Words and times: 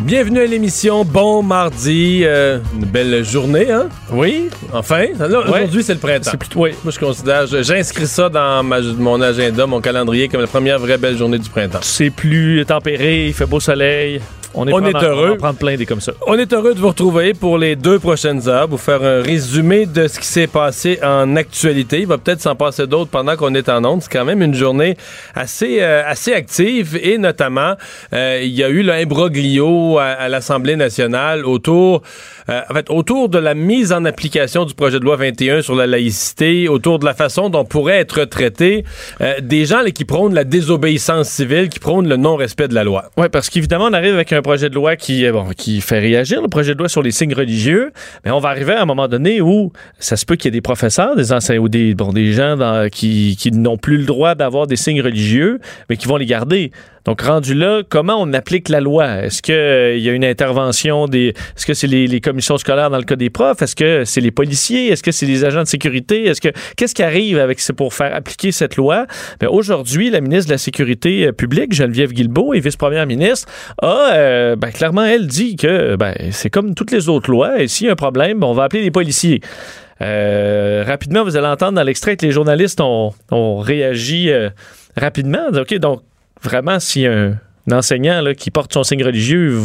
Bienvenue 0.00 0.40
à 0.40 0.46
l'émission. 0.46 1.04
Bon 1.04 1.42
mardi. 1.42 2.22
euh, 2.24 2.58
une 2.74 2.86
belle 2.86 3.24
journée, 3.24 3.70
hein? 3.70 3.88
Oui, 4.10 4.48
enfin. 4.72 5.06
Là, 5.18 5.40
Aujourd'hui, 5.40 5.82
c'est 5.82 5.94
le 5.94 5.98
printemps. 6.00 6.30
C'est 6.30 6.36
plutôt- 6.38 6.60
oui. 6.60 6.70
Moi, 6.84 6.92
je 6.92 6.98
considère, 6.98 7.46
j'inscris 7.46 8.06
ça 8.06 8.28
dans 8.28 8.62
ma- 8.62 8.80
mon 8.80 9.20
agenda, 9.20 9.66
mon 9.66 9.80
calendrier, 9.80 10.28
comme 10.28 10.40
la 10.40 10.46
première 10.46 10.78
vraie 10.78 10.96
belle 10.98 11.16
journée 11.18 11.38
du 11.38 11.48
printemps. 11.50 11.80
C'est 11.82 12.10
plus 12.10 12.64
tempéré, 12.66 13.26
il 13.28 13.34
fait 13.34 13.46
beau 13.46 13.60
soleil. 13.60 14.20
On 14.54 14.66
est, 14.66 14.72
On 14.72 14.80
heureux. 14.80 15.36
On 15.40 15.54
plein 15.54 15.76
des 15.76 15.86
comme 15.86 16.00
ça. 16.00 16.12
On 16.26 16.36
est 16.38 16.52
heureux 16.52 16.74
de 16.74 16.80
vous 16.80 16.88
retrouver 16.88 17.34
pour 17.34 17.56
les 17.56 17.76
deux 17.76 17.98
prochaines 17.98 18.48
heures, 18.48 18.66
vous 18.68 18.78
faire 18.78 19.02
un 19.02 19.22
résumé 19.22 19.86
de 19.86 20.08
ce 20.08 20.18
qui 20.18 20.26
s'est 20.26 20.46
passé 20.46 20.98
en 21.02 21.36
actualité. 21.36 22.00
Il 22.00 22.06
va 22.06 22.18
peut-être 22.18 22.40
s'en 22.40 22.56
passer 22.56 22.86
d'autres 22.86 23.10
pendant 23.10 23.36
qu'on 23.36 23.54
est 23.54 23.68
en 23.68 23.84
onde. 23.84 24.02
C'est 24.02 24.12
quand 24.12 24.24
même 24.24 24.42
une 24.42 24.54
journée 24.54 24.96
assez, 25.34 25.78
euh, 25.80 26.02
assez 26.04 26.32
active 26.32 26.98
et 27.00 27.18
notamment, 27.18 27.74
euh, 28.12 28.40
il 28.42 28.50
y 28.50 28.64
a 28.64 28.68
eu 28.68 28.82
l'imbroglio 28.82 29.98
à, 29.98 30.04
à 30.06 30.28
l'Assemblée 30.28 30.76
nationale 30.76 31.44
autour, 31.46 32.02
euh, 32.48 32.60
en 32.70 32.74
fait, 32.74 32.90
autour 32.90 33.28
de 33.28 33.38
la 33.38 33.54
mise 33.54 33.92
en 33.92 34.04
application 34.04 34.64
du 34.64 34.74
projet 34.74 34.98
de 34.98 35.04
loi 35.04 35.16
21 35.16 35.62
sur 35.62 35.74
la 35.74 35.86
laïcité, 35.86 36.68
autour 36.68 36.98
de 36.98 37.04
la 37.04 37.14
façon 37.14 37.50
dont 37.50 37.64
pourraient 37.64 37.98
être 37.98 38.24
traités 38.24 38.84
euh, 39.20 39.34
des 39.40 39.66
gens 39.66 39.82
là, 39.82 39.90
qui 39.90 40.04
prônent 40.04 40.34
la 40.34 40.44
désobéissance 40.44 41.28
civile, 41.28 41.68
qui 41.68 41.78
prônent 41.78 42.08
le 42.08 42.16
non-respect 42.16 42.68
de 42.68 42.74
la 42.74 42.84
loi. 42.84 43.10
Oui, 43.16 43.26
parce 43.30 43.50
qu'évidemment, 43.50 43.86
on 43.86 43.92
arrive 43.92 44.14
avec 44.14 44.32
un 44.32 44.42
projet 44.42 44.68
de 44.70 44.74
loi 44.74 44.96
qui, 44.96 45.26
euh, 45.26 45.32
bon, 45.32 45.48
qui 45.56 45.80
fait 45.80 45.98
réagir, 45.98 46.40
le 46.42 46.48
projet 46.48 46.74
de 46.74 46.78
loi 46.78 46.88
sur 46.88 47.02
les 47.02 47.10
signes 47.10 47.34
religieux, 47.34 47.92
mais 48.24 48.30
on 48.30 48.38
va 48.40 48.48
arriver 48.50 48.72
à 48.72 48.82
un 48.82 48.86
moment 48.86 49.08
donné 49.08 49.40
où 49.40 49.72
ça 49.98 50.16
se 50.16 50.24
peut 50.24 50.36
qu'il 50.36 50.46
y 50.46 50.48
ait 50.48 50.58
des 50.58 50.60
professeurs, 50.60 51.16
des 51.16 51.32
enseignants 51.32 51.62
ou 51.62 51.68
des, 51.68 51.94
bon, 51.94 52.12
des 52.12 52.32
gens 52.32 52.56
dans- 52.56 52.88
qui, 52.90 53.36
qui 53.38 53.50
n'ont 53.52 53.76
plus 53.76 53.98
le 53.98 54.04
droit 54.04 54.34
d'avoir 54.34 54.66
des 54.66 54.76
signes 54.76 55.02
religieux, 55.02 55.58
mais 55.88 55.96
qui 55.96 56.06
vont 56.06 56.16
les 56.16 56.26
garder. 56.26 56.70
Donc, 57.06 57.22
rendu 57.22 57.54
là, 57.54 57.80
comment 57.88 58.16
on 58.20 58.30
applique 58.34 58.68
la 58.68 58.80
loi? 58.80 59.24
Est-ce 59.24 59.40
qu'il 59.40 60.04
y 60.04 60.08
a 60.10 60.12
une 60.12 60.24
intervention 60.24 61.06
des. 61.06 61.28
Est-ce 61.28 61.64
que 61.64 61.72
c'est 61.72 61.86
les, 61.86 62.06
les 62.06 62.20
commissions 62.20 62.39
scolaires 62.40 62.90
dans 62.90 62.98
le 62.98 63.04
cas 63.04 63.16
des 63.16 63.30
profs? 63.30 63.62
Est-ce 63.62 63.76
que 63.76 64.04
c'est 64.04 64.20
les 64.20 64.30
policiers? 64.30 64.88
Est-ce 64.88 65.02
que 65.02 65.12
c'est 65.12 65.26
les 65.26 65.44
agents 65.44 65.62
de 65.62 65.68
sécurité? 65.68 66.24
Est-ce 66.24 66.40
que. 66.40 66.48
Qu'est-ce 66.76 66.94
qui 66.94 67.02
arrive 67.02 67.38
avec 67.38 67.60
pour 67.72 67.94
faire 67.94 68.14
appliquer 68.14 68.52
cette 68.52 68.76
loi? 68.76 69.06
Ben, 69.40 69.48
aujourd'hui, 69.48 70.10
la 70.10 70.20
ministre 70.20 70.48
de 70.48 70.54
la 70.54 70.58
Sécurité 70.58 71.26
euh, 71.26 71.32
publique, 71.32 71.72
Geneviève 71.72 72.12
Guilbeault, 72.12 72.54
et 72.54 72.60
vice-première 72.60 73.06
ministre, 73.06 73.48
a 73.80 74.12
euh, 74.12 74.56
ben, 74.56 74.70
clairement, 74.70 75.04
elle 75.04 75.26
dit 75.26 75.56
que 75.56 75.96
ben, 75.96 76.14
c'est 76.30 76.50
comme 76.50 76.74
toutes 76.74 76.90
les 76.90 77.08
autres 77.08 77.30
lois, 77.30 77.62
et 77.62 77.68
s'il 77.68 77.86
y 77.86 77.90
a 77.90 77.92
un 77.92 77.96
problème, 77.96 78.40
ben, 78.40 78.46
on 78.46 78.54
va 78.54 78.64
appeler 78.64 78.82
les 78.82 78.90
policiers. 78.90 79.40
Euh, 80.02 80.84
rapidement, 80.86 81.24
vous 81.24 81.36
allez 81.36 81.46
entendre 81.46 81.72
dans 81.72 81.82
l'extrait 81.82 82.16
que 82.16 82.24
les 82.24 82.32
journalistes 82.32 82.80
ont, 82.80 83.12
réagi 83.58 84.30
rapidement. 84.96 85.48
OK, 85.52 85.74
donc 85.74 86.02
vraiment, 86.42 86.80
s'il 86.80 87.38
un 87.72 87.78
enseignant 87.78 88.20
là, 88.20 88.34
qui 88.34 88.50
porte 88.50 88.72
son 88.72 88.82
signe 88.82 89.04
religieux, 89.04 89.58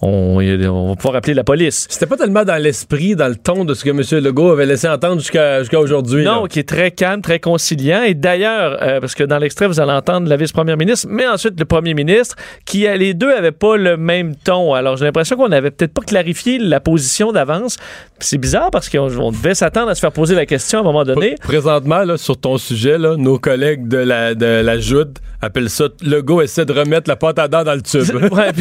on, 0.00 0.38
on 0.40 0.88
va 0.90 0.96
pouvoir 0.96 1.16
appeler 1.16 1.34
la 1.34 1.44
police. 1.44 1.86
C'était 1.90 2.06
pas 2.06 2.16
tellement 2.16 2.44
dans 2.44 2.60
l'esprit, 2.60 3.16
dans 3.16 3.28
le 3.28 3.36
ton 3.36 3.64
de 3.64 3.74
ce 3.74 3.84
que 3.84 3.90
M. 3.90 4.24
Legault 4.24 4.50
avait 4.50 4.66
laissé 4.66 4.88
entendre 4.88 5.20
jusqu'à 5.20 5.60
jusqu'à 5.60 5.80
aujourd'hui. 5.80 6.24
Non, 6.24 6.42
là. 6.42 6.48
qui 6.48 6.58
est 6.58 6.68
très 6.68 6.90
calme, 6.90 7.22
très 7.22 7.40
conciliant. 7.40 8.02
Et 8.02 8.14
d'ailleurs, 8.14 8.78
euh, 8.82 9.00
parce 9.00 9.14
que 9.14 9.24
dans 9.24 9.38
l'extrait, 9.38 9.66
vous 9.66 9.80
allez 9.80 9.92
entendre 9.92 10.28
la 10.28 10.36
vice-première 10.36 10.76
ministre, 10.76 11.08
mais 11.10 11.26
ensuite 11.26 11.58
le 11.58 11.64
premier 11.64 11.94
ministre, 11.94 12.36
qui 12.64 12.86
euh, 12.86 12.96
les 12.96 13.14
deux 13.14 13.30
avaient 13.30 13.52
pas 13.52 13.76
le 13.76 13.96
même 13.96 14.36
ton. 14.36 14.74
Alors 14.74 14.96
j'ai 14.96 15.04
l'impression 15.04 15.36
qu'on 15.36 15.48
n'avait 15.48 15.70
peut-être 15.70 15.94
pas 15.94 16.02
clarifié 16.02 16.58
la 16.58 16.80
position 16.80 17.32
d'avance. 17.32 17.76
C'est 18.18 18.38
bizarre 18.38 18.70
parce 18.70 18.88
qu'on 18.88 19.10
on 19.18 19.32
devait 19.32 19.54
s'attendre 19.54 19.88
à 19.88 19.94
se 19.94 20.00
faire 20.00 20.12
poser 20.12 20.34
la 20.34 20.46
question 20.46 20.78
à 20.78 20.80
un 20.82 20.84
moment 20.84 21.04
donné. 21.04 21.34
Présentement, 21.42 22.04
là, 22.04 22.16
sur 22.16 22.38
ton 22.38 22.56
sujet, 22.58 22.98
là, 22.98 23.16
nos 23.16 23.38
collègues 23.38 23.88
de 23.88 23.98
la, 23.98 24.34
de 24.34 24.46
la 24.46 24.78
Joute 24.78 25.18
appellent 25.40 25.70
ça 25.70 25.88
Legault 26.02 26.40
essaie 26.40 26.64
de 26.64 26.72
remettre 26.72 27.08
la 27.08 27.16
pâte 27.16 27.38
à 27.38 27.48
dans 27.52 27.74
le 27.74 27.82
tube. 27.82 28.02
Ouais, 28.32 28.52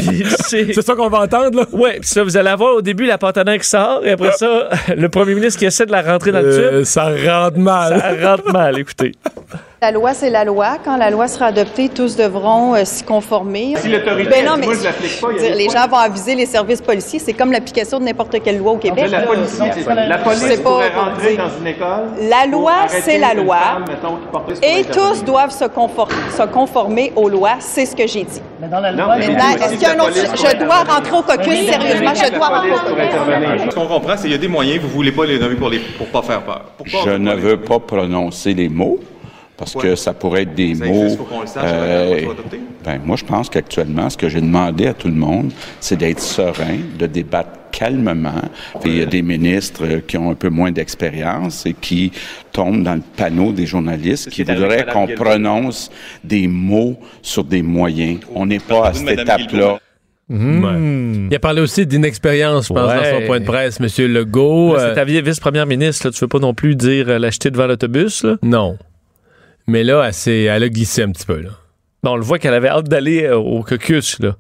c'est. 0.47 0.74
Ça 0.81 0.96
qu'on 0.96 1.09
va 1.09 1.19
entendre, 1.19 1.59
là? 1.59 1.66
Puis 2.00 2.09
ça, 2.09 2.24
vous 2.24 2.35
allez 2.35 2.50
avoir 2.50 2.75
au 2.75 2.81
début 2.81 3.06
la 3.06 3.18
dents 3.18 3.57
qui 3.57 3.68
sort, 3.68 4.02
et 4.06 4.12
après 4.12 4.31
ça, 4.34 4.69
le 4.96 5.07
premier 5.09 5.35
ministre 5.35 5.59
qui 5.59 5.66
essaie 5.66 5.85
de 5.85 5.91
la 5.91 6.02
rentrer 6.02 6.31
dans 6.31 6.41
le 6.41 6.52
tube. 6.52 6.74
Euh, 6.74 6.84
ça 6.84 7.06
rentre 7.06 7.57
mal. 7.57 8.00
Ça 8.00 8.29
rentre 8.31 8.52
mal, 8.52 8.79
écoutez. 8.79 9.13
La 9.84 9.90
loi, 9.90 10.14
c'est 10.14 10.30
la 10.30 10.44
loi. 10.44 10.78
Quand 10.86 10.96
la 10.96 11.09
loi 11.09 11.28
sera 11.28 11.47
adoptée, 11.47 11.90
tous 11.90 12.16
devront 12.16 12.75
euh, 12.75 12.86
s'y 12.86 13.03
conformer. 13.03 13.74
Si 13.78 13.88
l'autorité 13.90 14.30
Ben 14.30 14.46
non, 14.46 14.52
mais 14.56 14.68
moi, 14.68 14.75
je 14.78 14.84
l'applique 14.84 15.19
pas, 15.19 15.34
dire, 15.34 15.56
les 15.56 15.69
gens 15.72 15.88
vont 15.90 15.97
aviser 15.97 16.36
les 16.36 16.46
services 16.46 16.84
policiers. 16.84 17.18
C'est 17.18 17.34
comme 17.34 17.52
l'application 17.52 17.97
de 17.97 18.03
n'importe 18.03 18.44
quelle 18.44 18.59
loi 18.59 18.74
au 18.74 18.78
Québec. 18.78 19.09
La 19.09 19.22
police, 19.22 19.59
la 20.08 20.18
police 20.20 20.40
C'est 20.47 20.62
pas 20.62 20.70
pourrait 20.70 20.91
pour 20.91 21.03
rentrer 21.06 21.30
dire. 21.36 21.44
dans 21.46 21.59
une 21.59 21.66
école. 21.66 22.03
La 22.30 22.46
loi, 22.46 22.74
c'est 22.90 23.18
la 23.18 23.34
loi. 23.34 23.58
femme, 23.58 23.86
mettons, 23.88 24.20
Et 24.62 24.84
tous 24.84 25.24
doivent 25.24 25.50
se, 25.50 25.66
confor- 25.66 26.09
se 26.38 26.44
conformer 26.44 27.12
aux 27.16 27.28
lois. 27.28 27.56
C'est 27.58 27.88
ce 27.88 27.96
que 27.96 28.06
j'ai 28.06 28.24
dit. 28.25 28.40
Mais 28.62 28.68
Maintenant, 28.68 29.16
j'ai 29.20 29.30
dit 29.30 29.64
est-ce 29.64 29.74
qu'il 29.74 29.81
y 29.81 29.86
a 29.86 29.90
un 29.90 29.94
que 29.94 29.97
la 29.97 30.03
autre... 30.03 30.14
Je 30.36 30.64
dois 30.64 30.84
rentrer 30.84 31.18
au 31.18 31.22
caucus, 31.24 31.70
sérieusement, 31.72 32.14
je 32.14 32.30
dois 32.38 32.50
La 32.52 32.59
rentrer 32.59 33.66
au. 33.66 33.72
Ce 33.72 33.75
qu'on 33.75 33.88
comprend, 33.88 34.14
c'est 34.16 34.22
qu'il 34.25 34.31
y 34.34 34.36
a 34.36 34.38
des 34.38 34.47
moyens, 34.47 34.80
vous 34.80 34.90
voulez 34.90 35.12
pas 35.12 35.25
les 35.25 35.40
nommer 35.40 35.56
pour, 35.56 35.72
pour 35.97 36.08
pas 36.09 36.22
faire 36.22 36.44
peur. 36.44 36.66
Pourquoi 36.78 37.00
Je 37.03 37.18
ne 37.18 37.34
veux 37.34 37.58
pas 37.58 37.80
prononcer 37.80 38.53
les 38.53 38.70
mots 38.70 39.00
parce 39.61 39.73
que 39.75 39.95
ça 39.95 40.13
pourrait 40.13 40.41
être 40.44 40.55
des 40.55 40.75
Ça 40.75 40.85
mots. 40.85 40.94
existe, 41.03 41.17
faut 41.17 41.23
qu'on 41.25 41.41
le 41.41 41.47
sache 41.47 41.72
adoptée. 41.72 42.59
ben, 42.83 42.99
moi, 43.05 43.16
je 43.16 43.23
pense 43.25 43.49
qu'actuellement, 43.49 44.09
ce 44.09 44.17
que 44.17 44.27
j'ai 44.27 44.41
demandé 44.41 44.88
à 44.88 44.94
tout 44.94 45.07
le 45.07 45.13
monde, 45.13 45.51
c'est 45.79 45.95
d'être 45.97 46.19
serein, 46.19 46.77
de 46.97 47.05
débattre 47.05 47.49
calmement. 47.72 48.41
Puis 48.81 48.91
il 48.91 48.97
y 48.97 49.01
a 49.01 49.05
des 49.05 49.22
ministres 49.22 49.83
euh, 49.85 49.99
qui 50.05 50.17
ont 50.17 50.29
un 50.31 50.35
peu 50.35 50.49
moins 50.49 50.72
d'expérience 50.72 51.66
et 51.66 51.73
qui 51.73 52.11
tombent 52.51 52.83
dans 52.83 52.95
le 52.95 53.01
panneau 53.16 53.51
des 53.53 53.66
journalistes 53.66 54.29
qui 54.29 54.44
voudraient 54.44 54.85
qu'on 54.91 55.07
prononce 55.07 55.89
des 56.23 56.47
mots 56.47 56.97
sur 57.22 57.43
des 57.45 57.61
moyens. 57.61 58.19
On 58.35 58.45
n'est 58.47 58.59
pas 58.59 58.88
à 58.88 58.93
cette 58.93 59.19
étape-là. 59.19 59.79
Ouais. 60.29 60.38
Il 61.29 61.35
a 61.35 61.39
parlé 61.39 61.61
aussi 61.61 61.85
d'inexpérience, 61.85 62.67
je 62.69 62.73
pense, 62.73 62.89
Ouais. 62.89 62.95
dans 63.13 63.19
son 63.19 63.25
point 63.25 63.39
de 63.41 63.45
presse, 63.45 63.79
M. 63.81 64.07
Legault. 64.07 64.75
Euh, 64.75 64.89
C'est 64.89 64.95
ta 64.95 65.03
vice-première 65.03 65.66
ministre, 65.66 66.07
là, 66.07 66.11
tu 66.11 66.19
veux 66.22 66.28
pas 66.29 66.39
non 66.39 66.53
plus 66.53 66.75
dire 66.75 67.09
euh, 67.09 67.19
l'acheter 67.19 67.51
devant 67.51 67.67
l'autobus, 67.67 68.23
là? 68.23 68.35
non. 68.41 68.78
Mais 69.72 69.84
là, 69.84 70.09
elle, 70.26 70.32
elle 70.34 70.64
a 70.64 70.70
glissé 70.70 71.02
un 71.04 71.12
petit 71.12 71.26
peu. 71.26 71.40
Là. 71.40 71.50
On 72.04 72.16
le 72.18 72.24
voit 72.24 72.40
qu'elle 72.40 72.54
avait 72.54 72.68
hâte 72.70 72.90
d'aller 72.90 73.24
euh, 73.24 73.38
au 73.38 73.64
caucus, 73.64 74.20
là. 74.20 74.36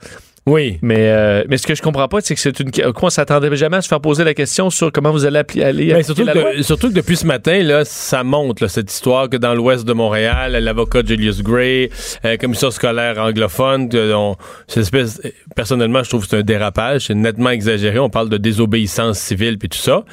Oui. 0.47 0.79
Mais, 0.81 1.11
euh, 1.11 1.43
mais 1.47 1.57
ce 1.59 1.67
que 1.67 1.75
je 1.75 1.83
comprends 1.83 2.07
pas, 2.07 2.19
c'est 2.21 2.33
que 2.33 2.41
c'est 2.41 2.59
une. 2.59 2.71
Quoi, 2.71 2.91
on 3.03 3.09
s'attendait 3.11 3.55
jamais 3.55 3.77
à 3.77 3.81
se 3.83 3.87
faire 3.87 4.01
poser 4.01 4.23
la 4.23 4.33
question 4.33 4.71
sur 4.71 4.91
comment 4.91 5.11
vous 5.11 5.25
allez 5.25 5.43
aller 5.61 5.93
Mais 5.93 6.01
surtout, 6.01 6.23
la 6.25 6.33
loi? 6.33 6.51
que, 6.55 6.63
surtout 6.63 6.89
que 6.89 6.95
depuis 6.95 7.15
ce 7.15 7.27
matin, 7.27 7.61
là, 7.61 7.85
ça 7.85 8.23
monte, 8.23 8.59
là, 8.59 8.67
cette 8.67 8.91
histoire 8.91 9.29
que 9.29 9.37
dans 9.37 9.53
l'ouest 9.53 9.85
de 9.85 9.93
Montréal, 9.93 10.53
l'avocat 10.53 11.03
Julius 11.05 11.43
Gray, 11.43 11.91
euh, 12.25 12.37
commission 12.37 12.71
scolaire 12.71 13.19
anglophone, 13.19 13.87
que 13.87 14.13
on- 14.15 14.35
cette 14.67 14.81
espèce, 14.81 15.21
personnellement, 15.55 16.01
je 16.01 16.09
trouve 16.09 16.23
que 16.23 16.29
c'est 16.31 16.37
un 16.37 16.41
dérapage, 16.41 17.05
c'est 17.05 17.13
nettement 17.13 17.51
exagéré. 17.51 17.99
On 17.99 18.09
parle 18.09 18.29
de 18.29 18.37
désobéissance 18.37 19.19
civile 19.19 19.59
puis 19.59 19.69
tout 19.69 19.77
ça. 19.77 20.03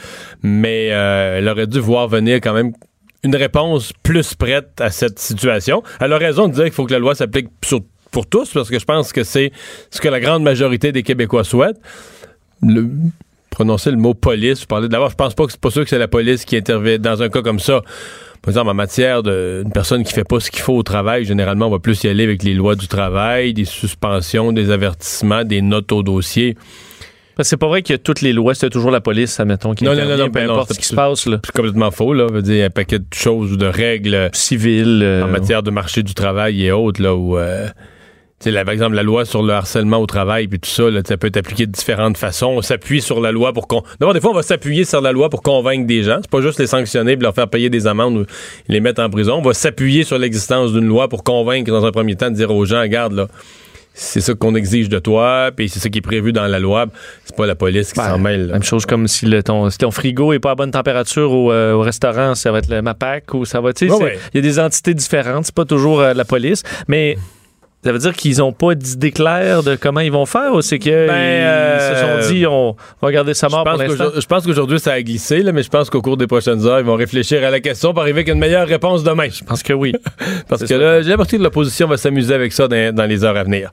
Mais 0.43 0.91
euh, 0.93 1.39
elle 1.39 1.49
aurait 1.49 1.67
dû 1.67 1.81
voir 1.81 2.07
venir 2.07 2.37
quand 2.43 2.53
même 2.53 2.73
une 3.29 3.37
réponse 3.37 3.93
plus 4.03 4.35
prête 4.35 4.81
à 4.81 4.91
cette 4.91 5.19
situation. 5.19 5.83
Elle 6.01 6.13
a 6.15 6.19
raison 6.19 6.49
de 6.49 6.55
dire 6.55 6.65
qu'il 6.65 6.73
faut 6.73 6.87
que 6.87 6.93
la 6.93 6.99
loi 6.99 7.15
s'applique 7.15 7.49
pour 8.11 8.27
tous, 8.27 8.51
parce 8.53 8.71
que 8.71 8.79
je 8.79 8.85
pense 8.87 9.13
que 9.13 9.23
c'est 9.23 9.53
ce 9.91 10.01
que 10.01 10.09
la 10.09 10.19
grande 10.19 10.43
majorité 10.43 10.93
des 10.93 11.03
Québécois 11.03 11.45
souhaitent. 11.45 11.81
Le- 12.63 12.89
prononcer 13.51 13.91
le 13.91 13.97
mot 13.97 14.15
police, 14.15 14.61
vous 14.61 14.67
parlez 14.67 14.89
d'abord, 14.89 15.11
je 15.11 15.17
pense 15.17 15.35
pas 15.35 15.45
que 15.45 15.53
c'est 15.53 15.61
pas 15.61 15.71
sûr 15.71 15.83
que 15.83 15.91
c'est 15.91 15.99
la 15.99 16.09
police 16.09 16.45
qui 16.45 16.57
intervient 16.57 16.99
dans 16.99 17.23
un 17.23 17.29
cas 17.29 17.43
comme 17.43 17.59
ça. 17.61 17.83
par 18.41 18.51
exemple, 18.51 18.71
en 18.71 18.75
matière 18.75 19.23
d'une 19.23 19.71
personne 19.75 20.05
qui 20.05 20.13
fait 20.13 20.25
pas 20.25 20.39
ce 20.41 20.51
qu'il 20.51 20.63
faut 20.63 20.77
au 20.77 20.83
travail, 20.83 21.25
généralement, 21.25 21.67
on 21.67 21.71
va 21.71 21.81
plus 21.81 22.03
y 22.05 22.09
aller 22.09 22.25
avec 22.25 22.43
les 22.45 22.55
lois 22.55 22.77
du 22.77 22.89
travail, 22.89 23.53
des 23.53 23.65
suspensions, 23.65 24.53
des 24.53 24.71
avertissements, 24.71 25.45
des 25.45 25.61
notes 25.61 25.93
au 25.93 26.03
dossier. 26.03 26.57
Parce 27.39 27.47
que 27.47 27.51
c'est 27.51 27.57
pas 27.57 27.69
vrai 27.69 27.83
que 27.83 27.95
toutes 27.95 28.21
les 28.21 28.33
lois, 28.33 28.53
c'est 28.57 28.69
toujours 28.69 28.91
la 28.91 29.01
police, 29.01 29.39
admettons, 29.39 29.73
qui 29.73 29.85
Non, 29.85 29.95
non, 29.95 30.07
non, 30.07 30.17
non, 30.17 30.25
peu 30.25 30.41
ben 30.41 30.51
importe 30.51 30.73
ce 30.73 30.79
qui 30.81 30.87
se 30.87 30.95
passe. 30.97 31.21
C'est 31.21 31.53
complètement 31.53 31.93
faux, 31.93 32.13
là. 32.13 32.27
Veut 32.27 32.43
dire, 32.43 32.67
un 32.67 32.71
paquet 32.71 32.99
de 32.99 33.05
choses 33.15 33.53
ou 33.53 33.57
de 33.57 33.67
règles 33.67 34.29
Civil. 34.33 35.03
euh, 35.05 35.23
en 35.23 35.29
matière 35.29 35.63
de 35.63 35.71
marché 35.71 36.03
du 36.03 36.15
travail 36.15 36.65
et 36.65 36.73
autres, 36.73 37.01
là, 37.01 37.15
où, 37.15 37.39
euh, 37.39 37.69
tu 37.69 37.75
sais, 38.41 38.51
là, 38.51 38.65
par 38.65 38.75
exemple, 38.75 38.97
la 38.97 39.05
loi 39.05 39.25
sur 39.25 39.45
le 39.45 39.53
harcèlement 39.53 39.99
au 39.99 40.07
travail, 40.07 40.49
puis 40.49 40.59
tout 40.59 40.69
ça, 40.69 40.91
là, 40.91 41.01
ça 41.07 41.17
peut 41.17 41.29
être 41.29 41.37
appliqué 41.37 41.67
de 41.67 41.71
différentes 41.71 42.17
façons. 42.19 42.55
On 42.57 42.61
s'appuie 42.61 43.01
sur 43.01 43.21
la 43.21 43.31
loi 43.31 43.53
pour 43.53 43.69
qu'on. 43.69 43.85
D'abord, 44.01 44.15
des 44.15 44.21
fois, 44.21 44.33
on 44.33 44.35
va 44.35 44.43
s'appuyer 44.43 44.85
sur 44.85 45.01
la 45.01 45.13
loi 45.13 45.31
pour 45.31 45.43
convaincre 45.43 45.87
des 45.87 46.03
gens. 46.03 46.19
C'est 46.21 46.31
pas 46.33 46.41
juste 46.41 46.59
les 46.59 46.67
sanctionner 46.67 47.17
puis 47.17 47.23
leur 47.23 47.37
faire 47.37 47.47
payer 47.47 47.71
des 47.71 47.87
amendes 47.87 48.17
ou 48.17 48.25
les 48.67 48.81
mettre 48.81 49.01
en 49.01 49.11
prison. 49.11 49.35
On 49.35 49.43
va 49.43 49.55
s'appuyer 49.55 50.03
sur 50.03 50.19
l'existence 50.19 50.73
d'une 50.73 50.89
loi 50.89 51.09
pour 51.09 51.23
convaincre, 51.23 51.71
dans 51.71 51.87
un 51.87 51.93
premier 51.93 52.17
temps, 52.17 52.31
de 52.33 52.35
dire 52.35 52.51
aux 52.51 52.65
gens, 52.65 52.81
regarde, 52.81 53.13
là. 53.13 53.29
C'est 54.01 54.21
ça 54.21 54.33
qu'on 54.35 54.55
exige 54.55 54.89
de 54.89 55.01
toi, 55.01 55.51
puis 55.55 55.69
c'est 55.69 55.81
ça 55.81 55.89
qui 55.89 55.99
est 55.99 56.03
prévu 56.03 56.33
dans 56.33 56.47
la 56.47 56.61
loi. 56.61 56.87
C'est 57.25 57.35
pas 57.37 57.47
la 57.47 57.57
police 57.57 57.93
qui 57.93 57.99
Ben, 57.99 58.11
s'en 58.11 58.19
mêle. 58.19 58.47
là. 58.47 58.53
Même 58.53 58.63
chose 58.63 58.87
comme 58.87 59.09
si, 59.09 59.27
le- 59.27 59.43
ton, 59.43 59.69
si 59.71 59.79
ton 59.79 59.91
frigo 59.91 60.33
est 60.33 60.39
pas 60.39 60.53
à 60.53 60.55
bonne 60.55 60.71
température 60.71 61.33
au, 61.33 61.51
euh, 61.51 61.73
au 61.73 61.81
restaurant, 61.81 62.37
ça 62.37 62.53
va 62.53 62.59
être 62.59 62.71
le 62.71 62.81
MAPAC 62.81 63.35
ou 63.35 63.45
ça 63.45 63.61
va. 63.61 63.73
Tu 63.73 63.87
sais, 63.89 63.93
Ouais, 63.93 63.99
c'est- 63.99 64.05
ouais. 64.05 64.19
il 64.35 64.37
y 64.37 64.39
a 64.39 64.43
des 64.43 64.61
entités 64.61 64.95
différentes, 64.95 65.47
c'est 65.47 65.55
pas 65.55 65.65
toujours 65.65 66.01
euh, 66.01 66.15
la 66.15 66.25
police. 66.25 66.63
Mais 66.87 67.19
ça 67.85 67.93
veut 67.93 67.99
dire 67.99 68.15
qu'ils 68.15 68.43
ont 68.43 68.53
pas 68.53 68.75
d'idée 68.75 69.13
claire 69.13 69.63
de 69.63 69.77
comment 69.77 70.01
ils 70.01 70.11
vont 70.11 70.27
faire 70.27 70.53
ou 70.53 70.63
c'est 70.63 70.79
qu'ils 70.81 70.93
euh, 70.93 71.95
se 71.95 72.27
sont 72.27 72.33
dit 72.33 72.45
on 72.47 72.75
va 73.01 73.13
garder 73.13 73.35
sa 73.35 73.49
mort 73.49 73.65
pour 73.65 73.77
l'instant? 73.77 74.11
je 74.17 74.27
pense 74.27 74.45
qu'aujourd'hui, 74.45 74.81
ça 74.81 74.93
a 74.93 75.03
glissé, 75.03 75.43
là, 75.43 75.53
mais 75.53 75.63
je 75.63 75.69
pense 75.69 75.89
qu'au 75.89 76.03
cours 76.03 76.17
des 76.17 76.27
prochaines 76.27 76.67
heures, 76.67 76.81
ils 76.81 76.85
vont 76.85 76.97
réfléchir 76.97 77.45
à 77.45 77.51
la 77.51 77.61
question 77.61 77.93
pour 77.93 78.03
arriver 78.03 78.21
avec 78.21 78.29
une 78.35 78.41
meilleure 78.41 78.67
réponse 78.67 79.05
demain. 79.05 79.29
Je 79.31 79.45
pense 79.45 79.63
que 79.63 79.73
oui. 79.73 79.95
Parce 80.49 80.65
que 80.65 80.75
là, 80.75 81.03
j'ai 81.03 81.11
l'impression 81.11 81.39
que 81.39 81.43
l'opposition 81.43 81.87
va 81.87 81.97
s'amuser 81.97 82.35
avec 82.35 82.53
ça 82.53 82.67
dans, 82.67 82.95
dans 82.95 83.05
les 83.05 83.25
heures 83.25 83.37
à 83.37 83.45
venir. 83.45 83.71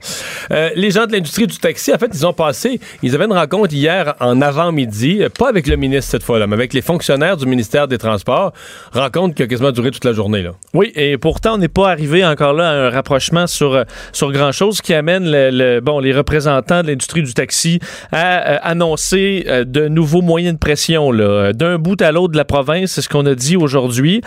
Euh, 0.51 0.69
les 0.75 0.91
gens 0.91 1.07
de 1.07 1.11
l'industrie 1.11 1.47
du 1.47 1.57
taxi, 1.57 1.93
en 1.93 1.97
fait, 1.97 2.11
ils 2.13 2.25
ont 2.27 2.33
passé, 2.33 2.79
ils 3.01 3.15
avaient 3.15 3.25
une 3.25 3.33
rencontre 3.33 3.73
hier 3.73 4.13
en 4.19 4.39
avant-midi, 4.41 5.23
euh, 5.23 5.29
pas 5.29 5.49
avec 5.49 5.67
le 5.67 5.77
ministre 5.77 6.11
cette 6.11 6.23
fois-là, 6.23 6.45
mais 6.47 6.53
avec 6.53 6.73
les 6.73 6.81
fonctionnaires 6.81 7.37
du 7.37 7.45
ministère 7.45 7.87
des 7.87 7.97
Transports. 7.97 8.53
Rencontre 8.91 9.35
qui 9.35 9.43
a 9.43 9.47
quasiment 9.47 9.71
duré 9.71 9.89
toute 9.91 10.05
la 10.05 10.13
journée. 10.13 10.43
Là. 10.43 10.51
Oui, 10.73 10.91
et 10.95 11.17
pourtant, 11.17 11.55
on 11.55 11.57
n'est 11.57 11.67
pas 11.67 11.89
arrivé 11.89 12.23
encore 12.23 12.53
là 12.53 12.69
à 12.69 12.73
un 12.73 12.89
rapprochement 12.89 13.47
sur, 13.47 13.73
euh, 13.73 13.83
sur 14.11 14.31
grand-chose 14.31 14.81
qui 14.81 14.93
amène 14.93 15.29
le, 15.29 15.49
le- 15.51 15.79
bon, 15.81 15.99
les 15.99 16.13
représentants 16.13 16.81
de 16.81 16.87
l'industrie 16.87 17.23
du 17.23 17.33
taxi 17.33 17.79
à 18.11 18.47
euh, 18.47 18.57
annoncer 18.61 19.45
euh, 19.47 19.63
de 19.63 19.87
nouveaux 19.87 20.21
moyens 20.21 20.55
de 20.55 20.59
pression. 20.59 21.11
Euh, 21.13 21.53
D'un 21.53 21.77
bout 21.77 22.01
à 22.01 22.11
l'autre 22.11 22.33
de 22.33 22.37
la 22.37 22.45
province, 22.45 22.91
c'est 22.91 23.01
ce 23.01 23.09
qu'on 23.09 23.25
a 23.25 23.35
dit 23.35 23.57
aujourd'hui, 23.57 24.21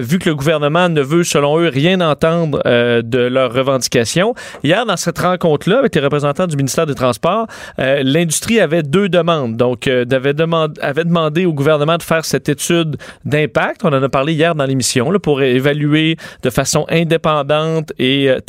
vu 0.00 0.18
que 0.18 0.28
le 0.28 0.34
gouvernement 0.34 0.88
ne 0.88 1.00
veut, 1.00 1.24
selon 1.24 1.58
eux, 1.58 1.68
rien 1.68 2.00
entendre 2.00 2.60
de 2.64 3.18
leurs 3.18 3.52
revendications. 3.52 4.34
Hier, 4.62 4.84
dans 4.86 4.96
cette 4.96 5.18
rencontre-là, 5.18 5.78
avec 5.78 5.94
les 5.94 6.00
représentants 6.00 6.46
du 6.46 6.56
ministère 6.56 6.86
des 6.86 6.94
Transports, 6.94 7.46
l'industrie 7.78 8.60
avait 8.60 8.82
deux 8.82 9.08
demandes. 9.08 9.56
Donc, 9.56 9.86
avait, 9.86 10.34
demandé, 10.34 10.80
avait 10.80 11.04
demandé 11.04 11.46
au 11.46 11.52
gouvernement 11.52 11.96
de 11.96 12.02
faire 12.02 12.24
cette 12.24 12.48
étude 12.48 12.96
d'impact. 13.24 13.82
On 13.84 13.92
en 13.92 14.02
a 14.02 14.08
parlé 14.08 14.32
hier 14.34 14.54
dans 14.54 14.64
l'émission, 14.64 15.12
pour 15.22 15.42
évaluer 15.42 16.16
de 16.42 16.50
façon 16.50 16.86
indépendante 16.88 17.92
et 17.98 18.28
euh, 18.30 18.40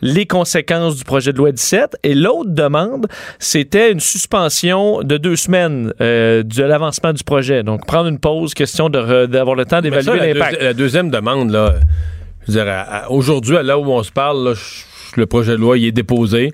les 0.00 0.26
conséquences 0.26 0.96
du 0.96 1.04
projet 1.04 1.32
de 1.32 1.38
loi 1.38 1.52
17. 1.52 1.96
Et 2.02 2.14
l'autre 2.14 2.50
demande, 2.50 3.06
c'était 3.38 3.90
une 3.92 4.00
suspension 4.00 5.02
de 5.02 5.16
deux 5.16 5.36
semaines 5.36 5.92
euh, 6.00 6.42
de 6.42 6.62
l'avancement 6.62 7.12
du 7.12 7.24
projet. 7.24 7.62
Donc, 7.62 7.86
prendre 7.86 8.08
une 8.08 8.18
pause, 8.18 8.54
question 8.54 8.88
d'avoir 8.90 9.54
le 9.56 9.64
temps 9.64 9.80
d'évaluer 9.80 10.18
l'impact. 10.34 10.60
deuxi- 10.60 10.64
la 10.64 10.74
deuxième 10.74 11.10
demande, 11.10 11.50
là, 11.50 11.74
je 12.46 12.52
veux 12.52 12.64
dire, 12.64 12.74
aujourd'hui, 13.08 13.56
à 13.56 13.62
là 13.62 13.78
où 13.78 13.90
on 13.90 14.02
se 14.02 14.12
parle, 14.12 14.44
là, 14.48 14.54
le 15.16 15.26
projet 15.26 15.52
de 15.52 15.56
loi 15.58 15.78
il 15.78 15.84
est 15.86 15.92
déposé. 15.92 16.52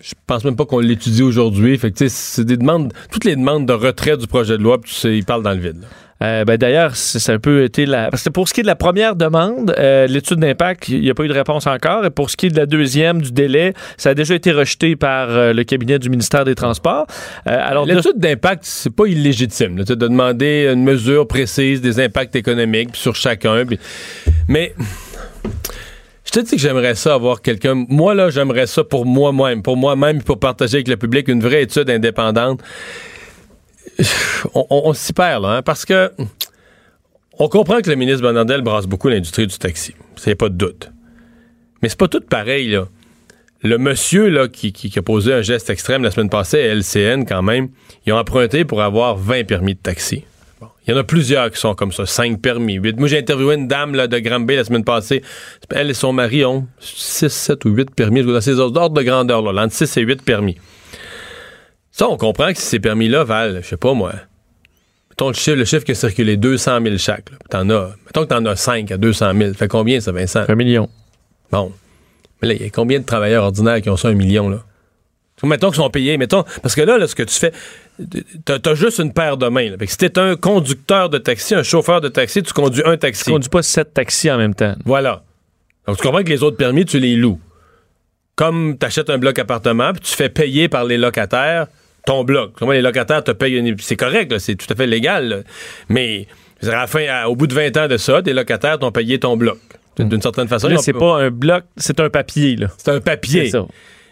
Je 0.00 0.14
pense 0.26 0.44
même 0.44 0.56
pas 0.56 0.64
qu'on 0.64 0.80
l'étudie 0.80 1.22
aujourd'hui. 1.22 1.78
Fait 1.78 1.92
que, 1.92 1.98
tu 1.98 2.08
sais, 2.08 2.14
c'est 2.14 2.44
des 2.44 2.56
demandes, 2.56 2.92
toutes 3.12 3.24
les 3.24 3.36
demandes 3.36 3.66
de 3.66 3.72
retrait 3.72 4.16
du 4.16 4.26
projet 4.26 4.58
de 4.58 4.62
loi, 4.62 4.80
puis 4.80 4.90
tu 4.92 4.98
sais, 4.98 5.16
ils 5.16 5.24
parlent 5.24 5.44
dans 5.44 5.52
le 5.52 5.60
vide. 5.60 5.80
là. 5.82 5.86
Euh, 6.22 6.44
ben, 6.44 6.56
D'ailleurs, 6.56 6.94
c'est 6.96 7.32
un 7.32 7.38
peu 7.38 7.64
été 7.64 7.84
la. 7.84 8.08
Parce 8.10 8.22
que 8.22 8.28
pour 8.30 8.48
ce 8.48 8.54
qui 8.54 8.60
est 8.60 8.62
de 8.62 8.68
la 8.68 8.76
première 8.76 9.16
demande, 9.16 9.74
euh, 9.78 10.06
l'étude 10.06 10.38
d'impact, 10.38 10.88
il 10.88 11.00
n'y 11.00 11.10
a 11.10 11.14
pas 11.14 11.24
eu 11.24 11.28
de 11.28 11.32
réponse 11.32 11.66
encore. 11.66 12.04
Et 12.06 12.10
pour 12.10 12.30
ce 12.30 12.36
qui 12.36 12.46
est 12.46 12.50
de 12.50 12.56
la 12.56 12.66
deuxième, 12.66 13.20
du 13.22 13.32
délai, 13.32 13.74
ça 13.96 14.10
a 14.10 14.14
déjà 14.14 14.34
été 14.34 14.52
rejeté 14.52 14.94
par 14.96 15.30
euh, 15.30 15.52
le 15.52 15.64
cabinet 15.64 15.98
du 15.98 16.08
ministère 16.10 16.44
des 16.44 16.54
Transports. 16.54 17.06
Euh, 17.48 17.58
alors, 17.60 17.86
de- 17.86 17.94
L'étude 17.94 18.18
d'impact, 18.18 18.62
c'est 18.64 18.94
pas 18.94 19.06
illégitime 19.06 19.78
là, 19.78 19.84
de 19.84 19.94
demander 19.94 20.70
une 20.72 20.84
mesure 20.84 21.26
précise 21.26 21.80
des 21.80 21.98
impacts 22.00 22.36
économiques 22.36 22.94
sur 22.94 23.16
chacun. 23.16 23.64
Mais 24.48 24.74
je 26.24 26.30
te 26.30 26.40
dis 26.40 26.56
que 26.56 26.62
j'aimerais 26.62 26.94
ça 26.94 27.14
avoir 27.14 27.42
quelqu'un. 27.42 27.84
Moi, 27.88 28.14
là, 28.14 28.30
j'aimerais 28.30 28.66
ça 28.66 28.84
pour 28.84 29.04
moi-même, 29.04 29.62
pour 29.62 29.76
moi-même, 29.76 30.22
pour 30.22 30.38
partager 30.38 30.76
avec 30.76 30.88
le 30.88 30.96
public 30.96 31.28
une 31.28 31.40
vraie 31.42 31.62
étude 31.62 31.90
indépendante. 31.90 32.60
On, 34.54 34.92
s'y 34.92 35.12
perd, 35.12 35.42
là, 35.42 35.48
hein, 35.56 35.62
parce 35.62 35.84
que 35.84 36.10
on 37.38 37.48
comprend 37.48 37.80
que 37.80 37.88
le 37.88 37.96
ministre 37.96 38.22
Bonardel 38.22 38.60
brasse 38.60 38.86
beaucoup 38.86 39.08
l'industrie 39.08 39.46
du 39.46 39.56
taxi. 39.56 39.94
C'est 40.16 40.34
pas 40.34 40.48
de 40.48 40.54
doute. 40.54 40.90
Mais 41.80 41.88
c'est 41.88 41.98
pas 41.98 42.08
tout 42.08 42.20
pareil, 42.20 42.70
là. 42.70 42.86
Le 43.62 43.78
monsieur 43.78 44.28
là, 44.28 44.48
qui, 44.48 44.92
a 44.96 45.02
posé 45.02 45.32
un 45.32 45.40
geste 45.40 45.70
extrême 45.70 46.02
la 46.02 46.10
semaine 46.10 46.28
passée 46.28 46.60
à 46.60 46.74
LCN, 46.74 47.24
quand 47.24 47.42
même, 47.42 47.68
ils 48.06 48.12
ont 48.12 48.18
emprunté 48.18 48.64
pour 48.64 48.82
avoir 48.82 49.16
20 49.16 49.44
permis 49.44 49.74
de 49.74 49.78
taxi. 49.78 50.24
Il 50.86 50.90
y 50.90 50.94
en 50.94 50.96
a 50.96 51.04
plusieurs 51.04 51.50
qui 51.50 51.60
sont 51.60 51.74
comme 51.74 51.92
ça, 51.92 52.06
5 52.06 52.40
permis, 52.40 52.74
8. 52.74 52.98
Moi, 52.98 53.06
j'ai 53.06 53.18
interviewé 53.18 53.54
une 53.54 53.68
dame 53.68 53.94
là, 53.94 54.08
de 54.08 54.18
Granby 54.18 54.56
la 54.56 54.64
semaine 54.64 54.82
passée. 54.82 55.22
Elle 55.70 55.90
et 55.90 55.94
son 55.94 56.12
mari 56.12 56.44
ont 56.44 56.66
6, 56.80 57.28
7 57.28 57.64
ou 57.64 57.70
8 57.70 57.94
permis, 57.94 58.24
dans 58.24 58.40
ces 58.40 58.58
ordres 58.58 58.90
de 58.90 59.02
grandeur, 59.02 59.42
là, 59.52 59.62
entre 59.62 59.74
6 59.74 59.96
et 59.96 60.02
8 60.02 60.22
permis. 60.22 60.56
Ça, 61.92 62.08
on 62.08 62.16
comprend 62.16 62.52
que 62.52 62.58
si 62.58 62.64
ces 62.66 62.80
permis-là 62.80 63.24
valent, 63.24 63.60
je 63.62 63.66
sais 63.66 63.76
pas 63.76 63.92
moi, 63.92 64.12
mettons 65.10 65.28
le 65.28 65.34
chiffre, 65.34 65.56
le 65.56 65.64
chiffre 65.64 65.84
qui 65.84 65.92
a 65.92 65.94
circulé, 65.94 66.36
200 66.36 66.80
000 66.82 66.96
chaque. 66.98 67.26
T'en 67.50 67.68
as, 67.70 67.90
mettons 68.06 68.22
que 68.22 68.28
t'en 68.28 68.44
as 68.46 68.56
5 68.56 68.90
à 68.90 68.96
200 68.96 69.32
000. 69.36 69.54
Fait 69.54 69.68
combien 69.68 70.00
ça, 70.00 70.10
Vincent? 70.10 70.44
un 70.48 70.54
million. 70.54 70.88
Bon. 71.50 71.70
Mais 72.40 72.48
là, 72.48 72.54
il 72.54 72.62
y 72.62 72.64
a 72.64 72.70
combien 72.70 72.98
de 72.98 73.04
travailleurs 73.04 73.44
ordinaires 73.44 73.80
qui 73.82 73.90
ont 73.90 73.96
ça 73.96 74.08
un 74.08 74.14
million, 74.14 74.48
là? 74.48 74.64
Mettons 75.44 75.68
qu'ils 75.68 75.76
sont 75.82 75.90
payés, 75.90 76.16
mettons. 76.18 76.44
Parce 76.62 76.74
que 76.74 76.82
là, 76.82 76.98
là 76.98 77.06
ce 77.08 77.14
que 77.14 77.24
tu 77.24 77.34
fais, 77.34 77.52
t'as 78.44 78.58
as 78.64 78.74
juste 78.74 78.98
une 79.00 79.12
paire 79.12 79.36
de 79.36 79.48
mains. 79.48 79.70
là. 79.70 79.76
Fait 79.76 79.86
que 79.86 79.90
si 79.90 79.98
t'es 79.98 80.18
un 80.18 80.36
conducteur 80.36 81.10
de 81.10 81.18
taxi, 81.18 81.54
un 81.54 81.64
chauffeur 81.64 82.00
de 82.00 82.08
taxi, 82.08 82.42
tu 82.42 82.52
conduis 82.52 82.82
un 82.84 82.96
taxi. 82.96 83.24
Tu 83.24 83.32
conduis 83.32 83.48
pas 83.48 83.62
sept 83.62 83.92
taxis 83.92 84.30
en 84.30 84.38
même 84.38 84.54
temps. 84.54 84.76
Voilà. 84.84 85.24
Donc, 85.86 85.96
tu 85.96 86.02
comprends 86.02 86.22
que 86.22 86.28
les 86.28 86.44
autres 86.44 86.56
permis, 86.56 86.84
tu 86.84 87.00
les 87.00 87.16
loues. 87.16 87.40
Comme 88.36 88.78
tu 88.78 88.86
achètes 88.86 89.10
un 89.10 89.18
bloc 89.18 89.38
appartement, 89.38 89.92
puis 89.92 90.02
tu 90.02 90.14
fais 90.14 90.28
payer 90.28 90.68
par 90.68 90.84
les 90.84 90.96
locataires 90.96 91.66
ton 92.06 92.24
bloc. 92.24 92.52
Comment 92.58 92.72
les 92.72 92.82
locataires 92.82 93.22
te 93.24 93.30
payent 93.30 93.56
une... 93.56 93.76
C'est 93.78 93.96
correct, 93.96 94.38
c'est 94.38 94.54
tout 94.56 94.66
à 94.70 94.74
fait 94.76 94.86
légal. 94.86 95.28
là. 95.28 95.36
Mais 95.88 96.26
à 96.62 96.66
la 96.70 96.86
fin, 96.86 97.04
à- 97.08 97.28
au 97.28 97.36
bout 97.36 97.46
de 97.46 97.54
20 97.54 97.76
ans 97.76 97.88
de 97.88 97.96
ça, 97.96 98.22
tes 98.22 98.32
locataires 98.32 98.78
t'ont 98.78 98.92
payé 98.92 99.18
ton 99.18 99.36
bloc. 99.36 99.58
D'une 99.98 100.22
certaine 100.22 100.48
façon. 100.48 100.68
Là, 100.68 100.78
c'est 100.78 100.92
pas 100.94 101.18
un 101.22 101.30
bloc, 101.30 101.64
c'est 101.76 102.00
un 102.00 102.08
papier. 102.08 102.56
Là. 102.56 102.68
C'est 102.78 102.90
un 102.90 103.00
papier. 103.00 103.44
C'est 103.44 103.50
ça. 103.50 103.66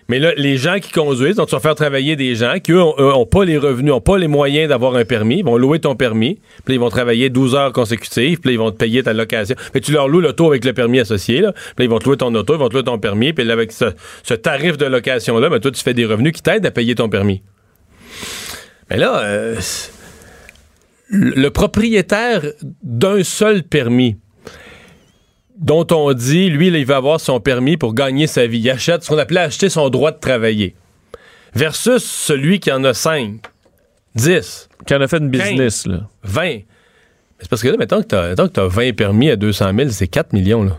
Mais 0.08 0.18
là, 0.18 0.32
les 0.36 0.56
gens 0.56 0.78
qui 0.80 0.90
conduisent, 0.90 1.36
donc 1.36 1.48
tu 1.48 1.54
vas 1.54 1.60
faire 1.60 1.76
travailler 1.76 2.16
des 2.16 2.34
gens 2.34 2.56
qui, 2.62 2.72
eux, 2.72 2.82
ont, 2.82 2.94
eux, 2.98 3.14
ont 3.14 3.26
pas 3.26 3.44
les 3.44 3.56
revenus, 3.56 3.92
ont 3.92 4.00
pas 4.00 4.18
les 4.18 4.26
moyens 4.26 4.68
d'avoir 4.68 4.96
un 4.96 5.04
permis, 5.04 5.38
ils 5.38 5.44
vont 5.44 5.56
louer 5.56 5.78
ton 5.78 5.94
permis, 5.94 6.34
puis 6.64 6.72
là, 6.72 6.74
ils 6.74 6.80
vont 6.80 6.88
travailler 6.90 7.30
12 7.30 7.54
heures 7.54 7.72
consécutives, 7.72 8.40
puis 8.40 8.52
ils 8.54 8.58
vont 8.58 8.72
te 8.72 8.76
payer 8.76 9.04
ta 9.04 9.12
location. 9.12 9.54
Mais 9.72 9.80
tu 9.80 9.92
leur 9.92 10.08
loues 10.08 10.20
l'auto 10.20 10.48
avec 10.48 10.64
le 10.64 10.72
permis 10.72 10.98
associé, 10.98 11.40
là. 11.40 11.52
Puis 11.52 11.62
là, 11.78 11.84
ils 11.84 11.88
vont 11.90 12.00
te 12.00 12.06
louer 12.06 12.16
ton 12.16 12.34
auto, 12.34 12.54
ils 12.54 12.58
vont 12.58 12.68
te 12.68 12.74
louer 12.74 12.82
ton 12.82 12.98
permis, 12.98 13.32
puis 13.32 13.48
avec 13.48 13.70
ce, 13.70 13.84
ce 14.24 14.34
tarif 14.34 14.76
de 14.76 14.86
location-là, 14.86 15.48
ben, 15.48 15.60
toi, 15.60 15.70
tu 15.70 15.80
fais 15.80 15.94
des 15.94 16.04
revenus 16.06 16.32
qui 16.32 16.42
t'aident 16.42 16.66
à 16.66 16.72
payer 16.72 16.96
ton 16.96 17.08
permis. 17.08 17.40
Mais 18.90 18.96
là, 18.96 19.20
euh, 19.20 19.56
le 21.10 21.48
propriétaire 21.48 22.42
d'un 22.82 23.22
seul 23.22 23.62
permis, 23.62 24.16
dont 25.58 25.86
on 25.92 26.12
dit, 26.12 26.48
lui, 26.50 26.70
là, 26.70 26.78
il 26.78 26.86
va 26.86 26.96
avoir 26.96 27.20
son 27.20 27.38
permis 27.38 27.76
pour 27.76 27.94
gagner 27.94 28.26
sa 28.26 28.46
vie. 28.46 28.58
Il 28.58 28.70
achète 28.70 29.04
ce 29.04 29.08
qu'on 29.08 29.18
appelait 29.18 29.40
acheter 29.40 29.68
son 29.68 29.90
droit 29.90 30.10
de 30.10 30.18
travailler. 30.18 30.74
Versus 31.54 32.02
celui 32.04 32.60
qui 32.60 32.72
en 32.72 32.82
a 32.84 32.94
5, 32.94 33.40
10, 34.14 34.68
Qui 34.86 34.94
en 34.94 35.00
a 35.00 35.08
fait 35.08 35.18
une 35.18 35.28
business. 35.28 35.86
Là. 35.86 36.08
20. 36.24 36.42
Mais 36.42 36.64
C'est 37.40 37.48
parce 37.48 37.62
que 37.62 37.68
là, 37.68 37.76
mettons 37.76 38.02
que 38.02 38.08
tu 38.08 38.60
as, 38.60 38.66
20 38.66 38.94
permis 38.94 39.30
à 39.30 39.36
200 39.36 39.72
000, 39.76 39.90
c'est 39.90 40.08
4 40.08 40.32
millions, 40.32 40.64
là. 40.64 40.76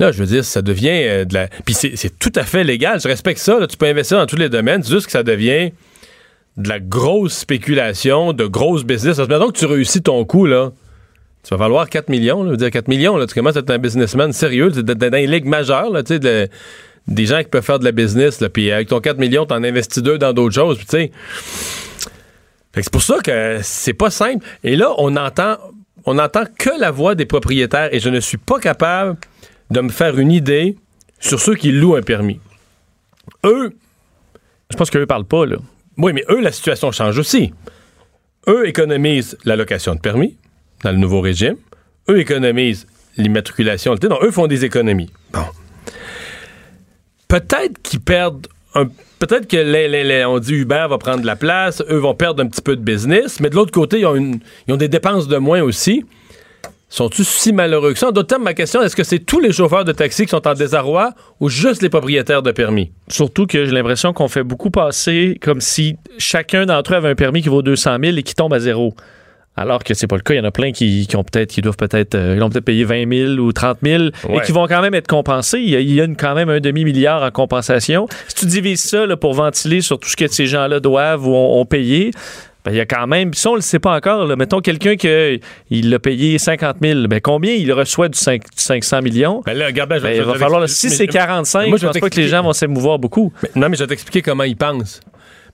Là, 0.00 0.10
je 0.10 0.18
veux 0.18 0.26
dire, 0.26 0.44
ça 0.44 0.60
devient 0.60 0.88
euh, 0.90 1.24
de 1.24 1.34
la. 1.34 1.46
Puis 1.64 1.72
c'est 1.72 1.94
c'est 1.94 2.18
tout 2.18 2.32
à 2.34 2.42
fait 2.42 2.64
légal. 2.64 3.00
Je 3.00 3.06
respecte 3.06 3.38
ça. 3.38 3.60
là. 3.60 3.68
Tu 3.68 3.76
peux 3.76 3.86
investir 3.86 4.18
dans 4.18 4.26
tous 4.26 4.34
les 4.34 4.48
domaines. 4.48 4.82
C'est 4.82 4.90
juste 4.90 5.06
que 5.06 5.12
ça 5.12 5.22
devient 5.22 5.70
de 6.56 6.68
la 6.68 6.78
grosse 6.80 7.34
spéculation, 7.38 8.32
de 8.32 8.46
grosses 8.46 8.84
business. 8.84 9.16
Parce 9.16 9.28
que 9.28 9.32
mettons 9.34 9.50
que 9.50 9.58
tu 9.58 9.66
réussis 9.66 10.02
ton 10.02 10.24
coup, 10.24 10.46
là. 10.46 10.72
Tu 11.42 11.50
vas 11.50 11.56
valoir 11.56 11.88
4 11.90 12.08
millions. 12.08 12.42
Là. 12.42 12.46
Je 12.46 12.50
veux 12.52 12.56
dire, 12.56 12.70
4 12.70 12.88
millions, 12.88 13.18
tu 13.26 13.34
commences 13.34 13.56
à 13.56 13.60
être 13.60 13.70
un 13.70 13.78
businessman 13.78 14.32
sérieux. 14.32 14.70
Tu 14.72 14.82
dans 14.82 15.30
ligues 15.30 15.44
majeures, 15.46 15.90
là, 15.90 16.02
tu 16.02 16.14
sais, 16.14 16.18
de- 16.18 16.48
des 17.06 17.26
gens 17.26 17.38
qui 17.42 17.50
peuvent 17.50 17.64
faire 17.64 17.78
de 17.78 17.84
la 17.84 17.92
business. 17.92 18.42
Puis 18.52 18.70
avec 18.72 18.88
ton 18.88 19.00
4 19.00 19.18
millions, 19.18 19.44
tu 19.44 19.52
en 19.52 19.62
investis 19.62 20.02
deux 20.02 20.16
dans 20.16 20.32
d'autres 20.32 20.54
choses. 20.54 20.78
Puis 20.78 20.86
tu 20.86 20.96
sais. 20.96 21.10
C'est 22.76 22.90
pour 22.90 23.02
ça 23.02 23.18
que 23.22 23.58
c'est 23.62 23.92
pas 23.92 24.10
simple. 24.10 24.44
Et 24.64 24.76
là, 24.76 24.90
on 24.98 25.16
entend 25.16 25.56
on 26.06 26.14
n'entend 26.14 26.44
que 26.58 26.70
la 26.78 26.90
voix 26.90 27.14
des 27.14 27.24
propriétaires 27.24 27.88
et 27.92 27.98
je 28.00 28.10
ne 28.10 28.20
suis 28.20 28.36
pas 28.36 28.58
capable 28.58 29.16
de 29.70 29.80
me 29.80 29.88
faire 29.88 30.18
une 30.18 30.30
idée 30.32 30.76
sur 31.18 31.40
ceux 31.40 31.54
qui 31.54 31.72
louent 31.72 31.96
un 31.96 32.02
permis. 32.02 32.40
Eux, 33.44 33.72
Je 34.70 34.76
pense 34.76 34.90
qu'eux 34.90 35.06
parlent 35.06 35.24
pas, 35.24 35.46
là. 35.46 35.56
Oui, 35.98 36.12
mais 36.12 36.24
eux, 36.30 36.40
la 36.40 36.52
situation 36.52 36.90
change 36.92 37.18
aussi. 37.18 37.52
Eux 38.48 38.66
économisent 38.68 39.36
la 39.44 39.56
location 39.56 39.94
de 39.94 40.00
permis 40.00 40.36
dans 40.82 40.90
le 40.92 40.98
nouveau 40.98 41.20
régime. 41.20 41.56
Eux 42.10 42.18
économisent 42.20 42.86
l'immatriculation. 43.16 43.94
Non, 44.08 44.18
eux 44.22 44.30
font 44.30 44.46
des 44.46 44.64
économies. 44.64 45.10
Bon. 45.32 45.44
Peut-être 47.28 47.80
qu'ils 47.82 48.00
perdent 48.00 48.46
un. 48.74 48.86
Peut-être 49.18 49.46
que 49.48 49.56
les- 49.56 49.88
les- 49.88 50.24
on 50.26 50.38
dit 50.38 50.52
Uber 50.54 50.86
va 50.90 50.98
prendre 50.98 51.22
de 51.22 51.26
la 51.26 51.36
place, 51.36 51.82
eux 51.88 51.96
vont 51.96 52.14
perdre 52.14 52.42
un 52.42 52.46
petit 52.46 52.60
peu 52.60 52.76
de 52.76 52.82
business, 52.82 53.40
mais 53.40 53.48
de 53.48 53.54
l'autre 53.54 53.70
côté, 53.72 54.00
ils 54.00 54.06
ont, 54.06 54.16
une- 54.16 54.40
ils 54.68 54.74
ont 54.74 54.76
des 54.76 54.88
dépenses 54.88 55.28
de 55.28 55.38
moins 55.38 55.62
aussi. 55.62 56.04
Sont-ils 56.94 57.24
si 57.24 57.52
malheureux 57.52 57.92
que 57.92 57.98
ça? 57.98 58.10
En 58.10 58.12
d'autres 58.12 58.28
termes, 58.28 58.44
ma 58.44 58.54
question, 58.54 58.80
est-ce 58.80 58.94
que 58.94 59.02
c'est 59.02 59.18
tous 59.18 59.40
les 59.40 59.50
chauffeurs 59.52 59.84
de 59.84 59.90
taxi 59.90 60.26
qui 60.26 60.30
sont 60.30 60.46
en 60.46 60.54
désarroi 60.54 61.10
ou 61.40 61.48
juste 61.48 61.82
les 61.82 61.88
propriétaires 61.88 62.40
de 62.40 62.52
permis? 62.52 62.92
Surtout 63.08 63.46
que 63.46 63.64
j'ai 63.64 63.72
l'impression 63.72 64.12
qu'on 64.12 64.28
fait 64.28 64.44
beaucoup 64.44 64.70
passer 64.70 65.36
comme 65.42 65.60
si 65.60 65.96
chacun 66.18 66.66
d'entre 66.66 66.92
eux 66.92 66.96
avait 66.96 67.08
un 67.08 67.14
permis 67.16 67.42
qui 67.42 67.48
vaut 67.48 67.62
200 67.62 67.96
000 68.00 68.16
et 68.16 68.22
qui 68.22 68.36
tombe 68.36 68.54
à 68.54 68.60
zéro. 68.60 68.94
Alors 69.56 69.82
que 69.82 69.92
c'est 69.92 70.06
pas 70.06 70.14
le 70.14 70.22
cas. 70.22 70.34
Il 70.34 70.36
y 70.36 70.40
en 70.40 70.44
a 70.44 70.52
plein 70.52 70.70
qui, 70.70 71.08
qui 71.08 71.16
ont 71.16 71.24
peut-être, 71.24 71.50
qui 71.50 71.62
doivent 71.62 71.76
peut-être, 71.76 72.14
euh, 72.14 72.34
ils 72.36 72.42
ont 72.44 72.48
peut-être 72.48 72.64
payé 72.64 72.84
20 72.84 73.12
000 73.12 73.32
ou 73.40 73.52
30 73.52 73.78
000 73.84 74.04
et 74.28 74.40
qui 74.46 74.52
vont 74.52 74.66
quand 74.68 74.80
même 74.80 74.94
être 74.94 75.08
compensés. 75.08 75.58
Il 75.58 75.70
y 75.70 75.74
a, 75.76 75.80
il 75.80 75.92
y 75.92 76.00
a 76.00 76.04
une- 76.04 76.16
quand 76.16 76.34
même 76.36 76.48
un 76.48 76.60
demi-milliard 76.60 77.24
en 77.24 77.30
compensation. 77.32 78.06
Si 78.28 78.34
tu 78.36 78.46
divises 78.46 78.82
ça 78.82 79.04
là, 79.04 79.16
pour 79.16 79.34
ventiler 79.34 79.80
sur 79.80 79.98
tout 79.98 80.08
ce 80.08 80.14
que 80.16 80.28
ces 80.28 80.46
gens-là 80.46 80.78
doivent 80.78 81.26
ou 81.26 81.34
ont, 81.34 81.60
ont 81.60 81.64
payé, 81.66 82.12
ben, 82.64 82.72
il 82.72 82.76
y 82.76 82.80
a 82.80 82.86
quand 82.86 83.06
même, 83.06 83.34
ça, 83.34 83.50
on 83.50 83.54
le 83.56 83.60
sait 83.60 83.78
pas 83.78 83.94
encore. 83.94 84.24
là. 84.26 84.36
Mettons 84.36 84.60
quelqu'un 84.60 84.96
qui 84.96 85.40
il 85.70 85.90
l'a 85.90 85.98
payé 85.98 86.38
50 86.38 86.76
000. 86.82 87.08
Ben, 87.08 87.20
combien 87.20 87.52
il 87.52 87.70
reçoit 87.72 88.08
du, 88.08 88.18
cinq- 88.18 88.42
du 88.44 88.62
500 88.62 89.02
millions? 89.02 89.42
Ben 89.44 89.52
là, 89.56 89.66
regarde, 89.66 89.90
ben, 89.90 89.98
je- 89.98 90.02
Ben, 90.02 90.14
je- 90.14 90.20
il 90.22 90.24
va 90.24 90.32
je- 90.34 90.38
falloir, 90.38 90.60
mais- 90.62 90.68
si 90.68 90.88
c'est 90.90 91.06
45, 91.06 91.68
moi, 91.68 91.76
je 91.76 91.82
je 91.82 91.86
pense 91.88 91.98
pas 91.98 92.08
que 92.10 92.16
les 92.16 92.28
gens 92.28 92.42
vont 92.42 92.52
s'émouvoir 92.54 92.98
beaucoup. 92.98 93.32
Mais- 93.42 93.50
non, 93.60 93.68
mais 93.68 93.76
je 93.76 93.82
vais 93.84 93.88
t'expliquer 93.88 94.22
comment 94.22 94.44
ils 94.44 94.56
pensent. 94.56 95.00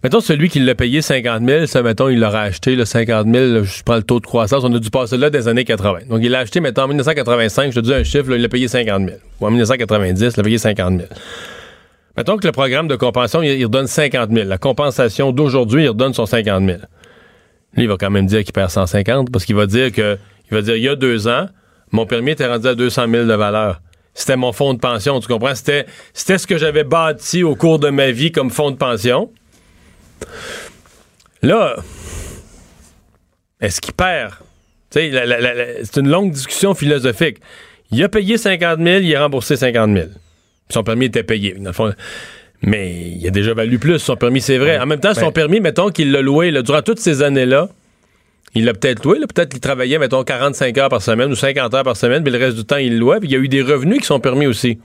Mettons, 0.02 0.20
celui 0.20 0.48
qui 0.48 0.60
l'a 0.60 0.74
payé 0.74 1.02
50 1.02 1.42
000, 1.46 1.66
ça, 1.66 1.82
mettons, 1.82 2.08
il 2.08 2.18
l'aura 2.20 2.40
acheté, 2.42 2.74
le 2.74 2.86
50 2.86 3.26
000, 3.26 3.44
là, 3.52 3.62
je 3.64 3.82
prends 3.82 3.96
le 3.96 4.02
taux 4.02 4.18
de 4.18 4.24
croissance, 4.24 4.64
on 4.64 4.72
a 4.74 4.78
dû 4.78 4.88
passer 4.88 5.18
là 5.18 5.28
des 5.28 5.46
années 5.46 5.64
80. 5.64 5.98
Donc, 6.08 6.20
il 6.22 6.30
l'a 6.30 6.38
acheté, 6.38 6.60
mettons, 6.60 6.82
en 6.84 6.88
1985, 6.88 7.70
je 7.72 7.80
te 7.80 7.84
dis 7.84 7.92
un 7.92 8.02
chiffre, 8.02 8.30
là, 8.30 8.36
il 8.36 8.42
l'a 8.42 8.48
payé 8.48 8.66
50 8.66 9.04
000. 9.06 9.18
Ou 9.40 9.46
en 9.46 9.50
1990, 9.50 10.32
il 10.32 10.36
l'a 10.38 10.42
payé 10.42 10.56
50 10.56 10.96
000. 10.96 11.08
Mettons 12.16 12.36
que 12.38 12.46
le 12.46 12.52
programme 12.52 12.88
de 12.88 12.96
compensation, 12.96 13.42
il, 13.42 13.50
il 13.58 13.64
redonne 13.64 13.86
50 13.86 14.30
000. 14.32 14.48
La 14.48 14.56
compensation 14.58 15.32
d'aujourd'hui, 15.32 15.84
il 15.84 15.88
redonne 15.88 16.14
son 16.14 16.24
50 16.24 16.64
000. 16.64 16.78
Lui, 17.74 17.84
il 17.84 17.88
va 17.88 17.96
quand 17.96 18.10
même 18.10 18.26
dire 18.26 18.42
qu'il 18.42 18.52
perd 18.52 18.70
150 18.70 19.30
parce 19.30 19.44
qu'il 19.44 19.56
va 19.56 19.66
dire 19.66 19.92
que, 19.92 20.18
il 20.50 20.54
va 20.54 20.62
dire, 20.62 20.76
il 20.76 20.82
y 20.82 20.88
a 20.88 20.96
deux 20.96 21.28
ans, 21.28 21.48
mon 21.92 22.06
permis 22.06 22.32
était 22.32 22.46
rendu 22.46 22.66
à 22.66 22.74
200 22.74 23.08
000 23.08 23.26
de 23.26 23.34
valeur. 23.34 23.80
C'était 24.14 24.36
mon 24.36 24.52
fonds 24.52 24.74
de 24.74 24.78
pension, 24.78 25.20
tu 25.20 25.28
comprends? 25.28 25.54
C'était, 25.54 25.86
ce 26.14 26.46
que 26.46 26.58
j'avais 26.58 26.84
bâti 26.84 27.42
au 27.42 27.54
cours 27.54 27.78
de 27.78 27.90
ma 27.90 28.10
vie 28.10 28.32
comme 28.32 28.50
fonds 28.50 28.70
de 28.70 28.76
pension. 28.76 29.30
Là, 31.42 31.76
est-ce 33.60 33.80
qu'il 33.80 33.94
perd? 33.94 34.34
C'est 34.90 35.96
une 35.96 36.08
longue 36.08 36.32
discussion 36.32 36.74
philosophique. 36.74 37.38
Il 37.92 38.02
a 38.02 38.08
payé 38.08 38.36
50 38.36 38.78
000, 38.78 38.88
il 39.00 39.14
a 39.14 39.22
remboursé 39.22 39.56
50 39.56 39.94
000. 39.94 40.08
Son 40.68 40.82
permis 40.82 41.06
était 41.06 41.22
payé. 41.22 41.56
Mais 42.62 43.12
il 43.18 43.26
a 43.26 43.30
déjà 43.30 43.54
valu 43.54 43.78
plus, 43.78 43.98
son 43.98 44.16
permis, 44.16 44.40
c'est 44.40 44.58
vrai. 44.58 44.78
En 44.78 44.86
même 44.86 45.00
temps, 45.00 45.14
son 45.14 45.26
Ouais. 45.26 45.32
permis, 45.32 45.60
mettons 45.60 45.88
qu'il 45.88 46.12
l'a 46.12 46.20
loué 46.20 46.50
là, 46.50 46.62
durant 46.62 46.82
toutes 46.82 46.98
ces 47.00 47.22
années-là. 47.22 47.68
Il 48.54 48.64
l'a 48.64 48.74
peut-être 48.74 49.04
loué, 49.04 49.18
peut-être 49.20 49.50
qu'il 49.50 49.60
travaillait, 49.60 49.98
mettons, 49.98 50.24
45 50.24 50.76
heures 50.76 50.88
par 50.88 51.00
semaine 51.00 51.30
ou 51.30 51.36
50 51.36 51.72
heures 51.72 51.84
par 51.84 51.96
semaine, 51.96 52.22
puis 52.22 52.32
le 52.32 52.38
reste 52.38 52.56
du 52.56 52.64
temps, 52.64 52.76
il 52.78 52.94
le 52.94 52.98
louait, 52.98 53.20
puis 53.20 53.28
il 53.28 53.32
y 53.32 53.36
a 53.36 53.38
eu 53.38 53.48
des 53.48 53.62
revenus 53.62 54.00
qui 54.00 54.06
sont 54.06 54.18
permis 54.20 54.46
aussi. 54.46 54.78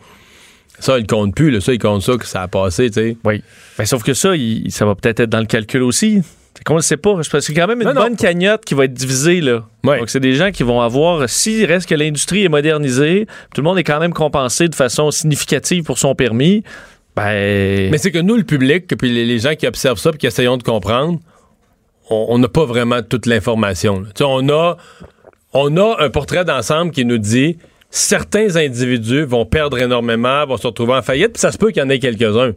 Ça, 0.80 1.00
il 1.00 1.08
compte 1.08 1.34
plus, 1.34 1.52
là. 1.52 1.62
ça, 1.62 1.74
il 1.74 1.80
compte 1.80 2.02
ça, 2.04 2.16
que 2.18 2.26
ça 2.28 2.44
a 2.44 2.48
passé, 2.48 2.90
tu 2.90 2.94
sais. 2.94 3.18
Oui. 3.24 3.42
Mais 3.80 3.86
sauf 3.86 4.04
que 4.04 4.14
ça, 4.14 4.36
il- 4.36 4.72
ça 4.72 4.86
va 4.86 4.94
peut-être 4.96 5.22
être 5.22 5.30
dans 5.30 5.40
le 5.40 5.46
calcul 5.46 5.82
aussi. 5.84 6.22
C'est 6.54 6.64
qu'on 6.64 6.76
le 6.76 6.82
sait 6.82 6.96
pas. 6.98 7.16
Parce 7.16 7.30
quand 7.54 7.68
même 7.68 7.82
une 7.82 7.88
Non, 7.88 7.94
non. 7.94 8.02
bonne 8.04 8.16
cagnotte 8.16 8.64
qui 8.66 8.76
va 8.76 8.86
être 8.86 8.94
divisée, 8.94 9.42
là. 9.42 9.64
Donc, 9.84 10.10
c'est 10.10 10.20
des 10.22 10.34
gens 10.36 10.52
qui 10.52 10.64
vont 10.64 10.82
avoir, 10.82 11.28
s'il 11.30 11.66
reste 11.66 11.90
que 11.90 11.96
l'industrie 11.96 12.44
est 12.46 12.50
modernisée, 12.50 13.26
tout 13.54 13.62
le 13.62 13.66
monde 13.66 13.78
est 13.80 13.84
quand 13.84 14.00
même 14.00 14.14
compensé 14.14 14.68
de 14.70 14.76
façon 14.76 15.12
significative 15.12 15.84
pour 15.84 15.98
son 15.98 16.14
permis, 16.16 16.64
ben. 17.16 17.90
Mais 17.92 17.98
c'est 17.98 18.12
que 18.12 18.20
nous, 18.20 18.36
le 18.36 18.44
public, 18.44 18.88
puis 18.98 19.12
les, 19.12 19.40
gens 19.40 19.56
qui 19.56 19.68
observent 19.68 20.00
ça, 20.00 20.12
puis 20.12 20.20
qui 20.20 20.28
essayons 20.28 20.58
de 20.58 20.64
comprendre, 20.64 21.20
on 22.10 22.38
n'a 22.38 22.48
pas 22.48 22.66
vraiment 22.66 23.02
toute 23.02 23.26
l'information. 23.26 24.04
On 24.20 24.50
a, 24.50 24.78
on 25.54 25.78
a 25.78 26.04
un 26.04 26.10
portrait 26.10 26.46
d'ensemble 26.46 26.92
qui 26.92 27.06
nous 27.06 27.18
dit 27.18 27.58
certains 27.90 28.58
individus 28.58 29.24
vont 29.24 29.46
perdre 29.46 29.80
énormément, 29.80 30.46
vont 30.46 30.58
se 30.58 30.68
retrouver 30.68 30.94
en 30.94 31.02
faillite, 31.02 31.34
puis 31.34 31.40
ça 31.40 31.52
se 31.52 31.58
peut 31.58 31.72
qu'il 31.72 31.82
y 31.82 31.86
en 31.86 31.90
ait 31.90 32.00
quelques-uns. 32.00 32.54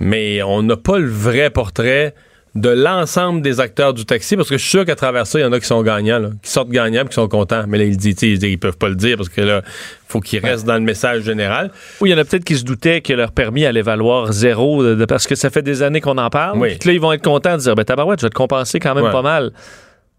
Mais 0.00 0.42
on 0.42 0.62
n'a 0.62 0.76
pas 0.76 0.98
le 0.98 1.08
vrai 1.08 1.50
portrait 1.50 2.14
de 2.54 2.68
l'ensemble 2.68 3.40
des 3.40 3.60
acteurs 3.60 3.94
du 3.94 4.04
taxi, 4.04 4.36
parce 4.36 4.48
que 4.50 4.58
je 4.58 4.62
suis 4.62 4.70
sûr 4.70 4.84
qu'à 4.84 4.94
travers 4.94 5.26
ça, 5.26 5.38
il 5.38 5.42
y 5.42 5.44
en 5.44 5.52
a 5.52 5.58
qui 5.60 5.66
sont 5.66 5.82
gagnants, 5.82 6.18
là, 6.18 6.28
qui 6.42 6.50
sortent 6.50 6.68
gagnants, 6.68 7.06
qui 7.06 7.14
sont 7.14 7.26
contents. 7.28 7.64
Mais 7.66 7.78
là, 7.78 7.84
il 7.84 7.96
dit, 7.96 8.14
sais, 8.14 8.28
ils 8.32 8.58
peuvent 8.58 8.76
pas 8.76 8.90
le 8.90 8.94
dire, 8.94 9.16
parce 9.16 9.30
que 9.30 9.40
là, 9.40 9.62
faut 10.06 10.20
qu'ils 10.20 10.40
restent 10.44 10.66
dans 10.66 10.74
le 10.74 10.80
message 10.80 11.22
général. 11.22 11.70
Oui, 12.02 12.10
il 12.10 12.12
y 12.12 12.14
en 12.14 12.18
a 12.18 12.24
peut-être 12.26 12.44
qui 12.44 12.56
se 12.56 12.64
doutaient 12.64 13.00
que 13.00 13.14
leur 13.14 13.32
permis 13.32 13.64
allait 13.64 13.80
valoir 13.80 14.32
zéro 14.32 14.84
de- 14.84 14.94
de- 14.94 15.04
parce 15.06 15.26
que 15.26 15.34
ça 15.34 15.48
fait 15.48 15.62
des 15.62 15.82
années 15.82 16.02
qu'on 16.02 16.18
en 16.18 16.28
parle. 16.28 16.58
Oui. 16.58 16.76
Puis 16.78 16.90
là, 16.90 16.94
ils 16.94 17.00
vont 17.00 17.12
être 17.12 17.22
contents 17.24 17.56
de 17.56 17.62
dire, 17.62 17.74
ben 17.74 17.84
tabarouette, 17.84 18.20
je 18.20 18.26
vais 18.26 18.30
te 18.30 18.34
compenser 18.34 18.78
quand 18.80 18.94
même 18.94 19.04
Ouais. 19.04 19.10
pas 19.12 19.22
mal. 19.22 19.52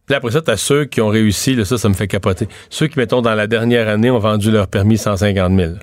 Puis 0.07 0.15
après 0.15 0.31
ça, 0.31 0.41
t'as 0.41 0.57
ceux 0.57 0.85
qui 0.85 1.01
ont 1.01 1.09
réussi, 1.09 1.55
là, 1.55 1.63
ça, 1.65 1.77
ça 1.77 1.87
me 1.87 1.93
fait 1.93 2.07
capoter. 2.07 2.47
Ceux 2.69 2.87
qui, 2.87 2.97
mettons, 2.97 3.21
dans 3.21 3.35
la 3.35 3.45
dernière 3.47 3.87
année, 3.87 4.09
ont 4.09 4.19
vendu 4.19 4.49
leur 4.51 4.67
permis 4.67 4.97
150 4.97 5.55
000. 5.55 5.73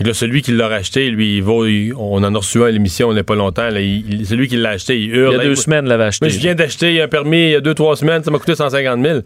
Là, 0.00 0.14
celui 0.14 0.40
qui 0.42 0.52
l'a 0.52 0.66
racheté, 0.68 1.10
lui, 1.10 1.36
il 1.36 1.42
vaut, 1.42 1.66
il- 1.66 1.92
on 1.94 2.22
en 2.22 2.34
a 2.34 2.38
reçu 2.38 2.62
un 2.62 2.66
à 2.66 2.70
l'émission 2.70 3.10
il 3.10 3.14
n'y 3.14 3.20
a 3.20 3.24
pas 3.24 3.34
longtemps. 3.34 3.68
Là, 3.68 3.80
il- 3.80 4.20
il- 4.20 4.26
celui 4.26 4.48
qui 4.48 4.56
l'a 4.56 4.70
acheté, 4.70 4.98
il 4.98 5.14
hurle. 5.14 5.34
Il 5.34 5.36
y 5.36 5.40
a 5.40 5.44
deux 5.44 5.50
il- 5.50 5.56
semaines, 5.56 5.86
l'avait 5.86 6.04
acheté. 6.04 6.24
Mais 6.26 6.30
je 6.32 6.38
viens 6.38 6.54
d'acheter 6.54 7.02
un 7.02 7.08
permis 7.08 7.42
il 7.44 7.50
y 7.50 7.54
a 7.54 7.60
deux, 7.60 7.74
trois 7.74 7.96
semaines, 7.96 8.22
ça 8.24 8.30
m'a 8.30 8.38
coûté 8.38 8.54
150 8.54 9.02
000. 9.04 9.20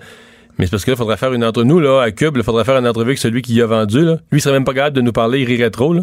Mais 0.59 0.67
c'est 0.67 0.71
parce 0.73 0.85
que 0.85 0.91
là, 0.91 0.95
il 0.95 0.99
faudrait 0.99 1.17
faire 1.17 1.33
une 1.33 1.45
entrevue. 1.45 1.67
Nous, 1.67 1.81
là, 1.81 2.01
à 2.03 2.11
Cube, 2.11 2.35
il 2.37 2.43
faudrait 2.43 2.65
faire 2.65 2.77
une 2.77 2.87
entrevue 2.89 3.11
avec 3.11 3.19
celui 3.19 3.43
qui 3.43 3.55
y 3.55 3.63
a 3.63 3.67
vendu. 3.67 4.05
Là. 4.05 4.13
Lui, 4.33 4.39
il 4.39 4.41
serait 4.41 4.55
même 4.55 4.65
pas 4.65 4.75
capable 4.75 4.97
de 4.97 5.01
nous 5.01 5.13
parler, 5.13 5.41
il 5.41 5.47
rirait 5.47 5.71
trop. 5.71 5.93
Là. 5.93 6.03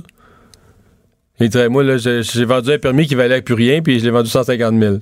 Il 1.39 1.49
dirait, 1.49 1.69
moi, 1.69 1.83
là, 1.83 1.97
j'ai 1.97 2.45
vendu 2.45 2.71
un 2.71 2.77
permis 2.77 3.07
qui 3.07 3.15
valait 3.15 3.41
plus 3.41 3.55
rien, 3.55 3.81
puis 3.81 3.99
je 3.99 4.05
l'ai 4.05 4.11
vendu 4.11 4.29
150 4.29 4.77
000. 4.79 4.95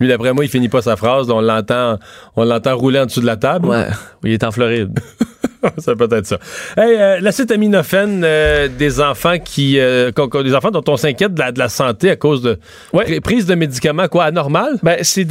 Lui, 0.00 0.08
d'après 0.08 0.32
moi, 0.32 0.44
il 0.44 0.48
finit 0.50 0.68
pas 0.70 0.80
sa 0.82 0.96
phrase. 0.96 1.30
On 1.30 1.40
l'entend, 1.40 1.98
on 2.34 2.44
l'entend 2.44 2.76
rouler 2.76 2.98
en 3.00 3.06
dessous 3.06 3.20
de 3.20 3.26
la 3.26 3.36
table. 3.36 3.68
Ouais. 3.68 3.86
Il 4.24 4.32
est 4.32 4.42
en 4.44 4.50
Floride. 4.50 4.98
ça 5.78 5.94
peut 5.96 6.08
être 6.10 6.26
ça. 6.26 6.38
Hey, 6.76 6.96
euh, 6.96 7.20
l'acétaminophène 7.20 8.22
euh, 8.24 8.68
des 8.68 9.00
enfants 9.00 9.38
qui, 9.38 9.78
euh, 9.78 10.10
des 10.42 10.54
enfants 10.54 10.70
dont 10.70 10.84
on 10.88 10.96
s'inquiète 10.96 11.34
de 11.34 11.40
la, 11.40 11.52
de 11.52 11.58
la 11.58 11.68
santé 11.68 12.10
à 12.10 12.16
cause 12.16 12.42
de 12.42 12.58
Ouais. 12.92 13.04
pri- 13.04 13.20
prise 13.20 13.46
de 13.46 13.54
médicaments 13.54 14.08
quoi 14.08 14.24
anormal? 14.24 14.74
Ben, 14.82 14.98
c'est 15.02 15.26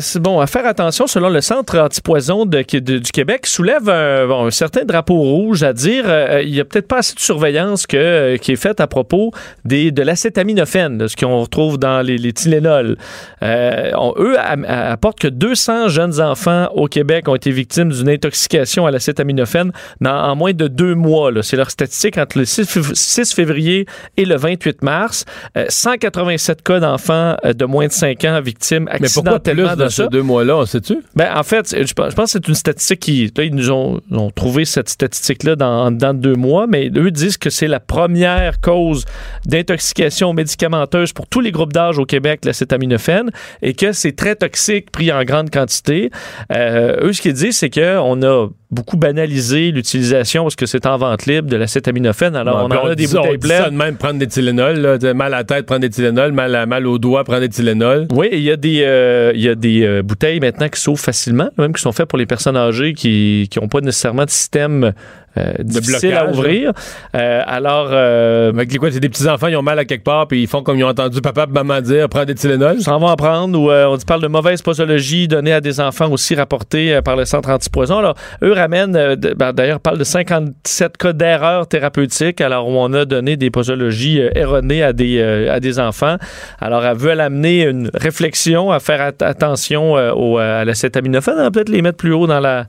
c'est 0.00 0.20
bon 0.20 0.40
à 0.40 0.46
faire 0.46 0.66
attention. 0.66 1.06
Selon 1.06 1.28
le 1.28 1.40
Centre 1.40 1.78
antipoison 1.78 2.44
de- 2.46 2.64
de- 2.78 2.98
du 2.98 3.10
Québec, 3.12 3.46
soulève 3.46 3.88
un, 3.88 4.26
bon, 4.26 4.46
un 4.46 4.50
certain 4.50 4.84
drapeau 4.84 5.14
rouge 5.20 5.62
à 5.62 5.72
dire 5.72 6.04
il 6.42 6.54
y 6.54 6.60
a 6.60 6.64
peut-être 6.64 6.88
pas 6.88 6.98
assez 6.98 7.14
de 7.14 7.20
surveillance 7.20 7.86
que, 7.86 8.36
qui 8.36 8.52
est 8.52 8.56
faite 8.56 8.80
à 8.80 8.86
propos 8.86 9.30
des, 9.64 9.90
de 9.90 10.02
l'acétaminophène, 10.02 11.08
ce 11.08 11.16
qu'on 11.16 11.40
retrouve 11.40 11.78
dans 11.78 12.02
les, 12.04 12.18
les 12.18 12.32
Tylenol. 12.32 12.96
On- 13.42 14.14
eux 14.18 14.36
apportent 14.38 15.20
que 15.20 15.28
200 15.28 15.88
jeunes 15.88 16.20
enfants 16.20 16.68
au 16.74 16.86
Québec 16.86 17.28
ont 17.28 17.34
été 17.36 17.50
victimes 17.50 17.90
d'une 17.92 18.08
intoxication 18.08 18.86
à 18.86 18.90
l'acétaminophène 18.90 19.72
dans, 20.00 20.14
en 20.16 20.36
moins 20.36 20.52
de 20.52 20.68
deux 20.68 20.94
mois. 20.94 21.30
là. 21.30 21.42
C'est 21.42 21.56
leur 21.56 21.70
statistique 21.70 22.18
entre 22.18 22.38
le 22.38 22.44
6, 22.44 22.62
fév- 22.62 22.94
6 22.94 23.34
février 23.34 23.86
et 24.16 24.24
le 24.24 24.36
28 24.36 24.82
mars. 24.82 25.24
Euh, 25.56 25.66
187 25.68 26.62
cas 26.62 26.80
d'enfants 26.80 27.36
euh, 27.44 27.52
de 27.52 27.64
moins 27.64 27.86
de 27.86 27.92
5 27.92 28.24
ans 28.24 28.40
victimes 28.40 28.88
Mais 29.00 29.08
pourquoi 29.12 29.40
plus 29.40 29.50
accidentellement 29.52 29.76
de 29.76 29.82
dans 29.84 29.90
ces 29.90 30.08
deux 30.08 30.22
mois-là, 30.22 30.56
on 30.58 30.66
sait-tu? 30.66 30.98
Ben, 31.14 31.28
en 31.36 31.42
fait, 31.42 31.74
je 31.86 31.92
pense, 31.92 32.10
je 32.10 32.14
pense 32.16 32.26
que 32.26 32.38
c'est 32.38 32.48
une 32.48 32.54
statistique 32.54 33.00
qui. 33.00 33.32
Là, 33.36 33.44
ils 33.44 33.54
nous 33.54 33.70
ont, 33.70 34.00
ont 34.10 34.30
trouvé 34.30 34.64
cette 34.64 34.88
statistique-là 34.88 35.56
dans, 35.56 35.90
dans 35.90 36.14
deux 36.14 36.34
mois, 36.34 36.66
mais 36.66 36.90
eux 36.96 37.10
disent 37.10 37.36
que 37.38 37.50
c'est 37.50 37.68
la 37.68 37.80
première 37.80 38.60
cause 38.60 39.04
d'intoxication 39.46 40.32
médicamenteuse 40.32 41.12
pour 41.12 41.26
tous 41.26 41.40
les 41.40 41.52
groupes 41.52 41.72
d'âge 41.72 41.98
au 41.98 42.04
Québec, 42.04 42.44
l'acétaminophène, 42.44 43.30
et 43.62 43.74
que 43.74 43.92
c'est 43.92 44.12
très 44.12 44.34
toxique 44.36 44.90
pris 44.90 45.12
en 45.12 45.22
grande 45.24 45.50
quantité. 45.50 46.10
Euh, 46.52 46.96
eux, 47.06 47.12
ce 47.12 47.22
qu'ils 47.22 47.32
disent, 47.32 47.56
c'est 47.58 47.70
qu'on 47.70 48.22
a 48.22 48.48
beaucoup 48.70 48.96
banalisé 48.96 49.70
l'utilisation 49.70 50.42
parce 50.42 50.56
que 50.56 50.66
c'est 50.66 50.86
en 50.86 50.96
vente 50.98 51.26
libre 51.26 51.48
de 51.48 51.56
l'acétaminophène. 51.56 52.34
Alors, 52.34 52.56
Ouais, 52.56 52.62
on 52.76 52.76
en 52.78 52.86
a 52.90 52.94
des 52.94 53.06
dit- 53.06 53.16
on 53.16 53.20
bouteilles 53.22 53.38
dit 53.38 53.48
ça 53.48 53.62
pleines. 53.62 53.72
de 53.72 53.78
même, 53.78 53.96
prendre 53.96 54.18
des 54.18 54.26
Tylenol, 54.26 54.76
là, 54.76 55.14
mal 55.14 55.32
à 55.34 55.38
la 55.38 55.44
tête, 55.44 55.66
prendre 55.66 55.82
des 55.82 55.90
Tylenol, 55.90 56.32
mal, 56.32 56.54
à, 56.54 56.66
mal 56.66 56.86
au 56.86 56.98
doigt, 56.98 57.22
prendre 57.24 57.40
des 57.40 57.48
Tylenol. 57.48 58.08
Oui, 58.12 58.28
il 58.32 58.40
y 58.40 58.50
a 58.50 58.56
des, 58.56 58.82
euh, 58.84 59.30
il 59.34 59.40
y 59.40 59.48
a 59.48 59.54
des 59.54 59.84
euh, 59.84 60.02
bouteilles 60.02 60.40
maintenant 60.40 60.68
qui 60.68 60.80
s'ouvrent 60.80 61.00
facilement, 61.00 61.48
même 61.58 61.72
qui 61.72 61.80
sont 61.82 61.92
faites 61.92 62.06
pour 62.08 62.18
les 62.18 62.26
personnes 62.26 62.56
âgées 62.56 62.92
qui 62.94 63.48
n'ont 63.60 63.68
pas 63.68 63.80
nécessairement 63.80 64.24
de 64.24 64.30
système 64.30 64.92
euh, 65.38 65.52
difficile 65.60 66.14
à 66.14 66.28
ouvrir. 66.30 66.72
Euh, 67.14 67.42
alors, 67.46 67.88
euh, 67.92 68.50
Avec 68.52 68.72
les 68.72 68.78
quoi, 68.78 68.90
c'est 68.90 69.00
des 69.00 69.08
petits-enfants, 69.08 69.48
ils 69.48 69.56
ont 69.56 69.62
mal 69.62 69.78
à 69.78 69.84
quelque 69.84 70.04
part, 70.04 70.26
puis 70.28 70.42
ils 70.42 70.46
font 70.46 70.62
comme 70.62 70.78
ils 70.78 70.84
ont 70.84 70.88
entendu 70.88 71.20
papa 71.20 71.44
et 71.48 71.52
maman 71.52 71.80
dire, 71.80 72.08
prends 72.08 72.24
des 72.24 72.34
Tylenol. 72.34 72.80
s'en 72.80 72.98
vont 72.98 73.08
en 73.08 73.16
prendre 73.16 73.58
ou 73.58 73.70
euh, 73.70 73.86
on 73.86 73.96
dit- 73.96 74.04
parle 74.04 74.22
de 74.22 74.28
mauvaise 74.28 74.62
posologie 74.62 75.28
donnée 75.28 75.52
à 75.52 75.60
des 75.60 75.80
enfants 75.80 76.10
aussi 76.10 76.34
rapportés 76.34 76.94
euh, 76.94 77.02
par 77.02 77.16
le 77.16 77.24
centre 77.24 77.50
antipoison. 77.50 77.98
Alors, 77.98 78.14
eux 78.42 78.52
ramènent, 78.52 78.96
euh, 78.96 79.16
ben, 79.16 79.52
d'ailleurs, 79.52 79.80
parlent 79.80 79.98
de 79.98 80.04
57 80.04 80.96
cas 80.96 81.12
d'erreurs 81.12 81.66
thérapeutiques, 81.68 82.40
alors 82.40 82.68
où 82.68 82.72
on 82.72 82.92
a 82.92 83.04
donné 83.04 83.36
des 83.36 83.50
posologies 83.50 84.20
euh, 84.20 84.30
erronées 84.34 84.82
à 84.82 84.92
des, 84.92 85.18
euh, 85.18 85.52
à 85.52 85.60
des 85.60 85.78
enfants. 85.80 86.16
Alors, 86.60 86.84
elles 86.84 86.96
veulent 86.96 87.20
amener 87.20 87.64
une 87.64 87.90
réflexion 87.94 88.70
à 88.70 88.80
faire 88.80 89.00
at- 89.00 89.24
attention 89.26 89.96
euh, 89.96 90.12
au, 90.12 90.38
à 90.38 90.64
l'acétaminophène, 90.64 91.34
hein, 91.38 91.50
peut-être 91.50 91.68
les 91.68 91.82
mettre 91.82 91.98
plus 91.98 92.12
haut 92.12 92.26
dans 92.26 92.40
la 92.40 92.64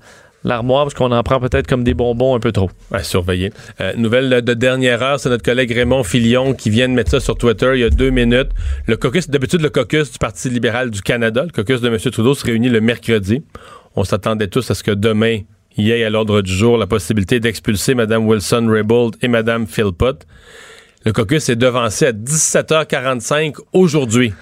l'armoire 0.48 0.86
parce 0.86 0.94
qu'on 0.94 1.12
en 1.12 1.22
prend 1.24 1.40
peut-être 1.40 1.68
comme 1.68 1.84
des 1.84 1.94
bonbons 1.94 2.36
un 2.36 2.40
peu 2.40 2.52
trop. 2.52 2.70
Ouais, 2.92 3.04
surveiller. 3.04 3.52
Euh, 3.82 3.94
nouvelle 3.96 4.42
de 4.42 4.54
dernière 4.54 5.04
heure, 5.04 5.20
c'est 5.20 5.30
notre 5.30 5.44
collègue 5.44 5.72
Raymond 5.72 6.04
Filion 6.04 6.54
qui 6.54 6.70
vient 6.70 6.90
de 6.90 6.94
mettre 6.94 7.12
ça 7.12 7.20
sur 7.20 7.38
Twitter 7.38 7.72
il 7.76 7.82
y 7.82 7.84
a 7.84 7.90
deux 7.90 8.10
minutes. 8.10 8.50
Le 8.88 8.98
caucus, 8.98 9.30
d'habitude, 9.30 9.62
le 9.62 9.70
caucus 9.70 10.12
du 10.12 10.18
Parti 10.18 10.50
libéral 10.50 10.90
du 10.90 11.02
Canada, 11.02 11.44
le 11.44 11.52
caucus 11.52 11.82
de 11.82 11.90
M. 11.90 11.98
Trudeau, 11.98 12.34
se 12.34 12.46
réunit 12.46 12.70
le 12.70 12.82
mercredi. 12.82 13.44
On 13.96 14.04
s'attendait 14.04 14.48
tous 14.48 14.72
à 14.72 14.76
ce 14.76 14.84
que 14.84 14.92
demain, 14.92 15.40
il 15.78 15.86
y 15.86 15.92
ait 15.92 16.04
à 16.04 16.10
l'ordre 16.10 16.42
du 16.42 16.52
jour 16.52 16.78
la 16.78 16.88
possibilité 16.88 17.40
d'expulser 17.40 17.94
Mme 17.94 18.26
Wilson-Raybould 18.28 19.18
et 19.22 19.28
Mme 19.28 19.68
Philpott. 19.68 20.26
Le 21.06 21.14
caucus 21.14 21.50
est 21.50 21.56
devancé 21.56 22.08
à 22.08 22.12
17h45 22.12 23.56
aujourd'hui. 23.74 24.34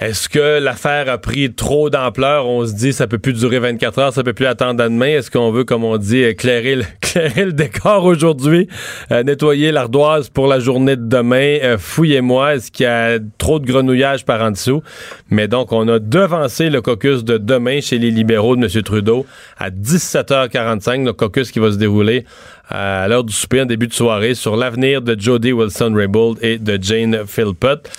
Est-ce 0.00 0.30
que 0.30 0.58
l'affaire 0.58 1.10
a 1.10 1.18
pris 1.18 1.52
trop 1.52 1.90
d'ampleur? 1.90 2.46
On 2.46 2.64
se 2.64 2.72
dit 2.72 2.94
ça 2.94 3.06
peut 3.06 3.18
plus 3.18 3.34
durer 3.34 3.58
24 3.58 3.98
heures, 3.98 4.12
ça 4.14 4.22
peut 4.22 4.32
plus 4.32 4.46
attendre 4.46 4.82
demain. 4.82 5.08
Est-ce 5.18 5.30
qu'on 5.30 5.52
veut, 5.52 5.64
comme 5.64 5.84
on 5.84 5.98
dit, 5.98 6.22
éclairer 6.22 6.76
le, 6.76 6.84
éclairer 7.02 7.44
le 7.44 7.52
décor 7.52 8.06
aujourd'hui, 8.06 8.66
euh, 9.12 9.22
nettoyer 9.22 9.72
l'ardoise 9.72 10.30
pour 10.30 10.46
la 10.46 10.58
journée 10.58 10.96
de 10.96 11.06
demain? 11.06 11.58
Euh, 11.62 11.76
Fouillez-moi, 11.76 12.54
est-ce 12.54 12.70
qu'il 12.70 12.84
y 12.84 12.86
a 12.86 13.18
trop 13.36 13.58
de 13.58 13.66
grenouillage 13.66 14.24
par 14.24 14.40
en 14.40 14.52
dessous? 14.52 14.82
Mais 15.28 15.48
donc, 15.48 15.70
on 15.70 15.86
a 15.86 15.98
devancé 15.98 16.70
le 16.70 16.80
caucus 16.80 17.22
de 17.22 17.36
demain 17.36 17.82
chez 17.82 17.98
les 17.98 18.10
libéraux 18.10 18.56
de 18.56 18.64
M. 18.64 18.82
Trudeau 18.82 19.26
à 19.58 19.68
17h45, 19.68 21.04
le 21.04 21.12
caucus 21.12 21.50
qui 21.50 21.58
va 21.58 21.72
se 21.72 21.76
dérouler 21.76 22.24
à 22.70 23.08
l'heure 23.08 23.24
du 23.24 23.32
souper 23.32 23.62
en 23.62 23.66
début 23.66 23.88
de 23.88 23.92
soirée 23.92 24.34
sur 24.34 24.56
l'avenir 24.56 25.02
de 25.02 25.16
Jody 25.18 25.52
Wilson-Raybould 25.52 26.38
et 26.42 26.58
de 26.58 26.78
Jane 26.80 27.24
Philpott. 27.26 27.90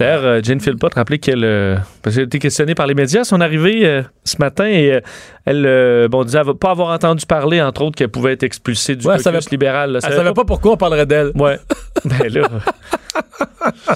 D'ailleurs, 0.00 0.24
euh, 0.24 0.40
Jane 0.42 0.58
Philpott, 0.60 0.92
rappelez 0.94 1.18
qu'elle 1.18 1.44
euh, 1.44 1.76
parce 2.02 2.16
qu'elle 2.16 2.24
a 2.24 2.26
été 2.26 2.38
questionnée 2.38 2.74
par 2.74 2.86
les 2.86 2.94
médias 2.94 3.20
à 3.20 3.24
son 3.24 3.40
arrivée 3.40 3.86
euh, 3.86 4.02
ce 4.24 4.36
matin 4.38 4.66
et 4.66 4.92
euh, 4.94 5.00
elle 5.44 6.08
bon, 6.08 6.24
disait 6.24 6.38
avoir- 6.38 6.56
pas 6.56 6.70
avoir 6.70 6.88
entendu 6.88 7.26
parler, 7.26 7.60
entre 7.62 7.82
autres, 7.82 7.96
qu'elle 7.96 8.08
pouvait 8.08 8.32
être 8.32 8.42
expulsée 8.42 8.96
du 8.96 9.06
Ouais, 9.06 9.14
elle 9.16 9.22
caucus 9.22 9.40
savait- 9.42 9.50
libéral. 9.52 9.92
là. 9.92 10.00
Elle 10.02 10.12
savait 10.14 10.32
pas 10.32 10.44
pourquoi 10.44 10.72
on 10.72 10.76
parlerait 10.76 11.06
d'elle. 11.06 11.30
Ouais. 11.36 11.58
ben 12.04 12.28
là. 12.32 12.48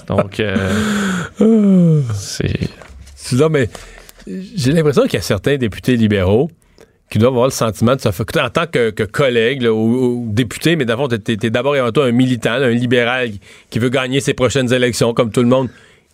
Donc, 0.06 0.40
euh, 0.40 2.00
c'est. 2.14 2.68
Non, 3.32 3.48
mais 3.48 3.68
j'ai 4.26 4.72
l'impression 4.72 5.02
qu'il 5.04 5.14
y 5.14 5.16
a 5.16 5.22
certains 5.22 5.56
députés 5.56 5.96
libéraux 5.96 6.50
qui 7.10 7.18
doivent 7.18 7.32
avoir 7.32 7.46
le 7.46 7.52
sentiment 7.52 7.96
de 7.96 8.00
se 8.00 8.10
faire. 8.10 8.26
En 8.44 8.50
tant 8.50 8.66
que, 8.66 8.90
collègue 9.04 9.62
là, 9.62 9.72
ou, 9.72 10.26
député, 10.28 10.76
mais 10.76 10.84
d'abord, 10.84 11.08
t'es 11.08 11.36
d'abord 11.36 11.74
avant 11.74 11.92
tout 11.92 12.02
un 12.02 12.12
militant, 12.12 12.52
un 12.52 12.70
libéral 12.70 13.30
qui 13.70 13.78
veut 13.78 13.88
gagner 13.88 14.20
ses 14.20 14.34
prochaines 14.34 14.72
élections, 14.72 15.14
comme 15.14 15.30
tout 15.30 15.42
le 15.42 15.48
monde. 15.48 15.68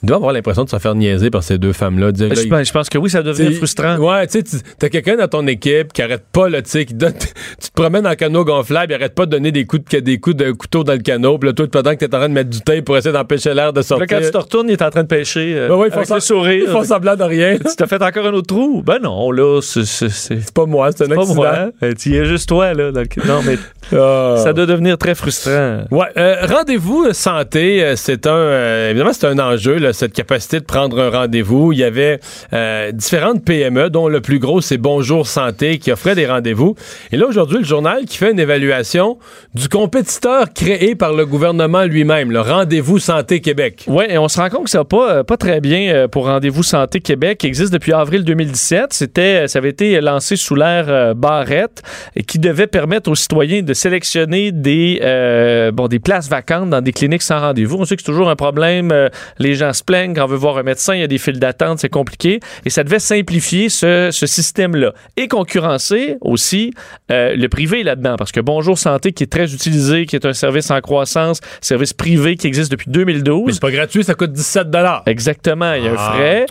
Il 0.04 0.08
doit 0.08 0.18
avoir 0.18 0.34
l'impression 0.34 0.64
de 0.64 0.68
se 0.68 0.76
faire 0.78 0.94
niaiser 0.94 1.30
par 1.30 1.42
ces 1.42 1.56
deux 1.56 1.72
femmes-là. 1.72 2.12
Dire, 2.12 2.28
là, 2.28 2.34
je, 2.34 2.42
il- 2.42 2.50
ben, 2.50 2.62
je 2.62 2.70
pense 2.72 2.90
que 2.90 2.98
oui, 2.98 3.08
ça 3.08 3.22
devient 3.22 3.54
frustrant. 3.54 3.96
Ouais, 3.96 4.26
tu 4.26 4.32
sais, 4.38 4.42
tu- 4.42 4.56
t'as 4.78 4.90
quelqu'un 4.90 5.16
dans 5.16 5.28
ton 5.28 5.46
équipe 5.46 5.94
qui 5.94 6.02
arrête 6.02 6.24
pas, 6.30 6.50
là, 6.50 6.60
tu 6.60 6.68
sais, 6.70 6.84
qui 6.84 6.92
donne. 6.92 7.14
Tu 7.58 7.68
te 7.70 7.72
promènes 7.74 8.06
en 8.06 8.14
canot 8.14 8.44
gonflable, 8.44 8.92
il 8.92 8.96
arrête 8.96 9.14
pas 9.14 9.24
de 9.24 9.30
donner 9.30 9.50
des 9.50 9.64
coups 9.64 9.82
de, 9.90 10.00
des 10.00 10.18
coups 10.18 10.36
de 10.36 10.50
couteau 10.52 10.84
dans 10.84 10.92
le 10.92 10.98
canot, 10.98 11.38
puis 11.38 11.48
là, 11.48 11.52
toi, 11.54 11.66
pendant 11.72 11.92
que 11.92 11.96
t'es 12.04 12.14
en 12.14 12.18
train 12.18 12.28
de 12.28 12.34
mettre 12.34 12.50
du 12.50 12.60
tape 12.60 12.84
pour 12.84 12.96
essayer 12.98 13.12
d'empêcher 13.14 13.54
l'air 13.54 13.72
de 13.72 13.78
Là, 13.78 13.82
sortir. 13.82 14.06
quand 14.06 14.20
tu 14.22 14.30
te 14.30 14.36
retournes, 14.36 14.68
il 14.68 14.72
est 14.72 14.82
en 14.82 14.90
train 14.90 15.02
de 15.04 15.08
pêcher. 15.08 15.54
euh, 15.56 15.68
Ben 15.68 15.74
ouais, 15.76 15.88
ils 15.88 16.04
font 16.04 16.20
sourire. 16.20 16.64
Ils 16.66 16.70
font 16.70 16.84
semblant 16.84 17.16
de 17.16 17.22
rien. 17.24 17.56
Tu 17.56 17.74
t'as 17.76 17.86
fait 17.86 18.02
encore 18.02 18.26
un 18.26 18.32
autre 18.34 18.48
trou? 18.48 18.82
Ben 18.84 18.98
non, 19.02 19.30
là, 19.30 19.60
c'est 19.62 20.52
pas 20.52 20.66
moi, 20.66 20.90
c'est 20.94 21.04
un 21.04 21.08
pas 21.14 21.20
accident. 21.22 21.34
moi. 21.34 21.70
Euh, 21.82 21.92
Tu 21.98 22.10
y 22.10 22.16
es 22.16 22.26
juste 22.26 22.48
toi, 22.48 22.74
là. 22.74 22.92
dans 22.92 23.00
le- 23.00 23.26
Non, 23.26 23.40
mais 23.46 23.56
Ah. 23.92 24.36
ça 24.42 24.52
doit 24.52 24.66
devenir 24.66 24.98
très 24.98 25.14
frustrant. 25.14 25.84
Ouais, 25.90 26.06
euh, 26.16 26.36
rendez-vous 26.46 27.04
euh, 27.08 27.12
santé, 27.12 27.82
euh, 27.84 27.96
c'est 27.96 28.26
un 28.26 28.34
euh, 28.34 28.90
évidemment 28.90 29.12
c'est 29.12 29.26
un 29.26 29.38
enjeu 29.38 29.76
là, 29.78 29.92
cette 29.94 30.12
capacité 30.12 30.60
de 30.60 30.64
prendre 30.64 31.00
un 31.00 31.10
rendez-vous. 31.10 31.72
Il 31.72 31.78
y 31.78 31.84
avait 31.84 32.20
euh, 32.52 32.92
différentes 32.92 33.44
PME 33.44 33.90
dont 33.90 34.08
le 34.08 34.20
plus 34.20 34.38
gros 34.38 34.60
c'est 34.60 34.78
Bonjour 34.78 35.26
Santé 35.26 35.78
qui 35.78 35.92
offrait 35.92 36.14
des 36.14 36.26
rendez-vous. 36.26 36.74
Et 37.12 37.16
là 37.16 37.26
aujourd'hui 37.26 37.58
le 37.58 37.64
journal 37.64 38.04
qui 38.04 38.18
fait 38.18 38.32
une 38.32 38.40
évaluation 38.40 39.18
du 39.54 39.68
compétiteur 39.68 40.52
créé 40.52 40.94
par 40.94 41.12
le 41.12 41.24
gouvernement 41.26 41.84
lui-même, 41.84 42.30
le 42.30 42.40
Rendez-vous 42.40 42.98
Santé 42.98 43.40
Québec. 43.40 43.84
Oui, 43.86 44.04
et 44.08 44.18
on 44.18 44.28
se 44.28 44.40
rend 44.40 44.50
compte 44.50 44.64
que 44.64 44.70
ça 44.70 44.78
va 44.78 44.84
pas, 44.84 45.10
euh, 45.10 45.22
pas 45.22 45.36
très 45.36 45.60
bien 45.60 45.94
euh, 45.94 46.08
pour 46.08 46.26
Rendez-vous 46.26 46.62
Santé 46.62 47.00
Québec, 47.00 47.38
qui 47.38 47.46
existe 47.46 47.72
depuis 47.72 47.92
avril 47.92 48.24
2017. 48.24 48.92
C'était, 48.92 49.48
ça 49.48 49.58
avait 49.58 49.70
été 49.70 50.00
lancé 50.00 50.36
sous 50.36 50.54
l'ère 50.54 51.14
Barrette 51.14 51.82
et 52.16 52.22
qui 52.22 52.38
devait 52.38 52.66
permettre 52.66 53.10
aux 53.10 53.14
citoyens 53.14 53.62
de 53.62 53.74
sélectionner 53.74 54.52
des, 54.52 55.70
bon, 55.72 55.86
des 55.86 55.98
places 55.98 56.28
vacantes 56.28 56.70
dans 56.70 56.80
des 56.80 56.92
cliniques 56.92 57.22
sans 57.22 57.40
rendez-vous. 57.40 57.76
On 57.78 57.84
sait 57.84 57.96
que 57.96 58.02
c'est 58.02 58.10
toujours 58.10 58.28
un 58.28 58.36
problème. 58.36 58.92
les 59.38 59.54
gens 59.54 59.72
se 59.72 59.83
plaignent 59.84 60.14
quand 60.14 60.24
on 60.24 60.28
veut 60.28 60.36
voir 60.36 60.58
un 60.58 60.62
médecin, 60.62 60.94
il 60.94 61.00
y 61.00 61.04
a 61.04 61.06
des 61.06 61.18
files 61.18 61.38
d'attente, 61.38 61.78
c'est 61.78 61.88
compliqué. 61.88 62.40
Et 62.64 62.70
ça 62.70 62.84
devait 62.84 62.98
simplifier 62.98 63.68
ce, 63.68 64.10
ce 64.12 64.26
système-là. 64.26 64.92
Et 65.16 65.28
concurrencer 65.28 66.16
aussi 66.20 66.72
euh, 67.10 67.34
le 67.36 67.48
privé 67.48 67.82
là-dedans. 67.82 68.16
Parce 68.16 68.32
que 68.32 68.40
Bonjour 68.40 68.78
Santé, 68.78 69.12
qui 69.12 69.24
est 69.24 69.32
très 69.32 69.52
utilisé, 69.54 70.06
qui 70.06 70.16
est 70.16 70.26
un 70.26 70.32
service 70.32 70.70
en 70.70 70.80
croissance, 70.80 71.40
service 71.60 71.92
privé 71.92 72.36
qui 72.36 72.46
existe 72.46 72.70
depuis 72.70 72.90
2012. 72.90 73.44
Mais 73.46 73.52
c'est 73.52 73.60
pas 73.60 73.70
gratuit, 73.70 74.04
ça 74.04 74.14
coûte 74.14 74.32
17 74.32 74.70
dollars. 74.70 75.02
Exactement, 75.06 75.72
il 75.74 75.84
y 75.84 75.88
a 75.88 75.92
un 75.92 75.96
Ah. 75.98 76.12
frais. 76.14 76.46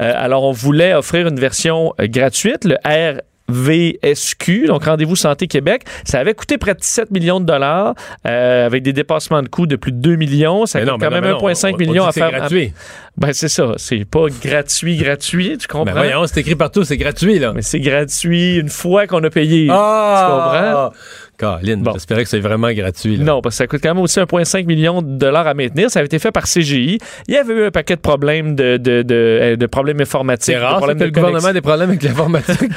Euh, 0.00 0.12
alors, 0.16 0.44
on 0.44 0.52
voulait 0.52 0.94
offrir 0.94 1.26
une 1.28 1.38
version 1.40 1.94
euh, 2.00 2.06
gratuite, 2.06 2.64
le 2.64 2.76
RVSQ, 3.50 4.66
donc 4.66 4.84
Rendez-vous 4.84 5.16
Santé 5.16 5.46
Québec. 5.46 5.82
Ça 6.04 6.20
avait 6.20 6.34
coûté 6.34 6.58
près 6.58 6.74
de 6.74 6.80
17 6.80 7.10
millions 7.10 7.40
de 7.40 7.46
dollars, 7.46 7.94
euh, 8.26 8.66
avec 8.66 8.82
des 8.82 8.92
dépassements 8.92 9.42
de 9.42 9.48
coûts 9.48 9.66
de 9.66 9.76
plus 9.76 9.92
de 9.92 9.98
2 9.98 10.16
millions. 10.16 10.66
Ça 10.66 10.78
Mais 10.80 10.84
coûte 10.84 10.92
non, 10.92 10.98
quand 10.98 11.06
non, 11.06 11.10
même 11.12 11.24
mais 11.24 11.30
non, 11.30 11.38
1,5 11.48 11.70
on- 11.72 11.74
on 11.74 11.78
millions 11.78 11.92
dit 11.94 11.98
à 12.00 12.06
que 12.08 12.14
c'est 12.14 12.20
faire. 12.20 12.30
gratuit. 12.38 12.72
Ben, 13.16 13.32
c'est 13.32 13.48
ça. 13.48 13.72
C'est 13.78 14.04
pas 14.04 14.26
gratuit, 14.44 14.96
gratuit, 14.96 15.58
tu 15.58 15.66
comprends? 15.66 15.86
Ben 15.86 15.92
voyons, 15.92 16.26
c'est 16.26 16.40
écrit 16.40 16.54
partout, 16.54 16.84
c'est 16.84 16.96
gratuit 16.96 17.38
là. 17.38 17.52
Mais 17.52 17.62
c'est 17.62 17.80
gratuit 17.80 18.56
une 18.58 18.68
fois 18.68 19.06
qu'on 19.06 19.22
a 19.24 19.30
payé. 19.30 19.68
Ah! 19.70 20.90
Caroline, 21.38 21.82
Bon. 21.82 21.92
j'espérais 21.92 22.24
que 22.24 22.28
c'est 22.30 22.40
vraiment 22.40 22.70
gratuit. 22.72 23.16
là. 23.16 23.24
Non, 23.24 23.40
parce 23.40 23.54
que 23.54 23.58
ça 23.58 23.66
coûte 23.66 23.80
quand 23.82 23.94
même 23.94 24.02
aussi 24.02 24.18
1,5 24.18 24.66
million 24.66 25.02
de 25.02 25.16
dollars 25.18 25.46
à 25.46 25.54
maintenir. 25.54 25.90
Ça 25.90 26.00
avait 26.00 26.06
été 26.06 26.18
fait 26.18 26.32
par 26.32 26.44
CGI. 26.44 26.98
Il 27.28 27.34
y 27.34 27.36
avait 27.36 27.54
eu 27.54 27.64
un 27.66 27.70
paquet 27.70 27.94
de 27.96 28.00
problèmes 28.00 28.54
de, 28.56 28.76
de, 28.76 29.02
de, 29.02 29.14
euh, 29.14 29.56
de 29.56 29.66
problèmes 29.66 30.00
informatiques. 30.00 30.54
C'est 30.54 30.58
rare 30.58 30.78
problèmes 30.78 30.98
que 30.98 31.04
le 31.04 31.10
gouvernement 31.10 31.48
a 31.48 31.52
des 31.52 31.60
problèmes 31.60 31.90
avec 31.90 32.02
l'informatique. 32.02 32.58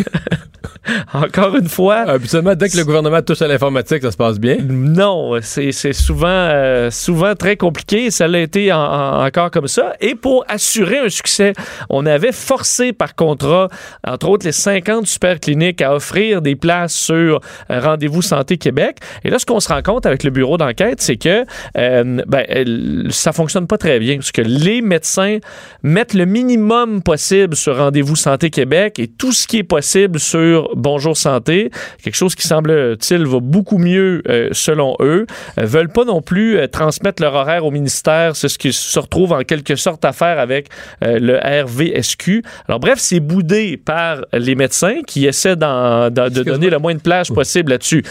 Encore 1.13 1.56
une 1.56 1.67
fois, 1.69 1.97
Habituellement, 2.08 2.56
dès 2.56 2.67
que 2.69 2.76
le 2.78 2.84
gouvernement 2.84 3.21
touche 3.21 3.41
à 3.41 3.47
l'informatique, 3.47 4.02
ça 4.02 4.12
se 4.12 4.17
passe 4.17 4.39
bien. 4.39 4.58
Non, 4.67 5.34
c'est 5.41 5.71
c'est 5.71 5.93
souvent, 5.93 6.28
euh, 6.28 6.89
souvent 6.89 7.36
très 7.36 7.56
compliqué. 7.56 8.10
Ça 8.10 8.28
l'a 8.28 8.39
été 8.39 8.71
en- 8.74 8.78
en- 8.80 9.26
encore 9.26 9.52
comme 9.52 9.67
ça. 9.67 9.93
Et 10.02 10.15
pour 10.15 10.43
assurer 10.47 10.97
un 11.00 11.10
succès, 11.10 11.54
on 11.89 12.06
avait 12.06 12.32
forcé 12.32 12.93
par 12.93 13.15
contrat, 13.15 13.67
entre 14.08 14.30
autres, 14.30 14.45
les 14.45 14.52
50 14.52 15.06
super 15.06 15.39
cliniques 15.39 15.82
à 15.82 15.93
offrir 15.93 16.41
des 16.41 16.56
places 16.56 16.93
sur 16.93 17.39
euh, 17.69 17.80
Rendez-vous 17.80 18.21
Santé 18.24 18.50
Québec. 18.57 18.97
Et 19.23 19.29
là, 19.29 19.39
ce 19.39 19.45
qu'on 19.45 19.59
se 19.59 19.69
rend 19.69 19.81
compte 19.81 20.05
avec 20.05 20.23
le 20.23 20.29
bureau 20.29 20.57
d'enquête, 20.57 21.01
c'est 21.01 21.17
que 21.17 21.45
euh, 21.77 22.21
ben, 22.27 23.07
ça 23.09 23.31
fonctionne 23.31 23.67
pas 23.67 23.77
très 23.77 23.99
bien 23.99 24.15
parce 24.15 24.31
que 24.31 24.41
les 24.41 24.81
médecins 24.81 25.37
mettent 25.83 26.13
le 26.13 26.25
minimum 26.25 27.01
possible 27.01 27.55
sur 27.55 27.77
Rendez-vous 27.77 28.15
Santé 28.15 28.49
Québec 28.49 28.99
et 28.99 29.07
tout 29.07 29.31
ce 29.31 29.47
qui 29.47 29.57
est 29.57 29.63
possible 29.63 30.19
sur 30.19 30.69
Bonjour 30.75 31.15
Santé, 31.17 31.71
quelque 32.03 32.15
chose 32.15 32.35
qui 32.35 32.47
semble-t-il 32.47 33.25
va 33.25 33.39
beaucoup 33.39 33.77
mieux 33.77 34.21
euh, 34.29 34.49
selon 34.51 34.95
eux, 34.99 35.25
euh, 35.59 35.65
veulent 35.65 35.89
pas 35.91 36.05
non 36.05 36.21
plus 36.21 36.57
euh, 36.57 36.67
transmettre 36.67 37.21
leur 37.21 37.33
horaire 37.33 37.65
au 37.65 37.71
ministère, 37.71 38.35
c'est 38.35 38.49
ce 38.49 38.57
qui 38.57 38.73
se 38.73 38.99
retrouve 38.99 39.31
en 39.33 39.41
quelque 39.41 39.75
sorte 39.75 40.03
à 40.05 40.11
faire 40.11 40.39
avec 40.39 40.67
euh, 41.03 41.19
le 41.19 41.37
RVSQ. 41.63 42.43
Alors 42.67 42.79
bref, 42.79 42.99
c'est 42.99 43.19
boudé 43.19 43.77
par 43.77 44.21
les 44.33 44.55
médecins 44.55 45.01
qui 45.07 45.25
essaient 45.25 45.55
d'en- 45.55 46.09
de 46.09 46.43
donner 46.43 46.69
le 46.69 46.79
moins 46.79 46.93
de 46.95 46.99
plage 46.99 47.31
possible 47.31 47.71
là-dessus. 47.71 48.03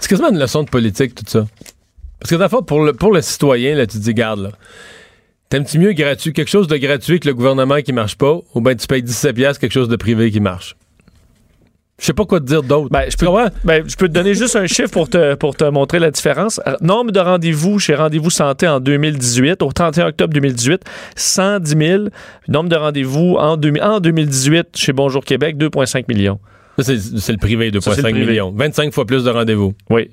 C'est 0.00 0.08
quasiment 0.08 0.30
une 0.30 0.38
leçon 0.38 0.62
de 0.62 0.70
politique, 0.70 1.14
tout 1.14 1.24
ça. 1.26 1.46
Parce 2.20 2.30
que, 2.30 2.48
fond, 2.48 2.62
pour 2.62 2.84
le, 2.84 2.92
pour 2.92 3.12
le 3.12 3.20
citoyen, 3.20 3.74
là, 3.74 3.86
tu 3.86 3.98
te 3.98 4.02
dis, 4.02 4.14
garde, 4.14 4.40
là. 4.40 4.50
T'aimes-tu 5.50 5.78
mieux 5.78 5.92
gratuit, 5.92 6.32
quelque 6.32 6.48
chose 6.48 6.66
de 6.66 6.76
gratuit 6.76 7.20
que 7.20 7.28
le 7.28 7.34
gouvernement 7.34 7.80
qui 7.80 7.92
marche 7.92 8.16
pas, 8.16 8.40
ou 8.54 8.60
bien 8.60 8.74
tu 8.74 8.86
payes 8.86 9.02
17 9.02 9.36
piastres, 9.36 9.60
quelque 9.60 9.72
chose 9.72 9.88
de 9.88 9.96
privé 9.96 10.30
qui 10.30 10.40
marche? 10.40 10.74
Je 11.98 12.06
sais 12.06 12.12
pas 12.12 12.24
quoi 12.24 12.40
te 12.40 12.46
dire 12.46 12.62
d'autre. 12.62 12.88
Ben, 12.90 13.08
je 13.08 13.16
peux, 13.16 13.28
ben, 13.62 13.84
je 13.88 13.94
peux 13.94 14.08
te 14.08 14.12
donner 14.12 14.34
juste 14.34 14.56
un 14.56 14.66
chiffre 14.66 14.90
pour 14.90 15.08
te, 15.08 15.34
pour 15.36 15.54
te 15.54 15.64
montrer 15.64 16.00
la 16.00 16.10
différence. 16.10 16.60
Euh, 16.66 16.74
Nombre 16.80 17.12
de 17.12 17.20
rendez-vous 17.20 17.78
chez 17.78 17.94
Rendez-vous 17.94 18.30
Santé 18.30 18.66
en 18.66 18.80
2018, 18.80 19.62
au 19.62 19.70
31 19.70 20.08
octobre 20.08 20.34
2018, 20.34 20.82
110 21.14 21.76
000. 21.78 22.04
Nombre 22.48 22.68
de 22.68 22.76
rendez-vous 22.76 23.36
en, 23.38 23.56
2000 23.56 23.82
en 23.82 24.00
2018 24.00 24.68
chez 24.74 24.92
Bonjour 24.92 25.24
Québec, 25.24 25.56
2,5 25.56 26.04
millions. 26.08 26.40
C'est 26.78 27.32
le 27.32 27.38
privé, 27.38 27.70
Ça, 27.80 27.94
c'est 27.94 28.02
le 28.02 28.08
2,5 28.08 28.10
privé. 28.10 28.26
millions. 28.26 28.52
25 28.56 28.92
fois 28.92 29.04
plus 29.06 29.24
de 29.24 29.30
rendez-vous. 29.30 29.74
Oui. 29.90 30.10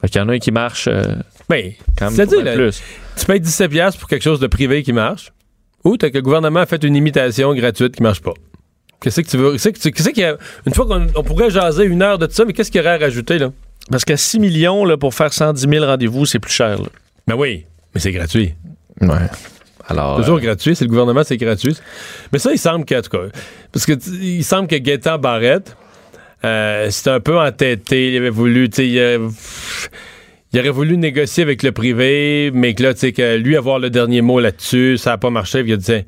Fait 0.00 0.08
qu'il 0.08 0.20
y 0.20 0.24
en 0.24 0.28
a 0.28 0.32
un 0.32 0.38
qui 0.38 0.50
marche 0.50 0.88
euh, 0.88 1.16
Ben, 1.48 1.72
quand 1.98 2.10
même 2.10 2.26
mal 2.28 2.44
là, 2.44 2.54
plus. 2.54 2.82
tu 3.18 3.26
payes 3.26 3.40
17 3.40 3.70
piastres 3.70 4.00
pour 4.00 4.08
quelque 4.08 4.22
chose 4.22 4.40
de 4.40 4.46
privé 4.46 4.82
qui 4.82 4.92
marche, 4.94 5.30
ou 5.84 5.96
t'as 5.98 6.08
que 6.08 6.14
le 6.16 6.22
gouvernement 6.22 6.60
a 6.60 6.66
fait 6.66 6.82
une 6.84 6.96
imitation 6.96 7.52
gratuite 7.54 7.96
qui 7.96 8.02
marche 8.02 8.20
pas. 8.22 8.32
Qu'est-ce 9.02 9.20
que 9.20 9.28
tu 9.28 9.36
veux? 9.36 9.52
Qu'est-ce 9.52 9.88
que 9.90 10.10
qu'il 10.10 10.22
y 10.22 10.24
a- 10.24 10.36
Une 10.66 10.72
fois 10.74 10.86
qu'on 10.86 11.06
on 11.14 11.22
pourrait 11.22 11.50
jaser 11.50 11.84
une 11.84 12.00
heure 12.02 12.18
de 12.18 12.26
tout 12.26 12.32
ça, 12.32 12.44
mais 12.46 12.52
qu'est-ce 12.54 12.70
qu'il 12.70 12.80
y 12.80 12.84
aurait 12.84 12.94
à 12.94 12.98
rajouter, 12.98 13.38
là? 13.38 13.52
Parce 13.90 14.04
qu'à 14.04 14.16
6 14.16 14.38
millions, 14.38 14.84
là, 14.84 14.96
pour 14.96 15.14
faire 15.14 15.32
110 15.32 15.68
000 15.68 15.84
rendez-vous, 15.84 16.24
c'est 16.26 16.38
plus 16.38 16.52
cher. 16.52 16.78
là. 16.80 16.88
Ben 17.26 17.34
oui, 17.34 17.64
mais 17.94 18.00
c'est 18.00 18.12
gratuit. 18.12 18.54
Ouais. 19.00 19.08
Alors, 19.90 20.16
Toujours 20.18 20.38
euh, 20.38 20.40
gratuit. 20.40 20.74
C'est 20.76 20.84
le 20.84 20.90
gouvernement, 20.90 21.22
c'est 21.24 21.36
gratuit. 21.36 21.76
Mais 22.32 22.38
ça, 22.38 22.52
il 22.52 22.58
semble 22.58 22.84
qu'en 22.86 23.02
tout 23.02 23.10
cas, 23.10 23.24
parce 23.72 23.84
que 23.86 23.92
il 24.22 24.44
semble 24.44 24.68
que 24.68 24.76
Gaétan 24.76 25.18
Barrette, 25.18 25.76
euh, 26.44 26.88
c'était 26.90 27.10
un 27.10 27.20
peu 27.20 27.38
entêté. 27.38 28.12
Il 28.12 28.16
avait 28.16 28.30
voulu, 28.30 28.70
tu 28.70 28.76
sais, 28.76 28.88
il, 28.88 29.28
il 30.52 30.58
aurait 30.60 30.70
voulu 30.70 30.96
négocier 30.96 31.42
avec 31.42 31.62
le 31.62 31.72
privé, 31.72 32.50
mais 32.54 32.74
que 32.74 32.82
là, 32.82 32.94
tu 32.94 33.00
sais, 33.00 33.12
que 33.12 33.36
lui 33.36 33.56
avoir 33.56 33.78
le 33.78 33.90
dernier 33.90 34.20
mot 34.22 34.40
là-dessus, 34.40 34.96
ça 34.96 35.10
n'a 35.10 35.18
pas 35.18 35.30
marché. 35.30 35.62
Puis 35.62 35.70
il 35.72 35.74
a 35.74 35.76
dit, 35.76 36.04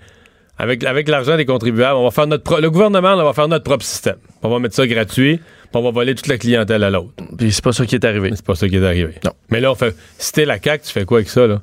avec, 0.59 0.85
avec 0.85 1.09
l'argent 1.09 1.37
des 1.37 1.45
contribuables, 1.45 1.97
on 1.97 2.05
va 2.05 2.11
faire 2.11 2.27
notre 2.27 2.45
pro- 2.45 2.61
le 2.61 2.71
gouvernement, 2.71 3.15
on 3.15 3.25
va 3.25 3.33
faire 3.33 3.49
notre 3.49 3.65
propre 3.65 3.85
système. 3.85 4.17
On 4.43 4.49
va 4.49 4.59
mettre 4.59 4.75
ça 4.75 4.87
gratuit, 4.87 5.37
puis 5.39 5.45
on 5.75 5.83
va 5.83 5.91
voler 5.91 6.15
toute 6.15 6.27
la 6.29 6.39
clientèle 6.39 6.83
à 6.85 6.91
l'autre. 6.91 7.13
puis 7.37 7.53
c'est 7.53 7.63
pas 7.65 7.73
ça 7.73 7.85
qui 7.87 7.95
est 7.95 8.05
arrivé. 8.05 8.31
C'est 8.35 8.45
pas 8.45 8.55
ça 8.55 8.69
qui 8.69 8.77
est 8.77 8.85
arrivé. 8.85 9.15
Non. 9.25 9.33
Mais 9.51 9.61
là, 9.61 9.71
on 9.73 9.75
fait, 9.75 9.95
si 10.19 10.33
t'es 10.33 10.45
la 10.45 10.61
CAQ, 10.63 10.85
tu 10.87 10.93
fais 10.93 11.05
quoi 11.05 11.19
avec 11.19 11.29
ça, 11.29 11.47
là? 11.47 11.63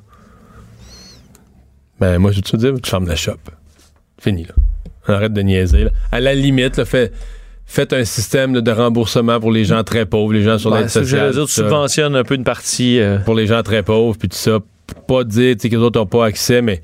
Ben, 2.00 2.18
moi, 2.18 2.30
je 2.32 2.36
vais 2.36 2.42
te 2.42 2.56
dire, 2.56 2.72
tu 2.82 2.90
fermes 2.90 3.06
la 3.06 3.16
shop. 3.16 3.36
Fini, 4.20 4.44
là. 4.44 4.54
Arrête 5.14 5.32
de 5.32 5.40
niaiser, 5.42 5.84
là. 5.84 5.90
À 6.12 6.20
la 6.20 6.34
limite, 6.34 6.76
là, 6.76 6.84
fais- 6.84 7.10
faites 7.66 7.92
un 7.92 8.04
système 8.04 8.54
là, 8.54 8.60
de 8.60 8.70
remboursement 8.70 9.38
pour 9.40 9.50
les 9.52 9.64
gens 9.64 9.82
très 9.84 10.06
pauvres, 10.06 10.32
les 10.32 10.42
gens 10.42 10.58
sur 10.58 10.72
Ouais, 10.72 10.80
l'aide 10.80 10.88
sociale. 10.90 11.32
dire, 11.32 11.46
tu 11.46 11.52
subventionnes 11.52 12.16
un 12.16 12.24
peu 12.24 12.34
une 12.34 12.44
partie. 12.44 13.00
euh, 13.00 13.18
pour 13.18 13.34
les 13.34 13.46
gens 13.46 13.62
très 13.62 13.82
pauvres, 13.82 14.16
puis 14.18 14.28
tout 14.28 14.36
ça. 14.36 14.58
Pas 15.06 15.24
dire 15.24 15.56
que 15.56 15.68
les 15.68 15.76
autres 15.76 15.98
n'ont 16.00 16.06
pas 16.06 16.24
accès, 16.26 16.62
mais 16.62 16.80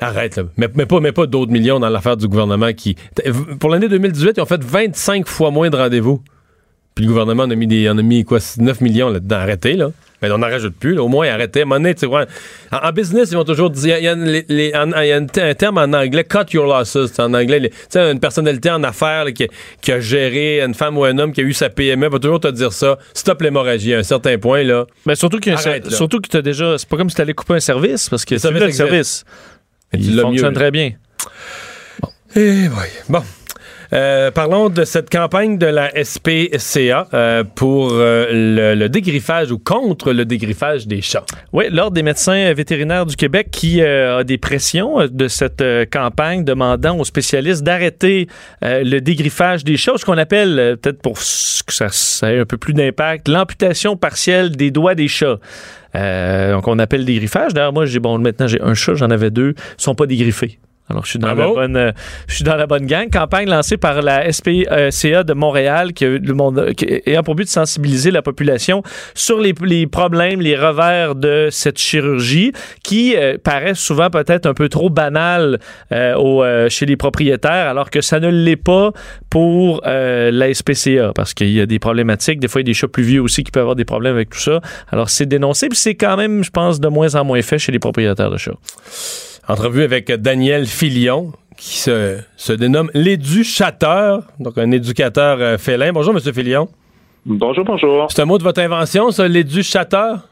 arrête, 0.00 0.36
là. 0.36 0.44
Mets, 0.56 0.68
mets 0.74 0.86
pas, 0.86 1.00
pas 1.12 1.26
d'autres 1.26 1.52
millions 1.52 1.78
dans 1.80 1.88
l'affaire 1.88 2.16
du 2.16 2.26
gouvernement 2.28 2.72
qui. 2.72 2.96
Pour 3.60 3.70
l'année 3.70 3.88
2018, 3.88 4.32
ils 4.36 4.40
ont 4.40 4.46
fait 4.46 4.62
25 4.62 5.26
fois 5.28 5.50
moins 5.50 5.70
de 5.70 5.76
rendez-vous. 5.76 6.22
Puis 6.94 7.04
le 7.04 7.10
gouvernement 7.10 7.44
en 7.44 7.50
a 7.50 7.54
mis, 7.54 7.66
des, 7.68 7.88
en 7.88 7.96
a 7.96 8.02
mis 8.02 8.24
quoi, 8.24 8.38
9 8.58 8.80
millions 8.80 9.08
là-dedans. 9.08 9.36
Arrêtez, 9.36 9.74
là. 9.74 9.90
Mais 10.20 10.30
on 10.32 10.38
n'en 10.38 10.48
rajoute 10.48 10.74
plus, 10.74 10.94
là. 10.94 11.02
Au 11.02 11.08
moins, 11.08 11.28
arrêtez. 11.28 11.64
Monnaie, 11.64 11.94
tu 11.94 12.06
ouais. 12.06 12.24
en, 12.72 12.76
en 12.88 12.92
business, 12.92 13.30
ils 13.30 13.36
vont 13.36 13.44
toujours 13.44 13.70
dire. 13.70 13.98
Il 13.98 14.04
y 14.04 14.08
a, 14.08 14.14
les- 14.14 14.44
les- 14.48 14.74
en- 14.74 14.90
il 15.00 15.06
y 15.08 15.12
a 15.12 15.16
un, 15.16 15.26
un 15.50 15.54
terme 15.54 15.78
en 15.78 15.92
anglais, 15.96 16.24
cut 16.24 16.52
your 16.52 16.66
losses. 16.66 16.96
En 17.18 17.32
anglais, 17.34 17.60
tu 17.70 17.76
sais, 17.88 18.10
une 18.10 18.18
personnalité 18.20 18.70
en 18.70 18.82
affaires 18.82 19.26
là, 19.26 19.32
qui, 19.32 19.46
qui 19.80 19.92
a 19.92 20.00
géré, 20.00 20.60
une 20.62 20.74
femme 20.74 20.98
ou 20.98 21.04
un 21.04 21.16
homme 21.18 21.32
qui 21.32 21.40
a 21.40 21.44
eu 21.44 21.52
sa 21.52 21.70
PME, 21.70 22.08
va 22.08 22.18
toujours 22.18 22.40
te 22.40 22.48
dire 22.48 22.72
ça. 22.72 22.98
Stop 23.14 23.42
l'hémorragie. 23.42 23.94
À 23.94 23.98
un 23.98 24.02
certain 24.02 24.36
point, 24.38 24.64
là. 24.64 24.86
Mais 25.06 25.14
surtout 25.14 25.38
là. 25.90 25.96
surtout 25.96 26.20
que 26.20 26.28
tu 26.28 26.36
as 26.36 26.42
déjà. 26.42 26.76
C'est 26.78 26.88
pas 26.88 26.96
comme 26.96 27.10
si 27.10 27.16
tu 27.16 27.22
allais 27.22 27.34
couper 27.34 27.54
un 27.54 27.60
service, 27.60 28.08
parce 28.08 28.24
que 28.24 28.34
Le 28.34 28.40
service 28.40 28.62
le 28.62 28.70
service. 28.72 29.24
Il 29.92 30.20
fonctionne 30.20 30.48
mieux, 30.48 30.54
très 30.54 30.70
bien. 30.70 30.92
Eh 32.36 32.68
boy. 32.68 32.88
Bon. 33.08 33.22
Euh, 33.92 34.30
parlons 34.30 34.68
de 34.68 34.84
cette 34.84 35.08
campagne 35.08 35.56
de 35.56 35.66
la 35.66 35.90
SPCA 36.04 37.08
euh, 37.14 37.42
pour 37.42 37.90
euh, 37.92 38.74
le, 38.74 38.88
dégriffage 38.88 39.50
ou 39.50 39.58
contre 39.58 40.12
le 40.12 40.24
dégriffage 40.24 40.86
des 40.86 41.00
chats. 41.00 41.24
Oui, 41.52 41.66
l'Ordre 41.70 41.92
des 41.92 42.02
médecins 42.02 42.52
vétérinaires 42.52 43.06
du 43.06 43.16
Québec 43.16 43.48
qui 43.50 43.82
a 43.82 44.24
des 44.24 44.38
pressions 44.38 45.06
de 45.10 45.28
cette 45.28 45.62
campagne 45.90 46.44
demandant 46.44 46.98
aux 46.98 47.04
spécialistes 47.04 47.62
d'arrêter 47.62 48.28
le 48.62 48.98
dégriffage 49.00 49.64
des 49.64 49.76
chats, 49.76 49.96
ce 49.96 50.04
qu'on 50.04 50.18
appelle, 50.18 50.76
peut-être 50.80 51.00
pour 51.00 51.14
que 51.14 51.72
ça, 51.72 52.32
ait 52.32 52.40
un 52.40 52.44
peu 52.44 52.56
plus 52.56 52.74
d'impact, 52.74 53.28
l'amputation 53.28 53.96
partielle 53.96 54.56
des 54.56 54.70
doigts 54.70 54.94
des 54.94 55.08
chats. 55.08 55.38
Donc, 55.94 56.68
on 56.68 56.78
appelle 56.78 57.04
dégriffage. 57.04 57.54
D'ailleurs, 57.54 57.72
moi, 57.72 57.86
j'ai 57.86 58.00
bon, 58.00 58.18
maintenant, 58.18 58.46
j'ai 58.46 58.60
un 58.60 58.74
chat, 58.74 58.94
j'en 58.94 59.10
avais 59.10 59.30
deux, 59.30 59.54
ils 59.78 59.82
sont 59.82 59.94
pas 59.94 60.06
dégriffés. 60.06 60.58
Alors, 60.90 61.04
je 61.04 61.10
suis 61.10 61.18
dans, 61.18 61.28
la 61.28 61.34
Bravo. 61.34 61.54
bonne, 61.54 61.76
euh, 61.76 61.92
je 62.26 62.36
suis 62.36 62.44
dans 62.44 62.56
la 62.56 62.66
bonne 62.66 62.86
gang. 62.86 63.10
Campagne 63.10 63.48
lancée 63.48 63.76
par 63.76 64.00
la 64.02 64.30
SPCA 64.32 65.24
de 65.24 65.32
Montréal 65.34 65.92
qui, 65.92 66.04
le 66.06 66.34
monde, 66.34 66.72
qui 66.76 67.02
ayant 67.06 67.22
pour 67.22 67.34
but 67.34 67.44
de 67.44 67.48
sensibiliser 67.48 68.10
la 68.10 68.22
population 68.22 68.82
sur 69.14 69.38
les, 69.38 69.54
les 69.62 69.86
problèmes, 69.86 70.40
les 70.40 70.56
revers 70.56 71.14
de 71.14 71.48
cette 71.50 71.78
chirurgie 71.78 72.52
qui 72.82 73.16
euh, 73.16 73.36
paraît 73.42 73.74
souvent 73.74 74.10
peut-être 74.10 74.46
un 74.46 74.54
peu 74.54 74.68
trop 74.68 74.90
banale 74.90 75.58
euh, 75.92 76.14
au, 76.14 76.42
euh, 76.42 76.68
chez 76.68 76.86
les 76.86 76.96
propriétaires, 76.96 77.68
alors 77.68 77.90
que 77.90 78.00
ça 78.00 78.20
ne 78.20 78.28
l'est 78.28 78.56
pas 78.56 78.92
pour 79.30 79.82
euh, 79.86 80.30
la 80.30 80.52
SPCA 80.52 81.12
parce 81.14 81.34
qu'il 81.34 81.50
y 81.50 81.60
a 81.60 81.66
des 81.66 81.78
problématiques. 81.78 82.40
Des 82.40 82.48
fois, 82.48 82.60
il 82.60 82.64
y 82.64 82.68
a 82.68 82.70
des 82.70 82.74
chats 82.74 82.88
plus 82.88 83.02
vieux 83.02 83.22
aussi 83.22 83.44
qui 83.44 83.50
peuvent 83.50 83.62
avoir 83.62 83.76
des 83.76 83.84
problèmes 83.84 84.14
avec 84.14 84.30
tout 84.30 84.38
ça. 84.38 84.60
Alors, 84.90 85.10
c'est 85.10 85.26
dénoncé, 85.26 85.68
puis 85.68 85.78
c'est 85.78 85.94
quand 85.94 86.16
même, 86.16 86.42
je 86.42 86.50
pense, 86.50 86.80
de 86.80 86.88
moins 86.88 87.14
en 87.14 87.24
moins 87.24 87.42
fait 87.42 87.58
chez 87.58 87.72
les 87.72 87.78
propriétaires 87.78 88.30
de 88.30 88.36
chats. 88.36 88.56
Entrevue 89.48 89.82
avec 89.82 90.12
Daniel 90.12 90.66
Filion, 90.66 91.32
qui 91.56 91.78
se, 91.78 92.18
se 92.36 92.52
dénomme 92.52 92.90
l'éducateur, 92.92 94.24
donc 94.38 94.58
un 94.58 94.70
éducateur 94.70 95.38
euh, 95.40 95.56
félin. 95.56 95.90
Bonjour, 95.90 96.12
Monsieur 96.12 96.34
Filion. 96.34 96.68
Bonjour, 97.24 97.64
bonjour. 97.64 98.08
C'est 98.10 98.20
un 98.20 98.26
mot 98.26 98.36
de 98.36 98.42
votre 98.42 98.60
invention, 98.60 99.10
ça, 99.10 99.26
l'éducateur? 99.26 100.28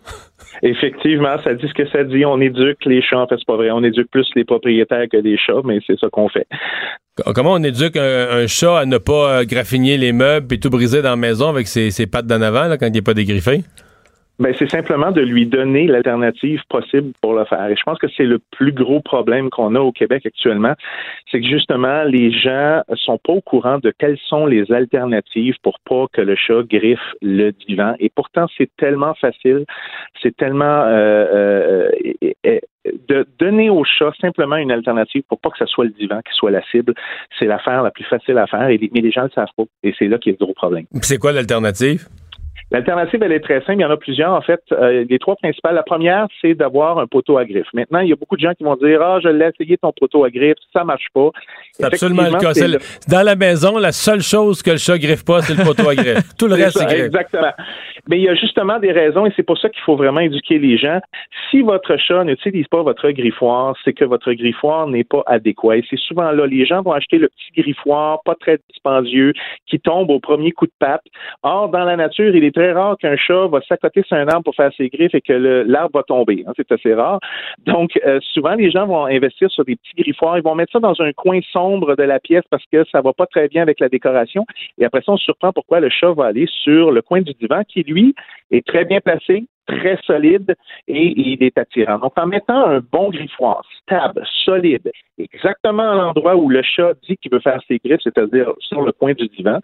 Effectivement, 0.63 1.35
ça 1.43 1.55
dit 1.55 1.67
ce 1.67 1.73
que 1.73 1.89
ça 1.89 2.05
dit. 2.05 2.27
On 2.27 2.41
éduque 2.43 2.85
les 2.85 3.01
chats. 3.01 3.19
En 3.19 3.27
fait, 3.27 3.37
c'est 3.39 3.47
pas 3.47 3.57
vrai. 3.57 3.71
On 3.71 3.83
éduque 3.83 4.11
plus 4.11 4.27
les 4.37 4.45
propriétaires 4.45 5.07
que 5.11 5.17
les 5.17 5.39
chats, 5.39 5.63
mais 5.65 5.79
c'est 5.87 5.99
ça 5.99 6.09
qu'on 6.11 6.29
fait. 6.29 6.47
Comment 7.35 7.53
on 7.55 7.63
éduque 7.63 7.97
un, 7.97 8.29
un 8.43 8.47
chat 8.47 8.81
à 8.81 8.85
ne 8.85 8.99
pas 8.99 9.41
euh, 9.41 9.45
graffiner 9.45 9.97
les 9.97 10.13
meubles 10.13 10.55
et 10.55 10.61
tout 10.61 10.69
briser 10.69 11.01
dans 11.01 11.11
la 11.11 11.17
maison 11.17 11.49
avec 11.49 11.69
ses, 11.69 11.91
ses 11.91 12.07
pattes 12.07 12.27
d'en 12.27 12.43
avant 12.43 12.69
là, 12.69 12.77
quand 12.77 12.87
il 12.87 12.93
n'est 12.93 13.01
pas 13.01 13.15
dégriffé? 13.15 13.65
Ben, 14.39 14.55
c'est 14.59 14.71
simplement 14.71 15.13
de 15.13 15.23
lui 15.23 15.47
donner 15.47 15.87
l'alternative 15.87 16.61
possible 16.69 17.13
pour 17.23 17.35
le 17.35 17.45
faire. 17.47 17.67
Et 17.69 17.77
je 17.77 17.83
pense 17.83 17.99
que 17.99 18.09
c'est 18.17 18.25
le 18.25 18.39
plus 18.51 18.73
gros 18.73 19.01
problème 19.01 19.49
qu'on 19.49 19.75
a 19.75 19.81
au 19.81 19.93
Québec 19.93 20.27
actuellement, 20.27 20.75
c'est 21.31 21.41
que 21.41 21.47
justement 21.47 22.05
les 22.05 22.31
gens 22.31 22.83
sont 22.95 23.19
pas 23.19 23.33
au 23.33 23.41
courant 23.41 23.79
de 23.79 23.93
quelles 23.99 24.19
sont 24.29 24.47
les 24.47 24.71
alternatives 24.71 25.55
pour 25.63 25.79
pas 25.81 26.07
que 26.13 26.21
le 26.21 26.37
chat 26.37 26.63
griffe 26.65 27.15
le 27.23 27.53
divan. 27.53 27.95
Et 27.99 28.11
pourtant, 28.11 28.47
c'est 28.59 28.71
tellement 28.77 29.15
facile, 29.15 29.65
c'est 30.23 30.37
tellement 30.37 30.83
euh, 30.87 31.89
euh, 32.45 32.59
de 33.09 33.27
donner 33.39 33.71
au 33.71 33.85
chat 33.85 34.13
simplement 34.21 34.57
une 34.57 34.71
alternative 34.71 35.23
pour 35.29 35.41
pas 35.41 35.51
que 35.51 35.59
ce 35.59 35.67
soit 35.67 35.85
le 35.85 35.91
divan 35.91 36.21
qui 36.21 36.35
soit 36.35 36.51
la 36.51 36.63
cible. 36.71 36.95
C'est 37.39 37.47
l'affaire 37.47 37.83
la 37.83 37.91
plus 37.91 38.05
facile 38.05 38.39
à 38.39 38.47
faire, 38.47 38.69
et 38.69 38.79
mais 38.93 39.01
les 39.01 39.11
gens 39.11 39.25
le 39.25 39.31
savent 39.31 39.49
pas. 39.57 39.65
Et 39.83 39.95
c'est 39.99 40.09
là 40.09 40.19
qu'il 40.19 40.33
y 40.33 40.35
a 40.35 40.37
le 40.39 40.45
gros 40.45 40.55
problème. 40.55 40.85
C'est 41.01 41.19
quoi 41.19 41.33
l'alternative? 41.33 42.09
L'alternative, 42.73 43.23
elle 43.23 43.33
est 43.33 43.41
très 43.41 43.61
simple. 43.61 43.79
Il 43.79 43.83
y 43.83 43.85
en 43.85 43.91
a 43.91 43.97
plusieurs, 43.97 44.33
en 44.33 44.41
fait. 44.41 44.61
Euh, 44.73 45.05
les 45.09 45.19
trois 45.21 45.37
principales. 45.37 45.75
La 45.77 45.85
première, 45.85 46.27
c'est 46.43 46.55
d'avoir 46.55 46.99
un 46.99 47.07
poteau 47.07 47.39
à 47.39 47.45
griffe. 47.45 47.69
Maintenant, 47.73 48.01
il 48.01 48.09
y 48.09 48.13
a 48.13 48.17
beaucoup 48.17 48.35
de 48.37 48.41
gens 48.41 48.55
qui 48.55 48.65
vont 48.65 48.75
dire 48.77 49.01
Ah, 49.01 49.19
je 49.23 49.29
l'ai 49.29 49.47
essayé 49.55 49.77
ton 49.79 49.93
poteau 49.93 50.25
à 50.25 50.31
griffe, 50.31 50.57
ça 50.73 50.83
marche 50.83 51.07
pas. 51.15 51.31
C'est 51.73 51.85
absolument 51.85 52.25
le 52.25 52.39
cas. 52.39 52.53
le- 52.55 52.79
Dans 53.09 53.25
la 53.25 53.37
maison, 53.37 53.79
la 53.79 53.93
seule 53.93 54.21
chose 54.21 54.63
que 54.63 54.73
le 54.73 54.79
chat 54.79 54.99
griffe 54.99 55.25
pas, 55.25 55.43
c'est 55.43 55.55
le 55.57 55.63
poteau 55.65 55.89
à 55.89 55.95
griffe. 55.95 56.35
Tout 56.39 56.49
le 56.49 56.55
reste, 56.55 56.79
c'est 56.79 56.87
griffe. 56.87 57.07
Exactement. 57.07 57.53
Mais 58.09 58.19
il 58.19 58.23
y 58.25 58.29
a 58.29 58.35
justement 58.35 58.79
des 58.79 58.93
raisons 58.93 59.27
et 59.27 59.33
c'est 59.35 59.43
pour 59.43 59.59
ça 59.59 59.69
qu'il 59.69 59.81
faut 59.83 59.97
vraiment 59.97 60.21
éduquer 60.21 60.59
les 60.59 60.79
gens. 60.79 61.01
Si 61.51 61.61
votre 61.63 61.97
chat 61.97 62.23
n'utilise 62.25 62.67
pas 62.69 62.83
votre 62.83 63.11
griffoir, 63.11 63.77
c'est 63.85 63.93
que 63.93 64.05
votre 64.05 64.33
griffoir 64.33 64.87
n'est 64.87 65.03
pas 65.05 65.23
adéquat. 65.27 65.77
Et 65.79 65.85
c'est 65.91 65.99
souvent 65.99 66.31
là, 66.31 66.47
les 66.47 66.65
gens 66.67 66.83
vont 66.83 66.93
acheter 66.93 67.19
le 67.19 67.29
petit 67.29 67.63
griffoir, 67.63 68.21
pas 68.25 68.35
très 68.39 68.59
dispendieux, 68.71 69.33
qui 69.69 69.81
tombe 69.81 70.11
au 70.11 70.21
premier 70.21 70.53
coup 70.53 70.67
de 70.67 70.73
patte. 70.79 71.03
Or, 71.43 71.69
dans 71.69 71.85
la 71.85 71.97
nature, 71.97 72.35
il 72.35 72.45
est 72.45 72.56
très 72.57 72.73
rare 72.73 72.97
qu'un 72.97 73.17
chat 73.17 73.49
va 73.49 73.61
s'accoter 73.69 74.03
sur 74.03 74.17
un 74.17 74.27
arbre 74.29 74.45
pour 74.45 74.55
faire 74.55 74.71
ses 74.77 74.89
griffes 74.89 75.15
et 75.15 75.21
que 75.21 75.33
l'arbre 75.67 75.99
va 75.99 76.03
tomber. 76.03 76.43
hein. 76.47 76.53
c'est 76.57 76.73
assez 76.73 76.95
rare. 76.95 77.21
Donc, 77.67 77.91
euh, 78.07 78.19
souvent, 78.33 78.55
les 78.55 78.71
gens 78.71 78.87
vont 78.87 79.05
investir 79.05 79.51
sur 79.51 79.65
des 79.65 79.77
petits 79.77 80.03
griffoirs. 80.03 80.39
Ils 80.39 80.43
vont 80.43 80.55
mettre 80.55 80.73
ça 80.73 80.81
dans 80.81 80.99
un 81.01 81.13
coin 81.13 81.41
sombre 81.53 81.97
de 81.97 82.03
la 82.03 82.19
pièce 82.19 82.45
parce 82.51 82.65
que 82.73 82.85
ça 82.91 83.03
va 83.03 83.13
pas 83.13 83.27
très 83.27 83.49
bien 83.49 83.61
avec 83.61 83.79
la 83.79 83.91
décoration. 83.91 84.47
Et 84.79 84.87
après 84.87 85.03
ça, 85.03 85.13
on 85.13 85.17
se 85.19 85.25
surprend 85.25 85.53
pourquoi 85.53 85.81
le 85.81 85.91
chat 85.91 86.13
va 86.13 86.27
aller 86.27 86.47
sur 86.49 86.91
le 86.91 87.03
coin 87.03 87.21
du 87.21 87.35
divan 87.35 87.63
qui, 87.69 87.83
lui, 87.83 88.15
est 88.51 88.67
très 88.67 88.85
bien 88.85 89.01
placé, 89.01 89.47
très 89.67 89.99
solide 90.05 90.55
et 90.87 91.13
il 91.17 91.43
est 91.43 91.59
attirant. 91.59 91.99
Donc, 91.99 92.13
en 92.17 92.27
mettant 92.27 92.67
un 92.67 92.81
bon 92.81 93.11
griffoir 93.11 93.63
stable, 93.83 94.25
solide, 94.45 94.91
exactement 95.19 95.91
à 95.91 95.95
l'endroit 95.95 96.37
où 96.37 96.49
le 96.49 96.63
chat 96.63 96.95
dit 97.09 97.17
qu'il 97.17 97.33
veut 97.33 97.41
faire 97.41 97.61
ses 97.67 97.79
griffes, 97.85 98.01
c'est-à-dire 98.03 98.53
sur 98.61 98.83
le 98.83 98.93
coin 98.93 99.13
du 99.13 99.29
divan, 99.29 99.59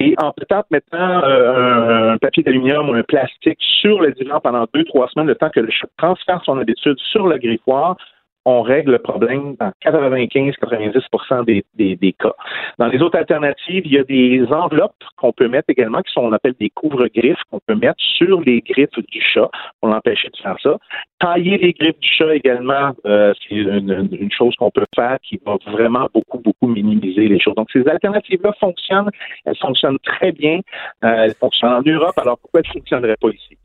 et 0.00 0.14
en 0.18 0.32
peut-être 0.32 0.66
mettant 0.70 1.22
euh, 1.24 2.12
un, 2.12 2.18
papier 2.18 2.42
d'aluminium 2.42 2.88
ou 2.88 2.94
un 2.94 3.02
plastique 3.02 3.58
sur 3.60 4.00
le 4.00 4.12
divan 4.12 4.40
pendant 4.40 4.66
deux, 4.74 4.84
trois 4.84 5.08
semaines, 5.08 5.28
le 5.28 5.34
temps 5.34 5.50
que 5.50 5.60
le 5.60 5.70
chat 5.70 5.88
transfère 5.98 6.42
son 6.44 6.58
habitude 6.58 6.98
sur 6.98 7.26
le 7.26 7.38
griffoir, 7.38 7.96
on 8.44 8.62
règle 8.62 8.92
le 8.92 8.98
problème 8.98 9.54
dans 9.60 9.72
95-90 9.84 11.62
des, 11.74 11.96
des, 11.96 12.12
cas. 12.12 12.34
Dans 12.78 12.88
les 12.88 13.00
autres 13.00 13.18
alternatives, 13.18 13.82
il 13.86 13.92
y 13.92 13.98
a 13.98 14.04
des 14.04 14.44
enveloppes 14.52 15.04
qu'on 15.16 15.32
peut 15.32 15.48
mettre 15.48 15.70
également, 15.70 16.02
qui 16.02 16.12
sont, 16.12 16.22
on 16.22 16.32
appelle 16.32 16.54
des 16.58 16.70
couvre-griffes, 16.70 17.42
qu'on 17.50 17.60
peut 17.60 17.74
mettre 17.74 18.00
sur 18.00 18.40
les 18.40 18.60
griffes 18.60 18.98
du 19.08 19.20
chat 19.20 19.50
pour 19.80 19.90
l'empêcher 19.90 20.28
de 20.28 20.36
faire 20.36 20.56
ça. 20.62 20.76
Tailler 21.20 21.58
les 21.58 21.72
griffes 21.72 21.98
du 22.00 22.08
chat 22.08 22.34
également, 22.34 22.92
euh, 23.06 23.32
c'est 23.42 23.54
une, 23.54 24.08
une, 24.10 24.32
chose 24.32 24.54
qu'on 24.56 24.70
peut 24.70 24.86
faire 24.94 25.18
qui 25.22 25.40
va 25.44 25.56
vraiment 25.66 26.08
beaucoup, 26.12 26.38
beaucoup 26.38 26.66
minimiser 26.66 27.28
les 27.28 27.38
choses. 27.38 27.54
Donc, 27.54 27.70
ces 27.72 27.86
alternatives-là 27.86 28.52
fonctionnent. 28.58 29.10
Elles 29.44 29.58
fonctionnent 29.58 29.98
très 30.00 30.32
bien. 30.32 30.60
Euh, 31.04 31.24
elles 31.24 31.34
fonctionnent 31.34 31.74
en 31.74 31.82
Europe. 31.82 32.18
Alors, 32.18 32.38
pourquoi 32.38 32.60
elles 32.60 32.68
ne 32.68 32.80
fonctionneraient 32.80 33.16
pas 33.20 33.28
ici? 33.28 33.56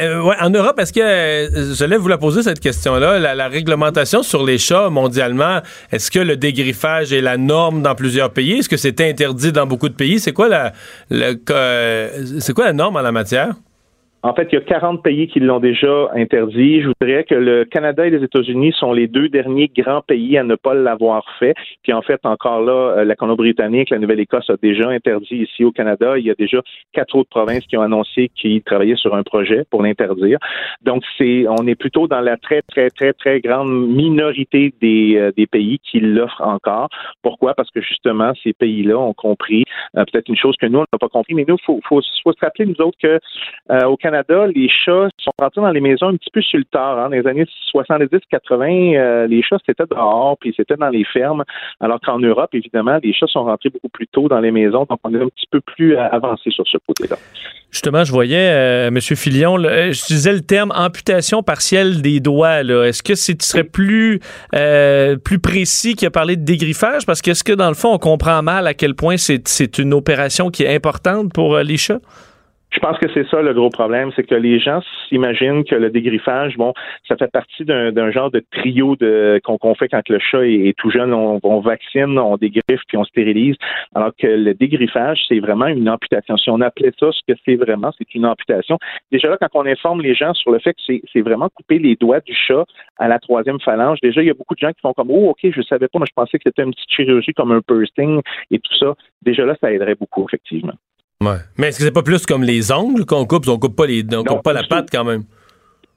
Euh, 0.00 0.22
ouais, 0.22 0.36
en 0.40 0.48
Europe, 0.48 0.78
est-ce 0.78 0.92
que 0.92 1.00
euh, 1.00 1.74
j'allais 1.74 1.98
vous 1.98 2.08
la 2.08 2.16
poser 2.16 2.42
cette 2.42 2.60
question-là, 2.60 3.18
la, 3.18 3.34
la, 3.34 3.48
réglementation 3.48 4.22
sur 4.22 4.44
les 4.44 4.56
chats 4.56 4.88
mondialement, 4.88 5.60
est-ce 5.90 6.10
que 6.10 6.18
le 6.18 6.36
dégriffage 6.36 7.12
est 7.12 7.20
la 7.20 7.36
norme 7.36 7.82
dans 7.82 7.94
plusieurs 7.94 8.32
pays? 8.32 8.60
Est-ce 8.60 8.68
que 8.68 8.78
c'est 8.78 9.00
interdit 9.02 9.52
dans 9.52 9.66
beaucoup 9.66 9.90
de 9.90 9.94
pays? 9.94 10.20
C'est 10.20 10.32
quoi 10.32 10.48
la, 10.48 10.72
la 11.10 11.32
c'est 12.40 12.54
quoi 12.54 12.64
la 12.64 12.72
norme 12.72 12.96
en 12.96 13.02
la 13.02 13.12
matière? 13.12 13.54
En 14.24 14.34
fait, 14.34 14.48
il 14.52 14.54
y 14.54 14.58
a 14.58 14.60
40 14.60 15.02
pays 15.02 15.26
qui 15.26 15.40
l'ont 15.40 15.58
déjà 15.58 16.08
interdit. 16.14 16.80
Je 16.80 16.88
voudrais 16.88 17.24
que 17.24 17.34
le 17.34 17.64
Canada 17.64 18.06
et 18.06 18.10
les 18.10 18.22
États-Unis 18.22 18.72
sont 18.78 18.92
les 18.92 19.08
deux 19.08 19.28
derniers 19.28 19.68
grands 19.76 20.00
pays 20.00 20.38
à 20.38 20.44
ne 20.44 20.54
pas 20.54 20.74
l'avoir 20.74 21.24
fait. 21.40 21.54
Puis 21.82 21.92
en 21.92 22.02
fait, 22.02 22.20
encore 22.24 22.60
là, 22.62 22.98
euh, 22.98 23.04
la 23.04 23.16
Colombie-Britannique, 23.16 23.90
la 23.90 23.98
Nouvelle-Écosse 23.98 24.48
a 24.48 24.56
déjà 24.62 24.88
interdit 24.90 25.38
ici 25.38 25.64
au 25.64 25.72
Canada. 25.72 26.16
Il 26.18 26.24
y 26.24 26.30
a 26.30 26.34
déjà 26.34 26.60
quatre 26.92 27.16
autres 27.16 27.30
provinces 27.30 27.66
qui 27.66 27.76
ont 27.76 27.82
annoncé 27.82 28.30
qu'ils 28.36 28.62
travaillaient 28.62 28.96
sur 28.96 29.16
un 29.16 29.24
projet 29.24 29.64
pour 29.70 29.82
l'interdire. 29.82 30.38
Donc, 30.82 31.02
c'est, 31.18 31.46
on 31.48 31.66
est 31.66 31.74
plutôt 31.74 32.06
dans 32.06 32.20
la 32.20 32.36
très, 32.36 32.62
très, 32.62 32.90
très, 32.90 33.12
très 33.14 33.40
grande 33.40 33.88
minorité 33.88 34.72
des, 34.80 35.16
euh, 35.16 35.32
des 35.36 35.48
pays 35.48 35.80
qui 35.80 35.98
l'offrent 35.98 36.46
encore. 36.46 36.88
Pourquoi? 37.22 37.54
Parce 37.54 37.72
que 37.72 37.80
justement, 37.80 38.32
ces 38.44 38.52
pays-là 38.52 38.96
ont 38.96 39.14
compris 39.14 39.64
euh, 39.96 40.04
peut-être 40.04 40.28
une 40.28 40.36
chose 40.36 40.54
que 40.60 40.66
nous, 40.66 40.78
on 40.78 40.86
n'a 40.92 40.98
pas 41.00 41.08
compris, 41.08 41.34
mais 41.34 41.44
nous, 41.48 41.56
il 41.56 41.64
faut, 41.64 41.80
faut, 41.88 42.00
faut, 42.22 42.32
se 42.32 42.40
rappeler, 42.40 42.66
nous 42.66 42.80
autres, 42.80 42.98
que 43.02 43.18
au 43.84 43.96
Canada, 43.96 44.11
Canada, 44.12 44.46
les 44.54 44.68
chats 44.68 45.08
sont 45.18 45.30
rentrés 45.38 45.62
dans 45.62 45.70
les 45.70 45.80
maisons 45.80 46.08
un 46.08 46.16
petit 46.16 46.30
peu 46.30 46.42
sur 46.42 46.58
le 46.58 46.64
tard. 46.64 46.98
Hein. 46.98 47.08
Dans 47.08 47.16
les 47.16 47.26
années 47.26 47.46
70-80, 47.74 48.96
euh, 48.96 49.26
les 49.26 49.42
chats, 49.42 49.56
c'était 49.64 49.84
dehors, 49.90 50.36
puis 50.38 50.52
c'était 50.54 50.76
dans 50.76 50.90
les 50.90 51.04
fermes. 51.04 51.44
Alors 51.80 51.98
qu'en 52.00 52.18
Europe, 52.18 52.50
évidemment, 52.52 52.98
les 53.02 53.14
chats 53.14 53.26
sont 53.26 53.44
rentrés 53.44 53.70
beaucoup 53.70 53.88
plus 53.88 54.06
tôt 54.08 54.28
dans 54.28 54.40
les 54.40 54.50
maisons. 54.50 54.86
Donc, 54.88 55.00
on 55.02 55.14
est 55.14 55.22
un 55.22 55.28
petit 55.28 55.46
peu 55.50 55.60
plus 55.60 55.96
euh, 55.96 56.08
avancé 56.10 56.50
sur 56.50 56.66
ce 56.66 56.76
côté-là. 56.86 57.16
Justement, 57.70 58.04
je 58.04 58.12
voyais, 58.12 58.50
euh, 58.50 58.88
M. 58.88 59.00
Filion, 59.00 59.56
j'utilisais 59.90 60.34
le 60.34 60.42
terme 60.42 60.72
amputation 60.76 61.42
partielle 61.42 62.02
des 62.02 62.20
doigts. 62.20 62.60
Est-ce 62.60 63.02
que 63.02 63.14
tu 63.14 63.46
serais 63.46 63.64
plus, 63.64 64.20
plus 65.24 65.38
précis 65.38 65.96
a 66.04 66.10
parlé 66.10 66.36
de 66.36 66.44
dégriffage? 66.44 67.06
Parce 67.06 67.22
qu'est-ce 67.22 67.44
que, 67.44 67.54
dans 67.54 67.68
le 67.68 67.74
fond, 67.74 67.94
on 67.94 67.98
comprend 67.98 68.42
mal 68.42 68.66
à 68.66 68.74
quel 68.74 68.94
point 68.94 69.16
c'est 69.16 69.78
une 69.78 69.94
opération 69.94 70.50
qui 70.50 70.64
est 70.64 70.74
importante 70.74 71.32
pour 71.32 71.56
les 71.58 71.78
chats? 71.78 72.00
Je 72.72 72.78
pense 72.78 72.98
que 72.98 73.06
c'est 73.12 73.28
ça 73.28 73.42
le 73.42 73.52
gros 73.52 73.68
problème, 73.68 74.10
c'est 74.16 74.24
que 74.24 74.34
les 74.34 74.58
gens 74.58 74.80
s'imaginent 75.08 75.62
que 75.64 75.74
le 75.74 75.90
dégriffage, 75.90 76.56
bon, 76.56 76.72
ça 77.06 77.16
fait 77.16 77.30
partie 77.30 77.64
d'un 77.66 78.10
genre 78.10 78.30
de 78.30 78.42
trio 78.50 78.96
de 78.96 79.40
qu'on 79.44 79.74
fait 79.74 79.88
quand 79.88 80.08
le 80.08 80.18
chat 80.18 80.46
est, 80.46 80.74
tout 80.78 80.90
jeune. 80.90 81.12
On, 81.12 81.60
vaccine, 81.60 82.18
on 82.18 82.36
dégriffe 82.38 82.80
puis 82.88 82.96
on 82.96 83.04
stérilise. 83.04 83.56
Alors 83.94 84.12
que 84.18 84.26
le 84.26 84.54
dégriffage, 84.54 85.20
c'est 85.28 85.38
vraiment 85.38 85.66
une 85.66 85.88
amputation. 85.88 86.38
Si 86.38 86.48
on 86.48 86.62
appelait 86.62 86.92
ça 86.98 87.10
ce 87.12 87.20
que 87.28 87.38
c'est 87.44 87.56
vraiment, 87.56 87.92
c'est 87.98 88.14
une 88.14 88.24
amputation. 88.24 88.78
Déjà 89.10 89.28
là, 89.28 89.36
quand 89.38 89.48
on 89.52 89.66
informe 89.66 90.00
les 90.00 90.14
gens 90.14 90.32
sur 90.32 90.50
le 90.50 90.58
fait 90.58 90.72
que 90.72 90.80
c'est 91.12 91.20
vraiment 91.20 91.50
couper 91.50 91.78
les 91.78 91.96
doigts 91.96 92.20
du 92.20 92.34
chat 92.34 92.64
à 92.98 93.06
la 93.06 93.18
troisième 93.18 93.60
phalange, 93.60 93.98
déjà 94.02 94.22
il 94.22 94.28
y 94.28 94.30
a 94.30 94.34
beaucoup 94.34 94.54
de 94.54 94.60
gens 94.60 94.72
qui 94.72 94.80
font 94.80 94.94
comme 94.94 95.10
oh 95.10 95.30
ok, 95.30 95.50
je 95.54 95.60
savais 95.62 95.88
pas, 95.88 95.98
moi 95.98 96.06
je 96.08 96.14
pensais 96.14 96.38
que 96.38 96.44
c'était 96.46 96.62
une 96.62 96.72
petite 96.72 96.90
chirurgie 96.90 97.34
comme 97.34 97.52
un 97.52 97.60
bursting 97.68 98.22
et 98.50 98.58
tout 98.58 98.74
ça. 98.76 98.94
Déjà 99.20 99.44
là, 99.44 99.56
ça 99.60 99.70
aiderait 99.70 99.94
beaucoup 99.94 100.24
effectivement. 100.26 100.74
Mais 101.58 101.68
est-ce 101.68 101.78
que 101.78 101.84
c'est 101.84 101.92
pas 101.92 102.02
plus 102.02 102.26
comme 102.26 102.42
les 102.42 102.72
ongles 102.72 103.04
qu'on 103.04 103.24
coupe? 103.26 103.48
On 103.48 103.58
coupe 103.58 103.76
pas 103.76 103.86
les, 103.86 104.04
on 104.14 104.24
coupe 104.24 104.42
pas 104.42 104.52
la 104.52 104.64
patte 104.64 104.88
quand 104.90 105.04
même. 105.04 105.24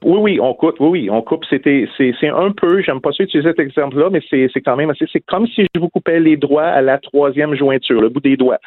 Oui, 0.04 0.18
oui, 0.20 0.40
on 0.40 0.52
coupe, 0.52 0.76
oui, 0.78 0.88
oui, 0.88 1.10
on 1.10 1.22
coupe. 1.22 1.44
C'était, 1.48 1.88
c'est, 1.96 2.28
un 2.28 2.52
peu, 2.52 2.82
j'aime 2.82 3.00
pas 3.00 3.12
ça 3.12 3.24
utiliser 3.24 3.48
cet 3.48 3.58
exemple-là, 3.58 4.10
mais 4.10 4.20
c'est, 4.28 4.48
quand 4.60 4.76
même 4.76 4.90
assez. 4.90 5.06
C'est 5.10 5.24
comme 5.26 5.46
si 5.46 5.66
je 5.74 5.80
vous 5.80 5.88
coupais 5.88 6.20
les 6.20 6.36
doigts 6.36 6.66
à 6.66 6.82
la 6.82 6.98
troisième 6.98 7.56
jointure, 7.56 8.00
le 8.00 8.10
bout 8.10 8.20
des 8.20 8.36
doigts. 8.36 8.58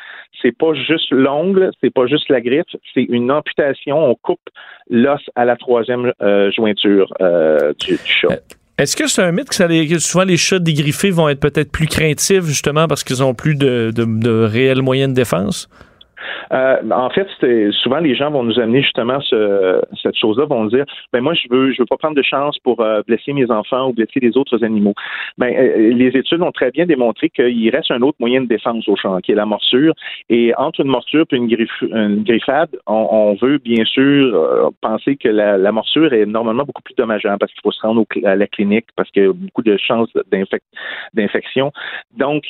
C'est 0.41 0.57
pas 0.57 0.73
juste 0.73 1.11
l'ongle, 1.11 1.71
c'est 1.81 1.93
pas 1.93 2.07
juste 2.07 2.29
la 2.29 2.41
griffe, 2.41 2.65
c'est 2.93 3.03
une 3.03 3.31
amputation. 3.31 3.97
On 3.97 4.15
coupe 4.15 4.39
l'os 4.89 5.21
à 5.35 5.45
la 5.45 5.55
troisième 5.55 6.11
euh, 6.21 6.51
jointure 6.51 7.13
euh, 7.21 7.73
du, 7.79 7.97
chat. 8.05 8.31
Euh, 8.31 8.37
est-ce 8.79 8.95
que 8.95 9.07
c'est 9.07 9.21
un 9.21 9.31
mythe 9.31 9.49
que, 9.49 9.55
ça 9.55 9.67
souvent 9.99 10.23
les 10.23 10.37
chats 10.37 10.59
dégriffés 10.59 11.11
vont 11.11 11.29
être 11.29 11.41
peut-être 11.41 11.71
plus 11.71 11.87
craintifs 11.87 12.45
justement 12.45 12.87
parce 12.87 13.03
qu'ils 13.03 13.21
ont 13.21 13.33
plus 13.33 13.55
de, 13.55 13.91
de, 13.95 14.05
de 14.05 14.43
réels 14.43 14.81
moyens 14.81 15.09
de 15.09 15.15
défense? 15.15 15.69
Euh, 16.51 16.77
en 16.91 17.09
fait, 17.09 17.27
souvent 17.71 17.99
les 17.99 18.15
gens 18.15 18.31
vont 18.31 18.43
nous 18.43 18.59
amener 18.59 18.81
justement 18.81 19.19
ce, 19.21 19.81
cette 20.01 20.15
chose-là, 20.15 20.45
vont 20.45 20.63
nous 20.63 20.69
dire, 20.69 20.85
ben 21.13 21.21
moi 21.21 21.33
je 21.33 21.47
veux, 21.49 21.71
je 21.71 21.81
veux 21.81 21.85
pas 21.85 21.97
prendre 21.97 22.15
de 22.15 22.21
chance 22.21 22.57
pour 22.59 22.81
euh, 22.81 23.01
blesser 23.07 23.33
mes 23.33 23.49
enfants 23.51 23.89
ou 23.89 23.93
blesser 23.93 24.19
les 24.19 24.37
autres 24.37 24.63
animaux. 24.63 24.93
Ben 25.37 25.53
euh, 25.55 25.93
les 25.93 26.17
études 26.17 26.41
ont 26.41 26.51
très 26.51 26.71
bien 26.71 26.85
démontré 26.85 27.29
qu'il 27.29 27.69
reste 27.69 27.91
un 27.91 28.01
autre 28.01 28.17
moyen 28.19 28.41
de 28.41 28.47
défense 28.47 28.87
au 28.87 28.95
champ, 28.95 29.17
qui 29.19 29.31
est 29.31 29.35
la 29.35 29.45
morsure. 29.45 29.93
Et 30.29 30.53
entre 30.57 30.81
une 30.81 30.87
morsure 30.87 31.25
et 31.31 31.35
une, 31.35 32.23
griffade, 32.23 32.69
on, 32.87 33.35
veut 33.41 33.57
bien 33.57 33.85
sûr 33.85 34.71
penser 34.81 35.15
que 35.15 35.29
la, 35.29 35.57
la, 35.57 35.71
morsure 35.71 36.13
est 36.13 36.25
normalement 36.25 36.63
beaucoup 36.63 36.81
plus 36.81 36.95
dommageable 36.95 37.37
parce 37.39 37.51
qu'il 37.51 37.61
faut 37.61 37.71
se 37.71 37.81
rendre 37.81 38.05
à 38.25 38.35
la 38.35 38.47
clinique 38.47 38.87
parce 38.95 39.09
qu'il 39.11 39.23
y 39.23 39.25
a 39.25 39.33
beaucoup 39.33 39.61
de 39.61 39.77
chances 39.77 40.09
d'infection. 41.13 41.71
Donc, 42.17 42.43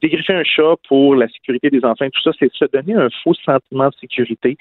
dégriffer 0.00 0.34
un 0.34 0.44
chat 0.44 0.74
pour 0.88 1.14
la 1.14 1.28
sécurité 1.28 1.70
des 1.70 1.84
enfants, 1.84 2.06
tout 2.12 2.22
ça, 2.22 2.31
c'est 2.38 2.52
se 2.52 2.64
donner 2.66 2.94
un 2.94 3.08
faux 3.22 3.34
sentiment 3.34 3.88
de 3.88 3.94
sécurité. 4.00 4.56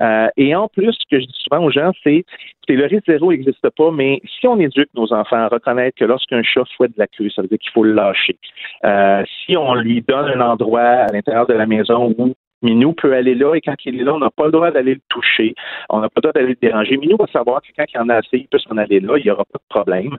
Euh, 0.00 0.28
et 0.36 0.54
en 0.54 0.68
plus, 0.68 0.92
ce 0.92 1.04
que 1.10 1.20
je 1.20 1.26
dis 1.26 1.38
souvent 1.44 1.64
aux 1.64 1.70
gens, 1.70 1.92
c'est 2.02 2.24
le 2.68 2.86
risque 2.86 3.04
zéro 3.06 3.30
n'existe 3.30 3.70
pas, 3.70 3.90
mais 3.90 4.20
si 4.40 4.46
on 4.46 4.58
éduque 4.58 4.88
nos 4.94 5.12
enfants 5.12 5.36
à 5.36 5.48
reconnaître 5.48 5.96
que 5.96 6.04
lorsqu'un 6.04 6.42
chat 6.42 6.64
fouette 6.76 6.92
de 6.92 6.98
la 6.98 7.06
queue, 7.06 7.30
ça 7.30 7.42
veut 7.42 7.48
dire 7.48 7.58
qu'il 7.58 7.70
faut 7.70 7.84
le 7.84 7.92
lâcher. 7.92 8.36
Euh, 8.84 9.24
si 9.44 9.56
on 9.56 9.74
lui 9.74 10.02
donne 10.02 10.40
un 10.40 10.40
endroit 10.40 10.80
à 10.80 11.12
l'intérieur 11.12 11.46
de 11.46 11.54
la 11.54 11.66
maison 11.66 12.14
où 12.18 12.34
Minou 12.62 12.94
peut 12.94 13.14
aller 13.14 13.34
là 13.34 13.54
et 13.54 13.60
quand 13.60 13.76
il 13.84 14.00
est 14.00 14.04
là, 14.04 14.14
on 14.14 14.18
n'a 14.18 14.30
pas 14.30 14.46
le 14.46 14.52
droit 14.52 14.70
d'aller 14.70 14.94
le 14.94 15.00
toucher. 15.08 15.54
On 15.90 16.00
n'a 16.00 16.08
pas 16.08 16.16
le 16.16 16.22
droit 16.22 16.32
d'aller 16.32 16.48
le 16.48 16.58
déranger. 16.60 16.96
Minou 16.96 17.16
va 17.16 17.26
savoir 17.26 17.60
que 17.62 17.68
quand 17.76 17.84
il 17.92 18.00
en 18.00 18.08
a 18.08 18.16
assez, 18.16 18.38
il 18.38 18.48
peut 18.48 18.58
s'en 18.58 18.76
aller 18.76 19.00
là, 19.00 19.18
il 19.18 19.24
n'y 19.24 19.30
aura 19.30 19.44
pas 19.44 19.58
de 19.58 19.68
problème. 19.68 20.16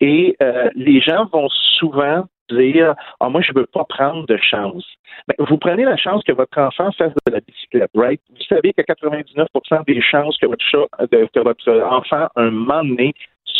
Et 0.00 0.36
euh, 0.42 0.68
les 0.74 1.00
gens 1.00 1.26
vont 1.32 1.48
souvent 1.78 2.24
dire 2.50 2.94
ah, 3.20 3.28
moi, 3.28 3.40
je 3.40 3.52
ne 3.52 3.60
veux 3.60 3.66
pas 3.66 3.84
prendre 3.84 4.26
de 4.26 4.36
chance. 4.36 4.84
Ben, 5.26 5.34
vous 5.38 5.58
prenez 5.58 5.84
la 5.84 5.96
chance 5.96 6.22
que 6.24 6.32
votre 6.32 6.58
enfant 6.58 6.90
fasse 6.92 7.12
de 7.26 7.32
la 7.32 7.40
bicyclette, 7.40 7.90
right? 7.94 8.20
Vous 8.30 8.44
savez 8.48 8.72
que 8.72 8.82
99% 8.82 9.84
des 9.86 10.00
chances 10.00 10.36
que 10.38 10.46
votre, 10.46 10.64
chat, 10.64 10.86
que 11.10 11.40
votre 11.40 11.80
enfant, 11.90 12.28
un 12.36 12.50
moment 12.50 12.84
donné, 12.84 13.14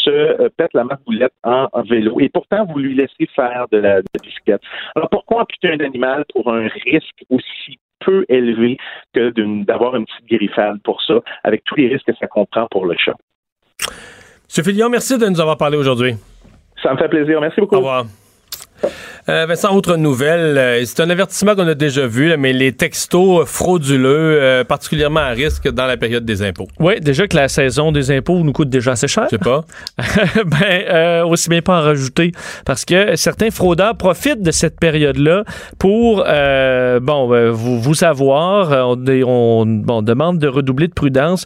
se 0.04 0.10
euh, 0.10 0.48
pète 0.56 0.72
la 0.74 0.84
marboulette 0.84 1.32
en, 1.44 1.68
en, 1.72 1.82
vélo. 1.82 2.20
Et 2.20 2.28
pourtant, 2.28 2.64
vous 2.66 2.78
lui 2.78 2.94
laissez 2.94 3.26
faire 3.34 3.66
de 3.72 3.78
la, 3.78 4.00
bicyclette. 4.22 4.60
Alors, 4.94 5.08
pourquoi 5.08 5.42
amputer 5.42 5.72
un 5.72 5.80
animal 5.80 6.24
pour 6.34 6.52
un 6.52 6.68
risque 6.84 7.24
aussi 7.30 7.78
peu 8.00 8.24
élevé 8.28 8.76
que 9.12 9.30
d'avoir 9.64 9.96
une 9.96 10.04
petite 10.04 10.26
griffade 10.28 10.80
pour 10.82 11.02
ça, 11.02 11.20
avec 11.44 11.64
tous 11.64 11.76
les 11.76 11.88
risques 11.88 12.06
que 12.06 12.16
ça 12.16 12.26
comprend 12.26 12.66
pour 12.70 12.86
le 12.86 12.96
chat? 12.96 13.16
M. 14.56 14.64
Filion, 14.64 14.88
merci 14.88 15.18
de 15.18 15.26
nous 15.26 15.40
avoir 15.40 15.56
parlé 15.58 15.76
aujourd'hui. 15.76 16.14
Ça 16.82 16.92
me 16.92 16.98
fait 16.98 17.08
plaisir. 17.08 17.40
Merci 17.40 17.60
beaucoup. 17.60 17.76
Au 17.76 17.78
revoir. 17.78 18.04
Euh, 19.28 19.44
Vincent, 19.46 19.74
autre 19.74 19.96
nouvelle, 19.96 20.56
euh, 20.56 20.82
c'est 20.86 21.00
un 21.00 21.10
avertissement 21.10 21.54
qu'on 21.54 21.66
a 21.66 21.74
déjà 21.74 22.06
vu, 22.06 22.34
mais 22.38 22.54
les 22.54 22.72
textos 22.72 23.46
frauduleux, 23.46 24.38
euh, 24.40 24.64
particulièrement 24.64 25.20
à 25.20 25.28
risque 25.30 25.68
dans 25.68 25.84
la 25.84 25.98
période 25.98 26.24
des 26.24 26.42
impôts. 26.42 26.68
Oui, 26.80 26.98
déjà 27.00 27.26
que 27.28 27.36
la 27.36 27.48
saison 27.48 27.92
des 27.92 28.10
impôts 28.10 28.38
nous 28.38 28.54
coûte 28.54 28.70
déjà 28.70 28.92
assez 28.92 29.06
cher. 29.06 29.24
Je 29.30 29.36
sais 29.36 29.38
pas. 29.38 29.64
ben, 30.46 31.24
aussi 31.24 31.50
bien 31.50 31.60
pas 31.60 31.78
en 31.78 31.82
rajouter, 31.82 32.32
parce 32.64 32.86
que 32.86 33.16
certains 33.16 33.50
fraudeurs 33.50 33.96
profitent 33.96 34.40
de 34.40 34.50
cette 34.50 34.80
période-là 34.80 35.44
pour, 35.78 36.24
bon, 37.02 37.52
vous, 37.52 37.80
vous 37.80 38.04
avoir. 38.04 38.70
On, 38.88 38.96
on, 39.26 40.02
demande 40.02 40.38
de 40.38 40.48
redoubler 40.48 40.88
de 40.88 40.94
prudence 40.94 41.44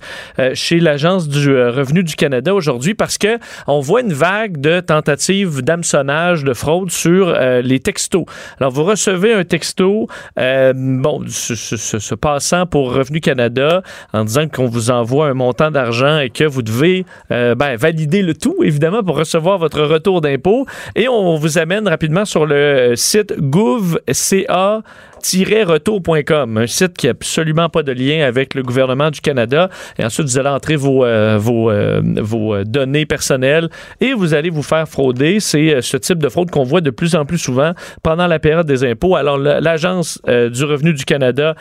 chez 0.54 0.78
l'Agence 0.78 1.26
du 1.28 1.50
revenu 1.50 2.04
du 2.04 2.14
Canada 2.14 2.54
aujourd'hui, 2.54 2.94
parce 2.94 3.18
que 3.18 3.38
on 3.66 3.80
voit 3.80 4.02
une 4.02 4.12
vague 4.12 4.60
de 4.60 4.78
tentatives 4.78 5.62
d'hameçonnage, 5.62 6.44
de 6.44 6.54
fraude 6.54 6.90
sur 6.90 7.21
les 7.30 7.72
les 7.72 7.80
textos. 7.80 8.24
Alors, 8.60 8.70
vous 8.70 8.84
recevez 8.84 9.32
un 9.32 9.44
texto, 9.44 10.06
euh, 10.38 10.74
bon, 10.76 11.22
se, 11.26 12.14
passant 12.14 12.66
pour 12.66 12.92
Revenu 12.92 13.20
Canada 13.20 13.82
en 14.12 14.24
disant 14.24 14.46
qu'on 14.46 14.66
vous 14.66 14.90
envoie 14.90 15.28
un 15.28 15.34
montant 15.34 15.70
d'argent 15.70 16.18
et 16.18 16.28
que 16.28 16.44
vous 16.44 16.60
devez 16.60 17.06
euh, 17.30 17.54
ben, 17.54 17.76
valider 17.76 18.20
le 18.22 18.34
tout, 18.34 18.56
évidemment, 18.62 19.02
pour 19.02 19.16
recevoir 19.16 19.58
votre 19.58 19.80
retour 19.80 20.20
d'impôt. 20.20 20.66
Et 20.94 21.08
on 21.08 21.36
vous 21.36 21.56
amène 21.56 21.88
rapidement 21.88 22.26
sur 22.26 22.44
le 22.44 22.92
site 22.94 23.32
gouv.ca 23.40 24.82
retour.com, 25.64 26.58
un 26.58 26.66
site 26.66 26.96
qui 26.96 27.06
n'a 27.06 27.12
absolument 27.12 27.68
pas 27.68 27.82
de 27.82 27.92
lien 27.92 28.24
avec 28.24 28.54
le 28.54 28.62
gouvernement 28.62 29.10
du 29.10 29.20
Canada. 29.20 29.68
Et 29.98 30.04
ensuite, 30.04 30.26
vous 30.26 30.38
allez 30.38 30.48
entrer 30.48 30.76
vos, 30.76 31.04
euh, 31.04 31.36
vos, 31.38 31.70
euh, 31.70 32.00
vos 32.20 32.54
euh, 32.54 32.64
données 32.64 33.06
personnelles 33.06 33.68
et 34.00 34.12
vous 34.12 34.34
allez 34.34 34.50
vous 34.50 34.62
faire 34.62 34.88
frauder. 34.88 35.40
C'est 35.40 35.80
ce 35.80 35.96
type 35.96 36.18
de 36.18 36.28
fraude 36.28 36.50
qu'on 36.50 36.64
voit 36.64 36.80
de 36.80 36.90
plus 36.90 37.14
en 37.14 37.24
plus 37.24 37.38
souvent 37.38 37.72
pendant 38.02 38.26
la 38.26 38.38
période 38.38 38.66
des 38.66 38.84
impôts. 38.84 39.16
Alors, 39.16 39.38
l'Agence 39.38 40.20
du 40.26 40.64
revenu 40.64 40.92
du 40.94 41.04
Canada 41.04 41.54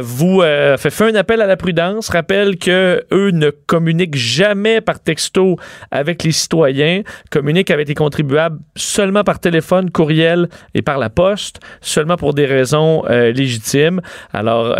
vous 0.00 0.40
fait, 0.40 0.90
fait 0.90 1.10
un 1.10 1.14
appel 1.14 1.40
à 1.40 1.46
la 1.46 1.56
prudence, 1.56 2.08
rappelle 2.08 2.56
que 2.56 3.04
eux 3.12 3.30
ne 3.30 3.50
communiquent 3.50 4.16
jamais 4.16 4.80
par 4.80 5.00
texto 5.00 5.56
avec 5.90 6.22
les 6.22 6.32
citoyens, 6.32 7.02
communiquent 7.30 7.70
avec 7.70 7.88
les 7.88 7.94
contribuables 7.94 8.58
seulement 8.76 9.24
par 9.24 9.40
téléphone, 9.40 9.90
courriel 9.90 10.48
et 10.74 10.82
par 10.82 10.98
la 10.98 11.10
poste, 11.10 11.60
seulement 11.80 12.16
pour 12.16 12.34
des 12.34 12.46
raisons 12.46 13.02
légitimes. 13.08 14.00
Alors, 14.32 14.76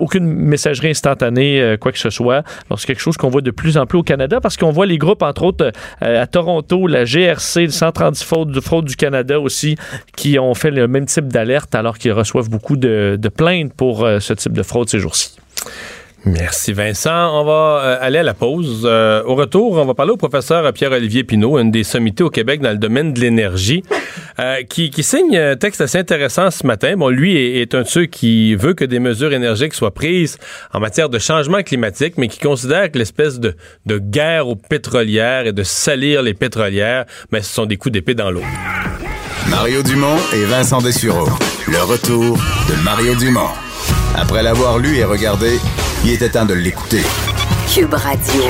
aucune 0.00 0.26
messagerie 0.26 0.90
instantanée, 0.90 1.60
euh, 1.60 1.76
quoi 1.76 1.92
que 1.92 1.98
ce 1.98 2.10
soit. 2.10 2.42
c'est 2.76 2.86
quelque 2.86 3.00
chose 3.00 3.16
qu'on 3.16 3.30
voit 3.30 3.40
de 3.40 3.50
plus 3.50 3.76
en 3.76 3.86
plus 3.86 3.98
au 3.98 4.02
Canada 4.02 4.40
parce 4.40 4.56
qu'on 4.56 4.70
voit 4.70 4.86
les 4.86 4.98
groupes, 4.98 5.22
entre 5.22 5.42
autres, 5.42 5.72
euh, 6.02 6.22
à 6.22 6.26
Toronto, 6.26 6.86
la 6.86 7.04
GRC, 7.04 7.62
le 7.62 7.70
Centre 7.70 8.02
antifraude 8.02 8.50
du 8.50 8.60
fraude 8.60 8.84
du 8.84 8.96
Canada 8.96 9.40
aussi, 9.40 9.76
qui 10.16 10.38
ont 10.38 10.54
fait 10.54 10.70
le 10.70 10.88
même 10.88 11.06
type 11.06 11.28
d'alerte 11.28 11.74
alors 11.74 11.98
qu'ils 11.98 12.12
reçoivent 12.12 12.50
beaucoup 12.50 12.76
de, 12.76 13.18
plaintes 13.36 13.72
pour 13.74 14.04
euh, 14.04 14.20
ce 14.20 14.32
type 14.32 14.52
de 14.52 14.62
fraude 14.62 14.88
ces 14.88 14.98
jours-ci. 14.98 15.36
Merci 16.26 16.72
Vincent. 16.72 17.40
On 17.40 17.44
va 17.44 17.80
euh, 17.84 17.98
aller 18.00 18.18
à 18.18 18.24
la 18.24 18.34
pause. 18.34 18.82
Euh, 18.84 19.22
au 19.24 19.36
retour, 19.36 19.74
on 19.74 19.84
va 19.84 19.94
parler 19.94 20.10
au 20.10 20.16
professeur 20.16 20.70
Pierre-Olivier 20.72 21.22
Pinault, 21.22 21.56
une 21.56 21.70
des 21.70 21.84
sommités 21.84 22.24
au 22.24 22.30
Québec 22.30 22.60
dans 22.60 22.72
le 22.72 22.78
domaine 22.78 23.12
de 23.12 23.20
l'énergie, 23.20 23.84
euh, 24.40 24.64
qui, 24.64 24.90
signe 25.04 25.38
un 25.38 25.54
texte 25.54 25.80
assez 25.80 25.98
intéressant 25.98 26.50
ce 26.50 26.66
matin. 26.66 26.96
Bon, 26.96 27.10
lui 27.10 27.36
est, 27.36 27.74
un 27.76 27.82
de 27.82 27.86
ceux 27.86 28.06
qui 28.06 28.56
veut 28.56 28.74
que 28.74 28.84
des 28.84 28.98
mesures 28.98 29.32
énergiques 29.32 29.72
soient 29.72 29.94
prises 29.94 30.36
en 30.72 30.80
matière 30.80 31.08
de 31.08 31.20
changement 31.20 31.62
climatique, 31.62 32.14
mais 32.16 32.26
qui 32.26 32.40
considère 32.40 32.90
que 32.90 32.98
l'espèce 32.98 33.38
de, 33.38 33.54
de 33.86 33.98
guerre 33.98 34.48
aux 34.48 34.56
pétrolières 34.56 35.46
et 35.46 35.52
de 35.52 35.62
salir 35.62 36.22
les 36.22 36.34
pétrolières, 36.34 37.04
mais 37.30 37.40
ce 37.40 37.54
sont 37.54 37.66
des 37.66 37.76
coups 37.76 37.92
d'épée 37.92 38.14
dans 38.14 38.32
l'eau. 38.32 38.42
Mario 39.48 39.80
Dumont 39.84 40.18
et 40.34 40.44
Vincent 40.44 40.80
Dessureau. 40.80 41.28
Le 41.68 41.82
retour 41.84 42.36
de 42.36 42.82
Mario 42.82 43.14
Dumont. 43.14 43.65
Après 44.18 44.42
l'avoir 44.42 44.78
lu 44.78 44.96
et 44.96 45.04
regardé, 45.04 45.58
il 46.02 46.12
était 46.12 46.30
temps 46.30 46.46
de 46.46 46.54
l'écouter. 46.54 47.02
Cube 47.72 47.92
Radio. 47.92 48.44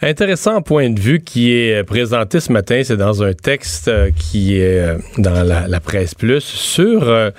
Intéressant 0.00 0.62
point 0.62 0.88
de 0.88 0.98
vue 0.98 1.20
qui 1.20 1.52
est 1.52 1.84
présenté 1.84 2.40
ce 2.40 2.50
matin, 2.50 2.80
c'est 2.82 2.96
dans 2.96 3.22
un 3.22 3.34
texte 3.34 3.88
euh, 3.88 4.10
qui 4.18 4.56
est 4.56 4.78
euh, 4.78 4.96
dans 5.18 5.42
la, 5.42 5.80
presse 5.80 6.14
plus 6.14 6.40
sur 6.42 7.06
euh, 7.06 7.30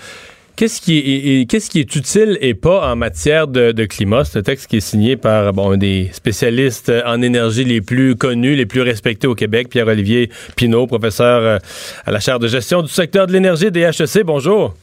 qu'est-ce 0.56 0.80
qui 0.80 1.00
est 1.00 1.50
qu'est-ce 1.50 1.72
qui 1.72 1.80
est 1.80 1.96
utile 1.96 2.38
et 2.40 2.54
pas 2.54 2.92
en 2.92 2.96
matière 2.96 3.48
de, 3.48 3.86
climat. 3.86 4.26
C'est 4.26 4.38
un 4.38 4.44
texte 4.44 4.68
qui 4.68 4.78
est 4.78 4.88
signé 4.88 5.18
par 5.18 5.54
bon 5.54 5.72
un 5.72 5.78
des 5.78 6.12
spécialistes 6.14 6.92
en 7.08 7.24
énergie 7.24 7.66
les 7.66 7.82
plus 7.82 8.16
connus, 8.16 8.56
les 8.56 8.68
plus 8.68 8.82
respectés 8.82 9.26
au 9.26 9.34
Québec, 9.34 9.70
Pierre-Olivier 9.70 10.30
Pinault, 10.56 10.86
professeur 10.86 11.62
à 12.06 12.12
la 12.12 12.20
chaire 12.20 12.38
de 12.38 12.48
gestion 12.48 12.84
du 12.84 12.90
secteur 12.90 13.26
de 13.26 13.34
l'énergie 13.34 13.72
des 13.72 13.82
HEC. 13.82 14.24
Bonjour. 14.24 14.76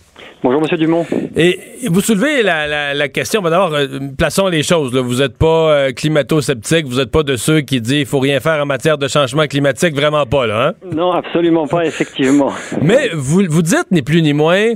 Bonjour, 0.44 0.60
Monsieur 0.60 0.76
Dumont. 0.76 1.06
Et 1.36 1.60
vous 1.88 2.00
soulevez 2.00 2.42
la, 2.42 2.94
la, 2.94 3.08
question. 3.08 3.42
D'abord, 3.42 3.72
euh, 3.74 3.86
plaçons 4.18 4.48
les 4.48 4.64
choses. 4.64 4.92
Vous 4.92 5.20
n'êtes 5.20 5.38
pas 5.38 5.70
euh, 5.70 5.92
climato-sceptique. 5.92 6.84
Vous 6.84 6.96
n'êtes 6.96 7.12
pas 7.12 7.22
de 7.22 7.36
ceux 7.36 7.60
qui 7.60 7.80
disent 7.80 7.98
qu'il 7.98 8.06
faut 8.06 8.18
rien 8.18 8.40
faire 8.40 8.60
en 8.60 8.66
matière 8.66 8.98
de 8.98 9.06
changement 9.06 9.46
climatique. 9.46 9.94
Vraiment 9.94 10.26
pas, 10.26 10.48
là. 10.48 10.66
Hein? 10.66 10.86
Non, 10.92 11.12
absolument 11.12 11.68
pas, 11.68 11.84
effectivement. 11.84 12.50
Mais 12.82 13.10
vous, 13.12 13.44
vous 13.48 13.62
dites, 13.62 13.86
ni 13.92 14.02
plus 14.02 14.20
ni 14.20 14.32
moins, 14.32 14.72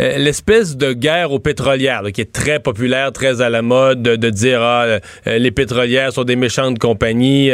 euh, 0.00 0.18
l'espèce 0.18 0.76
de 0.76 0.92
guerre 0.92 1.32
aux 1.32 1.38
pétrolières, 1.38 2.02
qui 2.12 2.20
est 2.20 2.30
très 2.30 2.60
populaire, 2.60 3.10
très 3.12 3.40
à 3.40 3.48
la 3.48 3.62
mode, 3.62 4.02
de, 4.02 4.28
dire 4.28 4.60
ah, 4.60 4.98
les 5.24 5.50
pétrolières 5.50 6.12
sont 6.12 6.24
des 6.24 6.36
méchantes 6.36 6.78
compagnies, 6.78 7.50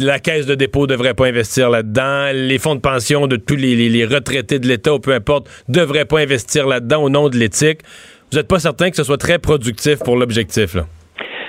la 0.00 0.18
caisse 0.18 0.46
de 0.46 0.56
dépôt 0.56 0.86
devrait 0.88 1.14
pas 1.14 1.26
investir 1.26 1.70
là-dedans, 1.70 2.30
les 2.32 2.58
fonds 2.58 2.74
de 2.74 2.80
pension 2.80 3.26
de 3.28 3.36
tous 3.36 3.56
les, 3.56 3.76
les 3.88 4.04
retraités 4.04 4.58
de 4.58 4.66
l'État 4.66 4.94
ou 4.94 4.98
peu 4.98 5.12
importe 5.12 5.48
devraient 5.68 6.06
pas 6.06 6.18
investir 6.20 6.66
là-dedans 6.66 6.87
au 6.96 7.10
nom 7.10 7.28
de 7.28 7.36
l'éthique, 7.36 7.80
vous 8.30 8.38
n'êtes 8.38 8.48
pas 8.48 8.58
certain 8.58 8.90
que 8.90 8.96
ce 8.96 9.04
soit 9.04 9.18
très 9.18 9.38
productif 9.38 9.98
pour 10.04 10.16
l'objectif, 10.16 10.74
là? 10.74 10.84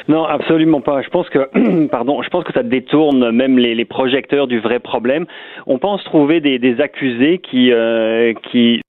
Non, 0.10 0.26
absolument 0.26 0.82
pas. 0.82 1.04
Je 1.04 1.10
pense 1.10 1.30
que, 1.30 1.86
pardon, 1.92 2.24
je 2.24 2.30
pense 2.30 2.44
que 2.44 2.52
ça 2.52 2.64
détourne 2.64 3.32
même 3.32 3.60
les, 3.60 3.86
projecteurs 3.86 4.48
du 4.48 4.60
vrai 4.60 4.80
problème. 4.80 5.28
On 5.68 5.78
pense 5.78 6.04
trouver 6.04 6.42
des, 6.42 6.82
accusés 6.82 7.38
qui, 7.38 7.72
euh, 7.72 8.34
qui, 8.52 8.82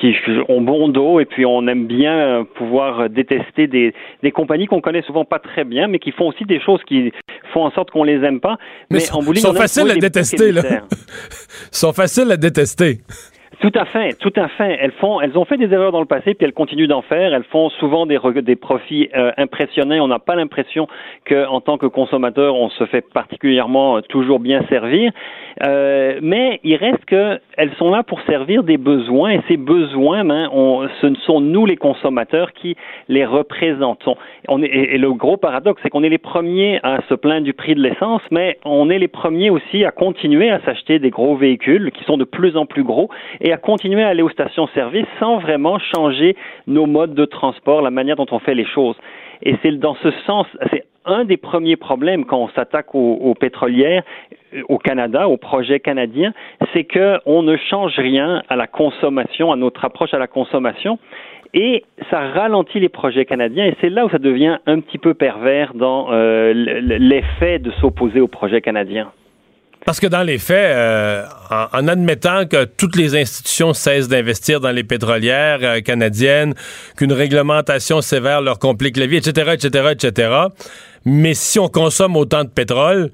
qui 0.00 0.16
ont 0.48 0.62
bon 0.62 0.88
dos 0.88 1.20
et 1.20 1.26
puis 1.26 1.44
on 1.44 1.66
aime 1.68 1.86
bien 1.86 2.46
pouvoir 2.54 3.10
détester 3.10 3.66
des, 3.66 3.92
des 4.22 4.30
compagnies 4.30 4.66
qu'on 4.66 4.80
connaît 4.80 5.02
souvent 5.02 5.26
pas 5.26 5.38
très 5.38 5.64
bien, 5.64 5.86
mais 5.86 5.98
qui 5.98 6.12
font 6.12 6.28
aussi 6.28 6.44
des 6.44 6.60
choses 6.60 6.80
qui 6.88 7.12
font 7.52 7.66
en 7.66 7.70
sorte 7.72 7.90
qu'on 7.90 8.04
les 8.04 8.24
aime 8.24 8.40
pas. 8.40 8.56
Mais, 8.90 9.00
en 9.12 9.22
bowling, 9.22 9.42
sont 9.42 9.52
faciles 9.52 9.90
à 9.90 9.96
détester, 9.96 10.50
là. 10.50 10.62
sont 11.70 11.92
faciles 11.92 12.32
à 12.32 12.38
détester. 12.38 13.00
Tout 13.60 13.72
à 13.74 13.84
fait, 13.84 14.18
tout 14.18 14.32
à 14.36 14.48
fait. 14.48 14.78
Elles 14.80 14.92
font, 14.92 15.20
elles 15.20 15.36
ont 15.36 15.44
fait 15.44 15.56
des 15.56 15.72
erreurs 15.72 15.92
dans 15.92 16.00
le 16.00 16.06
passé, 16.06 16.34
puis 16.34 16.44
elles 16.44 16.52
continuent 16.52 16.86
d'en 16.86 17.02
faire. 17.02 17.34
Elles 17.34 17.44
font 17.44 17.68
souvent 17.70 18.06
des, 18.06 18.18
profits 18.56 19.08
euh, 19.16 19.32
impressionnants. 19.36 20.04
On 20.04 20.08
n'a 20.08 20.18
pas 20.18 20.34
l'impression 20.34 20.86
qu'en 21.28 21.60
tant 21.60 21.78
que 21.78 21.86
consommateur, 21.86 22.54
on 22.54 22.70
se 22.70 22.84
fait 22.86 23.02
particulièrement 23.12 23.98
euh, 23.98 24.00
toujours 24.02 24.40
bien 24.40 24.62
servir. 24.68 25.12
Euh, 25.62 26.18
mais 26.22 26.60
il 26.64 26.76
reste 26.76 27.04
qu'elles 27.04 27.72
sont 27.78 27.90
là 27.90 28.02
pour 28.02 28.20
servir 28.22 28.64
des 28.64 28.76
besoins, 28.76 29.30
et 29.30 29.40
ces 29.48 29.56
besoins, 29.56 30.24
ben, 30.24 30.48
on, 30.52 30.88
ce 31.00 31.14
sont 31.26 31.40
nous 31.40 31.66
les 31.66 31.76
consommateurs 31.76 32.52
qui 32.52 32.76
les 33.08 33.24
représentons. 33.24 34.16
On 34.48 34.62
est, 34.62 34.66
et, 34.66 34.98
le 34.98 35.12
gros 35.12 35.36
paradoxe, 35.36 35.80
c'est 35.82 35.90
qu'on 35.90 36.02
est 36.02 36.08
les 36.08 36.18
premiers 36.18 36.80
à 36.82 36.98
se 37.08 37.14
plaindre 37.14 37.44
du 37.44 37.52
prix 37.52 37.74
de 37.74 37.80
l'essence, 37.80 38.22
mais 38.30 38.58
on 38.64 38.90
est 38.90 38.98
les 38.98 39.08
premiers 39.08 39.50
aussi 39.50 39.84
à 39.84 39.90
continuer 39.90 40.50
à 40.50 40.60
s'acheter 40.60 40.98
des 40.98 41.10
gros 41.10 41.36
véhicules 41.36 41.92
qui 41.92 42.04
sont 42.04 42.16
de 42.16 42.24
plus 42.24 42.56
en 42.56 42.66
plus 42.66 42.82
gros 42.82 43.08
et 43.40 43.52
à 43.54 43.56
continuer 43.56 44.02
à 44.02 44.08
aller 44.08 44.22
aux 44.22 44.30
stations-service 44.30 45.06
sans 45.20 45.38
vraiment 45.38 45.78
changer 45.78 46.34
nos 46.66 46.86
modes 46.86 47.14
de 47.14 47.24
transport, 47.24 47.82
la 47.82 47.92
manière 47.92 48.16
dont 48.16 48.26
on 48.32 48.40
fait 48.40 48.54
les 48.54 48.66
choses. 48.66 48.96
Et 49.42 49.54
c'est 49.62 49.78
dans 49.78 49.94
ce 50.02 50.10
sens, 50.26 50.48
c'est 50.72 50.84
un 51.04 51.24
des 51.24 51.36
premiers 51.36 51.76
problèmes 51.76 52.24
quand 52.24 52.38
on 52.38 52.48
s'attaque 52.48 52.96
aux, 52.96 53.34
pétrolières 53.38 54.02
euh, 54.54 54.62
au 54.68 54.78
Canada, 54.78 55.28
aux 55.28 55.36
projets 55.36 55.78
canadiens, 55.78 56.32
c'est 56.72 56.82
qu'on 56.82 57.42
ne 57.42 57.56
change 57.56 57.96
rien 57.96 58.42
à 58.48 58.56
la 58.56 58.66
consommation, 58.66 59.52
à 59.52 59.56
notre 59.56 59.84
approche 59.84 60.12
à 60.14 60.18
la 60.18 60.26
consommation. 60.26 60.98
Et 61.52 61.84
ça 62.10 62.18
ralentit 62.30 62.80
les 62.80 62.88
projets 62.88 63.24
canadiens 63.24 63.66
et 63.66 63.76
c'est 63.80 63.90
là 63.90 64.04
où 64.04 64.10
ça 64.10 64.18
devient 64.18 64.58
un 64.66 64.80
petit 64.80 64.98
peu 64.98 65.14
pervers 65.14 65.74
dans 65.74 66.08
euh, 66.10 66.52
l'effet 66.52 67.60
de 67.60 67.70
s'opposer 67.80 68.20
aux 68.20 68.26
projets 68.26 68.60
canadiens. 68.60 69.12
Parce 69.84 70.00
que 70.00 70.06
dans 70.06 70.22
les 70.22 70.38
faits, 70.38 70.56
euh, 70.76 71.26
en, 71.50 71.88
admettant 71.88 72.46
que 72.46 72.64
toutes 72.64 72.96
les 72.96 73.16
institutions 73.16 73.74
cessent 73.74 74.08
d'investir 74.08 74.60
dans 74.60 74.70
les 74.70 74.84
pétrolières 74.84 75.58
euh, 75.62 75.80
canadiennes, 75.80 76.54
qu'une 76.96 77.12
réglementation 77.12 78.00
sévère 78.00 78.40
leur 78.40 78.58
complique 78.58 78.96
la 78.96 79.06
vie, 79.06 79.16
etc., 79.16 79.52
etc., 79.54 79.88
etc., 79.92 80.32
mais 81.04 81.34
si 81.34 81.58
on 81.58 81.68
consomme 81.68 82.16
autant 82.16 82.44
de 82.44 82.48
pétrole, 82.48 83.10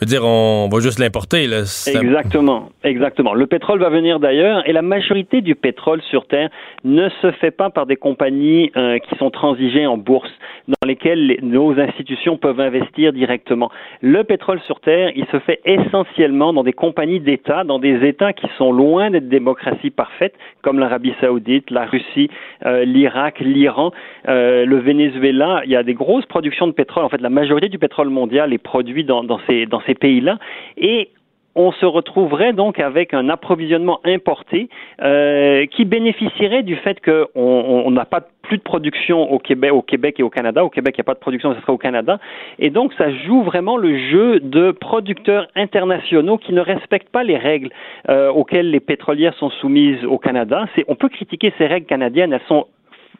veux 0.00 0.06
dire, 0.06 0.24
on 0.24 0.68
va 0.68 0.80
juste 0.80 0.98
l'importer. 0.98 1.46
Exactement, 1.86 2.70
exactement. 2.82 3.34
Le 3.34 3.46
pétrole 3.46 3.80
va 3.80 3.90
venir 3.90 4.18
d'ailleurs, 4.18 4.68
et 4.68 4.72
la 4.72 4.82
majorité 4.82 5.40
du 5.40 5.54
pétrole 5.54 6.02
sur 6.10 6.26
Terre 6.26 6.50
ne 6.84 7.08
se 7.22 7.30
fait 7.32 7.50
pas 7.50 7.70
par 7.70 7.86
des 7.86 7.96
compagnies 7.96 8.70
euh, 8.76 8.98
qui 8.98 9.16
sont 9.16 9.30
transigées 9.30 9.86
en 9.86 9.96
bourse, 9.96 10.32
dans 10.68 10.88
lesquelles 10.88 11.38
nos 11.42 11.78
institutions 11.78 12.36
peuvent 12.36 12.60
investir 12.60 13.12
directement. 13.12 13.70
Le 14.00 14.24
pétrole 14.24 14.60
sur 14.66 14.80
Terre, 14.80 15.12
il 15.14 15.26
se 15.26 15.38
fait 15.38 15.60
essentiellement 15.64 16.52
dans 16.52 16.64
des 16.64 16.72
compagnies 16.72 17.20
d'État, 17.20 17.64
dans 17.64 17.78
des 17.78 18.06
États 18.06 18.32
qui 18.32 18.46
sont 18.58 18.72
loin 18.72 19.10
d'être 19.10 19.28
démocraties 19.28 19.90
parfaites, 19.90 20.34
comme 20.62 20.78
l'Arabie 20.78 21.14
saoudite, 21.20 21.70
la 21.70 21.86
Russie, 21.86 22.30
euh, 22.66 22.84
l'Irak, 22.84 23.40
l'Iran, 23.40 23.92
euh, 24.28 24.64
le 24.64 24.78
Venezuela. 24.78 25.62
Il 25.64 25.70
y 25.70 25.76
a 25.76 25.82
des 25.82 25.94
grosses 25.94 26.26
productions 26.26 26.66
de 26.66 26.72
pétrole. 26.72 27.04
En 27.04 27.08
fait, 27.08 27.20
la 27.20 27.30
majorité 27.30 27.68
du 27.68 27.78
pétrole 27.78 28.08
mondial 28.08 28.52
est 28.52 28.58
produit 28.58 29.04
dans, 29.04 29.22
dans 29.22 29.40
ces, 29.46 29.66
dans 29.66 29.80
ces 29.86 29.94
pays-là. 29.94 30.38
Et 30.76 31.10
on 31.56 31.72
se 31.72 31.86
retrouverait 31.86 32.52
donc 32.52 32.80
avec 32.80 33.14
un 33.14 33.28
approvisionnement 33.28 34.00
importé 34.04 34.68
euh, 35.02 35.66
qui 35.66 35.84
bénéficierait 35.84 36.62
du 36.62 36.76
fait 36.76 37.00
qu'on 37.00 37.90
n'a 37.90 38.04
pas 38.04 38.22
plus 38.42 38.58
de 38.58 38.62
production 38.62 39.32
au 39.32 39.38
Québec, 39.38 39.72
et 40.18 40.22
au 40.22 40.30
Canada. 40.30 40.64
Au 40.64 40.68
Québec, 40.68 40.94
il 40.96 41.00
n'y 41.00 41.04
a 41.04 41.04
pas 41.04 41.14
de 41.14 41.20
production, 41.20 41.54
ce 41.54 41.60
serait 41.60 41.72
au 41.72 41.78
Canada. 41.78 42.18
Et 42.58 42.70
donc, 42.70 42.92
ça 42.98 43.10
joue 43.10 43.42
vraiment 43.42 43.76
le 43.76 43.96
jeu 44.10 44.40
de 44.40 44.70
producteurs 44.72 45.48
internationaux 45.54 46.36
qui 46.36 46.52
ne 46.52 46.60
respectent 46.60 47.08
pas 47.08 47.22
les 47.22 47.38
règles 47.38 47.70
euh, 48.10 48.30
auxquelles 48.30 48.70
les 48.70 48.80
pétrolières 48.80 49.34
sont 49.34 49.50
soumises 49.50 50.04
au 50.04 50.18
Canada. 50.18 50.66
on 50.88 50.94
peut 50.94 51.08
critiquer 51.08 51.54
ces 51.56 51.66
règles 51.66 51.86
canadiennes, 51.86 52.32
elles 52.32 52.40
sont 52.48 52.66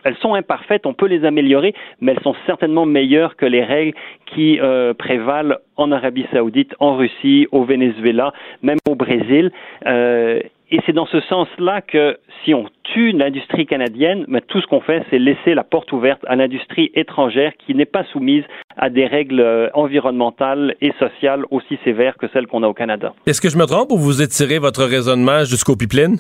elles 0.05 0.17
sont 0.19 0.35
imparfaites, 0.35 0.87
on 0.87 0.95
peut 0.95 1.07
les 1.07 1.25
améliorer, 1.25 1.75
mais 2.01 2.13
elles 2.13 2.23
sont 2.23 2.37
certainement 2.47 2.87
meilleures 2.87 3.37
que 3.37 3.47
les 3.47 3.65
règles 3.65 3.97
qui 4.27 4.61
euh, 4.61 4.95
prévalent 4.95 5.57
en 5.77 5.91
Arabie 5.93 6.27
saoudite, 6.33 6.75
en 6.79 6.97
Russie, 6.97 7.49
au 7.53 7.65
Venezuela, 7.65 8.33
même 8.63 8.79
au 8.89 8.95
Brésil. 8.95 9.51
Euh, 9.87 10.41
et 10.71 10.81
c'est 10.87 10.93
dans 10.93 11.07
ce 11.07 11.21
sens-là 11.21 11.83
que 11.83 12.19
si 12.45 12.55
on 12.55 12.67
tue 12.83 13.13
l'industrie 13.13 13.67
canadienne, 13.67 14.25
mais 14.29 14.41
tout 14.41 14.61
ce 14.61 14.67
qu'on 14.67 14.81
fait, 14.81 15.05
c'est 15.11 15.19
laisser 15.19 15.55
la 15.55 15.63
porte 15.63 15.93
ouverte 15.93 16.21
à 16.27 16.37
l'industrie 16.37 16.91
étrangère 16.95 17.53
qui 17.65 17.75
n'est 17.75 17.85
pas 17.85 18.05
soumise 18.05 18.45
à 18.77 18.91
des 18.91 19.07
règles 19.07 19.41
euh, 19.41 19.69
environnementales 19.75 20.75
et 20.81 20.93
sociales 20.99 21.45
aussi 21.51 21.79
sévères 21.85 22.17
que 22.17 22.27
celles 22.33 22.47
qu'on 22.47 22.63
a 22.63 22.67
au 22.67 22.75
Canada. 22.75 23.15
Est-ce 23.27 23.41
que 23.41 23.51
je 23.51 23.57
me 23.57 23.67
trompe 23.67 23.93
ou 23.93 23.99
vous 23.99 24.23
étirez 24.23 24.59
votre 24.59 24.85
raisonnement 24.85 25.45
jusqu'au 25.45 25.77
pipeline? 25.77 26.19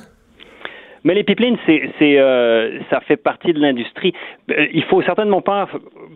Mais 1.04 1.14
les 1.14 1.22
pipelines, 1.22 1.58
c'est, 1.66 1.90
c'est, 1.98 2.18
euh, 2.18 2.80
ça 2.90 3.00
fait 3.00 3.16
partie 3.16 3.52
de 3.52 3.60
l'industrie. 3.60 4.14
Euh, 4.50 4.66
il 4.72 4.82
faut 4.84 5.02
certainement 5.02 5.42
pas 5.42 5.68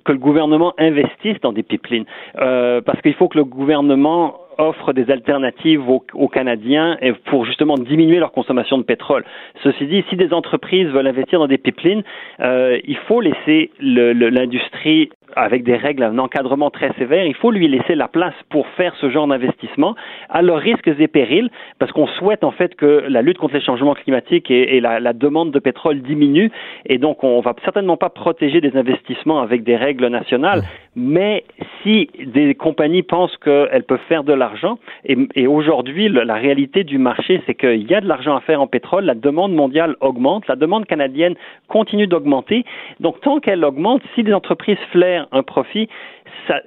que 0.05 0.13
le 0.13 0.19
gouvernement 0.19 0.73
investisse 0.79 1.39
dans 1.43 1.53
des 1.53 1.63
pipelines, 1.63 2.07
euh, 2.41 2.81
parce 2.81 3.01
qu'il 3.03 3.15
faut 3.15 3.29
que 3.29 3.37
le 3.37 3.45
gouvernement 3.45 4.41
offre 4.57 4.93
des 4.93 5.11
alternatives 5.11 5.89
aux, 5.89 6.05
aux, 6.15 6.29
Canadiens 6.29 6.99
pour 7.27 7.45
justement 7.45 7.75
diminuer 7.77 8.19
leur 8.19 8.33
consommation 8.33 8.77
de 8.77 8.83
pétrole. 8.83 9.25
Ceci 9.63 9.87
dit, 9.87 10.05
si 10.11 10.17
des 10.17 10.33
entreprises 10.33 10.89
veulent 10.89 11.07
investir 11.07 11.39
dans 11.39 11.47
des 11.47 11.59
pipelines, 11.59 12.03
euh, 12.41 12.79
il 12.85 12.97
faut 12.97 13.21
laisser 13.21 13.71
le, 13.79 14.13
l'industrie 14.13 15.11
avec 15.37 15.63
des 15.63 15.77
règles, 15.77 16.03
un 16.03 16.19
encadrement 16.19 16.71
très 16.71 16.93
sévère, 16.95 17.25
il 17.25 17.35
faut 17.35 17.51
lui 17.51 17.69
laisser 17.69 17.95
la 17.95 18.09
place 18.09 18.35
pour 18.51 18.67
faire 18.69 18.95
ce 19.01 19.11
genre 19.11 19.27
d'investissement 19.27 19.95
à 20.29 20.43
leurs 20.43 20.59
risques 20.59 20.89
et 20.99 21.09
périls, 21.09 21.51
parce 21.79 21.93
qu'on 21.93 22.07
souhaite 22.07 22.45
en 22.45 22.51
fait 22.51 22.75
que 22.75 23.05
la 23.09 23.23
lutte 23.23 23.39
contre 23.39 23.55
les 23.55 23.61
changements 23.61 23.95
climatiques 23.95 24.51
et, 24.51 24.81
la, 24.81 25.13
demande 25.13 25.51
de 25.51 25.59
pétrole 25.59 26.01
diminue, 26.01 26.51
et 26.87 26.99
donc 26.99 27.25
on 27.25 27.41
va 27.41 27.55
certainement 27.65 27.97
pas 27.97 28.11
protéger 28.11 28.61
des 28.61 28.77
investissements 28.77 29.41
avec 29.41 29.65
des 29.65 29.77
règles 29.77 30.07
nationales, 30.09 30.63
mais 30.97 31.45
si 31.83 32.09
des 32.25 32.55
compagnies 32.55 33.03
pensent 33.03 33.37
qu'elles 33.39 33.85
peuvent 33.85 33.99
faire 34.09 34.25
de 34.25 34.33
l'argent, 34.33 34.79
et, 35.05 35.17
et 35.35 35.47
aujourd'hui 35.47 36.09
la 36.09 36.35
réalité 36.35 36.85
du 36.85 36.99
marché, 36.99 37.43
c'est 37.47 37.55
qu'il 37.55 37.91
y 37.91 37.95
a 37.95 38.01
de 38.01 38.09
l'argent 38.09 38.37
à 38.37 38.41
faire 38.41 38.61
en 38.61 38.67
pétrole, 38.67 39.05
la 39.05 39.15
demande 39.15 39.53
mondiale 39.53 39.97
augmente, 40.01 40.47
la 40.49 40.57
demande 40.57 40.87
canadienne 40.87 41.35
continue 41.69 42.07
d'augmenter, 42.07 42.65
donc 43.01 43.21
tant 43.21 43.41
qu'elle 43.41 43.65
augmente, 43.65 44.03
si 44.15 44.23
des 44.23 44.35
entreprises 44.35 44.79
flairent 44.93 45.18
un 45.33 45.43
profit, 45.43 45.89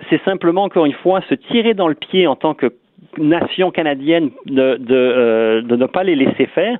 c'est 0.10 0.22
simplement, 0.26 0.64
encore 0.64 0.86
une 0.86 0.93
fois, 0.93 1.22
se 1.30 1.36
tirer 1.36 1.74
dans 1.74 1.88
le 1.88 1.95
pied 1.95 2.28
en 2.28 2.36
tant 2.36 2.54
que 2.54 2.74
nation 3.18 3.72
canadienne 3.72 4.30
de, 4.45 4.78
de, 4.78 4.95
euh, 4.95 5.62
de 5.62 5.76
ne 5.76 5.86
pas 5.86 6.04
les 6.04 6.16
laisser 6.16 6.45
faire 6.47 6.78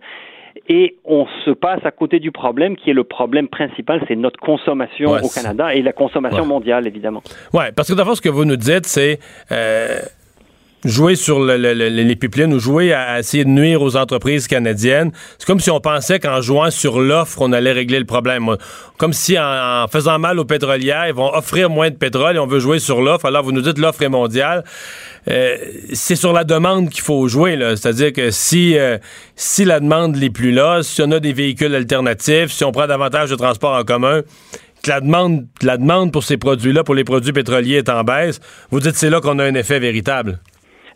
et 0.70 0.96
on 1.06 1.26
se 1.46 1.52
passe 1.52 1.80
à 1.86 1.92
côté 1.92 2.20
du 2.20 2.32
problème 2.32 2.76
qui 2.76 2.90
est 2.90 2.94
le 2.94 3.04
problème 3.04 3.48
principal, 3.48 4.02
c'est 4.08 4.16
notre 4.16 4.40
consommation 4.40 5.12
Ouais, 5.12 5.24
au 5.24 5.30
Canada 5.30 5.74
et 5.74 5.82
la 5.82 5.94
consommation 5.94 6.44
Ouais. 6.44 6.48
mondiale, 6.48 6.88
évidemment. 6.88 7.24
Oui, 7.54 7.64
parce 7.76 7.90
que 7.90 7.96
d'abord, 7.96 8.16
ce 8.16 8.22
que 8.22 8.30
vous 8.30 8.46
nous 8.46 8.58
dites, 8.58 8.86
c'est 8.86 9.20
euh, 9.52 10.00
jouer 10.84 11.16
sur 11.16 11.40
le- 11.40 11.58
le- 11.58 11.74
le- 11.74 11.90
les 11.90 12.16
pipelines 12.16 12.54
ou 12.54 12.60
jouer 12.60 12.94
à, 12.94 13.02
à 13.14 13.20
essayer 13.20 13.44
de 13.44 13.50
nuire 13.50 13.82
aux 13.82 13.96
entreprises 13.96 14.48
canadiennes. 14.48 15.12
C'est 15.38 15.46
comme 15.46 15.60
si 15.60 15.70
on 15.70 15.80
pensait 15.80 16.20
qu'en 16.20 16.42
jouant 16.42 16.72
sur 16.72 17.00
l'offre, 17.00 17.42
on 17.42 17.52
allait 17.54 17.72
régler 17.72 18.00
le 18.00 18.06
problème. 18.06 18.56
Comme 18.98 19.14
si 19.14 19.38
en, 19.38 19.84
en 19.84 19.88
faisant 19.88 20.18
mal 20.20 20.40
aux 20.40 20.46
pétrolières, 20.46 21.08
ils 21.08 21.14
vont 21.14 21.34
offrir 21.34 21.70
moins 21.70 21.90
de 21.90 21.96
pétrole 21.96 22.36
et 22.36 22.40
on 22.40 22.48
veut 22.48 22.60
jouer 22.60 22.80
sur 22.80 23.02
l'offre. 23.02 23.26
Alors, 23.26 23.44
vous 23.44 23.52
nous 23.52 23.62
dites 23.62 23.78
l'offre 23.78 24.02
est 24.02 24.10
mondiale. 24.10 24.64
Euh, 25.30 25.56
c'est 25.94 26.16
sur 26.16 26.34
la 26.34 26.44
demande 26.44 26.90
qu'il 26.90 27.04
faut 27.04 27.28
jouer. 27.28 27.58
C'est-à-dire 27.76 28.12
que 28.14 28.32
si, 28.32 28.78
euh, 28.78 28.98
si 29.36 29.66
la 29.66 29.80
demande 29.80 30.18
n'est 30.18 30.30
plus 30.32 30.52
là, 30.52 30.82
si 30.84 31.02
on 31.02 31.12
a 31.12 31.20
des 31.20 31.34
véhicules 31.34 31.76
alternatifs, 31.76 32.52
si 32.52 32.64
on 32.64 32.72
prend 32.72 32.88
davantage 32.88 33.30
de 33.30 33.36
transports 33.36 33.76
en 33.76 33.84
commun, 33.84 34.22
que 34.84 34.90
la 34.90 35.00
demande, 35.00 35.46
la 35.62 35.78
demande 35.78 36.12
pour 36.12 36.24
ces 36.24 36.38
produits-là, 36.38 36.84
pour 36.84 36.96
les 36.96 37.04
produits 37.04 37.34
pétroliers 37.34 37.76
est 37.78 37.90
en 37.90 38.04
baisse, 38.04 38.40
vous 38.72 38.80
dites 38.80 38.96
c'est 38.96 39.12
là 39.12 39.22
qu'on 39.22 39.38
a 39.38 39.44
un 39.44 39.54
effet 39.54 39.78
véritable. 39.80 40.40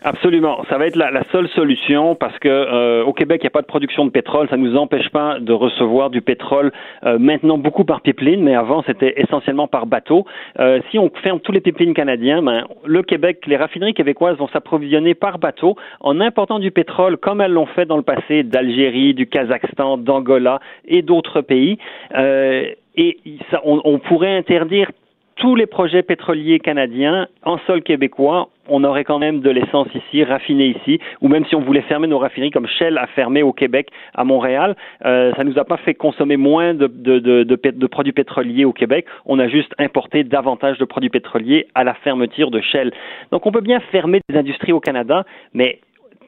Absolument, 0.08 0.64
ça 0.70 0.78
va 0.78 0.86
être 0.86 0.97
la, 0.97 1.10
la 1.10 1.24
seule 1.32 1.47
solution 1.49 2.14
parce 2.14 2.38
que 2.38 2.47
euh, 2.47 3.03
au 3.03 3.12
Québec 3.12 3.41
il 3.41 3.45
n'y 3.45 3.47
a 3.47 3.49
pas 3.49 3.64
de 3.64 3.66
production 3.66 4.06
de 4.06 4.12
pétrole, 4.12 4.47
ça 4.49 4.56
nous 4.56 4.78
empêche 4.78 5.10
pas 5.10 5.39
de 5.39 5.51
recevoir 5.51 6.12
du 6.12 6.22
pétrole 6.22 6.72
euh, 7.03 7.18
maintenant 7.18 7.58
beaucoup 7.58 7.86
par 7.86 8.01
pipeline, 8.01 8.43
mais 8.43 8.53
avant 8.53 8.84
c'était 8.84 9.20
essentiellement 9.20 9.68
par 9.68 9.88
bateau. 9.88 10.28
Euh, 10.60 10.80
si 10.91 10.99
on 10.99 11.10
ferme 11.24 11.39
tous 11.39 11.51
les 11.51 11.60
pipelines 11.60 11.95
canadiens, 11.95 12.43
ben, 12.43 12.66
le 12.86 13.01
Québec, 13.01 13.47
les 13.47 13.58
raffineries 13.58 13.95
québécoises 13.95 14.38
vont 14.38 14.47
s'approvisionner 14.49 15.16
par 15.16 15.39
bateau 15.39 15.76
en 16.01 16.22
important 16.22 16.60
du 16.60 16.70
pétrole 16.70 17.18
comme 17.18 17.41
elles 17.41 17.53
l'ont 17.53 17.66
fait 17.66 17.88
dans 17.88 17.97
le 17.97 18.03
passé 18.03 18.43
d'Algérie, 18.43 19.16
du 19.16 19.26
Kazakhstan, 19.26 19.97
d'Angola 19.97 20.60
et 20.88 21.01
d'autres 21.01 21.41
pays. 21.41 21.80
Euh, 22.16 22.68
et 22.95 23.18
ça, 23.49 23.60
on, 23.66 23.82
on 23.84 23.97
pourrait 23.97 24.38
interdire 24.38 24.91
tous 25.36 25.56
les 25.56 25.66
projets 25.66 26.02
pétroliers 26.02 26.60
canadiens 26.60 27.28
en 27.44 27.58
sol 27.68 27.82
québécois, 27.82 28.50
on 28.70 28.84
aurait 28.84 29.04
quand 29.04 29.20
même 29.20 29.42
de 29.42 29.50
l'essence 29.50 29.88
ici, 29.94 30.24
raffinée 30.24 30.76
ici, 30.78 31.00
ou 31.22 31.28
même 31.28 31.46
si 31.46 31.56
on 31.56 31.62
voulait 31.62 31.82
fermer 31.82 32.08
nos 32.08 32.18
raffineries 32.18 32.52
comme 32.52 32.68
Shell 32.68 32.98
a 32.98 33.06
fermé 33.08 33.44
au 33.44 33.52
Québec, 33.52 33.90
à 34.16 34.24
Montréal, 34.24 34.76
euh, 35.06 35.34
ça 35.36 35.44
nous 35.44 35.60
a 35.60 35.66
pas 35.66 35.78
fait 35.78 35.94
consommer 35.94 36.38
moins 36.38 36.74
de, 36.74 36.88
de, 36.88 37.20
de, 37.20 37.44
de, 37.44 37.56
pét- 37.56 37.78
de 37.78 37.88
produits 37.88 38.14
pétroliers 38.14 38.66
au 38.66 38.74
Québec, 38.74 39.06
on 39.26 39.38
a 39.40 39.48
juste 39.48 39.74
importé 39.78 40.24
davantage 40.24 40.78
de 40.78 40.86
produits 40.86 41.10
pétroliers 41.10 41.68
à 41.76 41.84
la 41.84 41.94
fermeture 41.96 42.50
de 42.50 42.62
Shell. 42.62 42.92
Donc 43.32 43.46
on 43.46 43.52
peut 43.52 43.62
bien 43.62 43.82
fermer 43.92 44.22
des 44.30 44.38
industries 44.38 44.72
au 44.72 44.80
Canada, 44.80 45.26
mais 45.54 45.80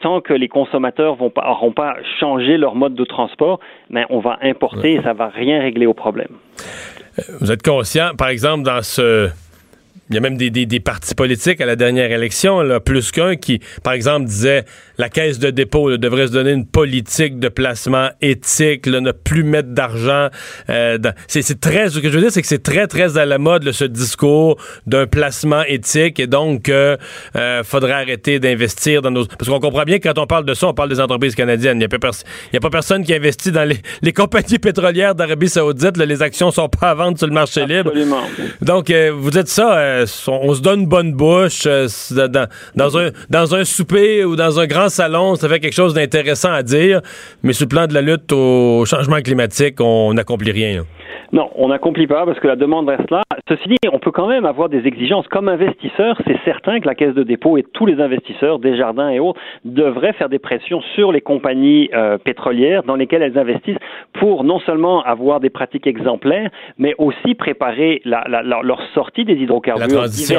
tant 0.02 0.22
que 0.22 0.34
les 0.34 0.48
consommateurs 0.48 1.16
vont 1.16 1.30
pas, 1.32 1.50
auront 1.50 1.72
pas 1.72 1.96
changé 2.20 2.58
leur 2.58 2.76
mode 2.76 2.94
de 2.94 3.04
transport, 3.06 3.60
on 4.10 4.20
va 4.20 4.38
importer 4.44 4.94
et 4.94 5.02
ça 5.02 5.14
va 5.14 5.28
rien 5.30 5.60
régler 5.60 5.88
au 5.88 5.94
problème. 5.96 6.38
Vous 7.40 7.52
êtes 7.52 7.64
conscient, 7.64 8.16
par 8.16 8.30
exemple, 8.30 8.64
dans 8.64 8.82
ce. 8.82 9.30
Il 10.10 10.16
y 10.16 10.18
a 10.18 10.22
même 10.22 10.38
des, 10.38 10.50
des, 10.50 10.66
des 10.66 10.80
partis 10.80 11.16
politiques 11.16 11.60
à 11.60 11.66
la 11.66 11.76
dernière 11.76 12.12
élection, 12.12 12.62
là, 12.62 12.80
plus 12.80 13.12
qu'un, 13.12 13.36
qui, 13.36 13.60
par 13.84 13.94
exemple, 13.94 14.26
disait 14.26 14.64
la 14.98 15.10
caisse 15.10 15.38
de 15.40 15.50
dépôt 15.50 15.90
là, 15.90 15.98
devrait 15.98 16.28
se 16.28 16.32
donner 16.32 16.52
une 16.52 16.66
politique 16.66 17.40
de 17.40 17.50
placement 17.50 18.10
éthique, 18.22 18.86
là, 18.86 19.02
ne 19.02 19.12
plus 19.12 19.44
mettre 19.44 19.70
d'argent. 19.70 20.30
Euh, 20.70 20.98
dans- 20.98 21.14
c'est, 21.28 21.60
très, 21.60 21.90
ce 21.90 22.00
que 22.00 22.10
je 22.10 22.16
veux 22.16 22.22
dire, 22.22 22.32
c'est 22.32 22.42
que 22.42 22.48
c'est 22.48 22.64
très, 22.64 22.88
très 22.88 23.18
à 23.18 23.26
la 23.26 23.38
mode, 23.38 23.64
là, 23.64 23.74
ce 23.74 23.84
discours 23.84 24.58
d'un 24.86 25.08
placement 25.08 25.64
éthique, 25.68 26.20
et 26.20 26.28
donc, 26.28 26.70
euh, 26.70 26.96
euh, 27.36 27.64
faudrait 27.64 27.92
arrêter 27.94 28.40
d'investir 28.40 29.02
dans 29.02 29.12
nos. 29.12 29.26
Parce 29.26 29.50
qu'on 29.50 29.60
comprend 29.60 29.84
bien 29.84 30.00
que 30.00 30.08
quand 30.08 30.18
on 30.20 30.26
parle 30.28 30.46
de 30.46 30.54
ça, 30.54 30.68
on 30.68 30.74
parle 30.74 30.90
des 30.90 31.00
entreprises 31.02 31.36
canadiennes. 31.36 31.78
Il 31.78 31.80
n'y 31.80 31.86
a, 31.86 31.90
pers- 31.90 32.12
a 32.54 32.60
pas 32.60 32.70
personne 32.70 33.04
qui 33.04 33.14
investit 33.14 33.52
dans 33.52 33.66
les, 33.68 33.78
les 34.02 34.14
compagnies 34.14 34.60
pétrolières 34.60 35.16
d'Arabie 35.16 35.50
Saoudite. 35.50 35.98
les 35.98 36.22
actions 36.22 36.52
sont 36.52 36.70
pas 36.70 36.92
à 36.92 36.94
vendre 36.94 37.18
sur 37.18 37.28
le 37.28 37.34
marché 37.34 37.66
libre. 37.66 37.90
Absolument. 37.90 38.22
Donc, 38.62 38.90
euh, 38.90 39.12
vous 39.14 39.32
dites 39.32 39.48
ça, 39.50 39.97
on, 40.28 40.54
se 40.54 40.62
donne 40.62 40.86
bonne 40.86 41.14
bouche 41.14 41.64
euh, 41.66 41.88
dans, 42.76 43.56
un, 43.56 43.66
souper 43.66 44.26
ou 44.26 44.36
dans 44.36 44.60
un 44.60 44.68
grand 44.68 44.90
salon, 44.90 45.36
ça 45.36 45.50
fait 45.50 45.60
quelque 45.60 45.74
chose 45.74 45.94
d'intéressant 45.94 46.52
à 46.52 46.64
dire, 46.64 47.02
mais 47.44 47.54
sur 47.54 47.66
le 47.66 47.70
plan 47.70 47.88
de 47.88 47.94
la 47.94 48.02
lutte 48.02 48.32
au 48.32 48.86
changement 48.86 49.22
climatique, 49.22 49.80
on 49.80 50.14
n'accomplit 50.14 50.52
rien. 50.52 50.86
Non, 51.32 51.50
on 51.56 51.68
n'accomplit 51.70 52.08
pas 52.08 52.26
parce 52.26 52.40
que 52.40 52.48
la 52.48 52.56
demande 52.56 52.88
reste 52.90 53.12
là. 53.12 53.22
Ceci 53.50 53.68
dit, 53.70 53.76
on 53.92 54.00
peut 54.00 54.12
quand 54.12 54.28
même 54.28 54.46
avoir 54.46 54.70
des 54.70 54.86
exigences. 54.88 55.28
Comme 55.28 55.48
investisseur, 55.50 56.18
c'est 56.26 56.38
certain 56.46 56.80
que 56.80 56.88
la 56.88 56.96
Caisse 56.96 57.14
de 57.14 57.24
dépôt 57.24 57.58
et 57.58 57.64
tous 57.64 57.86
les 57.86 58.00
investisseurs, 58.02 58.60
Desjardins 58.60 59.10
et 59.10 59.20
autres, 59.20 59.40
devraient 59.66 60.14
faire 60.14 60.30
des 60.30 60.40
pressions 60.40 60.82
sur 60.96 61.12
les 61.12 61.22
compagnies 61.22 61.90
euh, 61.94 62.18
pétrolières 62.18 62.84
dans 62.84 62.96
lesquelles 62.96 63.22
elles 63.22 63.38
investissent 63.38 63.78
pour 64.14 64.44
non 64.44 64.60
seulement 64.60 65.02
avoir 65.04 65.40
des 65.40 65.50
pratiques 65.50 65.88
exemplaires, 65.88 66.50
mais 66.78 66.94
aussi 66.98 67.36
préparer 67.36 68.02
la, 68.06 68.24
la- 68.28 68.44
la- 68.44 68.62
leur 68.64 68.82
sortie 68.94 69.26
des 69.26 69.34
hydrocarbures, 69.36 69.86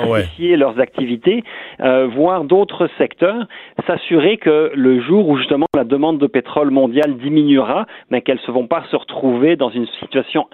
ouais. 0.03 0.19
diversifier 0.21 0.57
leurs 0.57 0.81
activités, 0.81 1.45
euh, 1.81 2.07
voir 2.07 2.45
d'autres 2.45 2.89
secteurs, 2.99 3.47
s'assurer 3.87 4.37
que 4.39 4.71
le 4.75 5.01
jour 5.01 5.29
où 5.29 5.37
justement 5.37 5.67
la 5.75 5.85
demande 5.85 6.19
de 6.19 6.27
pétrole 6.27 6.71
mondiale 6.71 7.17
diminuera, 7.17 7.87
mais 8.11 8.23
qu'elles 8.23 8.41
ne 8.47 8.53
vont 8.53 8.67
pas 8.67 8.85
se 8.91 8.97
retrouver 8.97 9.57
dans 9.57 9.71
une 9.71 9.87
situation 10.01 10.47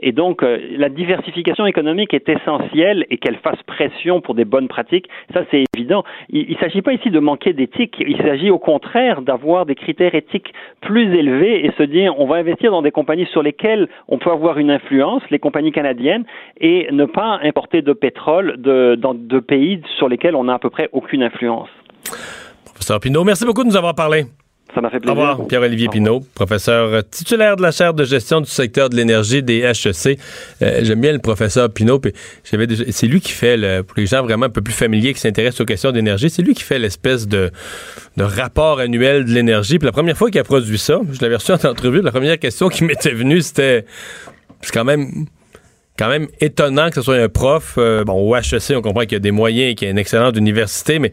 Et 0.00 0.12
donc, 0.12 0.42
euh, 0.42 0.58
la 0.76 0.88
diversification 0.88 1.66
économique 1.66 2.14
est 2.14 2.28
essentielle 2.28 3.06
et 3.10 3.18
qu'elle 3.18 3.36
fasse 3.36 3.62
pression 3.66 4.20
pour 4.20 4.34
des 4.34 4.44
bonnes 4.44 4.68
pratiques, 4.68 5.08
ça 5.34 5.42
c'est 5.50 5.64
évident. 5.74 6.04
Il 6.28 6.50
ne 6.50 6.56
s'agit 6.56 6.82
pas 6.82 6.92
ici 6.92 7.10
de 7.10 7.20
manquer 7.20 7.52
d'éthique, 7.52 7.96
il 8.00 8.16
s'agit 8.18 8.50
au 8.50 8.58
contraire 8.58 9.22
d'avoir 9.22 9.66
des 9.66 9.74
critères 9.74 10.14
éthiques 10.14 10.52
plus 10.80 11.14
élevés 11.14 11.64
et 11.64 11.72
se 11.78 11.82
dire 11.82 12.14
on 12.18 12.26
va 12.26 12.36
investir 12.36 12.70
dans 12.70 12.82
des 12.82 12.90
compagnies 12.90 13.26
sur 13.26 13.42
lesquelles 13.42 13.88
on 14.08 14.18
peut 14.18 14.30
avoir 14.30 14.58
une 14.58 14.70
influence, 14.70 15.22
les 15.30 15.38
compagnies 15.38 15.72
canadiennes, 15.72 16.24
et 16.60 16.88
ne 16.90 17.04
pas 17.04 17.38
importer 17.42 17.82
de 17.82 17.92
pétrole 17.92 18.56
dans 18.56 19.14
de 19.14 19.40
pays 19.40 19.82
sur 19.96 20.08
lesquels 20.08 20.34
on 20.34 20.44
n'a 20.44 20.54
à 20.54 20.58
peu 20.58 20.70
près 20.70 20.88
aucune 20.92 21.22
influence. 21.22 21.68
Professeur 22.64 23.00
Pinault, 23.00 23.24
merci 23.24 23.44
beaucoup 23.44 23.62
de 23.62 23.68
nous 23.68 23.76
avoir 23.76 23.94
parlé. 23.94 24.24
Ça 24.74 24.80
m'a 24.80 24.90
fait 24.90 24.98
Au 24.98 25.00
plaisir. 25.00 25.16
revoir. 25.20 25.46
Pierre-Olivier. 25.48 25.88
Pinault, 25.88 26.20
professeur 26.34 27.02
titulaire 27.10 27.56
de 27.56 27.62
la 27.62 27.72
chaire 27.72 27.92
de 27.94 28.04
gestion 28.04 28.40
du 28.40 28.48
secteur 28.50 28.88
de 28.88 28.96
l'énergie 28.96 29.42
des 29.42 29.58
HEC. 29.60 30.18
Euh, 30.62 30.80
J'aime 30.82 31.00
bien 31.00 31.12
le 31.12 31.18
professeur 31.18 31.70
Pinault. 31.72 32.00
C'est 32.44 33.06
lui 33.06 33.20
qui 33.20 33.32
fait, 33.32 33.56
le- 33.56 33.82
pour 33.82 33.98
les 33.98 34.06
gens 34.06 34.22
vraiment 34.22 34.46
un 34.46 34.50
peu 34.50 34.60
plus 34.62 34.72
familiers 34.74 35.12
qui 35.14 35.20
s'intéressent 35.20 35.60
aux 35.62 35.64
questions 35.64 35.90
d'énergie, 35.92 36.30
c'est 36.30 36.42
lui 36.42 36.54
qui 36.54 36.62
fait 36.62 36.78
l'espèce 36.78 37.26
de, 37.26 37.50
de 38.16 38.22
rapport 38.24 38.78
annuel 38.80 39.24
de 39.24 39.30
l'énergie. 39.32 39.78
Puis 39.78 39.86
la 39.86 39.92
première 39.92 40.16
fois 40.16 40.30
qu'il 40.30 40.40
a 40.40 40.44
produit 40.44 40.78
ça, 40.78 41.00
je 41.10 41.20
l'avais 41.20 41.36
reçu 41.36 41.52
en 41.52 41.56
entrevue, 41.56 42.00
la 42.02 42.12
première 42.12 42.38
question 42.38 42.68
qui 42.68 42.84
m'était 42.84 43.12
venue, 43.12 43.40
c'était... 43.42 43.84
C'est 44.62 44.72
quand 44.72 44.84
même 44.84 45.26
quand 45.98 46.08
même 46.08 46.28
étonnant 46.40 46.88
que 46.88 46.94
ce 46.94 47.02
soit 47.02 47.16
un 47.16 47.28
prof. 47.28 47.74
euh, 47.76 48.04
bon, 48.04 48.14
au 48.14 48.34
HEC, 48.36 48.72
on 48.76 48.80
comprend 48.82 49.02
qu'il 49.02 49.12
y 49.12 49.16
a 49.16 49.18
des 49.20 49.30
moyens 49.32 49.72
et 49.72 49.74
qu'il 49.74 49.86
y 49.86 49.88
a 49.88 49.92
une 49.92 49.98
excellente 49.98 50.36
université, 50.36 50.98
mais 50.98 51.12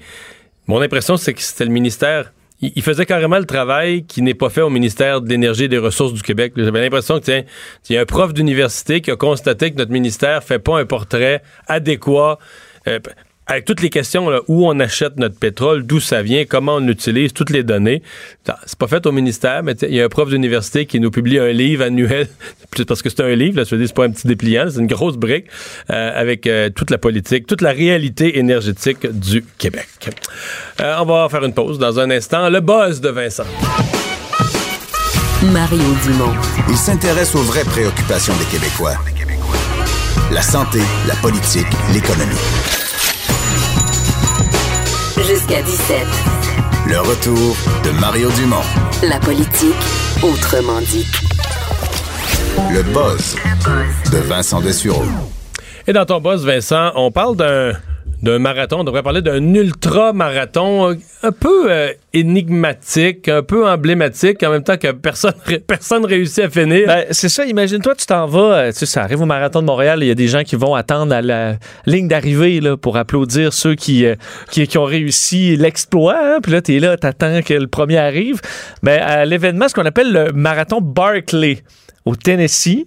mon 0.67 0.79
impression, 0.81 1.17
c'est 1.17 1.33
que 1.33 1.41
c'était 1.41 1.65
le 1.65 1.71
ministère 1.71 2.31
il 2.61 2.81
faisait 2.81 3.05
carrément 3.05 3.37
le 3.37 3.45
travail 3.45 4.05
qui 4.05 4.21
n'est 4.21 4.33
pas 4.33 4.49
fait 4.49 4.61
au 4.61 4.69
ministère 4.69 5.21
de 5.21 5.29
l'Énergie 5.29 5.65
et 5.65 5.67
des 5.67 5.77
Ressources 5.77 6.13
du 6.13 6.23
Québec. 6.23 6.53
J'avais 6.55 6.81
l'impression 6.81 7.19
que, 7.19 7.25
tiens, 7.25 7.43
il 7.89 7.95
y 7.95 7.97
a 7.97 8.01
un 8.01 8.05
prof 8.05 8.33
d'université 8.33 9.01
qui 9.01 9.11
a 9.11 9.15
constaté 9.15 9.71
que 9.71 9.77
notre 9.77 9.91
ministère 9.91 10.43
fait 10.43 10.59
pas 10.59 10.79
un 10.79 10.85
portrait 10.85 11.43
adéquat. 11.67 12.39
Euh, 12.87 12.99
avec 13.47 13.65
toutes 13.65 13.81
les 13.81 13.89
questions 13.89 14.29
là, 14.29 14.41
où 14.47 14.67
on 14.67 14.79
achète 14.79 15.17
notre 15.17 15.37
pétrole, 15.37 15.83
d'où 15.83 15.99
ça 15.99 16.21
vient, 16.21 16.45
comment 16.45 16.75
on 16.75 16.87
utilise, 16.87 17.33
toutes 17.33 17.49
les 17.49 17.63
données. 17.63 18.01
C'est 18.65 18.77
pas 18.77 18.87
fait 18.87 19.05
au 19.05 19.11
ministère, 19.11 19.63
mais 19.63 19.73
il 19.81 19.93
y 19.93 20.01
a 20.01 20.05
un 20.05 20.09
prof 20.09 20.29
d'université 20.29 20.85
qui 20.85 20.99
nous 20.99 21.11
publie 21.11 21.39
un 21.39 21.51
livre 21.51 21.83
annuel, 21.83 22.27
parce 22.87 23.01
que 23.01 23.09
c'est 23.09 23.21
un 23.21 23.35
livre, 23.35 23.57
là, 23.57 23.65
c'est 23.65 23.93
pas 23.93 24.05
un 24.05 24.11
petit 24.11 24.27
dépliant, 24.27 24.67
c'est 24.69 24.79
une 24.79 24.87
grosse 24.87 25.15
brique 25.15 25.45
euh, 25.89 26.11
avec 26.13 26.45
euh, 26.45 26.69
toute 26.69 26.91
la 26.91 26.97
politique, 26.97 27.47
toute 27.47 27.61
la 27.61 27.71
réalité 27.71 28.37
énergétique 28.37 29.07
du 29.07 29.43
Québec. 29.57 29.87
Euh, 30.81 30.95
on 30.99 31.05
va 31.05 31.27
faire 31.29 31.43
une 31.43 31.53
pause 31.53 31.79
dans 31.79 31.99
un 31.99 32.09
instant. 32.11 32.49
Le 32.49 32.59
buzz 32.59 33.01
de 33.01 33.09
Vincent. 33.09 33.45
Mario 35.43 35.79
Dumont. 36.03 36.33
Il 36.67 36.75
s'intéresse 36.75 37.35
aux 37.35 37.43
vraies 37.43 37.63
préoccupations 37.63 38.33
des 38.37 38.45
Québécois. 38.45 38.95
La 40.31 40.41
santé, 40.41 40.79
la 41.07 41.15
politique, 41.15 41.67
l'économie. 41.93 42.86
Jusqu'à 45.27 45.61
17. 45.61 45.97
Le 46.87 46.99
retour 46.99 47.57
de 47.83 47.99
Mario 47.99 48.29
Dumont. 48.31 48.61
La 49.03 49.19
politique, 49.19 49.75
autrement 50.23 50.79
dit. 50.79 51.05
Le 52.71 52.81
buzz 52.93 53.35
de 54.09 54.19
Vincent 54.19 54.61
Dessureau. 54.61 55.03
Et 55.85 55.91
dans 55.91 56.05
ton 56.05 56.21
buzz, 56.21 56.45
Vincent, 56.45 56.93
on 56.95 57.11
parle 57.11 57.35
d'un 57.35 57.73
d'un 58.21 58.39
marathon. 58.39 58.79
On 58.79 58.83
devrait 58.83 59.03
parler 59.03 59.21
d'un 59.21 59.53
ultra-marathon 59.53 60.91
euh, 60.91 60.95
un 61.23 61.31
peu 61.31 61.71
euh, 61.71 61.91
énigmatique, 62.13 63.27
un 63.27 63.43
peu 63.43 63.67
emblématique, 63.67 64.41
en 64.43 64.51
même 64.51 64.63
temps 64.63 64.77
que 64.77 64.91
personne 64.91 65.33
personne 65.67 66.05
réussit 66.05 66.45
à 66.45 66.49
finir. 66.49 66.87
Ben, 66.87 67.05
c'est 67.11 67.29
ça, 67.29 67.45
imagine-toi, 67.45 67.95
tu 67.95 68.05
t'en 68.05 68.25
vas, 68.25 68.57
euh, 68.57 68.71
tu 68.71 68.79
sais, 68.79 68.85
ça 68.85 69.03
arrive 69.03 69.21
au 69.21 69.25
marathon 69.25 69.61
de 69.61 69.67
Montréal, 69.67 69.99
il 70.01 70.07
y 70.07 70.11
a 70.11 70.15
des 70.15 70.27
gens 70.27 70.43
qui 70.43 70.55
vont 70.55 70.75
attendre 70.75 71.13
à 71.13 71.21
la 71.21 71.57
ligne 71.85 72.07
d'arrivée 72.07 72.61
pour 72.81 72.97
applaudir 72.97 73.53
ceux 73.53 73.75
qui, 73.75 74.05
ont 74.75 74.83
réussi 74.83 75.55
l'exploit. 75.55 76.17
Hein. 76.21 76.39
Puis 76.41 76.51
là, 76.51 76.61
tu 76.61 76.75
es 76.75 76.79
là, 76.79 76.97
tu 76.97 77.07
que 77.43 77.53
le 77.53 77.67
premier 77.67 77.97
arrive. 77.97 78.41
Ben, 78.83 79.01
à 79.01 79.25
l'événement, 79.25 79.67
ce 79.67 79.73
qu'on 79.73 79.85
appelle 79.85 80.11
le 80.11 80.31
marathon 80.33 80.81
Barclay 80.81 81.63
au 82.07 82.15
Tennessee. 82.15 82.85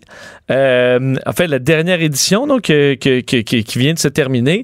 Euh, 0.51 1.17
en 1.27 1.33
fait, 1.33 1.47
la 1.47 1.59
dernière 1.59 2.01
édition 2.01 2.47
donc, 2.47 2.63
qui 2.63 3.79
vient 3.79 3.95
de 3.95 3.99
se 3.99 4.09
terminer. 4.09 4.63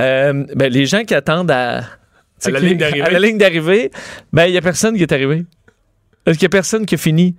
Euh, 0.00 0.44
ben, 0.54 0.72
les 0.72 0.86
gens 0.86 1.04
qui 1.04 1.14
attendent 1.14 1.50
à, 1.50 1.82
la, 2.46 2.60
ligne 2.60 2.78
la 2.78 3.18
ligne 3.18 3.38
d'arrivée, 3.38 3.90
ben, 4.32 4.46
il 4.46 4.52
n'y 4.52 4.58
a 4.58 4.62
personne 4.62 4.96
qui 4.96 5.02
est 5.02 5.12
arrivé. 5.12 5.44
Qu'il 6.24 6.38
n'y 6.40 6.46
a 6.46 6.48
personne 6.48 6.86
qui 6.86 6.94
a 6.94 6.98
fini? 6.98 7.36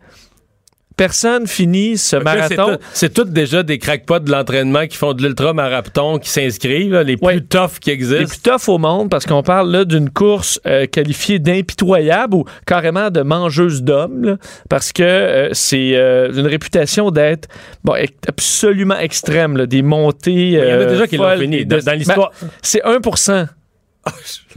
Personne 0.99 1.47
finit 1.47 1.97
ce 1.97 2.17
marathon. 2.17 2.77
C'est 2.91 3.13
tout, 3.13 3.23
déjà 3.23 3.63
des 3.63 3.79
crackpots 3.79 4.19
de 4.19 4.29
l'entraînement 4.29 4.85
qui 4.85 4.97
font 4.97 5.13
de 5.13 5.23
l'ultra-marathon, 5.23 6.19
qui 6.19 6.29
s'inscrivent, 6.29 6.99
les 6.99 7.15
plus 7.15 7.41
toughs 7.45 7.79
qui 7.79 7.91
existent. 7.91 8.19
Les 8.19 8.25
plus 8.25 8.41
toughs 8.41 8.67
au 8.67 8.77
monde, 8.77 9.09
parce 9.09 9.25
qu'on 9.25 9.41
parle 9.41 9.71
là 9.71 9.85
d'une 9.85 10.09
course 10.09 10.59
euh, 10.67 10.87
qualifiée 10.87 11.39
d'impitoyable 11.39 12.35
ou 12.35 12.43
carrément 12.65 13.11
de 13.11 13.21
mangeuse 13.21 13.81
d'hommes, 13.81 14.37
parce 14.67 14.91
que 14.91 15.03
euh, 15.03 15.49
c'est 15.53 15.95
euh, 15.95 16.33
une 16.33 16.47
réputation 16.47 17.11
d'être 17.11 17.47
bon, 17.85 17.93
absolument 18.27 18.99
extrême, 18.99 19.65
des 19.67 19.81
montées. 19.81 20.49
Il 20.49 20.51
y 20.51 20.59
en 20.59 20.81
a 20.81 20.85
déjà 20.85 21.07
qui 21.07 21.15
l'ont 21.15 21.37
fini. 21.39 21.65
Dans, 21.65 21.97
l'histoire. 21.97 22.33
Ben, 22.41 22.49
c'est 22.61 22.83
1 22.83 22.99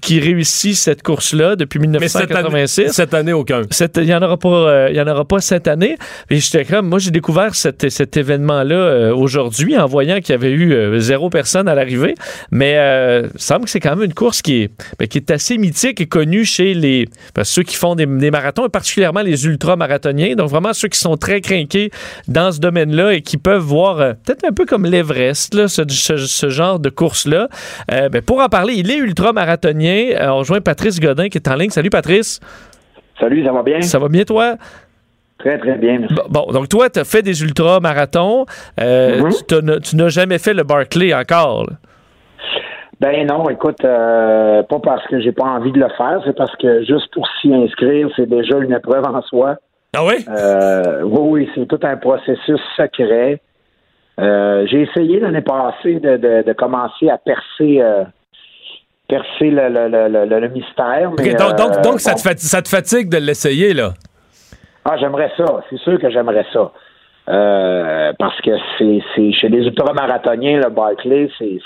qui 0.02 0.18
réussit 0.18 0.74
cette 0.74 1.02
course-là 1.02 1.54
depuis 1.54 1.78
1986. 1.78 2.82
Mais 2.82 2.88
cette 2.92 3.14
année, 3.14 3.32
aucun. 3.32 3.62
Il 3.96 4.02
n'y 4.02 4.14
en, 4.14 4.20
aura 4.20 4.36
pas, 4.36 4.48
euh, 4.48 4.90
y 4.90 5.00
en 5.00 5.06
aura 5.06 5.24
pas 5.24 5.40
cette 5.40 5.68
année. 5.68 5.96
Et 6.28 6.40
j'étais 6.40 6.64
comme, 6.64 6.88
moi, 6.88 6.98
j'ai 6.98 7.12
découvert 7.12 7.54
cet, 7.54 7.88
cet 7.88 8.16
événement-là 8.16 8.74
euh, 8.74 9.14
aujourd'hui 9.14 9.78
en 9.78 9.86
voyant 9.86 10.18
qu'il 10.18 10.30
y 10.30 10.32
avait 10.32 10.50
eu 10.50 10.72
euh, 10.72 10.98
zéro 10.98 11.30
personne 11.30 11.68
à 11.68 11.76
l'arrivée. 11.76 12.16
Mais 12.50 12.72
il 12.72 13.40
semble 13.40 13.66
que 13.66 13.70
c'est 13.70 13.78
quand 13.78 13.94
même 13.94 14.04
une 14.04 14.14
course 14.14 14.42
qui 14.42 14.62
est, 14.62 14.70
ben, 14.98 15.06
qui 15.06 15.18
est 15.18 15.30
assez 15.30 15.56
mythique 15.56 16.00
et 16.00 16.06
connue 16.06 16.44
chez 16.44 16.74
les, 16.74 17.06
ben, 17.36 17.44
ceux 17.44 17.62
qui 17.62 17.76
font 17.76 17.94
des, 17.94 18.06
marathons, 18.06 18.66
et 18.66 18.70
particulièrement 18.70 19.22
les 19.22 19.46
ultra-marathoniens. 19.46 20.34
Donc, 20.34 20.50
vraiment 20.50 20.72
ceux 20.72 20.88
qui 20.88 20.98
sont 20.98 21.16
très 21.16 21.40
craqués 21.40 21.92
dans 22.26 22.50
ce 22.50 22.58
domaine-là 22.58 23.14
et 23.14 23.22
qui 23.22 23.36
peuvent 23.36 23.62
voir, 23.62 23.98
peut-être 24.24 24.44
un 24.44 24.52
peu 24.52 24.66
comme 24.66 24.84
l'Everest, 24.84 25.68
ce, 25.68 25.84
ce, 25.88 26.50
genre 26.50 26.80
de 26.80 26.90
course-là. 26.90 27.48
Ben, 27.88 28.20
pour 28.20 28.40
en 28.40 28.48
parler, 28.48 28.74
il 28.74 28.90
est 28.90 28.96
ultra-marathonien 28.96 29.91
euh, 29.92 30.32
on 30.32 30.38
rejoint 30.38 30.60
Patrice 30.60 31.00
Godin 31.00 31.28
qui 31.28 31.38
est 31.38 31.48
en 31.48 31.54
ligne. 31.54 31.70
Salut 31.70 31.90
Patrice. 31.90 32.40
Salut, 33.18 33.44
ça 33.44 33.52
va 33.52 33.62
bien? 33.62 33.80
Ça 33.82 33.98
va 33.98 34.08
bien 34.08 34.24
toi? 34.24 34.56
Très, 35.38 35.58
très 35.58 35.76
bien. 35.76 36.00
Bon, 36.28 36.46
donc 36.52 36.68
toi, 36.68 36.88
tu 36.88 37.00
as 37.00 37.04
fait 37.04 37.22
des 37.22 37.42
ultra-marathons. 37.42 38.46
Euh, 38.80 39.20
mm-hmm. 39.20 39.80
Tu 39.80 39.96
n'as 39.96 40.08
jamais 40.08 40.38
fait 40.38 40.54
le 40.54 40.62
Barclay 40.62 41.12
encore. 41.12 41.66
Ben 43.00 43.26
non, 43.26 43.48
écoute, 43.50 43.84
euh, 43.84 44.62
pas 44.62 44.78
parce 44.78 45.04
que 45.08 45.20
j'ai 45.20 45.32
pas 45.32 45.44
envie 45.44 45.72
de 45.72 45.80
le 45.80 45.88
faire, 45.96 46.20
c'est 46.24 46.36
parce 46.36 46.54
que 46.56 46.84
juste 46.84 47.12
pour 47.12 47.26
s'y 47.40 47.52
inscrire, 47.52 48.08
c'est 48.14 48.28
déjà 48.28 48.58
une 48.58 48.72
épreuve 48.72 49.04
en 49.04 49.20
soi. 49.22 49.56
Ah 49.94 50.04
oui? 50.04 50.24
oui, 51.04 51.20
oui, 51.20 51.50
c'est 51.54 51.66
tout 51.66 51.80
un 51.82 51.96
processus 51.96 52.60
secret. 52.76 53.40
j'ai 54.18 54.82
essayé 54.82 55.18
l'année 55.18 55.40
passée 55.40 55.98
de, 55.98 56.52
commencer 56.52 57.08
à 57.08 57.18
percer 57.18 57.82
percer 59.12 59.50
le, 59.50 59.68
le, 59.68 60.40
le, 60.40 60.48
mystère. 60.48 61.10
donc, 61.10 61.82
donc, 61.82 61.94
euh, 61.94 61.98
ça, 61.98 62.14
te 62.14 62.40
ça, 62.40 62.62
te 62.62 62.68
fatigue 62.68 63.10
de 63.10 63.18
l'essayer, 63.18 63.74
là? 63.74 63.92
Ah, 64.86 64.96
j'aimerais 64.98 65.30
ça. 65.36 65.44
C'est 65.68 65.78
sûr 65.80 66.00
que 66.00 66.10
j'aimerais 66.10 66.46
ça. 66.50 66.72
Euh, 67.28 68.12
parce 68.18 68.40
que 68.40 68.50
c'est 68.78 69.32
chez 69.32 69.48
les 69.50 69.66
ultramarathoniens, 69.66 70.60
le 70.60 70.70
Barclay, 70.70 71.28
c'est 71.38 71.58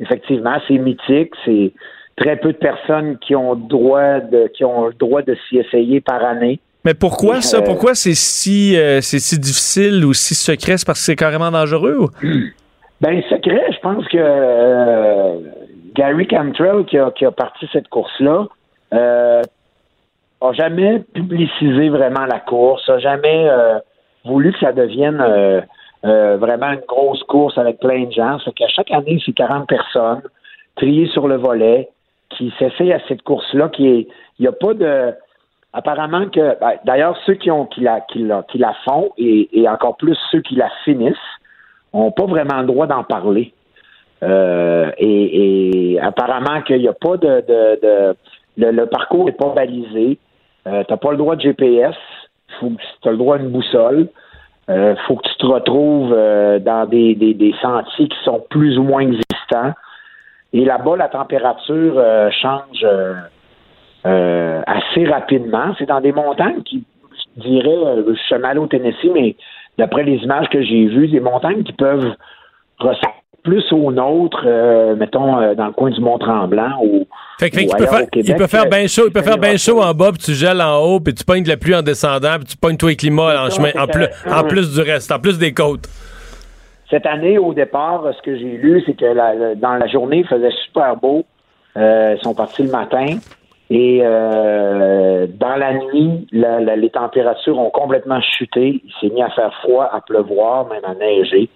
effectivement 0.00 0.56
c'est 0.66 0.78
mythique. 0.78 1.32
C'est 1.44 1.72
très 2.16 2.36
peu 2.36 2.52
de 2.52 2.58
personnes 2.58 3.18
qui 3.18 3.36
ont 3.36 3.54
droit 3.54 4.20
de 4.20 4.50
qui 4.54 4.64
ont 4.64 4.86
le 4.86 4.94
droit 4.94 5.20
de 5.20 5.36
s'y 5.48 5.58
essayer 5.58 6.00
par 6.00 6.24
année. 6.24 6.60
Mais 6.86 6.94
pourquoi 6.94 7.42
ça? 7.42 7.58
Euh, 7.58 7.62
pourquoi 7.62 7.94
c'est 7.94 8.14
si 8.14 8.74
c'est 9.02 9.20
si 9.20 9.38
difficile 9.38 10.04
ou 10.04 10.14
si 10.14 10.34
secret? 10.34 10.78
C'est 10.78 10.86
parce 10.86 11.00
que 11.00 11.04
c'est 11.04 11.16
carrément 11.16 11.50
dangereux? 11.50 12.08
Ben 13.00 13.22
secret, 13.30 13.72
je 13.72 13.80
pense 13.80 14.06
que 14.08 15.40
Gary 15.94 16.26
Cantrell, 16.26 16.84
qui 16.84 16.98
a, 16.98 17.10
qui 17.10 17.24
a 17.24 17.30
parti 17.30 17.66
cette 17.72 17.88
course-là, 17.88 18.46
euh, 18.92 19.42
a 20.40 20.52
jamais 20.52 21.00
publicisé 21.14 21.88
vraiment 21.88 22.26
la 22.26 22.40
course, 22.40 22.88
a 22.88 22.98
jamais 22.98 23.48
euh, 23.48 23.78
voulu 24.24 24.52
que 24.52 24.58
ça 24.58 24.72
devienne 24.72 25.20
euh, 25.20 25.60
euh, 26.04 26.36
vraiment 26.38 26.72
une 26.72 26.82
grosse 26.86 27.22
course 27.24 27.58
avec 27.58 27.78
plein 27.80 28.04
de 28.04 28.12
gens. 28.12 28.38
C'est 28.44 28.54
qu'à 28.54 28.68
chaque 28.68 28.90
année, 28.90 29.20
c'est 29.24 29.32
40 29.32 29.68
personnes 29.68 30.22
triées 30.76 31.08
sur 31.08 31.28
le 31.28 31.36
volet 31.36 31.88
qui 32.30 32.52
s'essayent 32.58 32.92
à 32.92 33.00
cette 33.08 33.22
course-là, 33.22 33.68
qui 33.70 33.88
est, 33.88 34.08
il 34.38 34.42
n'y 34.42 34.46
a 34.46 34.52
pas 34.52 34.72
de, 34.72 35.12
apparemment 35.72 36.28
que, 36.28 36.58
ben, 36.60 36.74
d'ailleurs, 36.84 37.16
ceux 37.26 37.34
qui 37.34 37.50
ont, 37.50 37.66
qui 37.66 37.80
la, 37.80 38.00
qui 38.00 38.20
la, 38.20 38.44
qui 38.44 38.58
la 38.58 38.74
font 38.84 39.10
et, 39.18 39.48
et 39.58 39.68
encore 39.68 39.96
plus 39.96 40.16
ceux 40.30 40.40
qui 40.40 40.54
la 40.54 40.70
finissent, 40.84 41.16
n'ont 41.94 42.12
pas 42.12 42.26
vraiment 42.26 42.60
le 42.60 42.66
droit 42.66 42.86
d'en 42.86 43.04
parler. 43.04 43.52
Euh, 44.22 44.90
et, 44.98 45.98
apparemment 46.00 46.62
qu'il 46.62 46.78
n'y 46.78 46.88
a 46.88 46.92
pas 46.92 47.16
de, 47.16 47.44
de, 47.46 48.16
le, 48.56 48.84
parcours 48.86 49.24
n'est 49.24 49.32
pas 49.32 49.52
balisé. 49.54 50.18
Euh, 50.66 50.84
tu 50.84 50.92
n'as 50.92 50.96
pas 50.96 51.10
le 51.10 51.16
droit 51.16 51.36
de 51.36 51.40
GPS. 51.40 51.96
Tu 52.60 52.66
as 53.04 53.10
le 53.10 53.16
droit 53.16 53.38
d'une 53.38 53.50
boussole. 53.50 54.08
Il 54.68 54.74
euh, 54.74 54.94
faut 55.06 55.16
que 55.16 55.26
tu 55.28 55.34
te 55.36 55.46
retrouves 55.46 56.10
dans 56.10 56.86
des, 56.88 57.14
des, 57.14 57.34
des, 57.34 57.54
sentiers 57.60 58.08
qui 58.08 58.18
sont 58.24 58.44
plus 58.50 58.78
ou 58.78 58.82
moins 58.82 59.00
existants. 59.00 59.72
Et 60.52 60.64
là-bas, 60.64 60.96
la 60.96 61.08
température 61.08 62.02
change 62.30 62.86
assez 64.04 65.04
rapidement. 65.06 65.74
C'est 65.78 65.86
dans 65.86 66.00
des 66.00 66.12
montagnes 66.12 66.62
qui, 66.62 66.84
je 67.36 67.42
dirais, 67.42 68.02
je 68.06 68.14
suis 68.14 68.58
au 68.58 68.66
Tennessee, 68.66 69.10
mais 69.12 69.36
d'après 69.78 70.04
les 70.04 70.16
images 70.16 70.48
que 70.50 70.62
j'ai 70.62 70.86
vues, 70.86 71.08
des 71.08 71.20
montagnes 71.20 71.62
qui 71.62 71.72
peuvent 71.72 72.14
ressembler 72.78 73.20
plus 73.42 73.64
au 73.72 73.90
nôtre, 73.90 74.42
euh, 74.44 74.94
mettons, 74.96 75.40
euh, 75.40 75.54
dans 75.54 75.66
le 75.66 75.72
coin 75.72 75.90
du 75.90 76.00
Mont-Tremblant 76.00 76.82
ou. 76.82 77.06
Fait, 77.38 77.54
fait 77.54 77.62
il, 77.62 77.74
peut 77.74 77.86
faire, 77.86 78.06
il 78.14 78.34
peut 78.34 78.46
faire 78.46 78.68
bien 78.68 78.86
chaud, 78.86 79.04
il 79.06 79.12
peut 79.12 79.22
faire 79.22 79.38
bien 79.38 79.56
chaud 79.56 79.80
en 79.80 79.94
bas, 79.94 80.12
puis 80.12 80.22
tu 80.22 80.32
gèles 80.34 80.60
en 80.60 80.78
haut, 80.78 81.00
puis 81.00 81.14
tu 81.14 81.24
pognes 81.24 81.42
de 81.42 81.48
la 81.48 81.56
pluie 81.56 81.74
en 81.74 81.82
descendant, 81.82 82.36
puis 82.36 82.44
tu 82.44 82.56
pognes 82.56 82.76
toi 82.76 82.92
et 82.92 82.96
climat 82.96 83.42
en 83.42 83.50
chemin, 83.50 83.70
en 83.78 83.86
plus, 83.86 84.06
en 84.30 84.44
plus 84.44 84.74
du 84.74 84.80
reste, 84.82 85.10
en 85.10 85.18
plus 85.18 85.38
des 85.38 85.54
côtes. 85.54 85.88
Cette 86.90 87.06
année, 87.06 87.38
au 87.38 87.54
départ, 87.54 88.04
ce 88.14 88.22
que 88.22 88.36
j'ai 88.36 88.56
lu, 88.58 88.82
c'est 88.84 88.94
que 88.94 89.54
dans 89.54 89.74
la 89.74 89.86
journée, 89.86 90.18
il 90.18 90.26
faisait 90.26 90.50
super 90.66 90.96
beau. 90.96 91.24
Euh, 91.76 92.16
ils 92.18 92.22
sont 92.22 92.34
partis 92.34 92.64
le 92.64 92.70
matin. 92.70 93.18
Et 93.70 94.00
dans 94.00 95.56
la 95.56 95.74
nuit, 95.74 96.26
les 96.32 96.90
températures 96.90 97.58
ont 97.58 97.70
complètement 97.70 98.20
chuté. 98.20 98.82
Il 98.84 98.92
s'est 99.00 99.14
mis 99.14 99.22
à 99.22 99.30
faire 99.30 99.54
froid, 99.62 99.88
à 99.92 100.00
pleuvoir, 100.00 100.66
même 100.68 100.84
à 100.84 100.94
neiger. 100.94 101.48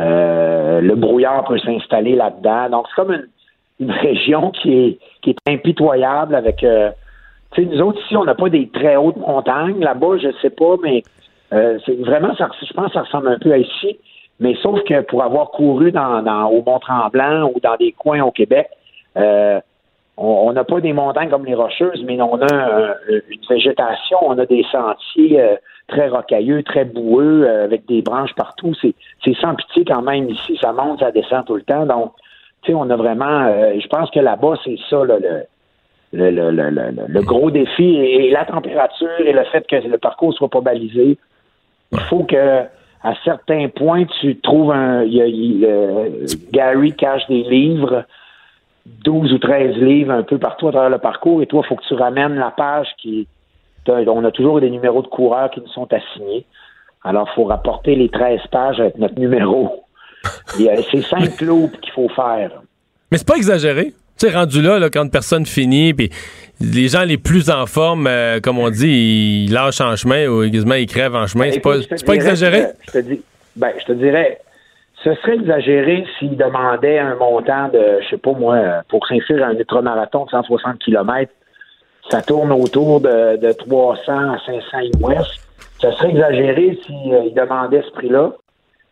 Euh, 0.00 0.80
le 0.80 0.94
brouillard 0.94 1.44
peut 1.44 1.58
s'installer 1.58 2.14
là-dedans. 2.14 2.70
Donc, 2.70 2.86
c'est 2.88 2.94
comme 2.94 3.12
une, 3.12 3.90
région 3.90 4.50
qui 4.50 4.72
est, 4.72 4.98
qui 5.22 5.30
est 5.30 5.52
impitoyable 5.52 6.34
avec 6.34 6.64
euh, 6.64 6.90
Tu 7.52 7.62
sais, 7.62 7.68
nous 7.68 7.80
autres, 7.80 8.00
ici, 8.04 8.16
on 8.16 8.24
n'a 8.24 8.34
pas 8.34 8.48
des 8.48 8.68
très 8.68 8.96
hautes 8.96 9.16
montagnes. 9.16 9.80
Là-bas, 9.80 10.18
je 10.20 10.28
sais 10.42 10.50
pas, 10.50 10.74
mais 10.82 11.02
euh, 11.52 11.78
c'est 11.86 11.96
vraiment, 12.00 12.34
ça, 12.36 12.48
je 12.60 12.72
pense 12.72 12.88
que 12.88 12.92
ça 12.94 13.02
ressemble 13.02 13.28
un 13.28 13.38
peu 13.38 13.52
à 13.52 13.58
ici. 13.58 13.98
Mais 14.40 14.56
sauf 14.62 14.82
que 14.84 15.00
pour 15.02 15.22
avoir 15.22 15.50
couru 15.50 15.92
dans, 15.92 16.22
dans 16.22 16.46
au 16.46 16.62
Mont-Tremblant 16.62 17.50
ou 17.54 17.60
dans 17.60 17.76
des 17.76 17.92
coins 17.92 18.22
au 18.22 18.30
Québec, 18.30 18.68
euh, 19.16 19.60
on 20.20 20.52
n'a 20.52 20.64
pas 20.64 20.80
des 20.80 20.92
montagnes 20.92 21.30
comme 21.30 21.46
les 21.46 21.54
Rocheuses, 21.54 22.02
mais 22.04 22.20
on 22.20 22.40
a 22.40 22.52
euh, 22.52 22.94
une 23.28 23.40
végétation, 23.48 24.18
on 24.22 24.36
a 24.38 24.46
des 24.46 24.64
sentiers 24.70 25.40
euh, 25.40 25.54
très 25.86 26.08
rocailleux, 26.08 26.62
très 26.64 26.84
boueux, 26.84 27.44
euh, 27.46 27.64
avec 27.64 27.86
des 27.86 28.02
branches 28.02 28.34
partout. 28.34 28.72
C'est, 28.82 28.94
sans 29.40 29.54
pitié 29.54 29.84
quand 29.84 30.02
même 30.02 30.28
ici, 30.28 30.58
ça 30.60 30.72
monte, 30.72 31.00
ça 31.00 31.12
descend 31.12 31.44
tout 31.46 31.54
le 31.54 31.62
temps. 31.62 31.86
Donc, 31.86 32.12
tu 32.62 32.72
sais, 32.72 32.74
on 32.74 32.90
a 32.90 32.96
vraiment, 32.96 33.46
je 33.78 33.86
pense 33.86 34.10
que 34.10 34.18
là-bas, 34.18 34.54
c'est 34.64 34.76
ça 34.90 35.04
le, 35.04 35.20
le, 36.12 36.30
le, 36.30 36.50
le, 36.50 36.90
le, 37.06 37.22
gros 37.22 37.52
défi 37.52 37.84
et, 37.84 38.30
la 38.30 38.44
température 38.44 39.20
et 39.24 39.32
le 39.32 39.44
fait 39.44 39.64
que 39.68 39.76
le 39.76 39.98
parcours 39.98 40.34
soit 40.34 40.48
pas 40.48 40.60
balisé. 40.60 41.16
Il 41.92 42.00
faut 42.00 42.24
que 42.24 42.62
à 43.04 43.14
certains 43.24 43.68
points, 43.68 44.04
tu 44.20 44.36
trouves 44.40 44.72
un. 44.72 45.04
Y 45.04 45.64
a, 45.64 46.50
Gary 46.50 46.92
cache 46.94 47.26
des 47.28 47.44
livres 47.44 48.04
12 49.04 49.32
ou 49.32 49.38
13 49.38 49.76
livres 49.76 50.12
un 50.12 50.22
peu 50.22 50.38
partout 50.38 50.68
à 50.68 50.72
travers 50.72 50.90
le 50.90 50.98
parcours 50.98 51.42
et 51.42 51.46
toi, 51.46 51.62
il 51.64 51.68
faut 51.68 51.76
que 51.76 51.86
tu 51.86 51.94
ramènes 51.94 52.34
la 52.34 52.50
page 52.50 52.88
qui. 53.00 53.26
On 53.86 54.24
a 54.24 54.30
toujours 54.30 54.60
des 54.60 54.68
numéros 54.68 55.00
de 55.00 55.06
coureurs 55.06 55.50
qui 55.50 55.60
nous 55.60 55.68
sont 55.68 55.88
assignés. 55.90 56.44
Alors, 57.04 57.26
il 57.32 57.34
faut 57.34 57.44
rapporter 57.44 57.94
les 57.94 58.10
13 58.10 58.40
pages 58.50 58.80
avec 58.80 58.98
notre 58.98 59.18
numéro. 59.18 59.84
C'est 60.58 61.00
cinq 61.02 61.40
loops 61.40 61.78
qu'il 61.80 61.92
faut 61.92 62.08
faire. 62.10 62.50
Mais 63.10 63.16
c'est 63.16 63.26
pas 63.26 63.36
exagéré. 63.36 63.94
Tu 64.18 64.26
sais, 64.26 64.34
rendu 64.34 64.60
là, 64.60 64.78
là, 64.78 64.90
quand 64.90 65.08
personne 65.10 65.46
finit, 65.46 65.94
puis 65.94 66.10
les 66.60 66.88
gens 66.88 67.04
les 67.04 67.18
plus 67.18 67.50
en 67.50 67.66
forme, 67.66 68.06
euh, 68.06 68.40
comme 68.40 68.58
on 68.58 68.68
dit, 68.68 69.46
ils 69.46 69.52
lâchent 69.52 69.80
en 69.80 69.94
chemin 69.94 70.26
ou 70.26 70.42
ils 70.42 70.86
crèvent 70.86 71.14
en 71.14 71.26
chemin. 71.26 71.50
Ben, 71.50 71.52
c'est 71.52 72.04
pas, 72.04 72.14
exagéré? 72.14 72.64
je, 72.88 72.92
te 72.92 72.98
dis, 72.98 73.22
ben, 73.54 73.70
je 73.78 73.84
te 73.84 73.92
dirais, 73.92 74.40
ce 75.04 75.14
serait 75.14 75.34
exagéré 75.34 76.06
s'il 76.18 76.36
demandait 76.36 76.98
un 76.98 77.14
montant 77.14 77.68
de, 77.68 78.00
je 78.02 78.08
sais 78.08 78.18
pas 78.18 78.32
moi, 78.32 78.82
pour 78.88 79.06
s'inscrire 79.06 79.44
à 79.44 79.48
un 79.48 79.54
ultramarathon 79.54 80.24
de 80.24 80.30
160 80.30 80.78
km, 80.78 81.32
ça 82.10 82.22
tourne 82.22 82.52
autour 82.52 83.00
de, 83.00 83.52
300 83.52 84.32
à 84.32 84.38
500 84.44 84.78
US. 84.80 85.48
Ce 85.80 85.90
serait 85.92 86.10
exagéré 86.10 86.78
s'il 86.84 87.14
euh, 87.14 87.30
demandait 87.30 87.82
ce 87.82 87.90
prix-là. 87.92 88.32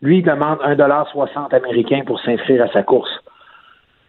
Lui, 0.01 0.19
il 0.19 0.23
demande 0.23 0.59
1,60 0.59 1.53
américain 1.53 2.01
pour 2.05 2.19
s'inscrire 2.21 2.63
à 2.63 2.71
sa 2.71 2.83
course. 2.83 3.09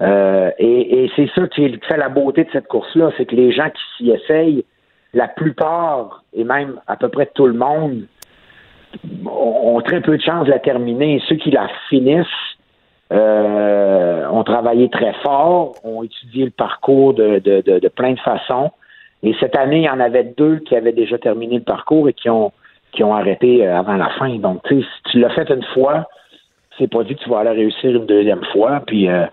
Euh, 0.00 0.50
et, 0.58 1.10
c'est 1.16 1.28
ça 1.34 1.48
qui 1.48 1.76
fait 1.88 1.96
la 1.96 2.08
beauté 2.08 2.44
de 2.44 2.50
cette 2.52 2.68
course-là, 2.68 3.10
c'est 3.16 3.26
que 3.26 3.34
les 3.34 3.50
gens 3.50 3.68
qui 3.70 3.82
s'y 3.96 4.10
essayent, 4.10 4.64
la 5.14 5.26
plupart, 5.26 6.22
et 6.34 6.44
même 6.44 6.80
à 6.86 6.96
peu 6.96 7.08
près 7.08 7.26
tout 7.26 7.46
le 7.46 7.54
monde, 7.54 8.02
ont 9.26 9.80
très 9.80 10.00
peu 10.00 10.16
de 10.16 10.22
chances 10.22 10.46
de 10.46 10.50
la 10.50 10.58
terminer. 10.58 11.22
ceux 11.28 11.36
qui 11.36 11.50
la 11.50 11.68
finissent 11.88 12.26
euh, 13.12 14.28
ont 14.28 14.44
travaillé 14.44 14.90
très 14.90 15.14
fort, 15.22 15.74
ont 15.82 16.02
étudié 16.02 16.44
le 16.44 16.50
parcours 16.50 17.14
de, 17.14 17.38
de, 17.38 17.88
plein 17.88 18.12
de 18.12 18.20
façons. 18.20 18.70
Et 19.22 19.34
cette 19.40 19.56
année, 19.56 19.78
il 19.78 19.84
y 19.84 19.90
en 19.90 20.00
avait 20.00 20.24
deux 20.36 20.58
qui 20.58 20.76
avaient 20.76 20.92
déjà 20.92 21.18
terminé 21.18 21.56
le 21.56 21.64
parcours 21.64 22.08
et 22.08 22.12
qui 22.12 22.28
ont 22.30 22.52
qui 22.92 23.04
ont 23.04 23.14
arrêté 23.14 23.66
euh, 23.66 23.78
avant 23.78 23.96
la 23.96 24.08
fin. 24.18 24.34
Donc, 24.36 24.62
tu 24.64 24.80
sais, 24.80 24.86
si 24.86 25.12
tu 25.12 25.20
l'as 25.20 25.28
fait 25.30 25.50
une 25.50 25.64
fois, 25.74 26.08
c'est 26.78 26.90
pas 26.90 27.04
dit 27.04 27.14
que 27.16 27.22
tu 27.22 27.28
vas 27.28 27.40
aller 27.40 27.50
réussir 27.50 27.90
une 27.90 28.06
deuxième 28.06 28.44
fois, 28.52 28.82
puis 28.86 29.08
euh, 29.08 29.26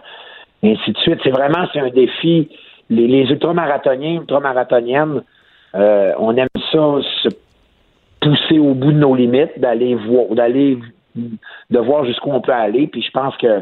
ainsi 0.64 0.92
de 0.92 0.98
suite. 0.98 1.20
C'est 1.24 1.32
vraiment 1.32 1.66
c'est 1.72 1.80
un 1.80 1.90
défi. 1.90 2.50
Les, 2.90 3.24
ultramarathoniens, 3.24 4.22
ultramarathoniennes, 4.22 5.24
on 5.74 6.38
aime 6.38 6.48
ça, 6.72 7.00
pousser 8.26 8.60
au 8.60 8.74
bout 8.74 8.92
de 8.92 8.98
nos 8.98 9.16
limites, 9.16 9.60
d'aller 9.60 9.96
voir, 9.96 10.28
d'aller 10.32 10.80
de 11.16 11.80
voir 11.80 12.06
jusqu'où 12.06 12.32
on 12.32 12.42
peut 12.42 12.52
aller. 12.52 12.88
Puis 12.88 13.04
je 13.04 13.12
pense 13.12 13.38
que 13.38 13.62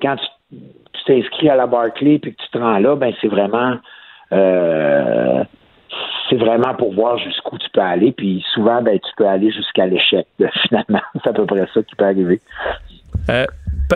quand 0.00 0.16
tu 0.50 1.04
t'inscris 1.06 1.48
à 1.48 1.56
la 1.56 1.66
Barclay 1.66 2.18
puis 2.18 2.34
que 2.34 2.42
tu 2.42 2.48
te 2.50 2.58
rends 2.58 2.78
là, 2.78 2.94
ben 2.94 3.12
c'est 3.20 3.28
vraiment 3.28 3.76
euh, 4.32 5.44
c'est 6.28 6.36
vraiment 6.36 6.74
pour 6.74 6.92
voir 6.94 7.18
jusqu'où 7.18 7.58
tu 7.58 7.68
peux 7.70 7.80
aller. 7.80 8.12
Puis 8.12 8.44
souvent, 8.54 8.82
ben 8.82 8.98
tu 8.98 9.10
peux 9.16 9.26
aller 9.26 9.50
jusqu'à 9.50 9.86
l'échec. 9.86 10.26
Finalement, 10.68 11.02
c'est 11.14 11.30
à 11.30 11.32
peu 11.32 11.46
près 11.46 11.66
ça 11.72 11.82
qui 11.82 11.94
peut 11.96 12.04
arriver. 12.04 12.40
Euh, 13.30 13.46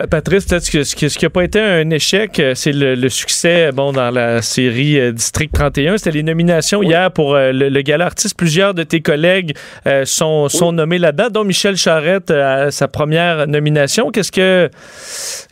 Patrice, 0.05 0.45
peut-être 0.45 0.63
ce, 0.63 0.83
ce 0.83 0.95
qui 1.17 1.25
n'a 1.25 1.29
pas 1.29 1.43
été 1.43 1.59
un 1.59 1.89
échec, 1.89 2.39
euh, 2.39 2.53
c'est 2.55 2.71
le, 2.73 3.09
succès 3.09 3.71
bon, 3.71 3.91
dans 3.91 4.11
la 4.11 4.41
série 4.41 4.99
euh, 4.99 5.11
District 5.11 5.51
31. 5.51 5.97
C'était 5.97 6.11
les 6.11 6.23
nominations 6.23 6.83
hier 6.83 7.11
pour 7.11 7.35
le, 7.35 7.51
le, 7.51 7.81
gala 7.81 8.05
artiste. 8.05 8.37
Plusieurs 8.37 8.73
de 8.73 8.83
tes 8.83 9.01
collègues 9.01 9.55
sont, 10.03 10.49
sont 10.49 10.71
nommés 10.71 10.97
là-dedans, 10.97 11.29
dont 11.29 11.43
Michel 11.43 11.77
Charette 11.77 12.31
à 12.31 12.71
sa 12.71 12.87
première 12.87 13.47
nomination. 13.47 14.11
Qu'est-ce 14.11 14.31
que 14.31 14.69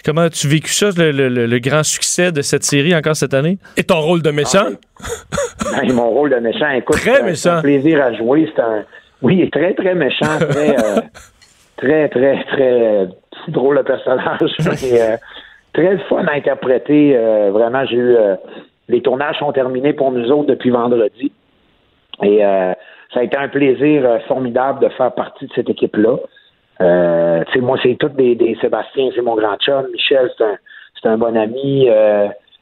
comment 0.03 0.21
as-tu 0.21 0.47
vécu 0.47 0.71
ça, 0.71 0.89
le, 0.95 1.59
grand 1.59 1.83
succès 1.83 2.31
de 2.31 2.41
cette 2.41 2.63
série 2.63 2.95
encore 2.95 3.15
cette 3.15 3.33
année? 3.33 3.57
Et 3.77 3.83
ton 3.83 3.99
rôle 4.01 4.21
de 4.21 4.31
méchant? 4.31 4.67
Ah, 5.01 5.81
ben, 5.81 5.93
mon 5.93 6.09
rôle 6.09 6.31
de 6.31 6.37
méchant, 6.37 6.69
écoute, 6.71 6.97
très 6.97 7.23
méchant. 7.23 7.35
C'est 7.35 7.49
un 7.49 7.61
plaisir 7.61 8.01
à 8.01 8.13
jouer. 8.13 8.49
C'est 8.55 8.61
un 8.61 8.83
oui, 9.21 9.49
très, 9.49 9.73
très 9.73 9.95
méchant, 9.95 10.37
très, 10.39 10.75
très, 11.77 12.09
très, 12.09 12.43
très 12.45 13.07
drôle 13.47 13.77
de 13.77 13.83
personnage. 13.83 14.55
mais, 14.59 15.01
euh, 15.01 15.17
très 15.75 15.97
fun 16.09 16.25
à 16.25 16.33
interpréter. 16.33 17.15
Euh, 17.15 17.51
vraiment, 17.51 17.85
j'ai 17.85 17.97
eu. 17.97 18.15
Euh, 18.15 18.35
les 18.87 19.01
tournages 19.01 19.37
sont 19.39 19.51
terminés 19.51 19.93
pour 19.93 20.11
nous 20.11 20.31
autres 20.31 20.47
depuis 20.47 20.69
vendredi. 20.69 21.31
Et 22.23 22.39
ça 22.39 23.19
a 23.19 23.23
été 23.23 23.35
un 23.35 23.47
plaisir 23.47 24.19
formidable 24.27 24.79
de 24.79 24.89
faire 24.89 25.11
partie 25.11 25.47
de 25.47 25.51
cette 25.53 25.69
équipe-là. 25.69 26.17
Euh, 26.81 27.43
moi, 27.61 27.77
c'est 27.81 27.95
tous 27.99 28.09
des, 28.09 28.55
Sébastien, 28.61 29.09
c'est 29.15 29.23
mon 29.23 29.35
grand 29.35 29.57
chum. 29.57 29.87
Michel, 29.91 30.29
c'est 30.37 30.43
un, 30.43 30.57
c'est 31.01 31.09
un 31.09 31.17
bon 31.17 31.35
ami. 31.35 31.89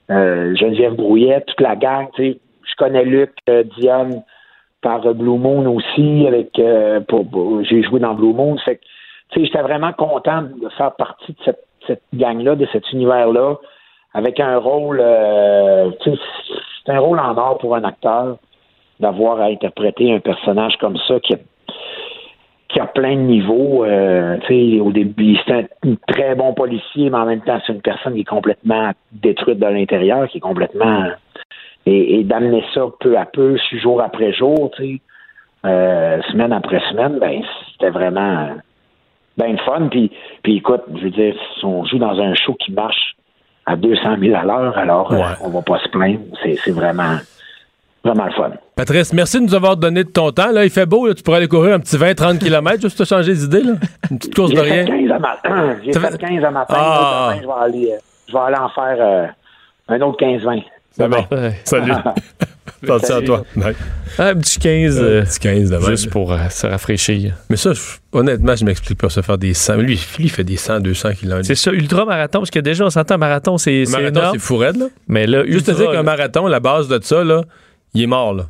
Geneviève 0.09 0.93
Brouillet, 0.93 1.41
toute 1.45 1.59
la 1.59 1.76
gang. 1.76 2.07
Je 2.18 2.76
connais 2.78 3.03
Luc, 3.03 3.32
Diane 3.78 4.24
par 4.82 5.01
Blue 5.14 5.38
Moon 5.38 5.68
aussi. 5.76 6.26
Avec, 6.26 6.59
pour, 7.09 7.64
j'ai 7.64 7.84
joué 7.84 7.99
dans 7.99 8.14
Blue 8.14 8.34
Moon. 8.34 8.57
Fait 8.59 8.80
j'étais 9.36 9.61
vraiment 9.61 9.93
content 9.93 10.43
de 10.43 10.69
faire 10.77 10.93
partie 10.93 11.34
de 11.34 11.53
cette, 11.88 12.03
gang-là, 12.13 12.55
de 12.55 12.65
cet 12.71 12.91
univers-là, 12.91 13.55
avec 14.13 14.39
un 14.39 14.57
rôle, 14.57 14.99
euh, 15.01 15.91
c'est 16.03 16.91
un 16.91 16.99
rôle 16.99 17.19
en 17.19 17.36
or 17.38 17.57
pour 17.57 17.75
un 17.75 17.84
acteur 17.84 18.38
d'avoir 18.99 19.41
à 19.41 19.45
interpréter 19.45 20.13
un 20.13 20.19
personnage 20.19 20.77
comme 20.77 20.97
ça 21.07 21.19
qui 21.19 21.34
a, 22.79 22.86
plein 22.88 23.15
de 23.15 23.21
niveaux. 23.21 23.86
Euh, 23.86 24.38
au 24.81 24.91
début, 24.91 25.38
c'est 25.45 25.53
un, 25.53 25.95
très 26.07 26.36
bon 26.36 26.53
policier, 26.53 27.09
mais 27.09 27.17
en 27.17 27.25
même 27.25 27.41
temps, 27.41 27.59
c'est 27.65 27.73
une 27.73 27.81
personne 27.81 28.13
qui 28.13 28.21
est 28.21 28.25
complètement 28.25 28.91
détruite 29.11 29.59
de 29.59 29.65
l'intérieur, 29.65 30.27
qui 30.29 30.38
est 30.38 30.41
complètement 30.41 31.09
et, 31.86 32.19
et 32.19 32.23
d'amener 32.23 32.63
ça 32.73 32.86
peu 32.99 33.17
à 33.17 33.25
peu, 33.25 33.57
jour 33.73 34.01
après 34.01 34.34
jour, 34.34 34.71
euh, 35.65 36.21
semaine 36.23 36.53
après 36.53 36.79
semaine, 36.89 37.19
ben 37.19 37.41
c'était 37.71 37.89
vraiment 37.89 38.49
ben 39.38 39.57
fun. 39.65 39.88
Puis, 39.89 40.11
puis 40.43 40.57
écoute, 40.57 40.81
je 40.95 41.03
veux 41.03 41.09
dire, 41.09 41.36
si 41.57 41.65
on 41.65 41.86
joue 41.86 41.97
dans 41.97 42.19
un 42.19 42.34
show 42.36 42.53
qui 42.53 42.71
marche 42.71 43.15
à 43.65 43.75
200 43.75 44.17
000 44.19 44.36
à 44.36 44.43
l'heure, 44.43 44.77
alors 44.77 45.11
euh, 45.11 45.21
on 45.41 45.49
va 45.49 45.61
pas 45.61 45.79
se 45.79 45.89
plaindre. 45.89 46.19
C'est 46.43 46.71
vraiment, 46.71 47.17
vraiment 48.03 48.25
le 48.25 48.31
fun. 48.31 48.51
Patrice, 48.75 49.13
merci 49.13 49.39
de 49.39 49.45
nous 49.45 49.55
avoir 49.55 49.77
donné 49.77 50.03
de 50.03 50.09
ton 50.09 50.31
temps. 50.31 50.51
Là, 50.51 50.65
il 50.65 50.69
fait 50.69 50.86
beau, 50.86 51.13
tu 51.13 51.23
pourrais 51.23 51.38
aller 51.38 51.47
courir 51.47 51.75
un 51.75 51.79
petit 51.79 51.95
20-30 51.95 52.39
km 52.39 52.81
juste 52.81 52.97
te 52.97 53.03
changer 53.03 53.34
d'idée. 53.34 53.61
Là. 53.61 53.73
Une 54.11 54.17
petite 54.17 54.36
course 54.36 54.51
de 54.51 54.59
rien. 54.59 54.86
15 54.86 55.11
à 55.11 55.19
matin. 55.19 55.75
J'ai 55.84 55.93
fait 55.93 56.17
15 56.17 56.43
à 56.43 56.51
matin. 56.51 56.75
Ah. 56.77 57.34
je, 57.41 57.47
vais 57.47 57.53
aller, 57.53 57.91
euh, 57.93 57.97
je 58.27 58.34
vais 58.34 58.39
aller 58.39 58.57
en 58.57 58.69
faire 58.69 58.97
euh, 58.99 59.27
un 59.88 60.01
autre 60.01 60.17
15-20. 60.23 60.63
C'est 60.91 61.07
bon. 61.07 61.25
Salut. 61.63 61.93
Pense 62.86 63.09
à 63.09 63.21
toi. 63.21 63.43
Un 64.17 64.36
petit 64.36 64.59
15. 64.59 64.99
Un 64.99 65.21
petit 65.23 65.39
15 65.39 65.88
Juste 65.88 66.09
pour 66.09 66.31
euh, 66.31 66.49
se 66.49 66.67
rafraîchir. 66.67 67.36
Mais 67.49 67.57
ça, 67.57 67.71
honnêtement, 68.11 68.55
je 68.55 68.65
m'explique 68.65 68.97
pas 68.99 69.09
se 69.09 69.21
faire 69.21 69.38
des 69.38 69.53
100. 69.53 69.77
Lui, 69.77 69.99
il 70.19 70.29
fait 70.29 70.43
des 70.43 70.57
100, 70.57 70.81
200 70.81 71.13
km. 71.19 71.45
C'est 71.45 71.55
ça, 71.55 71.71
ultra-marathon, 71.71 72.39
parce 72.39 72.51
que 72.51 72.59
déjà, 72.59 72.86
on 72.86 72.89
s'entend 72.89 73.17
marathon, 73.17 73.57
c'est. 73.57 73.86
Marathon, 73.89 74.31
c'est 74.34 74.39
fou 74.39 74.57
raide, 74.57 74.77
là. 74.77 74.88
Mais 75.07 75.27
là, 75.27 75.43
Juste 75.45 75.69
à 75.69 75.73
dire 75.73 75.91
qu'un 75.91 76.03
marathon, 76.03 76.47
la 76.47 76.59
base 76.59 76.88
de 76.88 76.99
ça, 77.01 77.23
là, 77.23 77.43
il 77.93 78.03
est 78.03 78.07
mort, 78.07 78.34
là. 78.34 78.47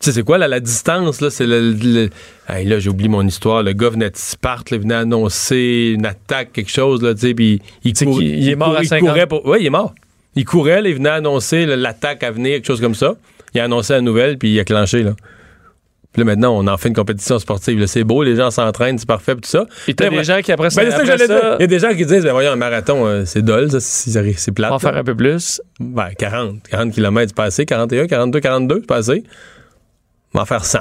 Tu 0.00 0.06
sais, 0.06 0.16
c'est 0.16 0.24
quoi, 0.24 0.36
là, 0.36 0.48
la 0.48 0.58
distance, 0.58 1.20
là? 1.20 1.30
C'est 1.30 1.46
le. 1.46 2.08
là, 2.48 2.78
j'ai 2.80 2.90
oublié 2.90 3.08
mon 3.08 3.24
histoire. 3.24 3.62
Le 3.62 3.72
gars 3.72 3.90
venait 3.90 4.10
de 4.10 4.16
Sparte, 4.16 4.72
il 4.72 4.80
venait 4.80 4.94
annoncer 4.94 5.92
une 5.94 6.06
attaque, 6.06 6.52
quelque 6.52 6.72
chose, 6.72 7.02
là, 7.02 7.14
tu 7.14 7.20
sais, 7.20 7.34
puis 7.34 7.62
il, 7.84 7.92
il, 8.20 8.48
est 8.48 8.56
mort 8.56 8.76
à 8.76 8.82
50. 8.82 9.08
courait 9.08 9.26
pour. 9.28 9.46
Oui, 9.46 9.58
il 9.60 9.66
est 9.66 9.70
mort. 9.70 9.94
Il 10.34 10.44
courait, 10.44 10.82
il 10.84 10.94
venait 10.94 11.10
annoncer 11.10 11.66
l'attaque 11.66 12.22
à 12.22 12.30
venir, 12.30 12.54
quelque 12.54 12.66
chose 12.66 12.80
comme 12.80 12.94
ça. 12.94 13.14
Il 13.54 13.60
a 13.60 13.64
annoncé 13.64 13.92
la 13.92 14.00
nouvelle, 14.00 14.38
puis 14.38 14.52
il 14.52 14.60
a 14.60 14.64
clenché, 14.64 15.02
là. 15.02 15.14
Puis 16.12 16.20
là, 16.20 16.26
maintenant, 16.26 16.54
on 16.58 16.66
en 16.66 16.76
fait 16.76 16.88
une 16.88 16.94
compétition 16.94 17.38
sportive. 17.38 17.78
Là, 17.78 17.86
C'est 17.86 18.04
beau, 18.04 18.22
les 18.22 18.36
gens 18.36 18.50
s'entraînent, 18.50 18.98
c'est 18.98 19.08
parfait, 19.08 19.34
puis 19.34 19.42
tout 19.42 19.48
ça. 19.48 19.66
Et 19.88 19.94
t'as 19.94 20.10
des 20.10 20.24
gens 20.24 20.40
qui 20.42 20.52
après 20.52 20.68
ça. 20.68 20.84
Ben, 20.84 20.90
ça. 20.90 21.56
Il 21.58 21.62
y 21.62 21.64
a 21.64 21.66
des 21.66 21.78
gens 21.78 21.94
qui 21.94 22.04
disent, 22.04 22.22
ben 22.22 22.32
voyons, 22.32 22.52
un 22.52 22.56
marathon, 22.56 23.06
euh, 23.06 23.24
c'est 23.24 23.40
dole, 23.40 23.70
ça, 23.70 23.80
c'est 23.80 24.32
c'est 24.36 24.52
plate. 24.52 24.72
on 24.72 24.76
va 24.76 24.78
faire 24.78 24.92
là. 24.92 25.00
un 25.00 25.04
peu 25.04 25.14
plus. 25.14 25.62
Ben, 25.80 26.10
40. 26.18 26.68
40 26.68 26.92
km, 26.92 27.28
c'est 27.28 27.34
pas 27.34 27.44
assez. 27.44 27.64
41, 27.64 28.06
42, 28.06 28.40
42, 28.40 28.78
c'est 28.80 28.86
pas 28.86 28.96
assez. 28.96 29.24
On 30.34 30.38
va 30.38 30.42
en 30.42 30.46
faire 30.46 30.64
100. 30.66 30.80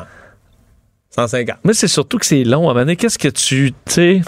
150. 1.11 1.57
Mais 1.63 1.73
c'est 1.73 1.87
surtout 1.87 2.17
que 2.17 2.25
c'est 2.25 2.43
long. 2.43 2.67
À 2.67 2.71
un 2.71 2.75
moment 2.75 2.95
qu'est-ce 2.95 3.19
que 3.19 3.29
tu. 3.29 3.71
Tu 3.85 3.91
sais. 3.93 4.01
À 4.01 4.07
un 4.09 4.11
moment 4.11 4.19
donné, 4.19 4.25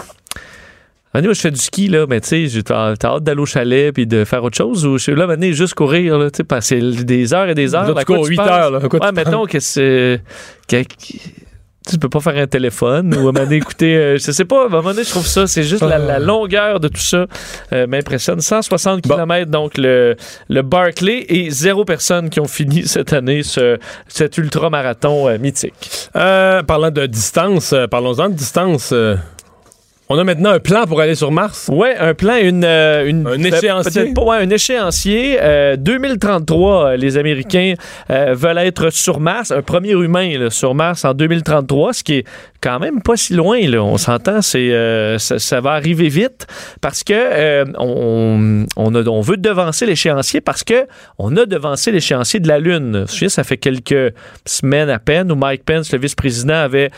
moi, 1.22 1.32
je 1.32 1.40
fais 1.40 1.50
du 1.50 1.60
ski, 1.60 1.88
là, 1.88 2.06
mais 2.08 2.20
tu 2.20 2.48
sais, 2.48 2.62
t'as 2.62 2.94
hâte 3.04 3.22
d'aller 3.22 3.40
au 3.40 3.46
chalet 3.46 3.92
puis 3.92 4.06
de 4.06 4.24
faire 4.24 4.42
autre 4.42 4.56
chose 4.56 4.84
ou 4.84 4.98
je 4.98 5.02
suis 5.04 5.14
là, 5.14 5.26
donné, 5.26 5.52
juste 5.52 5.74
courir, 5.74 6.18
là, 6.18 6.30
tu 6.30 6.38
sais, 6.38 6.44
passer 6.44 6.80
des 6.80 7.32
heures 7.34 7.48
et 7.48 7.54
des 7.54 7.74
heures. 7.74 7.92
Là, 7.94 8.00
tu 8.00 8.04
cours 8.06 8.26
huit 8.26 8.36
penses? 8.36 8.48
heures, 8.48 8.70
là. 8.70 8.78
Ouais, 8.80 9.12
mettons 9.12 9.46
que 9.46 9.60
c'est. 9.60 10.20
que- 10.68 10.82
tu 11.86 11.98
peux 11.98 12.08
pas 12.08 12.20
faire 12.20 12.38
un 12.38 12.46
téléphone 12.46 13.12
ou 13.14 13.16
à 13.18 13.20
un 13.20 13.24
moment 13.24 13.40
donné 13.40 13.56
écouter, 13.56 13.94
euh, 13.94 14.16
je 14.16 14.30
sais 14.32 14.46
pas, 14.46 14.62
à 14.62 14.66
un 14.66 14.68
moment 14.70 14.92
donné, 14.92 15.04
je 15.04 15.10
trouve 15.10 15.26
ça, 15.26 15.46
c'est 15.46 15.64
juste 15.64 15.82
la, 15.82 15.98
la 15.98 16.18
longueur 16.18 16.80
de 16.80 16.88
tout 16.88 16.96
ça 17.02 17.26
euh, 17.74 17.86
m'impressionne. 17.86 18.40
160 18.40 19.02
km, 19.02 19.50
donc 19.50 19.76
le, 19.76 20.16
le 20.48 20.62
Barclay 20.62 21.26
et 21.28 21.50
zéro 21.50 21.84
personne 21.84 22.30
qui 22.30 22.40
ont 22.40 22.48
fini 22.48 22.82
cette 22.86 23.12
année 23.12 23.42
ce, 23.42 23.78
cet 24.08 24.38
ultra-marathon 24.38 25.28
euh, 25.28 25.36
mythique. 25.36 26.08
Euh, 26.16 26.62
parlant 26.62 26.90
de 26.90 27.04
distance, 27.04 27.74
parlons-en 27.90 28.30
de 28.30 28.34
distance. 28.34 28.94
Euh, 30.10 30.14
on 30.14 30.18
a 30.18 30.24
maintenant 30.24 30.50
un 30.50 30.58
plan 30.60 30.84
pour 30.86 31.00
aller 31.00 31.14
sur 31.14 31.30
Mars. 31.32 31.68
Ouais, 31.72 31.96
un 31.96 32.14
plan, 32.14 32.36
une, 32.36 32.64
euh, 32.64 33.06
une 33.06 33.26
Un 33.26 33.38
peut- 33.38 33.56
échéancier. 33.56 34.12
pas, 34.14 34.22
ouais, 34.22 34.36
un 34.38 34.50
échéancier. 34.50 35.38
Euh, 35.40 35.76
2033, 35.76 36.86
euh, 36.92 36.96
les 36.96 37.16
Américains 37.16 37.74
euh, 38.10 38.34
veulent 38.36 38.58
être 38.58 38.90
sur 38.90 39.20
Mars, 39.20 39.50
un 39.50 39.62
premier 39.62 39.92
humain 39.92 40.38
là, 40.38 40.50
sur 40.50 40.74
Mars 40.74 41.04
en 41.04 41.14
2033, 41.14 41.92
ce 41.94 42.04
qui 42.04 42.14
est 42.16 42.24
quand 42.60 42.78
même 42.78 43.02
pas 43.02 43.16
si 43.16 43.34
loin. 43.34 43.60
Là. 43.66 43.82
On 43.82 43.98
s'entend, 43.98 44.40
c'est 44.42 44.72
euh, 44.72 45.18
ça, 45.18 45.38
ça 45.38 45.60
va 45.60 45.72
arriver 45.72 46.08
vite 46.08 46.46
parce 46.80 47.02
que 47.04 47.12
euh, 47.14 47.64
on, 47.78 48.64
on, 48.76 48.94
a- 48.94 49.02
on 49.08 49.20
veut 49.20 49.36
devancer 49.36 49.84
l'échéancier 49.86 50.40
parce 50.40 50.64
que 50.64 50.86
on 51.18 51.36
a 51.36 51.44
devancé 51.46 51.90
l'échéancier 51.92 52.40
de 52.40 52.48
la 52.48 52.58
Lune. 52.58 53.06
Ça 53.08 53.42
fait 53.44 53.56
quelques 53.56 54.14
semaines 54.46 54.90
à 54.90 54.98
peine 54.98 55.30
où 55.32 55.34
Mike 55.34 55.64
Pence, 55.64 55.92
le 55.92 55.98
vice-président, 55.98 56.54
avait 56.54 56.90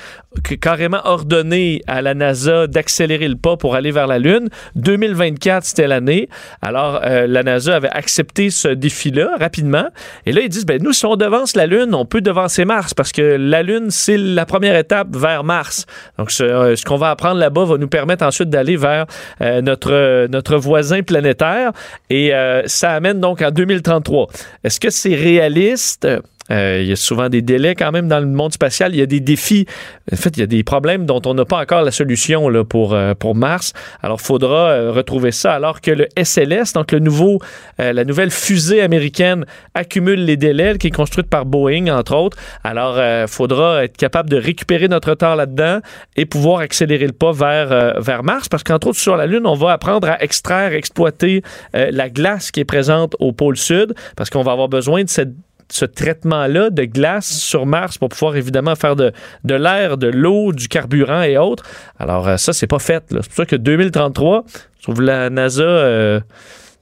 carrément 0.61 1.01
ordonné 1.05 1.83
à 1.87 2.03
la 2.03 2.15
NASA 2.15 2.67
d'accélérer 2.97 3.29
le 3.29 3.37
pas 3.37 3.57
pour 3.57 3.75
aller 3.75 3.91
vers 3.91 4.07
la 4.07 4.19
Lune. 4.19 4.49
2024, 4.77 5.65
c'était 5.65 5.87
l'année. 5.87 6.29
Alors, 6.63 7.01
euh, 7.05 7.27
la 7.27 7.43
NASA 7.43 7.77
avait 7.77 7.91
accepté 7.91 8.51
ce 8.51 8.69
défi-là 8.69 9.31
rapidement. 9.39 9.89
Et 10.25 10.33
là, 10.33 10.41
ils 10.41 10.49
disent, 10.49 10.65
ben, 10.65 10.83
nous, 10.83 10.93
si 10.93 11.05
on 11.05 11.17
devance 11.17 11.57
la 11.57 11.67
Lune, 11.67 11.95
on 11.95 12.07
peut 12.07 12.23
devancer 12.23 12.65
Mars 12.65 12.95
parce 12.95 13.13
que 13.13 13.37
la 13.39 13.63
Lune, 13.63 13.91
c'est 13.91 14.17
la 14.17 14.47
première 14.47 14.77
étape 14.77 15.15
vers 15.15 15.45
Mars. 15.45 15.85
Donc, 16.19 16.31
ce, 16.31 16.43
euh, 16.43 16.75
qu'on 16.87 16.97
va 16.97 17.11
apprendre 17.11 17.39
là-bas 17.39 17.65
va 17.65 17.77
nous 17.77 17.89
permettre 17.89 18.25
ensuite 18.25 18.49
d'aller 18.49 18.77
vers 18.77 19.07
euh, 19.43 19.61
notre, 19.61 20.27
notre 20.29 20.57
voisin 20.57 21.03
planétaire. 21.03 21.73
Et 22.09 22.33
ça 22.67 22.93
amène 22.93 23.21
donc 23.21 23.43
en 23.43 23.51
2033. 23.51 24.29
Est-ce 24.65 24.81
que 24.81 24.91
c'est 24.91 25.15
réaliste? 25.15 26.07
Euh, 26.51 26.81
il 26.83 26.89
y 26.89 26.93
a 26.93 26.97
souvent 26.97 27.29
des 27.29 27.43
délais 27.43 27.75
quand 27.75 27.93
même 27.93 28.09
dans 28.09 28.21
le 28.21 28.27
monde 28.27 28.53
spatial. 28.53 28.95
Il 28.95 28.99
y 28.99 29.03
a 29.03 29.07
des 29.07 29.21
défis. 29.21 29.67
En 30.13 30.17
fait, 30.17 30.37
il 30.37 30.41
y 30.41 30.43
a 30.43 30.47
des 30.47 30.63
problèmes 30.63 31.07
dont 31.07 31.21
on 31.27 31.35
n'a 31.35 31.45
pas 31.45 31.61
encore 31.61 31.83
la 31.83 31.91
solution 31.91 32.49
là, 32.49 32.65
pour, 32.65 32.95
euh, 32.95 33.15
pour 33.15 33.35
Mars. 33.35 33.73
Alors, 34.03 34.19
il 34.21 34.25
faudra 34.25 34.71
euh, 34.71 34.93
retrouver 34.93 35.33
ça 35.33 35.55
alors 35.55 35.81
que 35.81 35.91
le 35.91 36.07
SLS, 36.17 36.73
donc 36.75 36.93
le 36.93 36.99
nouveau, 36.99 37.41
euh, 37.81 37.93
la 37.93 38.05
nouvelle 38.05 38.31
fusée 38.31 38.81
américaine, 38.81 39.45
accumule 39.75 40.25
les 40.25 40.37
délais, 40.37 40.79
qui 40.79 40.89
est 40.89 40.91
construite 40.91 41.29
par 41.29 41.47
Boeing, 41.47 41.89
entre 41.89 42.15
autres. 42.15 42.37
Alors, 42.65 42.99
il 42.99 43.29
faudra 43.29 43.85
être 43.85 43.97
capable 43.97 44.31
de 44.31 44.37
récupérer 44.37 44.89
notre 44.89 45.11
retard 45.11 45.37
là-dedans 45.37 45.81
et 46.17 46.27
pouvoir 46.27 46.61
accélérer 46.61 47.07
le 47.07 47.13
pas 47.13 47.33
vers, 47.33 47.73
euh, 47.73 47.93
vers 48.01 48.23
Mars 48.23 48.49
parce 48.49 48.63
qu'entre 48.63 48.89
autres, 48.89 48.99
sur 48.99 49.17
la 49.17 49.27
Lune, 49.27 49.47
on 49.47 49.55
va 49.55 49.73
apprendre 49.73 50.09
à 50.09 50.23
extraire, 50.23 50.73
exploiter 50.73 51.43
euh, 51.75 51.91
la 51.93 52.09
glace 52.09 52.51
qui 52.51 52.61
est 52.61 52.65
présente 52.65 53.15
au 53.19 53.33
pôle 53.33 53.57
sud 53.57 53.95
parce 54.17 54.31
qu'on 54.31 54.43
va 54.43 54.53
avoir 54.53 54.69
besoin 54.69 55.05
de 55.05 55.09
cette 55.09 55.33
ce 55.69 55.85
traitement-là 55.85 56.71
de 56.71 56.85
glace 56.85 57.27
sur 57.29 57.67
Mars 57.67 57.99
pour 57.99 58.09
pouvoir 58.09 58.37
évidemment 58.37 58.75
faire 58.77 58.95
de, 58.97 59.13
de 59.45 59.55
l'air, 59.55 59.97
de 59.99 60.07
l'eau, 60.09 60.53
du 60.53 60.69
carburant 60.69 61.23
et 61.23 61.37
autres. 61.39 61.65
Alors 61.99 62.29
euh, 62.29 62.37
ça, 62.37 62.53
c'est 62.53 62.67
pas 62.67 62.79
fait. 62.79 63.05
C'est 63.11 63.17
pour 63.17 63.35
ça 63.35 63.47
que 63.47 63.57
2033, 63.57 64.45
je 64.79 64.83
trouve 64.85 65.03
la 65.03 65.29
NASA... 65.31 65.63
euh, 65.63 66.21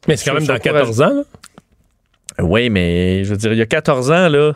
Mais 0.09 0.16
c'est 0.16 0.28
quand 0.30 0.35
même 0.37 0.47
dans 0.47 0.55
sur- 0.55 0.62
14 0.62 1.01
ans. 1.03 1.14
là. 1.14 1.22
Oui, 2.41 2.68
mais 2.68 3.24
je 3.24 3.30
veux 3.30 3.37
dire, 3.37 3.53
il 3.53 3.59
y 3.59 3.62
a 3.62 3.66
14 3.66 4.11
ans, 4.11 4.28
là... 4.28 4.53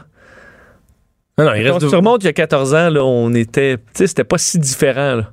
Non, 1.39 1.45
non, 1.45 1.55
il 1.55 1.64
Quand 1.66 1.74
reste. 1.74 1.89
tu 1.89 1.95
remontes 1.95 2.22
il 2.24 2.26
y 2.26 2.31
a 2.31 2.33
14 2.33 2.74
ans, 2.74 2.91
là, 2.91 3.05
on 3.05 3.33
était... 3.35 3.76
Tu 3.76 3.83
sais, 3.95 4.07
c'était 4.09 4.24
pas 4.24 4.39
si 4.39 4.59
différent, 4.59 5.14
là. 5.14 5.31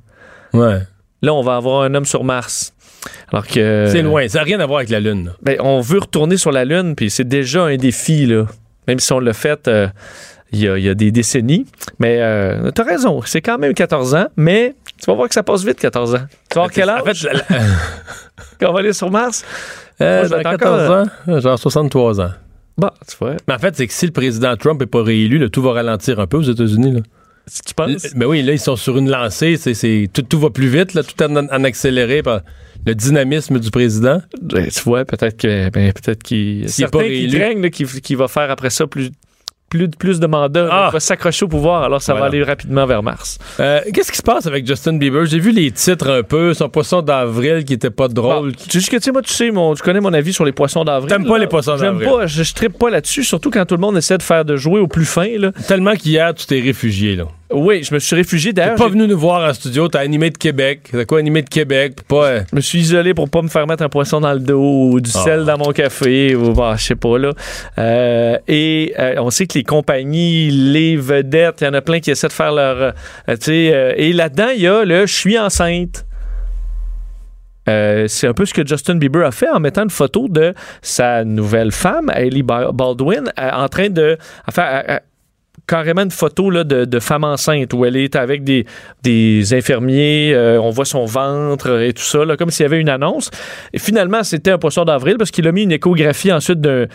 Ouais. 0.54 0.80
Là, 1.24 1.34
on 1.34 1.42
va 1.42 1.56
avoir 1.56 1.82
un 1.82 1.94
homme 1.96 2.06
sur 2.06 2.24
Mars. 2.24 2.74
Alors 3.32 3.48
que... 3.48 3.88
C'est 3.92 4.04
loin. 4.04 4.28
Ça 4.28 4.38
n'a 4.40 4.44
rien 4.44 4.60
à 4.60 4.68
voir 4.68 4.78
avec 4.80 4.90
la 4.92 5.00
Lune. 5.00 5.32
Ben, 5.42 5.58
on 5.60 5.82
veut 5.82 5.98
retourner 6.00 6.38
sur 6.38 6.52
la 6.52 6.64
Lune, 6.66 6.94
puis 6.96 7.10
c'est 7.10 7.28
déjà 7.28 7.64
un 7.64 7.76
défi, 7.78 8.28
là. 8.28 8.46
Même 8.88 9.00
si 9.00 9.12
on 9.14 9.20
l'a 9.20 9.34
fait 9.34 9.68
euh, 9.68 9.88
il 10.52 10.60
y, 10.62 10.68
a, 10.70 10.78
il 10.78 10.84
y 10.84 10.90
a 10.90 10.94
des 10.94 11.12
décennies. 11.12 11.66
Mais 12.00 12.18
euh, 12.22 12.72
t'as 12.72 12.84
raison, 12.84 13.22
c'est 13.26 13.42
quand 13.42 13.58
même 13.58 13.74
14 13.74 14.16
ans, 14.16 14.28
mais 14.38 14.76
tu 15.00 15.06
vas 15.08 15.14
voir 15.14 15.28
que 15.28 15.34
ça 15.34 15.44
passe 15.44 15.64
vite, 15.66 15.80
14 15.80 16.16
ans. 16.16 16.20
Tu 16.50 16.56
vas 16.56 16.62
avoir 16.64 16.72
quel 16.72 16.90
âge 16.90 17.02
En 17.02 17.06
fait, 17.14 17.44
quand 18.60 18.70
on 18.70 18.74
va 18.74 18.80
aller 18.80 18.94
sur 18.94 19.12
Mars? 19.12 19.44
euh, 20.02 20.20
Moi, 20.22 20.30
dans 20.30 20.38
j'attends 20.38 20.52
14 20.52 20.84
encore, 20.84 20.98
ans, 20.98 21.06
euh, 21.30 21.42
genre 21.42 21.60
63 21.60 22.22
ans. 22.22 22.32
Bah, 22.78 22.94
tu 23.10 23.16
vois. 23.20 23.36
Mais 23.48 23.54
en 23.54 23.60
fait, 23.60 23.76
c'est 23.76 23.88
que 23.88 23.94
si 23.94 24.06
le 24.06 24.12
président 24.12 24.56
Trump 24.58 24.80
n'est 24.80 24.86
pas 24.86 25.02
réélu, 25.04 25.38
là, 25.38 25.50
tout 25.50 25.62
va 25.62 25.72
ralentir 25.74 26.20
un 26.20 26.28
peu 26.28 26.38
aux 26.38 26.42
États-Unis. 26.44 27.02
Tu 27.66 27.74
penses? 27.74 28.08
Ben 28.16 28.26
oui, 28.26 28.42
là, 28.42 28.54
ils 28.54 28.60
sont 28.60 28.76
sur 28.76 28.98
une 28.98 29.10
lancée. 29.10 29.56
C'est, 29.58 29.74
c'est- 29.74 30.10
tout, 30.12 30.24
tout 30.24 30.40
va 30.40 30.50
plus 30.50 30.68
vite, 30.68 30.94
là, 30.94 31.04
tout 31.04 31.22
en, 31.24 31.36
en 31.36 31.64
accéléré 31.64 32.22
par 32.24 32.42
le 32.86 32.96
dynamisme 32.96 33.60
du 33.60 33.72
président? 33.72 34.22
Ben, 34.42 34.68
tu 34.70 34.82
vois, 34.82 35.06
peut-être 35.06 35.38
que 35.38 35.70
ben, 35.70 35.92
peut-être 35.94 36.24
qu'il 36.24 36.68
S'il 36.70 36.88
pas 36.88 37.04
qui 37.04 37.10
réélu. 37.10 37.40
craignent 37.40 37.70
qu'il 37.70 38.18
va 38.18 38.28
faire 38.28 38.50
après 38.52 38.70
ça 38.70 38.88
plus 38.88 39.10
plus, 39.68 39.90
plus 39.90 40.20
de 40.20 40.28
mandats, 40.28 40.70
Ah! 40.72 40.88
il 40.90 40.94
va 40.94 41.00
s'accrocher 41.00 41.44
au 41.44 41.48
pouvoir, 41.48 41.82
alors 41.84 42.00
ça 42.00 42.14
Voilà. 42.14 42.26
va 42.26 42.28
aller 42.28 42.44
rapidement 42.44 42.86
vers 42.86 43.02
Mars. 43.02 43.40
Euh, 43.60 43.82
qu'est-ce 43.92 44.12
qui 44.12 44.18
se 44.18 44.22
passe 44.24 44.46
avec 44.46 44.66
Justin 44.66 44.94
Bieber? 44.94 45.26
J'ai 45.26 45.40
vu 45.40 45.52
les 45.52 45.72
titres 45.72 46.08
un 46.10 46.22
peu, 46.22 46.54
son 46.54 46.70
poisson 46.70 47.02
d'avril 47.02 47.66
qui 47.66 47.74
était 47.74 47.90
pas 47.90 48.08
drôle. 48.08 48.52
Bon, 48.52 48.58
tu 48.70 48.80
sais 48.80 48.92
que 48.92 48.98
tu 48.98 49.02
sais, 49.02 49.12
moi, 49.12 49.24
tu 49.24 49.34
sais, 49.34 49.50
mon, 49.50 49.74
tu 49.74 49.82
connais 49.82 50.00
mon 50.02 50.14
avis 50.14 50.34
sur 50.34 50.46
les 50.46 50.52
poissons 50.52 50.84
d'avril. 50.84 51.10
T'aimes 51.10 51.26
pas 51.26 51.40
les 51.40 51.48
poissons 51.48 51.78
J'aime 51.78 51.98
d'avril? 51.98 52.08
pas, 52.10 52.28
je, 52.28 52.44
je 52.44 52.54
trippe 52.54 52.78
pas 52.78 52.92
là-dessus, 52.92 53.24
surtout 53.24 53.50
quand 53.50 53.66
tout 53.66 53.76
le 53.76 53.82
monde 53.82 53.98
essaie 53.98 54.20
de 54.20 54.24
faire 54.24 54.46
de 54.46 54.56
jouer 54.56 54.80
au 54.80 54.88
plus 54.88 55.04
fin. 55.06 55.36
Là. 55.40 55.52
Tellement 55.68 55.96
qu'hier, 55.96 56.36
tu 56.36 56.46
t'es 56.46 56.62
réfugié. 56.62 57.16
Là. 57.16 57.26
Oui, 57.52 57.84
je 57.84 57.94
me 57.94 58.00
suis 58.00 58.16
réfugié 58.16 58.52
T'es 58.54 58.62
d'ailleurs. 58.62 58.76
pas 58.76 58.86
j'ai- 58.86 58.90
venu 58.94 59.08
nous 59.08 59.18
voir 59.20 59.48
en 59.48 59.54
studio, 59.54 59.88
t'as 59.88 60.00
animé 60.00 60.32
de 60.32 60.38
Québec. 60.38 60.90
T'as 60.92 61.06
quoi 61.06 61.20
animé 61.20 61.44
de 61.44 61.50
Québec? 61.50 61.98
Pas, 62.08 62.26
euh, 62.26 62.42
Je 62.50 62.56
me 62.56 62.62
suis 62.62 62.80
isolé 62.80 63.14
pour 63.14 63.30
pas 63.30 63.44
me 63.44 63.48
faire 63.50 63.68
mettre 63.68 63.84
un 63.84 63.90
poisson 63.90 64.20
dans 64.20 64.34
le 64.34 64.40
dos 64.40 64.90
ou 64.94 65.00
du 65.00 65.12
Ah. 65.14 65.20
sel 65.24 65.46
dans 65.46 65.58
mon 65.58 65.72
café 65.72 66.36
ou 66.36 66.54
bah, 66.54 66.74
je 66.78 66.84
sais 66.84 66.96
pas 66.96 67.20
là. 67.20 67.34
Euh, 67.78 68.38
et 68.48 68.94
euh, 68.98 69.16
on 69.20 69.30
sait 69.30 69.46
que 69.46 69.58
les 69.60 69.64
compagnies, 69.64 70.50
les 70.50 70.98
vedettes, 70.98 71.62
il 71.62 71.66
y 71.66 71.68
en 71.68 71.74
a 71.76 71.82
plein 71.82 72.00
qui 72.00 72.10
essaient 72.10 72.28
de 72.28 72.34
faire 72.34 72.52
leur, 72.52 72.94
et 73.28 74.14
là-dedans 74.14 74.50
il 74.56 74.62
y 74.62 74.68
a 74.68 74.84
le 74.84 75.06
je 75.06 75.14
suis 75.14 75.38
enceinte. 75.38 76.04
Euh, 77.68 78.06
c'est 78.08 78.28
un 78.28 78.34
peu 78.34 78.46
ce 78.46 78.54
que 78.54 78.66
Justin 78.66 78.96
Bieber 78.96 79.26
a 79.26 79.32
fait 79.32 79.50
en 79.50 79.60
mettant 79.60 79.84
une 79.84 79.90
photo 79.90 80.28
de 80.30 80.54
sa 80.84 81.24
nouvelle 81.24 81.72
femme, 81.72 82.12
Hailey 82.16 82.44
Ba- 82.44 82.72
Baldwin, 82.72 83.32
en 83.38 83.68
train 83.70 83.90
de 83.90 84.18
carrément 85.68 86.04
une 86.04 86.12
photo 86.12 86.50
là, 86.50 86.64
de, 86.64 86.86
de 86.86 87.00
femme 87.00 87.24
enceinte 87.24 87.74
où 87.74 87.86
elle 87.86 87.96
est 87.96 88.16
avec 88.16 88.44
des, 88.44 88.66
des 89.04 89.54
infirmiers, 89.54 90.34
euh, 90.34 90.60
on 90.62 90.70
voit 90.70 90.86
son 90.86 91.06
ventre 91.06 91.82
et 91.82 91.94
tout 91.94 92.04
ça, 92.04 92.26
là, 92.26 92.38
comme 92.38 92.52
s'il 92.52 92.64
y 92.64 92.66
avait 92.66 92.80
une 92.80 92.90
annonce. 92.90 93.32
Et 93.74 93.80
finalement, 93.80 94.24
c'était 94.24 94.52
un 94.52 94.58
poisson 94.58 94.86
d'avril 94.86 95.18
parce 95.18 95.32
qu'il 95.32 95.48
a 95.48 95.52
mis 95.52 95.64
une 95.64 95.72
échographie 95.72 96.32
ensuite 96.32 96.62
d'un 96.62 96.70
euh, 96.70 96.88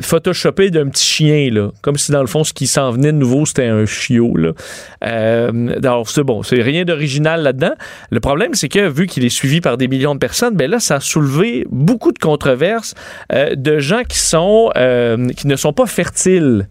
photoshopé 0.00 0.70
d'un 0.70 0.88
petit 0.88 1.04
chien, 1.04 1.50
là, 1.50 1.70
comme 1.82 1.96
si 1.96 2.12
dans 2.12 2.20
le 2.20 2.26
fond, 2.26 2.44
ce 2.44 2.52
qui 2.52 2.66
s'en 2.66 2.90
venait 2.90 3.12
de 3.12 3.18
nouveau, 3.18 3.46
c'était 3.46 3.66
un 3.66 3.86
chiot. 3.86 4.36
Là. 4.36 4.52
Euh, 5.04 5.76
alors, 5.82 6.08
c'est 6.08 6.24
bon, 6.24 6.42
c'est 6.42 6.62
rien 6.62 6.84
d'original 6.84 7.42
là-dedans. 7.42 7.74
Le 8.10 8.20
problème, 8.20 8.54
c'est 8.54 8.68
que 8.68 8.88
vu 8.88 9.06
qu'il 9.06 9.24
est 9.24 9.30
suivi 9.30 9.60
par 9.60 9.76
des 9.76 9.88
millions 9.88 10.14
de 10.14 10.20
personnes, 10.20 10.54
ben 10.54 10.70
là, 10.70 10.80
ça 10.80 10.96
a 10.96 11.00
soulevé 11.00 11.66
beaucoup 11.70 12.12
de 12.12 12.18
controverses 12.18 12.94
euh, 13.32 13.54
de 13.54 13.78
gens 13.78 14.02
qui 14.08 14.18
sont 14.18 14.70
qui 15.36 15.46
ne 15.46 15.56
sont 15.56 15.72
pas 15.72 15.86
fertiles 15.86 16.68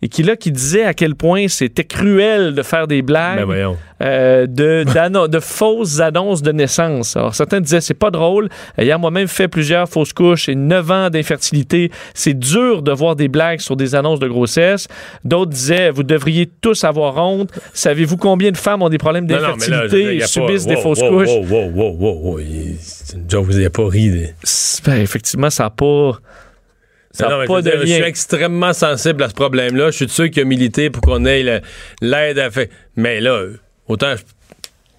et 0.00 0.08
qui 0.08 0.22
là 0.22 0.36
qui 0.36 0.52
disait 0.52 0.84
à 0.84 0.94
quel 0.94 1.14
point 1.14 1.48
c'était 1.48 1.84
cruel 1.84 2.54
de 2.54 2.62
faire 2.62 2.86
des 2.86 3.02
blagues 3.02 3.46
ben 3.46 3.76
euh, 4.00 4.46
de, 4.46 5.40
fausses 5.40 5.98
annonces 5.98 6.40
de 6.40 6.52
naissance. 6.52 7.16
Alors 7.16 7.34
certains 7.34 7.60
disaient 7.60 7.80
c'est 7.80 7.94
pas 7.94 8.10
drôle. 8.10 8.48
Ayant 8.76 8.98
moi-même 8.98 9.26
fait 9.26 9.48
plusieurs 9.48 9.88
fausses 9.88 10.12
couches 10.12 10.48
et 10.48 10.54
9 10.54 10.90
ans 10.90 11.10
d'infertilité, 11.10 11.90
c'est 12.14 12.38
dur 12.38 12.82
de 12.82 12.92
voir 12.92 13.16
des 13.16 13.28
blagues 13.28 13.58
sur 13.60 13.74
des 13.76 13.94
annonces 13.96 14.20
de 14.20 14.28
grossesse. 14.28 14.86
D'autres 15.24 15.50
disaient 15.50 15.90
vous 15.90 16.04
devriez 16.04 16.48
tous 16.60 16.84
avoir 16.84 17.16
honte. 17.16 17.50
Savez-vous 17.74 18.16
combien 18.16 18.52
de 18.52 18.56
femmes 18.56 18.82
ont 18.82 18.88
des 18.88 18.98
problèmes 18.98 19.26
d'infertilité 19.26 20.16
et 20.16 20.20
subissent 20.20 20.66
pas- 20.66 20.74
des 20.74 20.80
fausses 20.80 21.02
wow, 21.02 21.10
couches? 21.10 21.28
wow, 21.28 21.44
wow, 21.44 21.70
wow, 21.74 21.96
wow, 21.98 22.20
wow, 22.22 22.38
il- 22.38 22.76
vous 23.32 23.52
n'avez 23.52 23.70
pas 23.70 23.88
ri. 23.88 24.10
ben, 24.84 25.00
effectivement, 25.00 25.50
ça 25.50 25.64
n'a 25.64 25.70
pas. 25.70 26.18
Ça 27.10 27.28
non, 27.28 27.46
pas 27.46 27.62
de 27.62 27.72
Je 27.80 27.86
suis 27.86 28.02
extrêmement 28.02 28.72
sensible 28.72 29.22
à 29.22 29.28
ce 29.28 29.34
problème-là. 29.34 29.90
Je 29.90 29.96
suis 29.96 30.08
sûr 30.08 30.30
qu'il 30.30 30.42
a 30.42 30.44
milité 30.44 30.90
pour 30.90 31.02
qu'on 31.02 31.24
ait 31.24 31.62
l'aide 32.00 32.38
à 32.38 32.50
faire. 32.50 32.66
Mais 32.96 33.20
là, 33.20 33.44
autant 33.86 34.14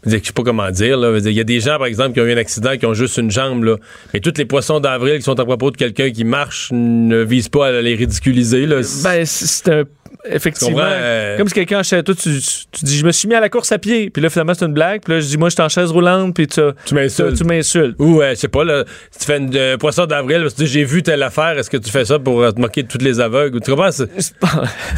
je 0.06 0.12
sais 0.12 0.34
pas 0.34 0.44
comment 0.44 0.72
dire. 0.72 0.98
Il 1.18 1.34
y 1.34 1.40
a 1.40 1.44
des 1.44 1.60
gens, 1.60 1.78
par 1.78 1.88
exemple, 1.88 2.14
qui 2.14 2.22
ont 2.22 2.26
eu 2.26 2.32
un 2.32 2.38
accident, 2.38 2.78
qui 2.78 2.86
ont 2.86 2.94
juste 2.94 3.18
une 3.18 3.32
jambe. 3.32 3.64
Là. 3.64 3.76
Mais 4.14 4.20
tous 4.20 4.34
les 4.38 4.46
poissons 4.46 4.80
d'avril 4.80 5.18
qui 5.18 5.24
sont 5.24 5.40
à 5.40 5.46
propos 5.46 5.72
de 5.72 5.78
quelqu'un 5.78 6.12
qui 6.12 6.24
marche 6.24 6.70
ne 6.72 7.22
visent 7.22 7.50
pas 7.50 7.68
à 7.68 7.82
les 7.82 7.96
ridiculiser. 7.96 8.66
Là. 8.66 8.82
Ben, 9.04 9.26
c'est 9.26 9.70
un 9.70 9.84
effectivement. 10.26 10.82
Euh, 10.84 11.38
comme 11.38 11.48
si 11.48 11.54
quelqu'un 11.54 11.84
chez 11.84 12.04
toi, 12.04 12.16
tu, 12.16 12.40
tu, 12.72 12.86
dis, 12.86 12.98
je 12.98 13.06
me 13.06 13.12
suis 13.12 13.28
mis 13.28 13.36
à 13.36 13.40
la 13.40 13.50
course 13.50 13.72
à 13.72 13.78
pied. 13.78 14.10
Puis 14.10 14.22
là, 14.22 14.30
finalement, 14.30 14.54
c'est 14.54 14.66
une 14.66 14.74
blague. 14.74 15.02
Puis 15.02 15.14
là, 15.14 15.20
je 15.20 15.28
dis, 15.28 15.38
moi, 15.38 15.50
je 15.50 15.56
suis 15.56 15.64
en 15.64 15.70
chaise 15.70 15.92
roulante. 15.92 16.36
Puis 16.36 16.48
tu, 16.48 16.62
tu 16.86 16.96
m'insultes. 16.96 17.96
Ou, 18.00 18.22
euh, 18.22 18.32
je 18.32 18.36
sais 18.36 18.48
pas, 18.48 18.64
là, 18.64 18.84
tu 18.86 19.26
fais 19.26 19.38
une 19.38 19.56
euh, 19.56 19.78
poisson 19.78 20.06
d'avril, 20.06 20.46
tu 20.50 20.64
dis, 20.64 20.68
j'ai 20.68 20.84
vu 20.84 21.04
telle 21.04 21.24
affaire. 21.24 21.58
Est-ce 21.58 21.70
que 21.70 21.78
tu 21.78 21.90
fais 21.90 22.06
ça 22.06 22.20
pour 22.20 22.54
te 22.54 22.60
moquer 22.60 22.84
de 22.84 22.88
toutes 22.88 23.02
les 23.02 23.20
aveugles? 23.20 23.60
Tu 23.62 23.72
comprends? 23.72 23.92
ça 23.92 24.06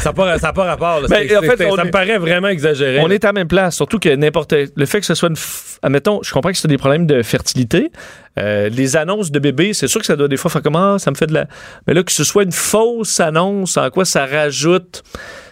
n'a 0.04 0.12
pas, 0.12 0.38
ça 0.38 0.52
pas 0.52 0.64
rapport. 0.64 1.02
Ben, 1.08 1.28
en 1.36 1.42
fait, 1.42 1.56
ça 1.56 1.84
me 1.84 1.90
paraît 1.90 2.18
vraiment 2.18 2.48
exagéré. 2.48 3.00
On 3.00 3.10
est 3.10 3.24
à 3.24 3.28
la 3.28 3.32
même 3.32 3.48
place. 3.48 3.76
Surtout 3.76 3.98
que 3.98 4.14
n'importe. 4.14 4.54
Le 4.74 4.86
fait 4.86 5.00
que 5.00 5.06
ce 5.06 5.14
soit 5.14 5.28
une. 5.28 5.36
Admettons, 5.82 6.20
je 6.22 6.32
comprends 6.32 6.50
que 6.50 6.58
c'est 6.58 6.68
des 6.68 6.78
problèmes 6.78 7.06
de 7.06 7.22
fertilité. 7.22 7.90
Les 8.36 8.96
annonces 8.96 9.30
de 9.30 9.38
bébés, 9.38 9.74
c'est 9.74 9.88
sûr 9.88 10.00
que 10.00 10.06
ça 10.06 10.16
doit 10.16 10.28
des 10.28 10.36
fois 10.36 10.50
faire 10.50 10.62
comment 10.62 10.98
ça 10.98 11.10
me 11.10 11.16
fait 11.16 11.26
de 11.26 11.34
la. 11.34 11.46
Mais 11.86 11.94
là, 11.94 12.02
que 12.02 12.12
ce 12.12 12.24
soit 12.24 12.44
une 12.44 12.52
fausse 12.52 13.20
annonce, 13.20 13.76
en 13.76 13.90
quoi 13.90 14.04
ça 14.04 14.26
rajoute 14.26 15.02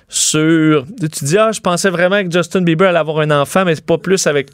sur. 0.09 0.85
Tu 1.01 1.25
dis, 1.25 1.39
ah, 1.39 1.53
je 1.53 1.61
pensais 1.61 1.91
vraiment 1.91 2.23
que 2.23 2.31
Justin 2.31 2.63
Bieber 2.63 2.89
allait 2.89 2.99
avoir 2.99 3.21
un 3.21 3.31
enfant, 3.31 3.65
mais 3.65 3.75
c'est 3.75 3.87
pas 3.87 3.99
plus 3.99 4.27
avec 4.27 4.49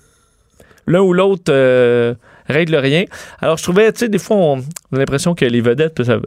l'un 0.86 1.00
ou 1.00 1.12
l'autre. 1.12 1.50
Euh, 1.50 2.14
règle 2.48 2.76
rien. 2.76 3.04
Alors, 3.40 3.56
je 3.56 3.62
trouvais, 3.62 3.92
tu 3.92 4.00
sais, 4.00 4.08
des 4.08 4.18
fois, 4.18 4.36
on, 4.36 4.58
a 4.58 4.98
l'impression 4.98 5.34
que 5.34 5.44
les 5.44 5.60
vedettes, 5.60 6.02
ça, 6.04 6.20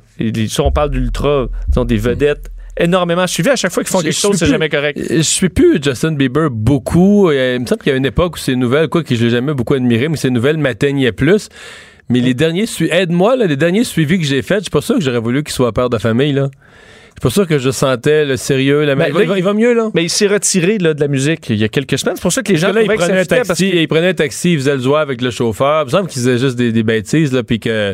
on 0.60 0.72
parle 0.72 0.92
d'ultra, 0.92 1.48
disons, 1.68 1.86
des 1.86 1.98
vedettes 1.98 2.52
énormément 2.78 3.28
suivies. 3.28 3.50
À 3.50 3.56
chaque 3.56 3.72
fois 3.72 3.84
qu'ils 3.84 3.92
font 3.92 4.02
quelque 4.02 4.14
chose, 4.14 4.38
c'est 4.38 4.46
jamais 4.46 4.70
correct. 4.70 5.00
Je 5.10 5.22
suis 5.22 5.50
plus 5.50 5.82
Justin 5.82 6.14
Bieber 6.14 6.50
beaucoup. 6.50 7.32
Il 7.32 7.60
me 7.60 7.66
semble 7.66 7.82
qu'il 7.82 7.92
y 7.92 7.96
a 7.96 7.98
une 7.98 8.06
époque 8.06 8.36
où 8.36 8.40
ces 8.40 8.56
nouvelles, 8.56 8.88
quoi 8.88 9.04
que 9.04 9.16
je 9.16 9.24
l'ai 9.24 9.30
jamais 9.30 9.54
beaucoup 9.54 9.74
admiré, 9.74 10.08
mais 10.08 10.18
ces 10.18 10.30
nouvelles 10.30 10.58
m'atteignaient 10.58 11.12
plus. 11.12 11.50
Mais 12.10 12.20
les 12.22 12.34
derniers, 12.34 12.66
aide-moi, 12.90 13.36
les 13.36 13.56
derniers 13.56 13.84
suivis 13.84 14.20
que 14.20 14.26
j'ai 14.26 14.42
faits, 14.42 14.60
je 14.60 14.64
suis 14.64 14.72
pas 14.72 14.82
sûr 14.82 14.96
que 14.96 15.02
j'aurais 15.02 15.20
voulu 15.20 15.44
qu'il 15.44 15.54
soit 15.54 15.72
père 15.72 15.90
de 15.90 15.98
famille, 15.98 16.34
là. 16.34 16.50
C'est 17.20 17.24
pour 17.24 17.32
ça 17.34 17.46
que 17.46 17.58
je 17.58 17.70
sentais 17.70 18.24
le 18.24 18.38
sérieux. 18.38 18.86
La... 18.86 18.96
Ben, 18.96 19.12
il, 19.14 19.44
va, 19.44 19.54
mieux, 19.54 19.74
là. 19.74 19.90
Mais 19.94 20.04
il 20.04 20.10
s'est 20.10 20.28
retiré 20.28 20.78
là, 20.78 20.94
de 20.94 21.02
la 21.02 21.10
musique 21.10 21.50
il 21.50 21.58
y 21.58 21.66
a 21.66 21.68
quelques 21.68 22.00
semaines. 22.00 22.16
C'est 22.16 22.22
pour 22.22 22.32
ça 22.32 22.42
que 22.42 22.52
les 22.54 22.58
gens. 22.58 22.72
là, 22.72 22.82
il 22.82 22.88
prenait, 22.88 23.20
un 23.20 23.26
taxi, 23.26 23.72
il 23.74 23.88
prenait 23.90 24.10
un 24.10 24.14
taxi, 24.14 24.54
il 24.54 24.60
faisait 24.60 24.78
le 24.78 24.82
joie 24.82 25.02
avec 25.02 25.22
le 25.22 25.30
chauffeur. 25.30 25.82
Il 25.82 25.86
me 25.88 25.90
semble 25.90 26.08
qu'il 26.08 26.22
faisait 26.22 26.38
juste 26.38 26.56
des, 26.56 26.72
des 26.72 26.84
bêtises, 26.84 27.34
là, 27.34 27.44
puis 27.44 27.60
que 27.60 27.94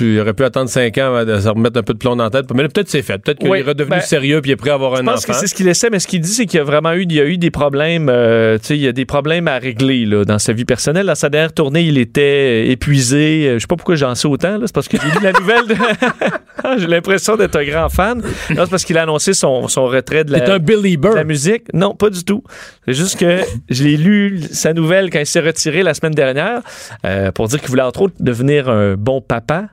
il 0.00 0.18
aurait 0.20 0.34
pu 0.34 0.44
attendre 0.44 0.68
5 0.68 0.96
ans 0.98 1.14
avant 1.14 1.24
de 1.24 1.40
se 1.40 1.48
remettre 1.48 1.78
un 1.78 1.82
peu 1.82 1.92
de 1.92 1.98
plomb 1.98 2.16
dans 2.16 2.24
la 2.24 2.30
tête. 2.30 2.46
Mais 2.54 2.62
là, 2.62 2.68
peut-être 2.68 2.88
c'est 2.88 3.02
fait. 3.02 3.18
Peut-être 3.18 3.38
qu'il 3.38 3.48
est 3.48 3.62
redevenu 3.62 3.96
ben, 3.96 4.00
sérieux 4.00 4.40
puis 4.40 4.50
il 4.50 4.54
est 4.54 4.56
prêt 4.56 4.70
à 4.70 4.74
avoir 4.74 4.94
un 4.94 5.06
enfant. 5.06 5.16
Je 5.20 5.26
pense 5.26 5.26
que 5.26 5.32
c'est 5.34 5.46
ce 5.46 5.54
qu'il 5.54 5.68
essaie, 5.68 5.90
mais 5.90 5.98
ce 5.98 6.06
qu'il 6.06 6.20
dit, 6.20 6.32
c'est 6.32 6.46
qu'il 6.46 6.58
y 6.58 6.60
a 6.60 6.64
vraiment 6.64 6.92
eu, 6.92 7.02
il 7.02 7.12
y 7.12 7.20
a 7.20 7.24
eu 7.24 7.38
des 7.38 7.50
problèmes, 7.50 8.08
euh, 8.08 8.58
il 8.70 8.76
y 8.76 8.88
a 8.88 8.92
des 8.92 9.04
problèmes 9.04 9.48
à 9.48 9.58
régler 9.58 10.06
là, 10.06 10.24
dans 10.24 10.38
sa 10.38 10.52
vie 10.52 10.64
personnelle. 10.64 11.06
Dans 11.06 11.14
sa 11.14 11.28
dernière 11.28 11.52
tournée, 11.52 11.82
il 11.82 11.98
était 11.98 12.68
épuisé. 12.68 13.54
Je 13.54 13.58
sais 13.58 13.66
pas 13.66 13.76
pourquoi 13.76 13.96
j'en 13.96 14.14
sais 14.14 14.28
autant. 14.28 14.58
C'est 14.64 14.74
parce 14.74 14.88
que 14.88 14.96
j'ai 14.96 15.08
lu 15.08 15.22
la 15.22 15.32
nouvelle. 15.32 15.64
j'ai 16.78 16.86
l'impression 16.86 17.36
d'être 17.36 17.56
un 17.56 17.64
grand 17.64 17.88
fan. 17.88 18.22
c'est 18.48 18.70
parce 18.70 18.84
qu'il 18.84 18.98
a 18.98 19.02
annoncé 19.02 19.32
son, 19.32 19.68
son 19.68 19.86
retrait 19.86 20.24
de 20.24 20.32
la, 20.32 20.38
un 20.54 20.58
de 20.58 21.14
la 21.14 21.24
musique. 21.24 21.64
Non, 21.72 21.94
pas 21.94 22.10
du 22.10 22.24
tout. 22.24 22.42
C'est 22.86 22.94
juste 22.94 23.18
que 23.18 23.40
je 23.68 23.84
l'ai 23.84 23.96
lu, 23.96 24.40
sa 24.50 24.72
nouvelle, 24.72 25.10
quand 25.10 25.20
il 25.20 25.26
s'est 25.26 25.40
retiré 25.40 25.82
la 25.82 25.94
semaine 25.94 26.14
dernière, 26.14 26.60
euh, 27.04 27.32
pour 27.32 27.48
dire 27.48 27.60
qu'il 27.60 27.68
voulait 27.68 27.82
entre 27.82 28.02
autres 28.02 28.14
devenir 28.20 28.68
un 28.68 28.94
bon 28.94 29.20
papa. 29.20 29.67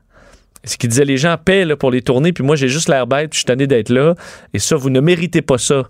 Ce 0.65 0.77
qu'il 0.77 0.89
disait, 0.89 1.05
les 1.05 1.17
gens 1.17 1.35
paient 1.43 1.75
pour 1.75 1.91
les 1.91 2.01
tourner, 2.01 2.33
puis 2.33 2.43
moi 2.43 2.55
j'ai 2.55 2.67
juste 2.67 2.89
l'air 2.89 3.07
bête, 3.07 3.31
puis 3.31 3.37
je 3.37 3.39
suis 3.39 3.45
tanné 3.45 3.67
d'être 3.67 3.89
là. 3.89 4.15
Et 4.53 4.59
ça, 4.59 4.75
vous 4.75 4.89
ne 4.89 4.99
méritez 4.99 5.41
pas 5.41 5.57
ça, 5.57 5.83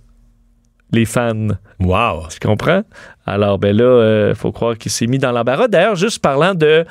les 0.91 1.05
fans. 1.05 1.47
Wow! 1.79 2.27
Tu 2.29 2.39
comprends? 2.45 2.83
Alors, 3.25 3.59
ben 3.59 3.75
là, 3.75 3.83
il 3.83 3.85
euh, 3.85 4.35
faut 4.35 4.51
croire 4.51 4.77
qu'il 4.77 4.91
s'est 4.91 5.07
mis 5.07 5.17
dans 5.17 5.31
l'embarras. 5.31 5.67
D'ailleurs, 5.67 5.95
juste 5.95 6.19
parlant 6.19 6.53
de. 6.53 6.85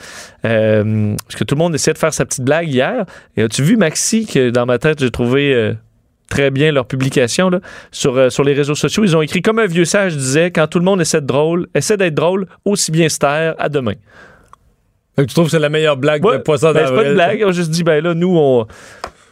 Euh, 0.45 1.15
parce 1.27 1.37
que 1.37 1.45
tout 1.45 1.55
le 1.55 1.61
monde 1.61 1.75
essayait 1.75 1.95
de 1.95 1.99
faire 1.99 2.13
sa 2.13 2.25
petite 2.25 2.45
blague 2.45 2.69
hier. 2.69 3.05
Et 3.37 3.43
as-tu 3.43 3.63
vu, 3.63 3.77
Maxi, 3.77 4.27
que 4.27 4.51
dans 4.51 4.67
ma 4.67 4.79
tête, 4.79 5.01
j'ai 5.01 5.11
trouvé. 5.11 5.55
Euh, 5.55 5.75
très 6.31 6.51
bien 6.51 6.73
leur 6.73 6.87
publication 6.87 7.51
là, 7.51 7.61
sur, 7.93 8.33
sur 8.33 8.43
les 8.43 8.55
réseaux 8.55 8.75
sociaux. 8.75 9.05
Ils 9.05 9.15
ont 9.15 9.21
écrit 9.21 9.43
comme 9.43 9.59
un 9.59 9.67
vieux 9.67 9.85
sage 9.85 10.17
disait 10.17 10.51
quand 10.51 10.67
tout 10.67 10.79
le 10.79 10.85
monde 10.85 11.01
essaie 11.01 11.19
d'être 11.19 11.27
drôle, 11.27 11.69
essaie 11.75 11.99
d'être 11.99 12.15
drôle, 12.15 12.47
aussi 12.65 12.91
bien 12.91 13.11
se 13.11 13.19
taire, 13.19 13.55
à 13.59 13.69
demain 13.69 13.93
tu 15.17 15.27
trouves 15.27 15.47
que 15.47 15.51
c'est 15.53 15.59
la 15.59 15.69
meilleure 15.69 15.97
blague 15.97 16.23
de 16.23 16.39
poisson 16.39 16.73
ben, 16.73 16.87
C'est 16.87 16.95
pas 16.95 17.07
une 17.07 17.15
blague. 17.15 17.45
On 17.47 17.53
juste 17.53 17.71
dit, 17.71 17.85
ben 17.85 18.03
là, 18.03 18.15
nous, 18.15 18.37
on, 18.37 18.67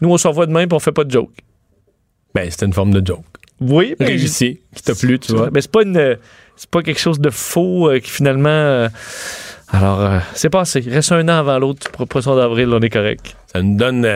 nous, 0.00 0.10
on 0.10 0.18
s'envoie 0.18 0.46
de 0.46 0.52
même 0.52 0.68
et 0.70 0.74
on 0.74 0.78
fait 0.78 0.92
pas 0.92 1.04
de 1.04 1.10
joke. 1.10 1.32
Ben, 2.34 2.50
c'était 2.50 2.66
une 2.66 2.72
forme 2.72 2.92
de 2.92 3.06
joke. 3.06 3.24
Oui. 3.60 3.94
Réussi, 4.00 4.60
qui 4.74 4.82
t'a 4.82 4.94
plu, 4.94 5.18
tu 5.18 5.32
vois. 5.34 5.50
Ben, 5.50 5.60
c'est 5.60 5.70
pas 5.70 5.82
une. 5.82 6.18
C'est 6.56 6.70
pas 6.70 6.82
quelque 6.82 7.00
chose 7.00 7.20
de 7.20 7.30
faux 7.30 7.88
euh, 7.88 7.98
qui 7.98 8.10
finalement. 8.10 8.48
Euh, 8.48 8.88
alors, 9.68 10.00
euh, 10.00 10.18
c'est 10.34 10.50
passé. 10.50 10.84
Reste 10.86 11.12
un 11.12 11.28
an 11.28 11.38
avant 11.38 11.58
l'autre. 11.58 11.90
Poisson 11.90 12.36
d'avril, 12.36 12.68
on 12.72 12.80
est 12.80 12.90
correct. 12.90 13.36
Ça 13.52 13.62
nous 13.62 13.76
donne. 13.76 14.06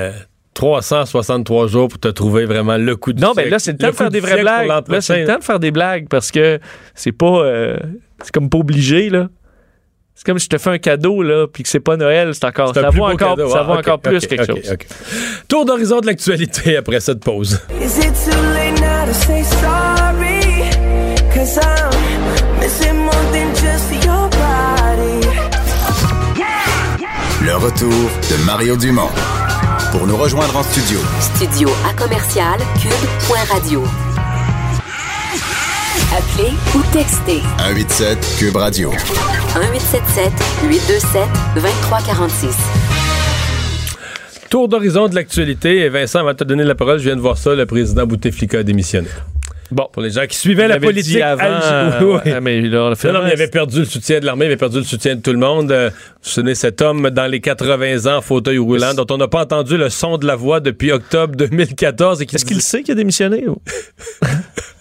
363 0.55 1.67
jours 1.67 1.89
pour 1.89 1.99
te 1.99 2.09
trouver 2.09 2.47
vraiment 2.47 2.79
le 2.79 2.97
coup 2.97 3.13
de 3.13 3.21
Non, 3.21 3.33
ben 3.37 3.51
là, 3.51 3.59
c'est 3.59 3.73
le 3.73 3.79
temps 3.79 3.89
de 3.89 3.93
faire 3.93 4.11
des 4.11 4.21
vraies 4.21 4.41
blagues. 4.41 4.89
Là, 4.89 5.01
c'est 5.03 5.21
le 5.21 5.27
temps 5.27 5.39
de 5.39 5.45
faire 5.45 5.61
des 5.61 5.71
blagues 5.71 6.09
parce 6.09 6.31
que 6.31 6.59
c'est 6.95 7.13
pas. 7.13 7.43
c'est 8.23 8.33
comme 8.33 8.49
pas 8.49 8.59
obligé, 8.59 9.11
là. 9.11 9.29
C'est 10.17 10.25
comme 10.25 10.39
si 10.39 10.47
je 10.47 10.49
te 10.49 10.57
fais 10.57 10.71
un 10.71 10.79
cadeau, 10.79 11.23
là, 11.23 11.47
puis 11.47 11.63
que 11.63 11.69
c'est 11.69 11.79
pas 11.79 11.99
Noël, 11.99 12.35
c'est 12.35 12.47
encore, 12.47 12.73
ça 12.73 12.89
vaut 12.89 13.05
encore, 13.05 13.37
ça 13.37 13.63
vaut 13.63 13.75
ah, 13.75 13.81
encore 13.81 14.01
plus 14.01 14.27
quelque 14.27 14.47
chose. 14.47 14.75
Tour 15.47 15.67
d'horizon 15.67 16.01
de 16.01 16.07
l'actualité 16.07 16.79
après 16.79 17.01
cette 17.01 17.21
pause. 17.21 17.61
Le 27.43 27.55
retour 27.57 27.91
de 27.91 28.47
Mario 28.47 28.77
Dumont. 28.77 29.11
Pour 29.93 30.07
nous 30.07 30.17
rejoindre 30.17 30.57
en 30.57 30.63
studio. 30.63 30.99
Studio 31.21 31.69
à 31.89 31.93
commercial 31.93 32.59
cube.radio. 32.81 33.85
Appelez 36.37 36.53
ou 36.75 36.83
textez. 36.93 37.41
187 37.59 38.37
Cube 38.39 38.57
Radio. 38.57 38.91
1877 38.91 40.33
827 40.69 41.23
2346. 41.55 42.57
Tour 44.51 44.69
d'horizon 44.69 45.09
de 45.09 45.15
l'actualité. 45.15 45.89
Vincent, 45.89 46.21
avant 46.21 46.33
de 46.33 46.37
te 46.37 46.45
donner 46.45 46.65
la 46.65 46.75
parole, 46.75 46.99
je 46.99 47.05
viens 47.05 47.17
de 47.17 47.21
voir 47.21 47.39
ça, 47.39 47.55
le 47.55 47.65
président 47.65 48.07
Bouteflika 48.07 48.59
a 48.59 48.63
démissionné. 48.63 49.09
Bon, 49.71 49.89
pour 49.91 50.03
les 50.03 50.11
gens 50.11 50.27
qui 50.27 50.37
suivaient 50.37 50.69
la 50.69 50.79
politique 50.79 51.21
avant, 51.21 51.59
mais 52.41 52.59
il, 52.59 52.71
non, 52.71 52.93
il 52.95 53.33
avait 53.33 53.49
perdu 53.49 53.81
le 53.81 53.85
soutien 53.85 54.21
de 54.21 54.27
l'armée, 54.27 54.45
il 54.45 54.49
avait 54.49 54.57
perdu 54.57 54.79
le 54.79 54.85
soutien 54.85 55.17
de 55.17 55.23
tout 55.23 55.33
le 55.33 55.39
monde. 55.39 55.73
Euh, 55.73 55.91
vous 56.23 56.55
cet 56.55 56.83
homme 56.83 57.11
dans 57.11 57.27
les 57.27 57.41
80 57.41 58.15
ans, 58.15 58.21
fauteuil 58.21 58.59
roulant, 58.59 58.95
dont 58.95 59.07
on 59.11 59.17
n'a 59.17 59.27
pas 59.27 59.43
entendu 59.43 59.77
le 59.77 59.89
son 59.89 60.19
de 60.19 60.27
la 60.27 60.37
voix 60.37 60.61
depuis 60.61 60.93
octobre 60.93 61.35
2014. 61.35 62.23
Est-ce 62.23 62.45
qu'il 62.45 62.61
sait 62.61 62.83
qu'il 62.83 62.93
a 62.93 62.95
démissionné? 62.95 63.47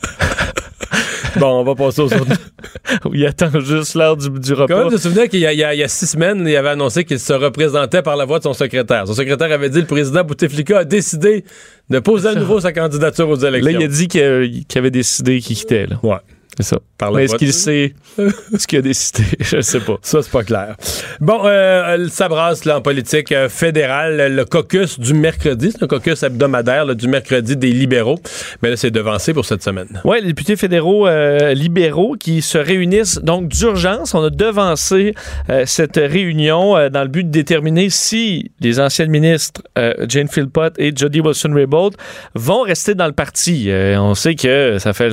Bon, 1.40 1.62
on 1.62 1.64
va 1.64 1.76
passer 1.76 2.02
aux 2.02 2.14
autres. 2.14 2.26
il 3.14 3.26
attend 3.26 3.60
juste 3.60 3.96
l'heure 3.96 4.18
du, 4.18 4.30
du 4.30 4.54
repas. 4.54 4.74
Quand 4.74 4.90
même, 4.90 4.94
te 4.94 4.98
souviens 4.98 5.28
qu'il 5.28 5.40
y, 5.40 5.46
a 5.64 5.88
six 5.88 6.08
semaines, 6.08 6.46
il 6.48 6.56
avait 6.56 6.70
annoncé 6.70 7.04
qu'il 7.04 7.20
se 7.20 7.34
représentait 7.34 8.02
par 8.02 8.16
la 8.16 8.26
voix 8.26 8.40
de 8.40 8.44
son 8.44 8.54
secrétaire. 8.54 9.08
Son 9.08 9.14
secrétaire 9.14 9.52
avait 9.52 9.70
dit 9.70 9.82
le 9.82 9.88
président 9.88 10.24
Bouteflika 10.24 10.80
a 10.80 10.86
décidé 10.86 11.46
de 11.90 12.00
poser 12.00 12.30
à 12.30 12.36
nouveau 12.36 12.60
sa 12.60 12.72
candidature 12.72 13.30
aux 13.30 13.38
élections. 13.38 13.72
Là, 13.72 13.80
il 13.80 13.84
a 13.84 13.88
dit 13.88 14.08
qu'il 14.08 14.66
avait 14.76 14.92
décidé 14.92 15.40
qu'il 15.40 15.56
quittait. 15.56 15.88
Là. 15.88 16.00
Ouais. 16.04 16.18
C'est 16.58 16.64
ça. 16.64 16.80
Mais 17.14 17.26
est-ce 17.26 17.36
qu'il 17.36 17.54
sait 17.54 17.94
ce 18.58 18.66
qu'il 18.66 18.80
a 18.80 18.82
décidé? 18.82 19.24
Je 19.40 19.58
ne 19.58 19.62
sais 19.62 19.82
pas. 19.82 19.98
Ça, 20.02 20.22
c'est 20.22 20.32
pas 20.32 20.44
clair. 20.44 20.76
Bon, 21.20 21.42
euh, 21.44 22.08
ça 22.10 22.30
brasse 22.30 22.64
là, 22.64 22.78
en 22.78 22.82
politique 22.82 23.32
euh, 23.32 23.50
fédérale. 23.50 24.34
Le 24.34 24.46
caucus 24.46 25.00
du 25.00 25.14
mercredi, 25.14 25.72
c'est 25.72 25.84
un 25.84 25.88
caucus 25.88 26.24
hebdomadaire 26.24 26.96
du 26.96 27.08
mercredi 27.08 27.58
des 27.58 27.72
libéraux. 27.72 28.20
Mais 28.62 28.70
là, 28.70 28.78
c'est 28.78 28.92
devancé 28.92 29.34
pour 29.34 29.46
cette 29.46 29.64
semaine. 29.64 30.02
Oui, 30.06 30.18
les 30.22 30.28
députés 30.28 30.56
fédéraux 30.56 31.08
euh, 31.08 31.54
libéraux 31.54 32.16
qui 32.18 32.42
se 32.42 32.58
réunissent 32.58 33.20
donc 33.22 33.50
d'urgence. 33.50 34.14
On 34.14 34.24
a 34.24 34.30
devancé 34.30 35.14
euh, 35.50 35.64
cette 35.66 35.98
réunion 35.98 36.90
dans 36.90 37.02
le 37.02 37.10
but 37.10 37.26
de 37.26 37.32
déterminer 37.32 37.90
si 37.90 38.52
les 38.62 38.80
anciennes 38.80 39.10
ministres 39.10 39.62
Jane 40.08 40.28
Philpott 40.28 40.74
et 40.78 40.94
Jody 40.96 41.20
Wilson-Raybould 41.20 41.96
vont 42.34 42.62
rester 42.62 42.96
dans 42.96 43.08
le 43.08 43.12
parti. 43.12 43.70
on 43.98 44.16
sait 44.16 44.36
que 44.36 44.78
ça 44.80 44.94
fait 44.94 45.12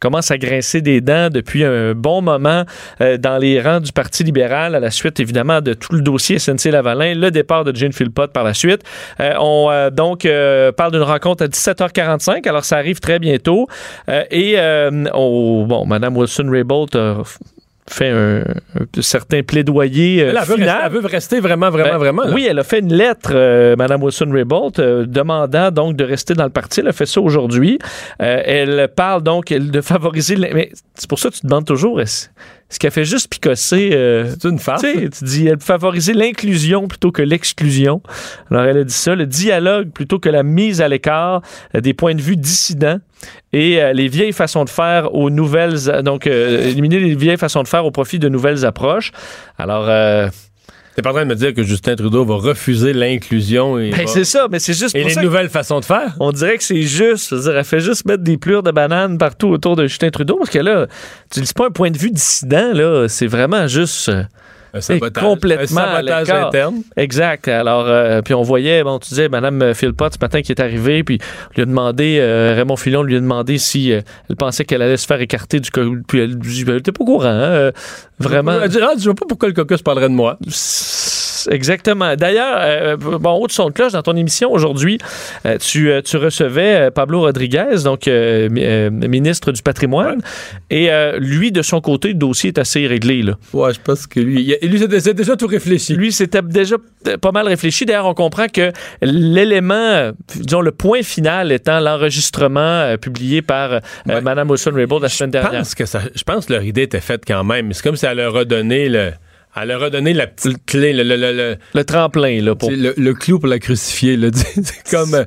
commence 0.00 0.30
à 0.30 0.38
grincer 0.38 0.81
des 0.82 1.00
dents 1.00 1.30
depuis 1.30 1.64
un 1.64 1.94
bon 1.94 2.22
moment 2.22 2.64
euh, 3.00 3.16
dans 3.16 3.38
les 3.38 3.60
rangs 3.60 3.80
du 3.80 3.92
Parti 3.92 4.24
libéral, 4.24 4.74
à 4.74 4.80
la 4.80 4.90
suite 4.90 5.20
évidemment 5.20 5.60
de 5.60 5.74
tout 5.74 5.94
le 5.94 6.02
dossier 6.02 6.38
SNC-Lavalin, 6.38 7.14
le 7.14 7.30
départ 7.30 7.64
de 7.64 7.74
Jane 7.74 7.92
Philpott 7.92 8.32
par 8.32 8.44
la 8.44 8.54
suite. 8.54 8.82
Euh, 9.20 9.34
on 9.40 9.70
euh, 9.70 9.90
donc 9.90 10.28
parle 10.76 10.92
d'une 10.92 11.02
rencontre 11.02 11.44
à 11.44 11.48
17h45, 11.48 12.48
alors 12.48 12.64
ça 12.64 12.76
arrive 12.76 13.00
très 13.00 13.18
bientôt. 13.18 13.68
et 14.30 14.56
bon, 14.92 15.86
Madame 15.86 16.16
Wilson-Raybould 16.16 16.96
fait 17.92 18.10
un, 18.10 18.40
un 18.40 19.02
certain 19.02 19.42
plaidoyer 19.42 20.18
elle, 20.18 20.38
veut 20.38 20.54
final. 20.54 20.68
Rester, 20.68 20.86
elle 20.86 20.92
veut 20.92 21.06
rester 21.06 21.40
vraiment, 21.40 21.70
vraiment, 21.70 21.98
vraiment. 21.98 22.22
Oui, 22.32 22.46
elle 22.48 22.58
a 22.58 22.64
fait 22.64 22.80
une 22.80 22.92
lettre, 22.92 23.32
euh, 23.34 23.76
Mme 23.76 24.02
Wilson-Raybould, 24.02 24.78
euh, 24.78 25.06
demandant 25.06 25.70
donc 25.70 25.96
de 25.96 26.04
rester 26.04 26.34
dans 26.34 26.44
le 26.44 26.50
parti. 26.50 26.80
Elle 26.80 26.88
a 26.88 26.92
fait 26.92 27.06
ça 27.06 27.20
aujourd'hui. 27.20 27.78
Euh, 28.20 28.42
elle 28.44 28.88
parle 28.94 29.22
donc 29.22 29.46
de 29.46 29.80
favoriser... 29.80 30.36
Mais 30.36 30.70
c'est 30.94 31.08
pour 31.08 31.18
ça 31.18 31.28
que 31.28 31.34
tu 31.34 31.40
te 31.40 31.46
demandes 31.46 31.66
toujours, 31.66 32.00
est-ce 32.72 32.78
qu'elle 32.78 32.90
fait 32.90 33.04
juste 33.04 33.28
picosser... 33.28 33.90
c'est 34.30 34.48
une 34.48 34.58
farce. 34.58 34.80
Tu 34.80 35.10
dis, 35.22 35.46
elle 35.46 35.60
favoriser 35.60 36.14
l'inclusion 36.14 36.88
plutôt 36.88 37.12
que 37.12 37.20
l'exclusion. 37.20 38.00
Alors, 38.50 38.64
elle 38.64 38.78
a 38.78 38.84
dit 38.84 38.94
ça, 38.94 39.14
le 39.14 39.26
dialogue 39.26 39.90
plutôt 39.90 40.18
que 40.18 40.30
la 40.30 40.42
mise 40.42 40.80
à 40.80 40.88
l'écart 40.88 41.42
des 41.74 41.92
points 41.92 42.14
de 42.14 42.22
vue 42.22 42.36
dissidents 42.36 42.98
et 43.52 43.78
les 43.92 44.08
vieilles 44.08 44.32
façons 44.32 44.64
de 44.64 44.70
faire 44.70 45.14
aux 45.14 45.28
nouvelles... 45.28 46.02
Donc, 46.02 46.26
éliminer 46.26 46.98
les 46.98 47.14
vieilles 47.14 47.36
façons 47.36 47.62
de 47.62 47.68
faire 47.68 47.84
au 47.84 47.90
profit 47.90 48.18
de 48.18 48.30
nouvelles 48.30 48.64
approches. 48.64 49.12
Alors... 49.58 50.30
T'es 50.94 51.00
pas 51.00 51.10
en 51.10 51.14
train 51.14 51.24
de 51.24 51.30
me 51.30 51.34
dire 51.34 51.54
que 51.54 51.62
Justin 51.62 51.96
Trudeau 51.96 52.24
va 52.24 52.34
refuser 52.34 52.92
l'inclusion 52.92 53.78
et. 53.78 53.90
Ben, 53.90 54.06
c'est 54.06 54.24
ça, 54.24 54.46
mais 54.50 54.58
c'est 54.58 54.74
juste 54.74 54.94
et 54.94 55.00
pour 55.00 55.08
les 55.08 55.14
ça 55.14 55.22
nouvelles 55.22 55.48
façons 55.48 55.80
de 55.80 55.84
faire. 55.84 56.14
On 56.20 56.32
dirait 56.32 56.58
que 56.58 56.64
c'est 56.64 56.82
juste. 56.82 57.30
C'est-à-dire, 57.30 57.56
elle 57.56 57.64
fait 57.64 57.80
juste 57.80 58.04
mettre 58.04 58.22
des 58.22 58.36
plures 58.36 58.62
de 58.62 58.70
bananes 58.70 59.16
partout 59.16 59.48
autour 59.48 59.74
de 59.76 59.86
Justin 59.86 60.10
Trudeau 60.10 60.36
parce 60.36 60.50
que 60.50 60.58
là, 60.58 60.86
tu 61.30 61.40
dis 61.40 61.52
pas 61.54 61.68
un 61.68 61.70
point 61.70 61.90
de 61.90 61.98
vue 61.98 62.10
dissident, 62.10 62.72
là. 62.74 63.06
C'est 63.08 63.26
vraiment 63.26 63.66
juste. 63.66 64.10
Un 64.74 64.80
sabotage, 64.80 65.22
complètement 65.22 65.80
un 65.80 65.94
sabotage 65.96 66.30
interne. 66.30 66.82
Exact. 66.96 67.48
Alors, 67.48 67.86
euh, 67.86 68.22
puis 68.22 68.34
on 68.34 68.42
voyait, 68.42 68.82
bon, 68.82 68.98
tu 68.98 69.10
disais, 69.10 69.28
Mme 69.28 69.74
Philpott 69.74 70.14
ce 70.14 70.18
matin 70.20 70.40
qui 70.42 70.52
est 70.52 70.60
arrivée, 70.60 71.04
puis 71.04 71.18
on 71.50 71.54
lui 71.56 71.62
a 71.62 71.66
demandé, 71.66 72.18
euh, 72.20 72.54
Raymond 72.56 72.76
Filon 72.76 73.02
lui 73.02 73.16
a 73.16 73.20
demandé 73.20 73.58
si 73.58 73.92
euh, 73.92 74.00
elle 74.30 74.36
pensait 74.36 74.64
qu'elle 74.64 74.82
allait 74.82 74.96
se 74.96 75.06
faire 75.06 75.20
écarter 75.20 75.60
du 75.60 75.70
caucus. 75.70 76.02
Puis 76.08 76.20
elle 76.20 76.38
n'était 76.38 76.92
pas 76.92 77.02
au 77.02 77.06
courant, 77.06 77.26
hein, 77.26 77.70
vraiment. 78.18 78.60
Elle 78.62 78.70
dit, 78.70 78.78
ah, 78.80 78.94
je 78.98 79.04
vois 79.04 79.14
pas 79.14 79.26
pourquoi 79.28 79.48
le 79.48 79.54
caucus 79.54 79.82
parlerait 79.82 80.08
de 80.08 80.14
moi. 80.14 80.38
Exactement. 81.50 82.16
D'ailleurs, 82.16 82.56
euh, 82.58 82.96
bon, 82.96 83.32
haut 83.32 83.46
de 83.46 83.52
son 83.52 83.68
de 83.68 83.72
cloche, 83.72 83.92
dans 83.92 84.02
ton 84.02 84.16
émission 84.16 84.52
aujourd'hui, 84.52 84.98
euh, 85.46 85.58
tu, 85.58 85.90
euh, 85.90 86.02
tu, 86.02 86.16
recevais 86.16 86.90
Pablo 86.90 87.20
Rodriguez, 87.20 87.82
donc 87.84 88.06
ministre 88.06 89.52
du 89.52 89.62
patrimoine, 89.62 90.20
et 90.70 90.90
lui, 91.18 91.52
de 91.52 91.62
son 91.62 91.80
côté, 91.80 92.08
le 92.08 92.14
dossier 92.14 92.48
est 92.48 92.58
assez 92.58 92.86
réglé. 92.86 93.22
Là. 93.22 93.34
Ouais, 93.52 93.72
je 93.74 93.80
pense 93.80 94.06
que 94.06 94.20
lui, 94.20 94.56
il, 94.62 94.70
lui, 94.70 94.78
c'est 95.00 95.14
déjà 95.14 95.36
tout 95.36 95.46
réfléchi. 95.46 95.94
Lui, 95.94 96.12
c'était 96.12 96.42
déjà 96.42 96.76
pas 97.20 97.32
mal 97.32 97.48
réfléchi. 97.48 97.84
D'ailleurs, 97.84 98.06
on 98.06 98.14
comprend 98.14 98.46
que 98.48 98.72
l'élément, 99.00 100.12
disons, 100.34 100.60
le 100.60 100.72
point 100.72 101.02
final 101.02 101.52
étant 101.52 101.80
l'enregistrement 101.80 102.96
publié 103.00 103.42
par. 103.42 103.80
Mme 104.06 104.50
Wilson-Raybould 104.50 105.02
la 105.02 105.08
semaine 105.08 105.30
dernière. 105.30 105.60
Pense 105.60 105.74
que 105.74 105.86
ça, 105.86 106.00
je 106.14 106.22
pense 106.22 106.46
que 106.46 106.52
leur 106.52 106.62
idée 106.62 106.82
était 106.82 107.00
faite 107.00 107.22
quand 107.26 107.44
même. 107.44 107.72
C'est 107.72 107.82
comme 107.82 107.96
si 107.96 108.06
elle 108.06 108.18
leur 108.18 108.36
a 108.36 108.44
donné 108.44 108.88
le... 108.88 109.12
Elle 109.54 109.68
leur 109.68 109.82
a 109.82 109.90
donné 109.90 110.14
la 110.14 110.26
petite 110.26 110.64
clé, 110.64 110.94
le, 110.94 111.02
le, 111.02 111.16
le, 111.16 111.56
le 111.74 111.84
tremplin, 111.84 112.40
là, 112.40 112.54
pour... 112.54 112.70
le, 112.70 113.12
clou 113.12 113.38
pour 113.38 113.48
la 113.48 113.58
crucifier. 113.58 114.18
C'est 114.34 114.90
comme 114.90 115.14
euh, 115.14 115.24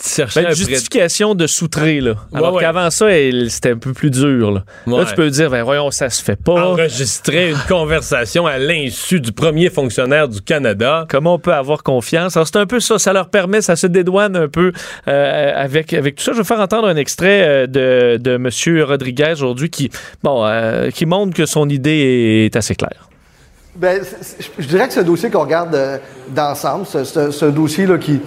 chercher 0.00 0.42
ben, 0.42 0.54
justification 0.54 1.34
de 1.34 1.48
soutrer. 1.48 2.00
Là. 2.00 2.14
Alors 2.32 2.54
ouais, 2.54 2.60
qu'avant 2.60 2.90
ça, 2.90 3.08
c'était 3.48 3.70
un 3.70 3.78
peu 3.78 3.92
plus 3.92 4.10
dur. 4.10 4.52
Là, 4.52 4.64
ouais. 4.86 4.98
là 4.98 5.04
tu 5.04 5.14
peux 5.16 5.28
dire, 5.30 5.50
ben 5.50 5.64
voyons, 5.64 5.90
ça 5.90 6.10
se 6.10 6.22
fait 6.22 6.40
pas. 6.40 6.52
Enregistrer 6.52 7.50
une 7.50 7.58
conversation 7.68 8.46
à 8.46 8.58
l'insu 8.58 9.20
du 9.20 9.32
premier 9.32 9.68
fonctionnaire 9.68 10.28
du 10.28 10.42
Canada. 10.42 11.04
Comment 11.08 11.34
on 11.34 11.38
peut 11.40 11.54
avoir 11.54 11.82
confiance? 11.82 12.36
Alors 12.36 12.46
c'est 12.46 12.58
un 12.58 12.66
peu 12.66 12.78
ça, 12.78 13.00
ça 13.00 13.12
leur 13.12 13.30
permet, 13.30 13.62
ça 13.62 13.74
se 13.74 13.88
dédouane 13.88 14.36
un 14.36 14.48
peu 14.48 14.72
euh, 15.08 15.52
avec, 15.56 15.92
avec 15.92 16.16
tout 16.16 16.22
ça. 16.22 16.32
Je 16.32 16.38
vais 16.38 16.44
faire 16.44 16.60
entendre 16.60 16.86
un 16.86 16.96
extrait 16.96 17.66
de, 17.66 18.16
de 18.20 18.30
M. 18.32 18.84
Rodriguez 18.84 19.32
aujourd'hui 19.32 19.70
qui, 19.70 19.90
bon, 20.22 20.44
euh, 20.44 20.90
qui 20.90 21.04
montre 21.04 21.34
que 21.34 21.46
son 21.46 21.68
idée 21.68 22.46
est 22.46 22.56
assez 22.56 22.76
claire. 22.76 23.08
Ben, 23.76 24.02
je 24.58 24.66
dirais 24.66 24.86
que 24.86 24.94
c'est 24.94 25.00
un 25.00 25.04
dossier 25.04 25.30
qu'on 25.30 25.40
regarde 25.40 25.74
euh, 25.74 25.98
d'ensemble. 26.28 26.86
C'est 26.86 27.42
un 27.44 27.50
dossier 27.50 27.86
là, 27.86 27.98
qui, 27.98 28.20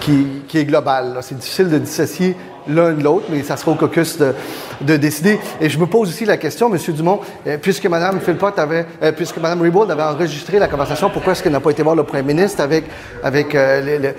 qui, 0.00 0.26
qui, 0.48 0.58
est 0.58 0.64
global. 0.64 1.18
C'est 1.20 1.38
difficile 1.38 1.68
de 1.68 1.78
dissocier 1.78 2.36
l'un 2.68 2.92
de 2.92 3.02
l'autre, 3.02 3.26
mais 3.30 3.44
ça 3.44 3.56
sera 3.56 3.70
au 3.70 3.74
caucus 3.76 4.18
de, 4.18 4.34
de, 4.80 4.96
décider. 4.96 5.38
Et 5.60 5.68
je 5.68 5.78
me 5.78 5.86
pose 5.86 6.08
aussi 6.08 6.24
la 6.24 6.36
question, 6.36 6.74
M. 6.74 6.80
Dumont, 6.92 7.20
euh, 7.46 7.56
puisque 7.60 7.86
Mme 7.86 8.20
Philpott 8.20 8.58
avait, 8.58 8.86
euh, 9.00 9.12
puisque 9.12 9.38
Mme 9.38 9.62
Raybould 9.62 9.90
avait 9.90 10.02
enregistré 10.02 10.58
la 10.58 10.66
conversation, 10.66 11.08
pourquoi 11.10 11.32
est-ce 11.32 11.42
qu'elle 11.42 11.52
n'a 11.52 11.60
pas 11.60 11.70
été 11.70 11.84
voir 11.84 11.94
le 11.94 12.02
Premier 12.02 12.24
ministre 12.34 12.60
avec, 12.60 12.84
avec 13.22 13.54
euh, 13.54 14.12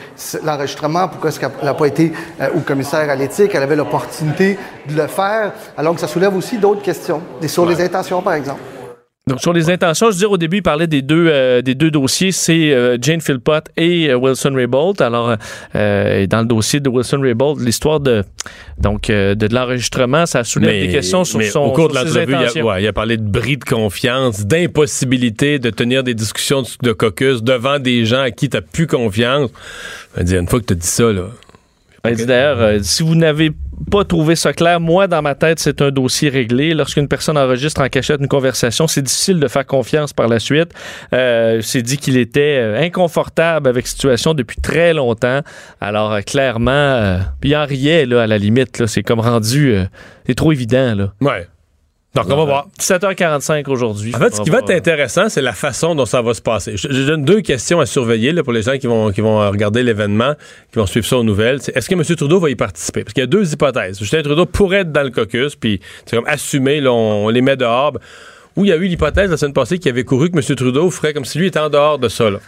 l'enregistrement? 0.43 1.09
Pourquoi 1.09 1.29
est-ce 1.29 1.39
qu'elle 1.39 1.51
n'a 1.63 1.73
pas 1.73 1.85
été 1.85 2.13
au 2.55 2.59
commissaire 2.59 3.09
à 3.09 3.15
l'éthique? 3.15 3.51
Elle 3.53 3.63
avait 3.63 3.75
l'opportunité 3.75 4.57
de 4.87 4.95
le 4.95 5.07
faire, 5.07 5.51
alors 5.77 5.95
que 5.95 5.99
ça 5.99 6.07
soulève 6.07 6.35
aussi 6.35 6.57
d'autres 6.57 6.81
questions, 6.81 7.21
sur 7.45 7.63
ouais. 7.63 7.75
les 7.75 7.83
intentions, 7.83 8.21
par 8.21 8.33
exemple. 8.33 8.61
Donc, 9.27 9.41
sur 9.41 9.51
les 9.51 9.69
intentions, 9.69 10.07
je 10.07 10.11
veux 10.13 10.19
dire, 10.19 10.31
au 10.31 10.37
début, 10.37 10.57
il 10.57 10.63
parlait 10.63 10.87
des 10.87 11.01
deux, 11.01 11.27
euh, 11.27 11.61
des 11.61 11.75
deux 11.75 11.91
dossiers. 11.91 12.31
C'est 12.31 12.71
euh, 12.71 12.97
Jane 13.01 13.19
Philpott 13.19 13.65
et 13.75 14.09
euh, 14.09 14.15
Wilson 14.15 14.53
Raybould. 14.55 15.01
Alors, 15.01 15.35
dans 15.73 16.39
le 16.39 16.45
dossier 16.45 16.79
de 16.79 16.89
Wilson 16.89 17.19
Raybould, 17.21 17.59
l'histoire 17.59 17.99
de, 17.99 18.23
donc, 18.79 19.07
de, 19.07 19.33
de 19.33 19.53
l'enregistrement, 19.53 20.25
ça 20.25 20.45
soulève 20.45 20.71
mais, 20.71 20.87
des 20.87 20.93
questions 20.93 21.25
sur 21.25 21.39
mais 21.39 21.49
son 21.49 21.59
Au 21.59 21.71
cours 21.71 21.89
de 21.89 21.95
l'entrevue, 21.95 22.35
il, 22.55 22.63
ouais, 22.63 22.83
il 22.83 22.87
a 22.87 22.93
parlé 22.93 23.17
de 23.17 23.23
bris 23.23 23.57
de 23.57 23.65
confiance, 23.65 24.45
d'impossibilité 24.45 25.59
de 25.59 25.69
tenir 25.71 26.03
des 26.03 26.13
discussions 26.13 26.61
de, 26.61 26.67
de 26.81 26.93
caucus 26.93 27.43
devant 27.43 27.79
des 27.79 28.05
gens 28.05 28.21
à 28.21 28.31
qui 28.31 28.49
tu 28.49 28.57
plus 28.61 28.87
confiance. 28.87 29.49
Il 30.17 30.23
dit, 30.23 30.35
une 30.35 30.47
fois 30.47 30.59
que 30.61 30.65
tu 30.65 30.75
dit 30.75 30.87
ça, 30.87 31.11
là. 31.11 31.25
Dit 32.15 32.25
d'ailleurs, 32.25 32.59
euh, 32.59 32.79
si 32.81 33.03
vous 33.03 33.15
n'avez 33.15 33.51
pas 33.91 34.03
trouvé 34.03 34.35
ça 34.35 34.53
clair, 34.53 34.79
moi, 34.79 35.07
dans 35.07 35.21
ma 35.21 35.35
tête, 35.35 35.59
c'est 35.59 35.81
un 35.81 35.91
dossier 35.91 36.29
réglé. 36.29 36.73
Lorsqu'une 36.73 37.07
personne 37.07 37.37
enregistre 37.37 37.81
en 37.81 37.89
cachette 37.89 38.19
une 38.19 38.27
conversation, 38.27 38.87
c'est 38.87 39.01
difficile 39.01 39.39
de 39.39 39.47
faire 39.47 39.65
confiance 39.65 40.13
par 40.13 40.27
la 40.27 40.39
suite. 40.39 40.73
Euh, 41.13 41.61
c'est 41.61 41.81
dit 41.81 41.97
qu'il 41.97 42.17
était 42.17 42.57
euh, 42.59 42.81
inconfortable 42.81 43.69
avec 43.69 43.85
la 43.85 43.89
situation 43.89 44.33
depuis 44.33 44.59
très 44.61 44.93
longtemps. 44.93 45.41
Alors, 45.79 46.13
euh, 46.13 46.21
clairement, 46.21 47.19
il 47.43 47.55
en 47.55 47.65
riait, 47.65 48.05
là, 48.05 48.23
à 48.23 48.27
la 48.27 48.37
limite. 48.37 48.85
C'est 48.87 49.03
comme 49.03 49.19
rendu... 49.19 49.75
c'est 50.25 50.35
trop 50.35 50.51
évident, 50.51 50.95
là. 50.95 51.13
Ouais. 51.21 51.47
Donc, 52.15 52.25
on 52.29 52.35
va 52.35 52.45
voir. 52.45 52.67
17h45 52.79 53.69
aujourd'hui. 53.69 54.15
En 54.15 54.19
fait, 54.19 54.33
ce 54.33 54.41
qui 54.41 54.49
va 54.49 54.59
être 54.59 54.71
intéressant, 54.71 55.29
c'est 55.29 55.41
la 55.41 55.53
façon 55.53 55.93
dont 55.93 56.05
ça 56.05 56.21
va 56.21 56.33
se 56.33 56.41
passer. 56.41 56.75
Je, 56.75 56.87
je 56.89 57.03
donne 57.03 57.23
deux 57.23 57.41
questions 57.41 57.79
à 57.79 57.85
surveiller 57.85 58.31
là, 58.31 58.43
pour 58.43 58.53
les 58.53 58.63
gens 58.63 58.77
qui 58.77 58.87
vont, 58.87 59.11
qui 59.11 59.21
vont 59.21 59.37
regarder 59.49 59.83
l'événement, 59.83 60.33
qui 60.71 60.79
vont 60.79 60.87
suivre 60.87 61.05
ça 61.05 61.17
aux 61.17 61.23
nouvelles. 61.23 61.61
C'est, 61.61 61.75
Est-ce 61.77 61.87
que 61.89 61.93
M. 61.93 62.03
Trudeau 62.03 62.39
va 62.39 62.49
y 62.49 62.55
participer? 62.55 63.03
Parce 63.03 63.13
qu'il 63.13 63.21
y 63.21 63.25
a 63.25 63.27
deux 63.27 63.53
hypothèses. 63.53 63.99
Justin 63.99 64.23
Trudeau 64.23 64.45
pourrait 64.47 64.79
être 64.79 64.91
dans 64.91 65.03
le 65.03 65.11
caucus, 65.11 65.55
puis 65.55 65.79
c'est 66.05 66.15
comme 66.15 66.27
assumé, 66.27 66.81
là, 66.81 66.91
on, 66.91 67.25
on 67.25 67.29
les 67.29 67.41
met 67.41 67.55
dehors. 67.55 67.93
Ou 68.55 68.65
il 68.65 68.69
y 68.69 68.71
a 68.71 68.77
eu 68.77 68.85
l'hypothèse 68.87 69.29
la 69.29 69.37
semaine 69.37 69.53
passée 69.53 69.77
qui 69.77 69.87
avait 69.87 70.03
couru 70.03 70.31
que 70.31 70.37
M. 70.37 70.55
Trudeau 70.55 70.89
ferait 70.89 71.13
comme 71.13 71.25
si 71.25 71.37
lui 71.37 71.47
était 71.47 71.59
en 71.59 71.69
dehors 71.69 71.99
de 71.99 72.09
ça. 72.09 72.31
Là. 72.31 72.39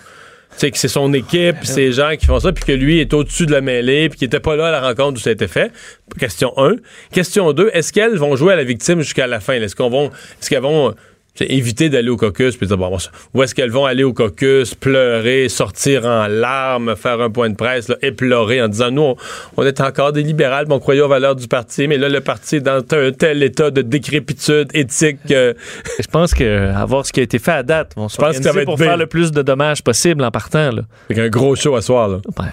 Tu 0.52 0.58
sais, 0.58 0.72
que 0.72 0.78
c'est 0.78 0.88
son 0.88 1.14
équipe, 1.14 1.58
c'est 1.64 1.82
les 1.82 1.92
gens 1.94 2.12
qui 2.20 2.26
font 2.26 2.40
ça, 2.40 2.52
puis 2.52 2.64
que 2.64 2.72
lui 2.72 3.00
est 3.00 3.14
au-dessus 3.14 3.46
de 3.46 3.52
la 3.52 3.62
mêlée, 3.62 4.10
puis 4.10 4.20
qu'il 4.20 4.26
était 4.26 4.40
pas 4.40 4.56
là 4.56 4.68
à 4.68 4.72
la 4.72 4.82
rencontre 4.82 5.20
où 5.20 5.22
ça 5.22 5.30
a 5.30 5.34
été 5.34 5.48
fait. 5.48 5.72
Question 6.20 6.54
1. 6.58 6.76
Question 7.14 7.54
2, 7.54 7.70
est-ce 7.74 7.94
qu'elles 7.94 8.18
vont 8.18 8.36
jouer 8.36 8.54
à 8.54 8.56
la 8.56 8.64
victime 8.64 9.02
jusqu'à 9.02 9.28
la 9.28 9.40
fin? 9.40 9.54
Est-ce 9.54 9.76
qu'on 9.76 9.90
vont, 9.90 10.08
est-ce 10.08 10.50
qu'elles 10.50 10.62
vont 10.62 10.94
c'est 10.94 11.19
éviter 11.46 11.90
d'aller 11.90 12.10
au 12.10 12.18
caucus, 12.18 12.56
puis 12.58 12.68
dire, 12.68 12.78
bon, 12.78 12.96
où 13.34 13.44
est-ce 13.44 13.56
qu'elles 13.56 13.70
vont 13.72 13.86
aller 13.86 14.04
au 14.04 14.14
caucus, 14.14 14.76
pleurer, 14.76 15.50
sortir 15.50 16.06
en 16.06 16.28
larmes, 16.28 16.96
faire 16.96 17.22
un 17.22 17.30
point 17.30 17.50
de 17.50 17.56
presse, 17.56 17.88
là, 17.88 17.96
éplorer 18.02 18.62
en 18.62 18.68
disant, 18.68 18.92
nous, 18.92 19.02
on, 19.02 19.16
on 19.58 19.64
est 19.66 19.82
encore 19.82 20.12
des 20.12 20.24
libérales, 20.24 20.66
mais 20.68 20.76
on 20.76 20.80
croyait 20.80 21.02
aux 21.02 21.08
valeurs 21.08 21.36
du 21.36 21.48
parti, 21.48 21.88
mais 21.88 21.98
là, 21.98 22.10
le 22.10 22.22
parti 22.22 22.58
est 22.58 22.62
dans 22.62 22.80
un 22.92 23.12
tel 23.12 23.44
état 23.44 23.72
de 23.72 23.82
décrépitude 23.82 24.70
éthique. 24.74 25.20
euh, 25.32 25.54
Je 26.00 26.08
pense 26.08 26.34
que 26.34 26.70
à 26.74 26.86
voir 26.86 27.06
ce 27.06 27.14
qui 27.14 27.20
a 27.20 27.24
été 27.24 27.40
fait 27.40 27.52
à 27.52 27.64
date, 27.64 27.94
on 27.96 28.10
se 28.10 28.18
pense 28.18 28.38
que 28.38 28.44
ça 28.44 28.52
va 28.52 28.62
être 28.62 28.66
pour 28.66 28.78
faire 28.78 28.98
le 28.98 29.08
plus 29.08 29.32
de 29.32 29.42
dommages 29.42 29.84
possible 29.84 30.24
en 30.24 30.32
partant. 30.32 30.72
Là. 30.72 30.82
avec 31.10 31.20
un 31.20 31.30
gros 31.30 31.56
show 31.56 31.76
à 31.76 31.82
soir, 31.82 32.08
là. 32.10 32.18
Ben, 32.38 32.46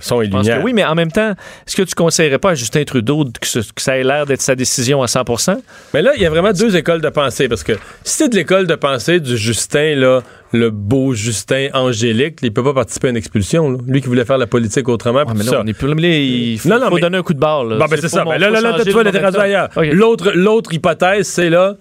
Son 0.00 0.22
et 0.22 0.26
je 0.26 0.30
pense 0.30 0.40
lumière. 0.42 0.58
que 0.60 0.64
oui, 0.64 0.72
mais 0.72 0.84
en 0.84 0.94
même 0.94 1.10
temps, 1.12 1.30
est-ce 1.66 1.76
que 1.76 1.82
tu 1.82 1.94
conseillerais 1.94 2.38
pas 2.38 2.50
à 2.50 2.54
Justin 2.54 2.84
Trudeau 2.84 3.24
que, 3.40 3.46
ce- 3.46 3.58
que 3.60 3.80
ça 3.82 3.96
ait 3.98 4.04
l'air 4.04 4.26
d'être 4.26 4.40
sa 4.40 4.54
décision 4.54 5.02
à 5.02 5.06
100% 5.06 5.56
Mais 5.94 6.02
là, 6.02 6.12
il 6.16 6.22
y 6.22 6.26
a 6.26 6.30
vraiment 6.30 6.52
deux 6.52 6.76
écoles 6.76 7.00
de 7.00 7.08
pensée, 7.08 7.48
parce 7.48 7.62
que 7.64 7.72
si 8.04 8.16
c'est 8.18 8.28
de 8.28 8.36
l'école 8.36 8.66
de 8.66 8.74
pensée 8.74 9.20
du 9.20 9.36
Justin, 9.36 9.94
là, 9.96 10.22
le 10.52 10.70
beau 10.70 11.12
Justin 11.14 11.68
angélique, 11.74 12.38
il 12.42 12.52
peut 12.52 12.62
pas 12.64 12.72
participer 12.74 13.08
à 13.08 13.10
une 13.10 13.16
expulsion. 13.16 13.70
là. 13.70 13.78
Lui 13.86 14.00
qui 14.00 14.08
voulait 14.08 14.24
faire 14.24 14.38
la 14.38 14.46
politique 14.46 14.88
autrement. 14.88 15.24
puis 15.26 15.34
mais 15.36 15.44
là, 15.44 15.50
ça. 15.50 15.60
on 15.62 15.66
est 15.66 15.74
plus 15.74 15.88
là, 15.88 16.08
il 16.08 16.58
faut, 16.58 16.68
Non, 16.70 16.78
non, 16.80 16.88
faut 16.88 16.94
mais- 16.94 17.00
donner 17.02 17.18
un 17.18 17.22
coup 17.22 17.34
de 17.34 17.38
barre. 17.38 17.64
Là. 17.64 17.76
Bon, 17.76 17.84
ben, 17.86 17.98
c'est 18.00 18.08
ça. 18.08 18.24
mon- 18.24 18.30
Ben, 18.30 18.38
là, 18.38 18.50
là, 18.50 18.78
tu 18.82 19.38
ailleurs. 19.38 19.68
L'autre, 19.92 20.32
l'autre 20.34 20.72
hypothèse, 20.72 21.26
c'est 21.26 21.50
là, 21.50 21.74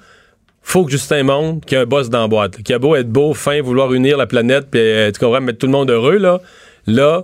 faut 0.62 0.84
que 0.84 0.92
Justin 0.92 1.24
montre 1.24 1.66
qu'il 1.66 1.78
y 1.78 1.80
a 1.80 1.84
un 1.84 1.86
boss 1.86 2.10
dans 2.10 2.22
la 2.24 2.28
boîte. 2.28 2.62
Qu'il 2.62 2.76
a 2.76 2.80
beau 2.80 2.96
être 2.98 3.08
beau, 3.10 3.34
fin, 3.34 3.62
vouloir 3.62 3.94
unir 3.94 4.18
la 4.18 4.28
planète, 4.28 4.68
puis 4.70 4.82
euh, 4.82 5.12
tu 5.14 5.20
comprends, 5.20 5.40
mettre 5.40 5.60
tout 5.60 5.68
le 5.68 5.72
monde 5.72 5.90
heureux, 5.90 6.18
là. 6.18 6.42
Là, 6.88 7.24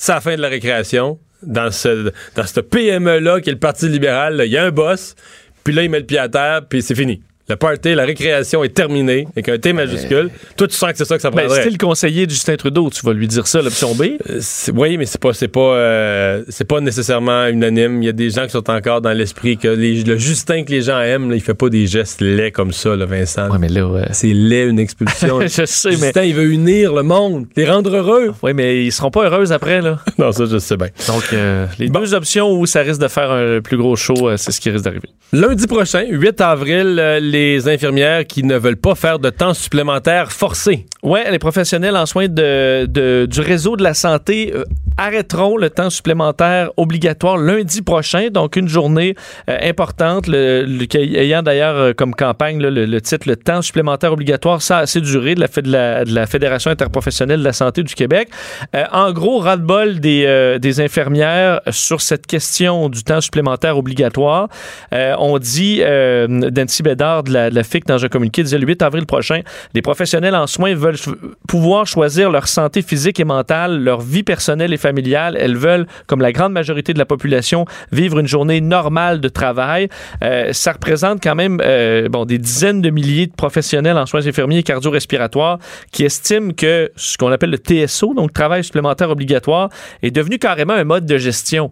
c'est 0.00 0.12
la 0.12 0.20
fin 0.20 0.36
de 0.36 0.40
la 0.40 0.48
récréation. 0.48 1.18
Dans 1.42 1.70
ce, 1.70 2.12
dans 2.34 2.46
ce 2.46 2.60
PME-là, 2.60 3.40
qui 3.40 3.50
est 3.50 3.52
le 3.52 3.58
Parti 3.58 3.88
libéral, 3.88 4.42
il 4.44 4.50
y 4.50 4.56
a 4.56 4.64
un 4.64 4.70
boss, 4.70 5.14
puis 5.62 5.72
là, 5.72 5.82
il 5.82 5.90
met 5.90 6.00
le 6.00 6.06
pied 6.06 6.18
à 6.18 6.28
terre, 6.28 6.62
puis 6.68 6.82
c'est 6.82 6.94
fini. 6.94 7.22
Le 7.48 7.56
party, 7.56 7.94
la 7.94 8.04
récréation 8.04 8.62
est 8.64 8.74
terminée, 8.74 9.26
avec 9.32 9.48
un 9.48 9.58
T 9.58 9.72
majuscule. 9.72 10.30
Toi, 10.56 10.68
tu 10.68 10.74
sens 10.76 10.92
que 10.92 10.98
c'est 10.98 11.04
ça 11.04 11.16
que 11.16 11.22
ça 11.22 11.30
Ben, 11.30 11.38
prendrait. 11.46 11.62
si 11.62 11.68
t'es 11.68 11.70
le 11.72 11.78
conseiller 11.78 12.26
de 12.26 12.30
Justin 12.30 12.56
Trudeau, 12.56 12.90
tu 12.90 13.04
vas 13.06 13.12
lui 13.12 13.26
dire 13.26 13.46
ça, 13.46 13.62
l'option 13.62 13.94
B. 13.94 14.02
Euh, 14.28 14.40
oui, 14.74 14.96
mais 14.98 15.06
c'est 15.06 15.20
pas, 15.20 15.32
c'est 15.32 15.48
pas, 15.48 15.60
euh, 15.60 16.42
c'est 16.48 16.66
pas 16.66 16.80
nécessairement 16.80 17.46
unanime. 17.46 18.02
Il 18.02 18.06
y 18.06 18.08
a 18.08 18.12
des 18.12 18.30
gens 18.30 18.44
qui 18.44 18.50
sont 18.50 18.68
encore 18.70 19.00
dans 19.00 19.12
l'esprit 19.12 19.56
que 19.56 19.68
les- 19.68 20.02
le 20.04 20.16
Justin 20.18 20.64
que 20.64 20.70
les 20.70 20.82
gens 20.82 21.00
aiment, 21.00 21.30
là, 21.30 21.36
il 21.36 21.42
fait 21.42 21.54
pas 21.54 21.68
des 21.68 21.86
gestes 21.86 22.20
laids 22.20 22.52
comme 22.52 22.72
ça, 22.72 22.94
là, 22.96 23.06
Vincent. 23.06 23.50
Ouais, 23.50 23.58
mais 23.58 23.68
là, 23.68 23.86
ouais. 23.86 24.06
C'est 24.12 24.32
laid 24.32 24.68
une 24.68 24.78
expulsion. 24.78 25.40
je 25.42 25.64
sais, 25.64 25.90
mais. 25.90 25.96
Justin, 25.96 26.22
il 26.24 26.34
veut 26.34 26.50
unir 26.50 26.92
le 26.94 27.02
monde, 27.02 27.46
les 27.56 27.68
rendre 27.68 27.94
heureux. 27.96 28.32
Oui, 28.42 28.52
mais 28.54 28.84
ils 28.84 28.92
seront 28.92 29.10
pas 29.10 29.24
heureux 29.28 29.52
après, 29.52 29.80
là. 29.80 29.98
non, 30.18 30.32
ça, 30.32 30.44
je 30.46 30.58
sais 30.58 30.76
bien. 30.76 30.88
Donc, 31.06 31.24
euh, 31.32 31.66
les 31.78 31.88
deux 31.88 32.14
options 32.14 32.52
où 32.52 32.66
ça 32.66 32.80
risque 32.80 33.00
de 33.00 33.08
faire 33.08 33.30
un 33.30 33.60
plus 33.60 33.76
gros 33.76 33.96
show, 33.96 34.28
euh, 34.28 34.36
c'est 34.36 34.52
ce 34.52 34.60
qui 34.60 34.70
risque 34.70 34.84
d'arriver. 34.84 35.08
Lundi 35.32 35.66
prochain, 35.66 36.04
8 36.08 36.40
avril, 36.40 36.96
euh, 36.98 37.20
les 37.38 37.68
infirmières 37.68 38.26
qui 38.26 38.42
ne 38.42 38.56
veulent 38.56 38.76
pas 38.76 38.94
faire 38.94 39.18
de 39.18 39.30
temps 39.30 39.54
supplémentaire 39.54 40.32
forcé. 40.32 40.86
Ouais, 41.02 41.30
les 41.30 41.38
professionnels 41.38 41.96
en 41.96 42.06
soins 42.06 42.26
de, 42.28 43.26
du 43.26 43.40
réseau 43.40 43.76
de 43.76 43.84
la 43.84 43.94
santé 43.94 44.52
euh, 44.52 44.64
arrêteront 44.96 45.56
le 45.56 45.70
temps 45.70 45.90
supplémentaire 45.90 46.70
obligatoire 46.76 47.38
lundi 47.38 47.82
prochain, 47.82 48.28
donc 48.32 48.56
une 48.56 48.66
journée 48.66 49.14
euh, 49.48 49.56
importante, 49.62 50.28
ayant 50.28 51.42
d'ailleurs 51.44 51.76
euh, 51.76 51.92
comme 51.92 52.14
campagne 52.14 52.58
le, 52.60 53.00
titre 53.00 53.28
le 53.28 53.36
temps 53.36 53.62
supplémentaire 53.62 54.12
obligatoire, 54.12 54.60
ça 54.60 54.78
a 54.78 54.80
assez 54.80 55.00
duré 55.00 55.36
de 55.36 55.40
la, 55.40 55.46
de 55.46 56.08
de 56.08 56.14
la 56.14 56.26
Fédération 56.26 56.70
interprofessionnelle 56.70 57.40
de 57.40 57.44
la 57.44 57.52
santé 57.52 57.82
du 57.82 57.94
Québec. 57.94 58.28
En 58.92 59.12
gros, 59.12 59.38
ras-le-bol 59.38 60.00
des, 60.00 60.56
des 60.58 60.80
infirmières 60.80 61.60
sur 61.70 62.00
cette 62.00 62.26
question 62.26 62.88
du 62.88 63.04
temps 63.04 63.20
supplémentaire 63.20 63.76
obligatoire. 63.76 64.48
On 64.90 65.38
dit, 65.38 65.82
Nancy 66.28 66.82
Bédard 66.82 67.24
de 67.28 67.32
la, 67.32 67.62
FIC 67.62 67.86
dans 67.86 68.04
un 68.04 68.08
communiqué, 68.08 68.42
disait 68.42 68.58
le 68.58 68.66
8 68.66 68.82
avril 68.82 69.06
prochain, 69.06 69.40
les 69.74 69.82
professionnels 69.82 70.34
en 70.34 70.46
soins 70.46 70.74
veulent 70.74 70.98
pouvoir 71.46 71.86
choisir 71.86 72.30
leur 72.30 72.48
santé 72.48 72.82
physique 72.82 73.20
et 73.20 73.24
mentale, 73.24 73.82
leur 73.82 74.00
vie 74.00 74.22
personnelle 74.22 74.72
et 74.72 74.76
familiale. 74.76 75.36
Elles 75.38 75.56
veulent, 75.56 75.86
comme 76.06 76.20
la 76.20 76.32
grande 76.32 76.52
majorité 76.52 76.92
de 76.92 76.98
la 76.98 77.06
population, 77.06 77.64
vivre 77.92 78.18
une 78.18 78.26
journée 78.26 78.60
normale 78.60 79.20
de 79.20 79.28
travail. 79.28 79.88
Euh, 80.22 80.52
ça 80.52 80.72
représente 80.72 81.22
quand 81.22 81.34
même 81.34 81.60
euh, 81.64 82.08
bon, 82.08 82.24
des 82.24 82.38
dizaines 82.38 82.82
de 82.82 82.90
milliers 82.90 83.26
de 83.26 83.32
professionnels 83.32 83.96
en 83.96 84.06
soins 84.06 84.26
infirmiers 84.26 84.58
et 84.58 84.62
cardio-respiratoires 84.62 85.58
qui 85.92 86.04
estiment 86.04 86.52
que 86.52 86.90
ce 86.96 87.16
qu'on 87.16 87.30
appelle 87.30 87.50
le 87.50 87.58
TSO, 87.58 88.14
donc 88.14 88.32
travail 88.32 88.64
supplémentaire 88.64 89.10
obligatoire, 89.10 89.68
est 90.02 90.10
devenu 90.10 90.38
carrément 90.38 90.74
un 90.74 90.84
mode 90.84 91.06
de 91.06 91.18
gestion. 91.18 91.70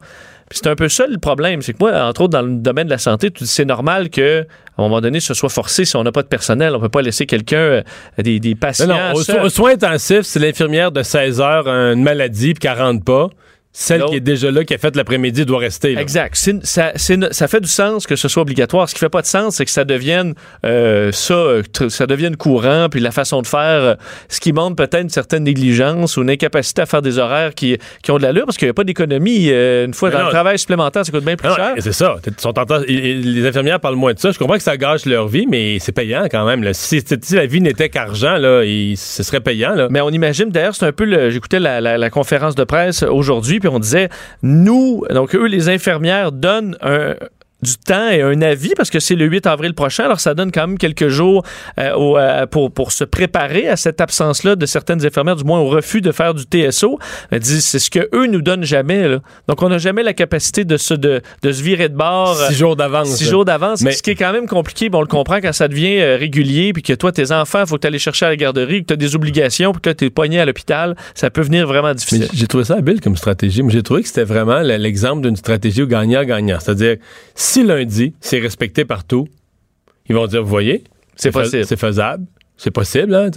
C'est 0.53 0.69
un 0.69 0.77
peu 0.77 0.89
ça 0.89 1.07
le 1.09 1.19
problème. 1.19 1.61
C'est 1.63 1.73
que 1.73 1.79
moi, 1.81 1.93
entre 2.05 2.21
autres, 2.23 2.33
dans 2.33 2.43
le 2.43 2.55
domaine 2.57 2.87
de 2.87 2.93
la 2.93 2.99
santé, 2.99 3.31
tu 3.31 3.43
dis, 3.45 3.49
c'est 3.51 3.65
normal 3.65 4.11
que 4.11 4.43
à 4.43 4.83
un 4.83 4.85
moment 4.85 5.01
donné, 5.01 5.19
ce 5.21 5.35
soit 5.35 5.49
forcé 5.49 5.85
si 5.85 5.97
on 5.97 6.05
n'a 6.05 6.13
pas 6.13 6.23
de 6.23 6.29
personnel. 6.29 6.75
On 6.77 6.81
peut 6.81 6.89
pas 6.89 7.03
laisser 7.03 7.27
quelqu'un, 7.27 7.57
euh, 7.57 7.83
des, 8.19 8.39
des 8.39 8.55
patients. 8.55 8.87
Non, 8.87 8.95
non, 9.09 9.15
so- 9.25 9.49
soin 9.49 9.73
intensif, 9.73 10.21
c'est 10.23 10.39
l'infirmière 10.39 10.93
de 10.93 11.03
16 11.03 11.41
heures, 11.41 11.67
une 11.67 12.03
maladie, 12.03 12.53
puis 12.55 12.61
qu'elle 12.61 12.79
rentre 12.81 13.03
pas. 13.05 13.29
Celle 13.79 14.05
qui 14.07 14.17
est 14.17 14.21
déjà 14.21 14.51
là, 14.51 14.65
qui 14.65 14.73
a 14.73 14.79
fait 14.79 14.97
l'après-midi, 14.97 15.45
doit 15.45 15.59
rester. 15.59 15.95
là. 15.95 16.01
Exact. 16.01 16.35
Ça, 16.63 16.93
ça 16.97 17.49
fait 17.49 17.61
du 17.61 17.69
sens 17.69 18.07
que 18.07 18.17
ce 18.17 18.27
soit 18.27 18.41
obligatoire. 18.41 18.89
Ce 18.89 18.95
qui 18.95 19.01
fait 19.01 19.11
pas 19.11 19.21
de 19.21 19.27
sens, 19.27 19.57
c'est 19.57 19.67
que 19.67 19.71
ça 19.71 19.85
devienne 19.85 20.33
euh, 20.65 21.13
ça, 21.13 21.35
euh, 21.35 21.63
ça 21.91 22.07
devienne 22.07 22.37
courant, 22.37 22.89
puis 22.91 23.01
la 23.01 23.11
façon 23.11 23.43
de 23.43 23.47
faire, 23.47 23.61
euh, 23.83 23.95
ce 24.31 24.41
qui 24.41 24.55
montre 24.55 24.77
peut-être 24.77 25.03
une 25.03 25.11
certaine 25.11 25.45
négligence 25.45 26.17
ou 26.17 26.23
une 26.23 26.31
incapacité 26.31 26.81
à 26.83 26.87
faire 26.87 27.03
des 27.03 27.19
horaires 27.19 27.55
qui, 27.55 27.77
qui 28.03 28.11
ont 28.13 28.17
de 28.17 28.23
l'allure, 28.23 28.47
parce 28.47 28.57
qu'il 28.57 28.67
n'y 28.67 28.71
a 28.71 28.75
pas 28.75 28.85
d'économie. 28.85 29.49
une 29.51 29.93
fois 29.93 30.09
Mais 30.09 30.15
dans 30.15 30.21
non. 30.21 30.27
le 30.29 30.33
travail 30.33 30.59
supplémentaire, 30.59 31.05
ça 31.05 31.13
coûte 31.13 31.25
bien 31.25 31.37
plus 31.37 31.49
Non, 31.49 31.55
cher. 31.57 31.75
c'est 31.79 31.93
ça. 31.93 32.17
Sont 32.39 32.55
les 32.89 33.47
infirmières 33.47 33.81
parlent 33.81 33.97
moins 33.97 34.15
de 34.15 34.19
ça. 34.19 34.31
Je 34.31 34.39
comprends 34.39 34.57
que 34.57 34.63
ça 34.63 34.77
gâche 34.79 35.05
leur 35.05 35.29
vie, 35.29 35.47
mais 35.47 35.79
c'est 35.81 35.93
payant 35.93 36.25
quand 36.31 36.47
même. 36.47 36.63
là. 36.63 36.73
Si, 36.73 37.03
la 37.33 37.45
vie 37.47 37.61
n'était 37.61 37.91
qu'argent, 37.91 38.39
là, 38.39 38.65
il- 38.65 38.97
ce 38.97 39.23
serait 39.23 39.41
payant. 39.41 39.75
Là. 39.75 39.89
Mais 39.91 40.01
on 40.01 40.09
imagine, 40.11 40.49
d'ailleurs, 40.51 40.75
c'est 40.75 40.87
un 40.87 40.93
peu, 40.93 41.29
j'écoutais 41.31 41.61
la, 41.61 41.81
la- 41.83 41.99
la 41.99 42.11
conférence 42.11 42.55
de 42.55 42.65
presse 42.65 43.03
aujourd'hui, 43.03 43.61
on 43.69 43.79
disait, 43.79 44.09
nous, 44.43 45.05
donc 45.11 45.35
eux, 45.35 45.47
les 45.47 45.69
infirmières 45.69 46.33
donnent 46.33 46.77
un 46.81 47.15
du 47.63 47.77
temps 47.77 48.09
et 48.11 48.21
un 48.23 48.43
avis 48.43 48.73
parce 48.77 48.91
que 48.91 49.01
c'est 49.01 49.15
le 49.15 49.25
8 49.25 49.47
avril 49.47 49.73
prochain. 49.75 50.05
Alors, 50.05 50.21
ça 50.21 50.35
donne 50.35 50.53
quand 50.53 50.67
même 50.67 50.79
quelques 50.79 51.09
jours 51.09 51.43
euh, 51.81 51.93
au- 51.95 52.19
euh, 52.19 52.47
pour, 52.47 52.71
pour 52.71 52.93
se 52.93 53.03
préparer 53.05 53.67
à 53.69 53.77
cette 53.77 54.01
absence-là 54.01 54.57
de 54.57 54.67
certaines 54.67 55.05
infirmières, 55.07 55.37
du 55.37 55.45
moins 55.45 55.61
au 55.61 55.67
refus 55.69 56.01
de 56.03 56.13
faire 56.13 56.35
du 56.35 56.45
TSO. 56.45 56.99
C'est 57.41 57.79
ce 57.79 57.91
que 57.91 58.09
eux 58.15 58.27
nous 58.27 58.43
donnent 58.43 58.65
jamais. 58.65 59.09
là. 59.09 59.21
Donc, 59.49 59.63
on 59.63 59.69
n'a 59.71 59.79
jamais 59.79 60.03
la 60.03 60.13
capacité 60.13 60.65
de 60.65 60.77
se, 60.77 60.95
de, 60.95 61.23
de 61.43 61.53
se 61.53 61.63
virer 61.63 61.89
de 61.89 61.97
bord. 61.97 62.37
Six 62.49 62.55
jours 62.57 62.77
d'avance. 62.77 63.09
Six 63.17 63.25
jours 63.25 63.45
d'avance, 63.45 63.81
Mais- 63.83 63.93
ce 63.93 64.03
qui 64.03 64.11
est 64.11 64.15
quand 64.17 64.33
même 64.33 64.47
compliqué. 64.47 64.89
Bon, 64.91 64.99
on 64.99 65.03
le 65.03 65.07
comprend 65.07 65.41
quand 65.41 65.53
ça 65.53 65.69
devient 65.69 65.99
euh, 66.01 66.17
régulier, 66.19 66.73
puis 66.73 66.83
que 66.83 66.93
toi, 66.93 67.11
tes 67.13 67.33
enfants, 67.33 67.61
il 67.63 67.67
faut 67.67 67.79
que 67.79 67.89
tu 67.89 67.99
chercher 67.99 68.27
à 68.27 68.29
la 68.29 68.37
garderie, 68.37 68.83
que 68.83 68.89
tu 68.89 68.93
as 68.93 68.97
des 68.97 69.15
obligations, 69.17 69.73
puis 69.73 69.81
que 69.81 69.91
tu 69.91 70.05
es 70.05 70.11
poigné 70.11 70.41
à 70.41 70.45
l'hôpital. 70.45 70.95
Ça 71.15 71.31
peut 71.31 71.41
venir 71.43 71.67
vraiment 71.67 71.95
difficile. 71.95 72.29
j'ai 72.35 72.47
trouvé 72.47 72.65
ça 72.65 72.75
habile 72.77 73.01
comme 73.01 73.17
stratégie. 73.17 73.63
Mais 73.63 73.73
j'ai 73.73 73.83
trouvé 73.83 74.03
que 74.03 74.09
c'était 74.09 74.25
vraiment 74.25 74.61
le- 74.61 74.77
l'exemple 74.77 75.23
d'une 75.23 75.37
stratégie 75.37 75.87
gagnant-gagnant. 75.87 76.59
C'est-à-dire, 76.61 76.97
si 77.47 77.63
lundi, 77.65 78.15
c'est 78.21 78.39
respecté 78.41 78.85
partout, 78.85 79.27
ils 80.09 80.15
vont 80.15 80.27
dire, 80.27 80.43
vous 80.43 80.49
voyez, 80.49 80.85
C'est 81.17 81.31
possible. 81.31 81.65
C'est 81.65 81.79
faisable. 81.79 82.27
C'est 82.59 82.71
possible, 82.71 83.15
hein, 83.15 83.31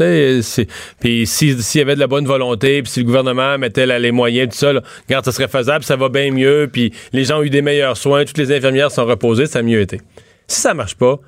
Puis 1.02 1.28
si- 1.28 1.62
s'il 1.62 1.80
y 1.80 1.82
avait 1.82 1.96
de 1.96 2.00
la 2.00 2.08
bonne 2.08 2.26
volonté, 2.26 2.82
puis 2.82 2.90
si 2.90 3.00
le 3.02 3.06
gouvernement 3.06 3.58
mettait 3.58 3.86
là, 3.86 4.00
les 4.00 4.12
moyens, 4.14 4.50
tout 4.54 4.58
ça, 4.58 4.72
là, 4.72 4.82
regarde, 5.08 5.26
ça 5.26 5.34
serait 5.34 5.50
faisable, 5.50 5.84
ça 5.84 5.98
va 5.98 6.08
bien 6.08 6.32
mieux, 6.32 6.70
puis 6.72 6.94
les 7.12 7.26
gens 7.26 7.40
ont 7.40 7.44
eu 7.44 7.50
des 7.50 7.62
meilleurs 7.62 7.98
soins, 7.98 8.24
toutes 8.24 8.38
les 8.38 8.52
infirmières 8.56 8.92
sont 8.92 9.06
reposées, 9.06 9.46
ça 9.46 9.60
a 9.60 9.62
mieux 9.62 9.82
été. 9.82 10.00
Si 10.48 10.62
ça 10.62 10.74
marche 10.74 10.96
pas, 10.96 11.20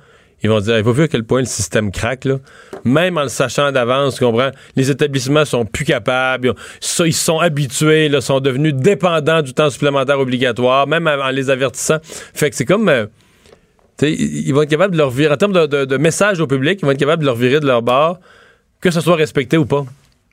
ils 0.42 0.50
vont 0.50 0.60
dire, 0.60 0.78
il 0.78 0.84
faut 0.84 0.92
vu 0.92 1.04
à 1.04 1.08
quel 1.08 1.24
point 1.24 1.40
le 1.40 1.46
système 1.46 1.90
craque, 1.92 2.24
là? 2.24 2.36
Même 2.84 3.16
en 3.16 3.22
le 3.22 3.28
sachant 3.28 3.70
d'avance, 3.70 4.16
tu 4.16 4.24
comprends, 4.24 4.50
les 4.76 4.90
établissements 4.90 5.44
sont 5.44 5.64
plus 5.64 5.84
capables, 5.84 6.54
ils, 6.98 7.06
ils 7.06 7.12
sont 7.14 7.38
habitués, 7.38 8.08
là, 8.08 8.20
sont 8.20 8.40
devenus 8.40 8.74
dépendants 8.74 9.42
du 9.42 9.54
temps 9.54 9.70
supplémentaire 9.70 10.18
obligatoire, 10.18 10.86
même 10.86 11.06
en 11.06 11.30
les 11.30 11.48
avertissant. 11.50 11.98
Fait 12.02 12.50
que 12.50 12.56
c'est 12.56 12.64
comme... 12.64 12.88
euh, 12.88 13.06
ils 14.00 14.52
vont 14.52 14.62
être 14.62 14.70
capables 14.70 14.94
de 14.94 14.98
leur 14.98 15.10
virer, 15.10 15.32
en 15.32 15.36
termes 15.36 15.52
de, 15.52 15.66
de- 15.66 15.84
de 15.84 15.96
message 15.96 16.40
au 16.40 16.46
public, 16.48 16.80
ils 16.82 16.84
vont 16.86 16.90
être 16.90 16.98
capables 16.98 17.20
de 17.22 17.26
leur 17.26 17.36
virer 17.36 17.60
de 17.60 17.66
leur 17.66 17.82
bord, 17.82 18.18
que 18.80 18.90
ce 18.90 19.00
soit 19.00 19.14
respecté 19.14 19.56
ou 19.56 19.64
pas. 19.66 19.84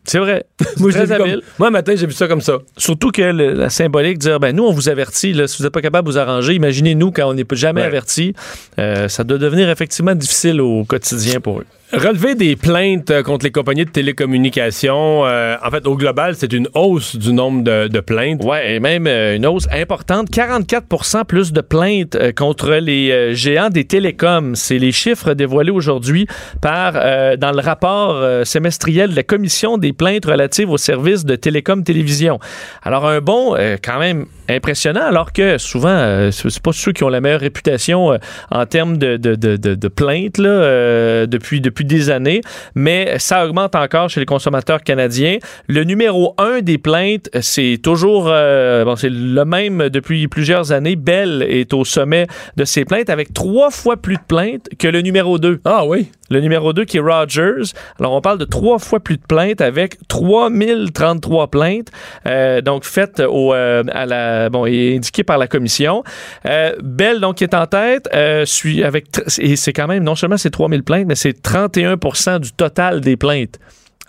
C'est 0.05 0.19
vrai. 0.19 0.43
Moi, 0.77 0.91
Très 0.91 1.05
comme- 1.07 1.71
matin, 1.71 1.93
j'ai 1.95 2.07
vu 2.07 2.13
ça 2.13 2.27
comme 2.27 2.41
ça. 2.41 2.57
Surtout 2.77 3.11
que 3.11 3.21
le- 3.21 3.53
la 3.53 3.69
symbolique, 3.69 4.17
dire, 4.17 4.39
ben 4.39 4.55
nous, 4.55 4.63
on 4.65 4.71
vous 4.71 4.89
avertit, 4.89 5.33
là, 5.33 5.47
si 5.47 5.57
vous 5.57 5.63
n'êtes 5.65 5.73
pas 5.73 5.81
capable 5.81 6.07
de 6.07 6.11
vous 6.13 6.17
arranger, 6.17 6.53
imaginez-nous 6.55 7.11
quand 7.11 7.29
on 7.29 7.33
n'est 7.33 7.45
jamais 7.51 7.81
Ouais. 7.81 7.87
averti. 7.87 8.33
Euh, 8.79 9.07
ça 9.07 9.23
doit 9.23 9.37
devenir 9.37 9.69
effectivement 9.69 10.15
difficile 10.15 10.61
au 10.61 10.83
quotidien 10.85 11.39
pour 11.39 11.59
eux. 11.59 11.65
Relever 11.91 12.35
des 12.35 12.55
plaintes 12.55 13.09
euh, 13.09 13.23
contre 13.23 13.45
les 13.45 13.51
compagnies 13.51 13.83
de 13.85 13.89
télécommunications, 13.89 15.25
euh, 15.25 15.55
en 15.65 15.71
fait, 15.71 15.87
au 15.87 15.97
global, 15.97 16.35
c'est 16.35 16.53
une 16.53 16.67
hausse 16.75 17.15
du 17.15 17.33
nombre 17.33 17.63
de, 17.63 17.87
de 17.87 17.99
plaintes. 17.99 18.43
Ouais, 18.43 18.75
et 18.75 18.79
même 18.79 19.07
euh, 19.07 19.35
une 19.35 19.47
hausse 19.47 19.67
importante, 19.71 20.29
44% 20.29 21.25
plus 21.25 21.51
de 21.51 21.61
plaintes 21.61 22.13
euh, 22.15 22.31
contre 22.31 22.73
les 22.75 23.33
géants 23.33 23.69
des 23.71 23.85
télécoms. 23.85 24.53
C'est 24.53 24.77
les 24.77 24.91
chiffres 24.91 25.33
dévoilés 25.33 25.71
aujourd'hui 25.71 26.27
par 26.61 26.93
dans 26.93 27.51
le 27.51 27.59
rapport 27.61 28.45
semestriel 28.45 29.11
de 29.11 29.15
la 29.15 29.23
commission 29.23 29.77
des 29.77 29.93
plaintes 29.93 30.25
relatives 30.25 30.69
aux 30.69 30.77
services 30.77 31.25
de 31.25 31.35
télécom 31.35 31.83
télévision. 31.83 32.39
Alors 32.83 33.07
un 33.07 33.19
bon 33.21 33.55
quand 33.83 33.99
même 33.99 34.25
impressionnant, 34.49 35.03
alors 35.03 35.31
que 35.33 35.57
souvent 35.57 36.29
c'est 36.31 36.59
pas 36.61 36.71
ceux 36.73 36.91
qui 36.91 37.03
ont 37.03 37.09
la 37.09 37.21
meilleure 37.21 37.39
réputation 37.39 38.17
en 38.51 38.65
termes 38.65 38.97
de, 38.97 39.17
de, 39.17 39.35
de, 39.35 39.55
de- 39.55 39.87
plaintes 39.87 40.37
là, 40.37 40.49
euh, 40.49 41.25
depuis 41.25 41.61
depuis 41.79 41.85
des 41.85 42.09
années, 42.09 42.41
mais 42.75 43.17
ça 43.19 43.45
augmente 43.45 43.75
encore 43.75 44.09
chez 44.09 44.19
les 44.19 44.25
consommateurs 44.25 44.81
canadiens. 44.83 45.37
Le 45.67 45.83
numéro 45.83 46.35
un 46.37 46.61
des 46.61 46.77
plaintes, 46.77 47.29
c'est 47.41 47.79
toujours 47.81 48.27
euh, 48.27 48.83
bon, 48.83 48.95
c'est 48.95 49.09
le 49.09 49.45
même 49.45 49.89
depuis 49.89 50.27
plusieurs 50.27 50.71
années. 50.71 50.95
Bell 50.95 51.45
est 51.47 51.73
au 51.73 51.85
sommet 51.85 52.27
de 52.57 52.65
ses 52.65 52.85
plaintes 52.85 53.09
avec 53.09 53.33
trois 53.33 53.71
fois 53.71 53.97
plus 53.97 54.15
de 54.15 54.21
plaintes 54.27 54.67
que 54.77 54.87
le 54.87 55.01
numéro 55.01 55.39
2. 55.39 55.61
Ah 55.65 55.85
oui? 55.85 56.09
Le 56.29 56.41
numéro 56.41 56.73
2 56.73 56.85
qui 56.85 56.97
est 56.97 57.01
Rogers. 57.01 57.73
Alors 57.99 58.13
on 58.13 58.21
parle 58.21 58.37
de 58.37 58.45
trois 58.45 58.79
fois 58.79 58.99
plus 58.99 59.17
de 59.17 59.23
plaintes 59.27 59.61
avec 59.61 59.97
3033 60.07 61.47
plaintes 61.47 61.89
euh, 62.25 62.61
donc 62.61 62.85
faites 62.85 63.19
euh, 63.19 63.83
à 63.91 64.05
la 64.05 64.49
bon 64.49 64.65
et 64.65 64.95
indiquées 64.95 65.23
par 65.23 65.37
la 65.37 65.47
commission. 65.47 66.03
Euh, 66.45 66.73
Bell 66.81 67.19
donc 67.19 67.37
qui 67.37 67.43
est 67.43 67.53
en 67.53 67.65
tête 67.65 68.09
euh, 68.13 68.45
avec 68.83 69.07
et 69.39 69.55
c'est 69.55 69.73
quand 69.73 69.87
même 69.87 70.03
non 70.03 70.15
seulement 70.15 70.37
c'est 70.37 70.49
3000 70.49 70.83
plaintes 70.83 71.05
mais 71.07 71.15
c'est 71.15 71.41
31% 71.43 72.39
du 72.39 72.51
total 72.51 73.01
des 73.01 73.17
plaintes. 73.17 73.59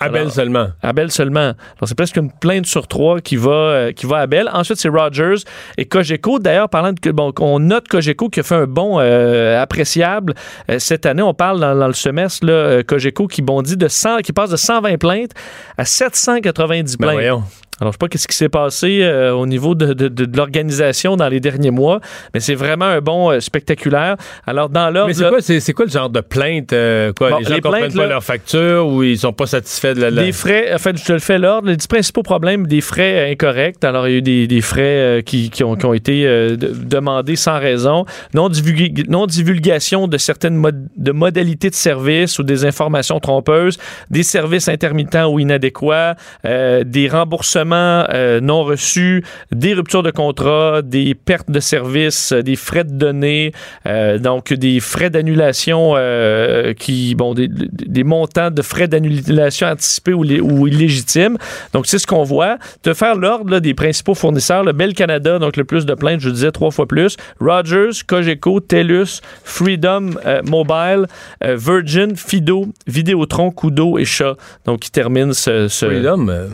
À 0.02 0.08
Bell 0.08 0.22
Alors, 0.22 0.32
seulement. 0.32 0.68
à 0.82 0.92
Bell 0.94 1.10
seulement. 1.10 1.40
Alors, 1.40 1.54
c'est 1.84 1.94
presque 1.94 2.16
une 2.16 2.30
plainte 2.32 2.64
sur 2.66 2.88
trois 2.88 3.20
qui 3.20 3.36
va, 3.36 3.50
euh, 3.50 3.92
qui 3.92 4.06
va 4.06 4.18
à 4.18 4.26
Bell. 4.26 4.48
Ensuite, 4.52 4.78
c'est 4.78 4.88
Rogers 4.88 5.44
et 5.76 5.84
Cogeco. 5.84 6.38
D'ailleurs, 6.38 6.68
parlant 6.70 6.92
de. 6.92 7.10
Bon, 7.10 7.32
on 7.40 7.58
note 7.58 7.86
Cogeco 7.86 8.28
qui 8.30 8.40
a 8.40 8.42
fait 8.42 8.54
un 8.54 8.66
bond 8.66 8.98
euh, 8.98 9.60
appréciable 9.62 10.34
euh, 10.70 10.78
cette 10.78 11.04
année. 11.06 11.22
On 11.22 11.34
parle 11.34 11.60
dans, 11.60 11.76
dans 11.76 11.86
le 11.86 11.92
semestre, 11.92 12.46
là, 12.46 12.82
Cogeco 12.82 13.26
qui 13.26 13.42
bondit 13.42 13.76
de 13.76 13.88
100, 13.88 14.18
qui 14.18 14.32
passe 14.32 14.50
de 14.50 14.56
120 14.56 14.96
plaintes 14.98 15.32
à 15.76 15.84
790 15.84 16.96
Ben 16.96 17.06
plaintes. 17.06 17.14
voyons. 17.14 17.44
Alors, 17.80 17.94
je 17.94 17.96
sais 17.96 18.08
pas 18.08 18.18
ce 18.18 18.28
qui 18.28 18.36
s'est 18.36 18.50
passé 18.50 19.00
euh, 19.02 19.32
au 19.32 19.46
niveau 19.46 19.74
de, 19.74 19.94
de, 19.94 20.08
de, 20.08 20.36
l'organisation 20.36 21.16
dans 21.16 21.28
les 21.28 21.40
derniers 21.40 21.70
mois, 21.70 22.00
mais 22.34 22.40
c'est 22.40 22.54
vraiment 22.54 22.84
un 22.84 23.00
bon 23.00 23.30
euh, 23.30 23.40
spectaculaire. 23.40 24.16
Alors, 24.46 24.68
dans 24.68 24.90
l'ordre... 24.90 25.08
Mais 25.08 25.14
c'est 25.14 25.28
quoi, 25.28 25.40
c'est, 25.40 25.72
quoi 25.72 25.86
le 25.86 25.90
genre 25.90 26.10
de 26.10 26.20
plainte? 26.20 26.74
Euh, 26.74 27.14
quoi, 27.14 27.38
les 27.38 27.44
gens 27.44 27.54
ne 27.54 27.60
comprennent 27.60 27.94
pas 27.94 28.06
leur 28.06 28.22
facture 28.22 28.86
ou 28.86 29.02
ils 29.02 29.18
sont 29.18 29.32
pas 29.32 29.46
satisfaits 29.46 29.94
de 29.94 30.02
la... 30.02 30.10
Des 30.10 30.32
frais, 30.32 30.74
en 30.74 30.78
fait, 30.78 30.98
je 30.98 31.04
te 31.06 31.12
le 31.12 31.20
fais 31.20 31.38
l'ordre. 31.38 31.70
Les 31.70 31.78
principaux 31.88 32.22
problèmes, 32.22 32.66
des 32.66 32.82
frais 32.82 33.30
incorrects. 33.30 33.82
Alors, 33.82 34.06
il 34.08 34.10
y 34.10 34.14
a 34.14 34.18
eu 34.18 34.22
des, 34.22 34.46
des 34.46 34.60
frais 34.60 35.22
qui, 35.24 35.48
qui, 35.48 35.64
ont, 35.64 35.74
qui, 35.74 35.86
ont, 35.86 35.94
été 35.94 36.24
demandés 36.58 37.36
sans 37.36 37.58
raison. 37.58 38.04
Non-divulgation 38.34 40.06
de 40.06 40.18
certaines 40.18 40.60
de 40.96 41.12
modalités 41.12 41.70
de 41.70 41.74
service 41.74 42.38
ou 42.38 42.42
des 42.42 42.66
informations 42.66 43.20
trompeuses, 43.20 43.78
des 44.10 44.22
services 44.22 44.68
intermittents 44.68 45.32
ou 45.32 45.38
inadéquats, 45.38 46.16
des 46.44 47.08
remboursements 47.10 47.69
euh, 47.76 48.40
non 48.40 48.64
reçus, 48.64 49.24
des 49.52 49.74
ruptures 49.74 50.02
de 50.02 50.10
contrat, 50.10 50.82
des 50.82 51.14
pertes 51.14 51.50
de 51.50 51.60
services, 51.60 52.32
des 52.32 52.56
frais 52.56 52.84
de 52.84 52.92
données, 52.92 53.52
euh, 53.86 54.18
donc 54.18 54.52
des 54.52 54.80
frais 54.80 55.10
d'annulation 55.10 55.92
euh, 55.96 56.72
qui, 56.74 57.14
bon, 57.14 57.34
des, 57.34 58.04
montants 58.04 58.50
de 58.50 58.62
frais 58.62 58.88
d'annulation 58.88 59.68
anticipés 59.68 60.12
ou, 60.12 60.66
illégitimes. 60.66 61.36
Donc, 61.72 61.86
c'est 61.86 61.98
ce 61.98 62.06
qu'on 62.06 62.24
voit. 62.24 62.58
De 62.84 62.92
faire 62.92 63.14
l'ordre 63.14 63.58
des 63.58 63.74
principaux 63.74 64.14
fournisseurs, 64.14 64.64
le 64.64 64.72
Bell 64.72 64.94
Canada, 64.94 65.38
donc 65.38 65.56
le 65.56 65.64
plus 65.64 65.86
de 65.86 65.94
plaintes, 65.94 66.20
je 66.20 66.30
disais 66.30 66.52
trois 66.52 66.70
fois 66.70 66.86
plus, 66.86 67.16
Rogers, 67.40 68.04
Cogeco, 68.06 68.60
TELUS, 68.60 69.20
Freedom 69.44 70.10
Mobile, 70.44 71.06
Virgin, 71.42 72.16
Fido, 72.16 72.66
Vidéotron, 72.86 73.50
Kudo 73.50 73.98
et 73.98 74.04
Chat. 74.04 74.34
Donc, 74.64 74.80
qui 74.80 74.90
termine 74.90 75.32
ce... 75.32 75.68
ce 75.68 75.86
Freedom 75.86 76.50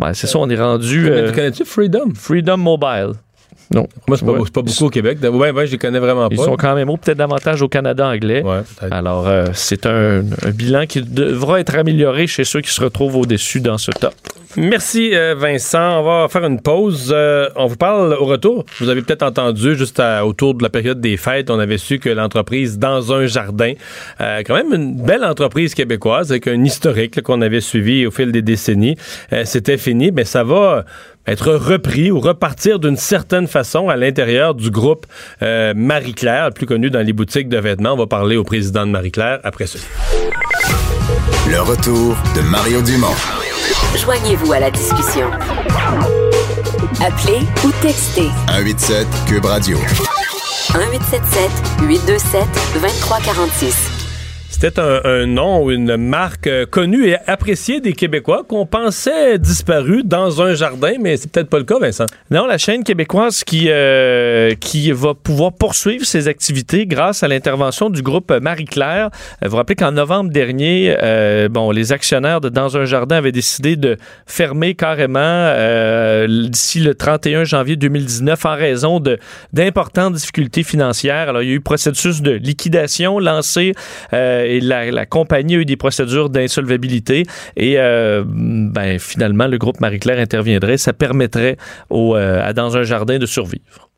Ouais, 0.00 0.14
c'est 0.14 0.26
ça, 0.26 0.38
on 0.38 0.48
est 0.48 0.56
rendu. 0.56 1.08
Euh, 1.10 1.28
tu 1.28 1.34
connais-tu 1.34 1.64
Freedom? 1.64 2.12
Freedom 2.14 2.56
Mobile. 2.56 3.12
Non. 3.74 3.86
Moi, 4.06 4.16
c'est 4.18 4.26
pas, 4.26 4.32
pas, 4.32 4.62
beaucoup 4.62 4.84
au 4.84 4.90
Québec. 4.90 5.18
Oui, 5.22 5.50
ouais, 5.50 5.66
je 5.66 5.72
les 5.72 5.78
connais 5.78 5.98
vraiment 5.98 6.28
pas. 6.28 6.34
Ils 6.34 6.38
sont 6.38 6.56
quand 6.56 6.74
même 6.74 6.88
peut-être 6.98 7.18
davantage 7.18 7.62
au 7.62 7.68
Canada 7.68 8.06
anglais. 8.06 8.42
Ouais, 8.42 8.60
Alors, 8.90 9.26
euh, 9.26 9.46
c'est 9.54 9.86
un, 9.86 10.20
un, 10.20 10.50
bilan 10.50 10.86
qui 10.86 11.02
devra 11.02 11.60
être 11.60 11.74
amélioré 11.76 12.26
chez 12.26 12.44
ceux 12.44 12.60
qui 12.60 12.70
se 12.70 12.82
retrouvent 12.82 13.16
au-dessus 13.16 13.60
dans 13.60 13.78
ce 13.78 13.90
top. 13.90 14.14
Merci, 14.56 15.12
euh, 15.14 15.34
Vincent. 15.34 16.00
On 16.00 16.02
va 16.02 16.28
faire 16.28 16.44
une 16.44 16.60
pause. 16.60 17.10
Euh, 17.14 17.48
on 17.56 17.66
vous 17.66 17.76
parle 17.76 18.14
au 18.20 18.26
retour. 18.26 18.66
Vous 18.80 18.90
avez 18.90 19.00
peut-être 19.00 19.22
entendu, 19.22 19.74
juste 19.76 20.02
autour 20.22 20.54
de 20.54 20.62
la 20.62 20.68
période 20.68 21.00
des 21.00 21.16
fêtes, 21.16 21.48
on 21.48 21.58
avait 21.58 21.78
su 21.78 21.98
que 21.98 22.10
l'entreprise 22.10 22.78
Dans 22.78 23.12
un 23.12 23.26
jardin, 23.26 23.72
quand 24.18 24.54
même 24.54 24.72
une 24.74 24.94
belle 25.02 25.24
entreprise 25.24 25.74
québécoise 25.74 26.30
avec 26.30 26.46
un 26.48 26.62
historique 26.64 27.22
qu'on 27.22 27.40
avait 27.40 27.60
suivi 27.60 28.06
au 28.06 28.10
fil 28.10 28.30
des 28.32 28.42
décennies, 28.42 28.96
c'était 29.44 29.78
fini. 29.78 30.10
Mais 30.12 30.24
ça 30.24 30.44
va 30.44 30.84
être 31.26 31.52
repris 31.52 32.10
ou 32.10 32.20
repartir 32.20 32.78
d'une 32.78 32.96
certaine 32.96 33.46
façon 33.46 33.88
à 33.88 33.96
l'intérieur 33.96 34.54
du 34.54 34.70
groupe 34.70 35.06
euh, 35.42 35.72
Marie-Claire, 35.74 36.50
plus 36.52 36.66
connu 36.66 36.90
dans 36.90 37.04
les 37.04 37.12
boutiques 37.12 37.48
de 37.48 37.58
vêtements. 37.58 37.92
On 37.92 37.96
va 37.96 38.06
parler 38.06 38.36
au 38.36 38.44
président 38.44 38.86
de 38.86 38.90
Marie-Claire 38.90 39.40
après 39.44 39.66
ceci. 39.66 39.86
Le 41.50 41.60
retour 41.60 42.16
de 42.36 42.40
Mario 42.42 42.80
Dumont. 42.82 43.14
Joignez-vous 43.96 44.52
à 44.52 44.60
la 44.60 44.70
discussion. 44.70 45.30
Appelez 47.04 47.40
ou 47.64 47.70
textez. 47.82 48.28
187 48.48 49.06
Cube 49.26 49.44
Radio. 49.44 49.76
1877 50.74 51.50
827 51.82 52.46
2346. 52.74 53.91
C'était 54.62 54.80
un, 54.80 55.26
nom 55.26 55.64
ou 55.64 55.72
une 55.72 55.96
marque 55.96 56.46
euh, 56.46 56.66
connue 56.66 57.08
et 57.08 57.16
appréciée 57.26 57.80
des 57.80 57.94
Québécois 57.94 58.44
qu'on 58.48 58.64
pensait 58.64 59.36
disparu 59.36 60.04
dans 60.04 60.40
un 60.40 60.54
jardin, 60.54 60.92
mais 61.00 61.16
c'est 61.16 61.28
peut-être 61.32 61.48
pas 61.48 61.58
le 61.58 61.64
cas, 61.64 61.80
Vincent. 61.80 62.06
Non, 62.30 62.46
la 62.46 62.58
chaîne 62.58 62.84
québécoise 62.84 63.42
qui, 63.42 63.64
euh, 63.70 64.54
qui 64.54 64.92
va 64.92 65.14
pouvoir 65.14 65.52
poursuivre 65.52 66.06
ses 66.06 66.28
activités 66.28 66.86
grâce 66.86 67.24
à 67.24 67.28
l'intervention 67.28 67.90
du 67.90 68.02
groupe 68.02 68.30
Marie-Claire. 68.30 69.10
Euh, 69.42 69.48
vous, 69.48 69.56
rappelez 69.56 69.74
qu'en 69.74 69.90
novembre 69.90 70.30
dernier, 70.30 70.94
bon, 71.50 71.72
les 71.72 71.92
actionnaires 71.92 72.40
de 72.40 72.48
Dans 72.48 72.76
un 72.76 72.84
jardin 72.84 73.16
avaient 73.16 73.32
décidé 73.32 73.74
de 73.74 73.96
fermer 74.26 74.76
carrément 74.76 75.52
d'ici 76.28 76.78
le 76.78 76.94
31 76.94 77.42
janvier 77.42 77.74
2019 77.74 78.46
en 78.46 78.54
raison 78.54 79.02
d'importantes 79.52 80.14
difficultés 80.14 80.62
financières. 80.62 81.30
Alors, 81.30 81.42
il 81.42 81.48
y 81.48 81.50
a 81.50 81.54
eu 81.54 81.60
processus 81.60 82.22
de 82.22 82.30
liquidation 82.30 83.18
lancé 83.18 83.72
et 84.56 84.60
la, 84.60 85.06
compagnie 85.06 85.56
a 85.56 85.58
eu 85.58 85.64
des 85.64 85.76
procédures 85.76 86.30
d'insolvabilité 86.30 87.24
et 87.56 87.74
euh, 87.78 88.22
ben, 88.26 88.98
finalement, 88.98 89.46
le 89.46 89.58
groupe 89.58 89.80
Marie-Claire 89.80 90.18
interviendrait. 90.18 90.76
Ça 90.76 90.92
permettrait 90.92 91.56
au, 91.90 92.16
euh, 92.16 92.42
à 92.42 92.52
Dans 92.52 92.76
un 92.76 92.82
jardin 92.82 93.18
de 93.18 93.26
survivre. 93.26 93.88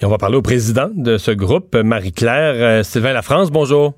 Et 0.00 0.04
on 0.04 0.10
va 0.10 0.18
parler 0.18 0.36
au 0.36 0.42
président 0.42 0.88
de 0.94 1.16
ce 1.16 1.30
groupe, 1.30 1.74
Marie-Claire. 1.74 2.54
Euh, 2.56 2.82
Sylvain 2.82 3.12
Lafrance, 3.12 3.50
bonjour. 3.50 3.94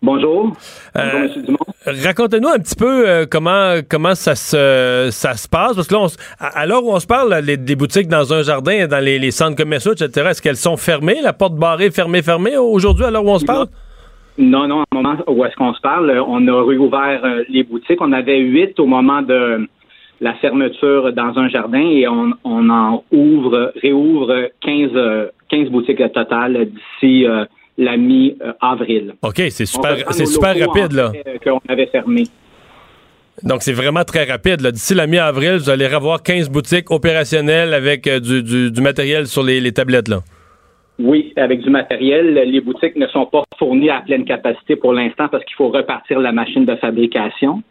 Bonjour. 0.00 0.52
Bonjour, 0.94 1.20
M. 1.20 1.42
Dumont. 1.44 1.58
Racontez-nous 1.86 2.48
un 2.48 2.58
petit 2.58 2.74
peu 2.74 3.26
comment 3.30 3.76
comment 3.88 4.14
ça 4.14 4.34
se 4.34 5.08
ça 5.10 5.34
se 5.34 5.48
passe 5.48 5.74
parce 5.74 5.88
que 5.88 5.94
là, 5.94 6.06
à, 6.38 6.66
l'heure 6.66 6.84
où 6.84 6.92
on 6.92 7.00
se 7.00 7.06
parle, 7.06 7.34
les, 7.42 7.56
des 7.56 7.76
boutiques 7.76 8.08
dans 8.08 8.32
un 8.34 8.42
jardin, 8.42 8.86
dans 8.86 8.98
les, 8.98 9.30
centres 9.30 9.56
commerciaux, 9.56 9.92
etc. 9.92 10.28
Est-ce 10.30 10.42
qu'elles 10.42 10.56
sont 10.56 10.76
fermées, 10.76 11.20
la 11.22 11.32
porte 11.32 11.54
barrée, 11.54 11.90
fermée, 11.90 12.22
fermée 12.22 12.56
aujourd'hui 12.56 13.04
à 13.04 13.10
l'heure 13.10 13.24
où 13.24 13.30
on 13.30 13.38
se 13.38 13.44
parle? 13.44 13.68
Non, 14.38 14.68
non, 14.68 14.82
au 14.90 14.94
moment 14.94 15.16
où 15.26 15.44
est-ce 15.44 15.56
qu'on 15.56 15.72
se 15.72 15.80
parle, 15.80 16.10
on 16.26 16.46
a 16.46 16.62
réouvert 16.64 17.20
euh, 17.24 17.44
les 17.48 17.62
boutiques. 17.62 18.00
On 18.00 18.12
avait 18.12 18.38
huit 18.38 18.78
au 18.78 18.86
moment 18.86 19.22
de 19.22 19.66
la 20.20 20.34
fermeture 20.34 21.12
dans 21.12 21.38
un 21.38 21.48
jardin 21.48 21.80
et 21.80 22.06
on, 22.08 22.32
en 22.44 23.02
ouvre, 23.12 23.72
réouvre 23.82 24.50
15, 24.60 25.30
15 25.50 25.68
boutiques 25.68 26.00
au 26.00 26.08
total 26.08 26.66
d'ici 26.66 27.26
euh, 27.26 27.44
la 27.78 27.96
mi-avril. 27.96 29.14
OK, 29.22 29.42
c'est 29.50 29.66
super, 29.66 29.96
c'est 30.10 30.26
super 30.26 30.58
rapide, 30.58 30.92
là. 30.92 31.12
Qu'on 31.44 31.60
avait 31.68 31.86
fermé. 31.86 32.24
Donc, 33.42 33.62
c'est 33.62 33.74
vraiment 33.74 34.04
très 34.04 34.24
rapide. 34.24 34.66
D'ici 34.66 34.94
la 34.94 35.06
mi-avril, 35.06 35.56
vous 35.56 35.70
allez 35.70 35.86
revoir 35.86 36.22
15 36.22 36.48
boutiques 36.48 36.90
opérationnelles 36.90 37.74
avec 37.74 38.06
euh, 38.06 38.20
du, 38.20 38.80
matériel 38.80 39.26
sur 39.26 39.42
les, 39.42 39.60
les 39.60 39.72
tablettes, 39.72 40.08
là. 40.08 40.20
Oui, 40.98 41.32
avec 41.36 41.60
du 41.60 41.70
matériel. 41.70 42.34
Les 42.34 42.60
boutiques 42.60 42.96
ne 42.96 43.06
sont 43.08 43.26
pas 43.26 43.44
fournies 43.58 43.90
à 43.90 44.00
pleine 44.00 44.24
capacité 44.24 44.76
pour 44.76 44.92
l'instant 44.92 45.28
parce 45.28 45.44
qu'il 45.44 45.56
faut 45.56 45.68
repartir 45.68 46.20
la 46.20 46.32
machine 46.32 46.64
de 46.64 46.74
fabrication. 46.76 47.62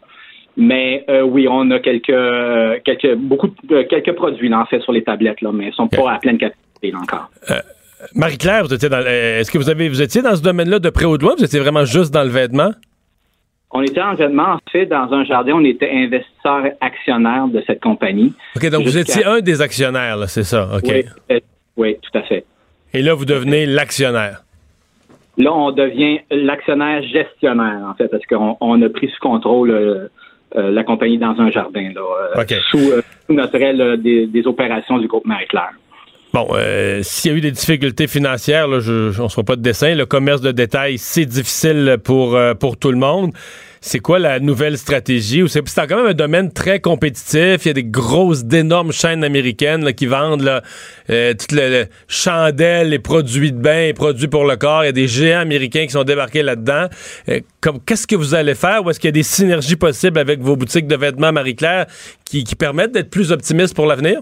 Mais 0.58 1.04
euh, 1.10 1.22
oui, 1.22 1.48
on 1.50 1.70
a 1.72 1.80
quelques, 1.80 2.84
quelques, 2.84 3.16
beaucoup, 3.16 3.50
quelques 3.90 4.14
produits 4.14 4.54
en 4.54 4.66
fait 4.66 4.80
sur 4.82 4.94
les 4.94 5.04
tablettes 5.04 5.42
là, 5.42 5.52
mais 5.52 5.68
ils 5.68 5.74
sont 5.74 5.88
pas 5.88 6.14
à 6.14 6.20
pleine 6.20 6.38
capacité 6.38 6.94
encore. 6.96 7.30
Euh, 7.50 7.56
Marie-Claire, 8.14 8.64
vous 8.64 8.74
étiez 8.74 8.88
dans, 8.88 9.04
euh, 9.06 9.40
est-ce 9.40 9.52
que 9.52 9.58
vous 9.58 9.70
avez, 9.70 9.90
vous 9.90 10.02
étiez 10.02 10.22
dans 10.22 10.36
ce 10.36 10.42
domaine-là 10.42 10.80
de 10.80 10.90
près 10.90 11.06
ou 11.06 11.18
de 11.18 11.24
loin? 11.24 11.34
Vous 11.38 11.44
étiez 11.44 11.60
vraiment 11.60 11.84
juste 11.84 12.14
dans 12.14 12.24
le 12.24 12.30
vêtement? 12.30 12.72
On 13.72 13.82
était 13.82 14.02
en 14.02 14.14
vêtement, 14.14 14.54
en 14.54 14.60
fait, 14.72 14.86
dans 14.86 15.12
un 15.12 15.26
jardin. 15.26 15.54
On 15.56 15.66
était 15.66 15.90
investisseur 15.92 16.72
actionnaire 16.80 17.48
de 17.48 17.62
cette 17.68 17.82
compagnie. 17.82 18.32
OK, 18.56 18.70
donc 18.70 18.84
vous 18.84 18.98
étiez 18.98 19.26
un 19.26 19.42
des 19.42 19.62
actionnaires, 19.62 20.18
c'est 20.30 20.44
ça. 20.44 20.70
OK. 20.78 20.90
Oui, 21.30 21.44
oui, 21.76 21.98
tout 22.02 22.18
à 22.18 22.22
fait. 22.22 22.46
Et 22.96 23.02
là, 23.02 23.14
vous 23.14 23.26
devenez 23.26 23.66
l'actionnaire. 23.66 24.44
Là, 25.38 25.54
on 25.54 25.72
devient 25.72 26.20
l'actionnaire 26.32 27.04
gestionnaire, 27.04 27.82
en 27.90 27.94
fait, 27.94 28.08
parce 28.08 28.26
qu'on 28.26 28.82
a 28.82 28.90
pris 28.90 29.10
sous 29.10 29.20
contrôle 29.20 29.72
euh, 29.72 30.08
euh, 30.56 30.72
la 30.72 30.86
compagnie 30.86 31.18
dans 31.18 31.38
un 31.38 31.52
jardin, 31.52 31.92
là, 31.94 32.38
euh, 32.38 32.60
sous, 32.72 32.94
notre 33.28 33.56
aile 33.58 34.02
des, 34.02 34.48
opérations 34.48 34.98
du 34.98 35.08
groupe 35.08 35.26
Marie-Claire. 35.26 35.74
Bon, 36.34 36.48
s'il 37.02 37.32
y 37.32 37.34
a 37.34 37.38
eu 37.38 37.42
des 37.42 37.52
difficultés 37.52 38.08
financières, 38.08 38.70
là, 38.70 38.80
je, 38.80 39.20
on 39.20 39.26
ne 39.26 39.30
se 39.30 39.42
pas 39.42 39.58
de 39.58 39.62
dessin. 39.62 39.94
Le 39.94 40.06
commerce 40.06 40.40
de 40.40 40.52
détail, 40.52 40.98
c'est 40.98 41.26
difficile 41.26 41.98
pour, 42.02 42.38
pour 42.60 42.78
tout 42.78 42.92
le 42.92 42.98
monde 42.98 43.32
c'est 43.86 44.00
quoi 44.00 44.18
la 44.18 44.40
nouvelle 44.40 44.80
stratégie? 44.80 45.44
C'est 45.46 45.62
quand 45.88 45.98
même 45.98 46.08
un 46.08 46.14
domaine 46.16 46.52
très 46.52 46.80
compétitif. 46.80 47.66
Il 47.66 47.68
y 47.68 47.70
a 47.70 47.74
des 47.74 47.84
grosses, 47.84 48.44
d'énormes 48.44 48.92
chaînes 48.92 49.24
américaines 49.24 49.94
qui 49.94 50.08
vendent 50.08 50.64
euh, 51.12 51.34
toutes 51.40 51.52
les, 51.52 51.84
chandelles, 52.08 52.90
les 52.90 52.98
produits 52.98 53.52
de 53.52 53.62
bain, 53.62 53.86
les 53.86 53.94
produits 53.94 54.28
pour 54.28 54.46
le 54.46 54.56
corps. 54.56 54.84
Il 54.84 54.88
y 54.88 54.90
a 54.90 54.92
des 54.92 55.08
géants 55.08 55.42
américains 55.42 55.84
qui 55.84 55.92
sont 55.92 56.04
débarqués 56.04 56.42
là-dedans. 56.42 56.88
Euh, 57.30 57.42
qu'est-ce 57.86 58.08
que 58.08 58.16
vous 58.16 58.34
allez 58.34 58.56
faire? 58.56 58.84
Ou 58.84 58.90
est-ce 58.90 59.00
qu'il 59.00 59.10
y 59.10 59.10
a 59.10 59.12
des 59.12 59.22
synergies 59.22 59.76
possibles 59.76 60.18
avec 60.18 60.40
vos 60.40 60.56
boutiques 60.56 60.88
de 60.88 60.96
vêtements 60.96 61.32
Marie-Claire 61.32 61.86
qui, 62.26 62.44
permettent 62.58 62.94
d'être 62.94 63.12
plus 63.12 63.32
optimistes 63.32 63.76
pour 63.76 63.86
l'avenir? 63.86 64.20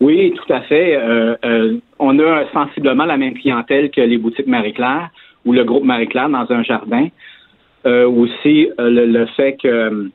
Oui, 0.00 0.34
tout 0.34 0.52
à 0.52 0.62
fait. 0.62 0.96
Euh, 0.96 1.76
on 2.00 2.18
a 2.18 2.50
sensiblement 2.52 3.04
la 3.04 3.16
même 3.16 3.34
clientèle 3.34 3.92
que 3.92 4.00
les 4.00 4.18
boutiques 4.18 4.48
Marie-Claire 4.48 5.10
ou 5.44 5.52
le 5.52 5.62
groupe 5.62 5.84
Marie-Claire 5.84 6.28
dans 6.28 6.50
un 6.50 6.64
jardin. 6.64 7.06
Euh, 7.84 8.06
aussi 8.06 8.70
euh, 8.78 8.90
le, 8.90 9.26
fait 9.36 9.56
que 9.60 10.08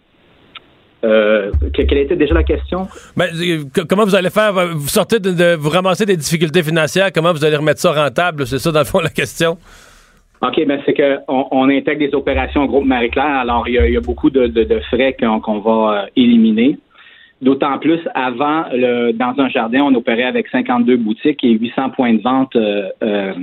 euh, 1.03 1.51
quelle 1.73 1.97
était 1.97 2.15
déjà 2.15 2.33
la 2.33 2.43
question? 2.43 2.87
Ben, 3.17 3.27
comment 3.89 4.05
vous 4.05 4.15
allez 4.15 4.29
faire? 4.29 4.53
Vous 4.73 4.87
sortez 4.87 5.19
de, 5.19 5.55
vous 5.55 5.69
ramasser 5.69 6.05
des 6.05 6.15
difficultés 6.15 6.63
financières, 6.63 7.11
comment 7.11 7.33
vous 7.33 7.43
allez 7.43 7.57
remettre 7.57 7.81
ça 7.81 7.91
rentable? 7.91 8.47
C'est 8.47 8.59
ça, 8.59 8.71
dans 8.71 8.79
le 8.79 8.85
fond, 8.85 8.99
la 8.99 9.09
question? 9.09 9.57
OK, 10.41 10.65
ben 10.65 10.79
c'est 10.85 10.93
qu'on 10.93 11.47
on 11.51 11.69
intègre 11.69 12.07
des 12.07 12.15
opérations 12.15 12.63
au 12.63 12.67
groupe 12.67 12.85
Marie-Claire, 12.85 13.39
alors 13.39 13.67
il 13.67 13.73
y, 13.73 13.97
a, 13.97 14.01
beaucoup 14.01 14.29
de, 14.29 14.79
frais 14.89 15.17
qu'on 15.19 15.59
va 15.59 16.05
éliminer. 16.15 16.77
D'autant 17.39 17.77
plus, 17.77 17.99
avant, 18.15 18.63
dans 19.13 19.35
un 19.37 19.49
jardin, 19.49 19.81
on 19.83 19.93
opérait 19.93 20.23
avec 20.23 20.47
52 20.47 20.97
boutiques 20.97 21.43
et 21.43 21.51
800 21.51 21.91
points 21.91 22.13
de 22.13 22.21
vente 22.21 22.55
euh, 22.55 22.89
euh, 23.03 23.33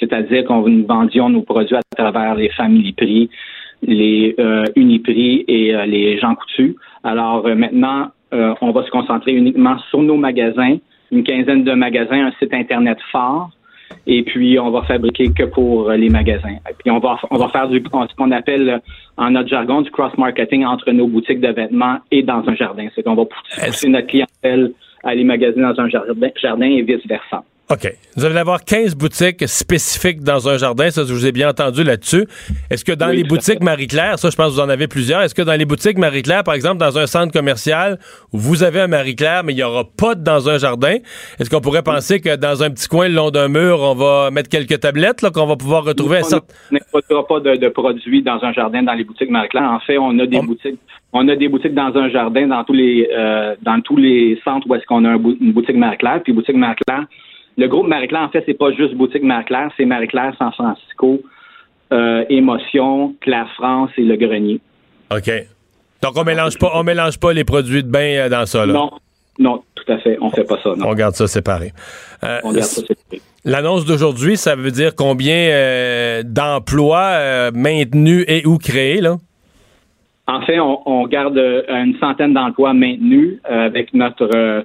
c'est-à-dire 0.00 0.44
qu'on 0.44 0.62
vendions 0.62 1.28
nos 1.28 1.42
produits 1.42 1.76
à 1.76 1.82
travers 1.96 2.34
les 2.34 2.48
familles 2.50 2.92
prix, 2.92 3.30
les 3.82 4.34
euh, 4.40 4.64
Uniprix 4.74 5.44
et 5.46 5.72
euh, 5.72 5.86
les 5.86 6.18
Jean 6.18 6.34
Coutu. 6.34 6.74
Alors 7.04 7.46
maintenant, 7.54 8.08
on 8.32 8.70
va 8.72 8.84
se 8.84 8.90
concentrer 8.90 9.32
uniquement 9.32 9.78
sur 9.90 10.02
nos 10.02 10.16
magasins, 10.16 10.78
une 11.12 11.22
quinzaine 11.22 11.64
de 11.64 11.74
magasins, 11.74 12.26
un 12.26 12.32
site 12.40 12.54
Internet 12.54 12.98
fort, 13.12 13.50
et 14.06 14.22
puis 14.22 14.58
on 14.58 14.70
va 14.70 14.82
fabriquer 14.82 15.32
que 15.32 15.44
pour 15.44 15.90
les 15.90 16.08
magasins. 16.08 16.56
Et 16.68 16.74
puis 16.78 16.90
on 16.90 16.98
va 16.98 17.18
on 17.30 17.36
va 17.36 17.48
faire 17.48 17.68
du 17.68 17.82
ce 17.82 18.16
qu'on 18.16 18.30
appelle 18.30 18.80
en 19.16 19.30
notre 19.30 19.48
jargon 19.48 19.82
du 19.82 19.90
cross 19.90 20.16
marketing 20.18 20.64
entre 20.64 20.90
nos 20.92 21.06
boutiques 21.06 21.40
de 21.40 21.48
vêtements 21.48 21.98
et 22.10 22.22
dans 22.22 22.42
un 22.46 22.54
jardin. 22.54 22.88
C'est 22.94 23.02
qu'on 23.02 23.14
va 23.14 23.24
pousser 23.24 23.88
notre 23.88 24.06
clientèle 24.06 24.72
à 25.04 25.10
aller 25.10 25.24
magasiner 25.24 25.62
dans 25.62 25.80
un 25.80 25.88
jardin, 25.88 26.28
jardin 26.40 26.66
et 26.66 26.82
vice 26.82 27.06
versa. 27.06 27.44
OK. 27.72 27.90
Vous 28.16 28.24
allez 28.26 28.36
avoir 28.36 28.62
15 28.64 28.94
boutiques 28.96 29.48
spécifiques 29.48 30.22
dans 30.22 30.46
un 30.46 30.58
jardin. 30.58 30.90
Ça, 30.90 31.04
je 31.06 31.12
vous 31.14 31.26
ai 31.26 31.32
bien 31.32 31.48
entendu 31.48 31.82
là-dessus. 31.82 32.26
Est-ce 32.70 32.84
que 32.84 32.92
dans 32.92 33.08
les 33.08 33.24
boutiques 33.24 33.62
Marie-Claire, 33.62 34.18
ça, 34.18 34.28
je 34.28 34.36
pense 34.36 34.48
que 34.48 34.52
vous 34.52 34.60
en 34.60 34.68
avez 34.68 34.88
plusieurs, 34.88 35.22
est-ce 35.22 35.34
que 35.34 35.40
dans 35.40 35.54
les 35.54 35.64
boutiques 35.64 35.96
Marie-Claire, 35.96 36.44
par 36.44 36.52
exemple, 36.52 36.76
dans 36.76 36.98
un 36.98 37.06
centre 37.06 37.32
commercial 37.32 37.98
où 38.30 38.38
vous 38.38 38.62
avez 38.62 38.80
un 38.80 38.88
Marie-Claire, 38.88 39.42
mais 39.42 39.54
il 39.54 39.56
n'y 39.56 39.62
aura 39.62 39.84
pas 39.84 40.14
de 40.14 40.22
dans 40.22 40.50
un 40.50 40.58
jardin, 40.58 40.96
est-ce 41.40 41.48
qu'on 41.48 41.62
pourrait 41.62 41.82
penser 41.82 42.20
que 42.20 42.36
dans 42.36 42.62
un 42.62 42.70
petit 42.70 42.88
coin 42.88 43.08
le 43.08 43.14
long 43.14 43.30
d'un 43.30 43.48
mur, 43.48 43.80
on 43.80 43.94
va 43.94 44.30
mettre 44.30 44.50
quelques 44.50 44.80
tablettes, 44.80 45.22
là, 45.22 45.30
qu'on 45.30 45.46
va 45.46 45.56
pouvoir 45.56 45.84
retrouver 45.84 46.18
un 46.18 46.22
certain... 46.24 46.54
On 46.70 46.76
n'a 47.16 47.22
pas 47.22 47.40
de, 47.40 47.68
produits 47.68 48.22
dans 48.22 48.38
un 48.42 48.52
jardin 48.52 48.82
dans 48.82 48.92
les 48.92 49.04
boutiques 49.04 49.30
Marie-Claire. 49.30 49.70
En 49.70 49.80
fait, 49.80 49.96
on 49.96 50.18
a 50.18 50.26
des 50.26 50.40
boutiques 50.40 50.78
on 51.14 51.28
a 51.28 51.36
des 51.36 51.48
boutiques 51.48 51.74
dans 51.74 51.94
un 51.94 52.08
jardin 52.08 52.46
dans 52.46 52.64
tous 52.64 52.72
les 52.72 53.06
euh, 53.14 53.54
dans 53.60 53.80
tous 53.82 53.98
les 53.98 54.40
centres 54.44 54.66
où 54.66 54.74
est-ce 54.74 54.86
qu'on 54.86 55.04
a 55.04 55.14
une 55.14 55.52
boutique 55.52 55.76
Marie-Claire. 55.76 56.22
Puis 56.22 56.32
boutique 56.32 56.56
Marie-Claire, 56.56 57.04
le 57.56 57.68
groupe 57.68 57.86
Marie-Claire, 57.86 58.22
en 58.22 58.28
fait, 58.28 58.42
c'est 58.46 58.58
pas 58.58 58.72
juste 58.72 58.94
boutique 58.94 59.22
Marie-Claire, 59.22 59.70
c'est 59.76 59.84
Marie-Claire 59.84 60.34
San 60.38 60.52
Francisco, 60.52 61.20
euh, 61.92 62.24
Émotion, 62.30 63.14
Claire 63.20 63.48
France 63.54 63.90
et 63.98 64.02
Le 64.02 64.16
Grenier. 64.16 64.60
OK. 65.14 65.30
Donc, 66.02 66.12
on 66.16 66.24
mélange 66.24 66.58
pas, 66.58 66.70
on 66.74 66.82
mélange 66.82 67.18
pas 67.20 67.32
les 67.32 67.44
produits 67.44 67.82
de 67.82 67.88
bain 67.88 68.16
euh, 68.16 68.28
dans 68.28 68.46
ça, 68.46 68.64
là? 68.64 68.72
Non. 68.72 68.90
Non, 69.38 69.62
tout 69.74 69.90
à 69.90 69.98
fait. 69.98 70.18
On 70.20 70.30
fait 70.30 70.44
pas 70.44 70.58
ça. 70.62 70.74
Non. 70.76 70.88
On 70.88 70.94
garde 70.94 71.14
ça 71.14 71.26
séparé. 71.26 71.72
Euh, 72.22 72.38
on 72.44 72.52
garde 72.52 72.64
ça 72.64 72.82
séparé. 72.82 73.22
L'annonce 73.44 73.86
d'aujourd'hui, 73.86 74.36
ça 74.36 74.56
veut 74.56 74.70
dire 74.70 74.94
combien 74.94 76.22
d'emplois 76.22 77.50
maintenus 77.52 78.24
et 78.28 78.46
ou 78.46 78.58
créés, 78.58 79.00
là? 79.00 79.16
En 80.26 80.42
fait, 80.42 80.60
on, 80.60 80.80
on 80.86 81.06
garde 81.06 81.38
une 81.38 81.96
centaine 81.98 82.34
d'emplois 82.34 82.74
maintenus 82.74 83.40
avec 83.44 83.94
notre 83.94 84.64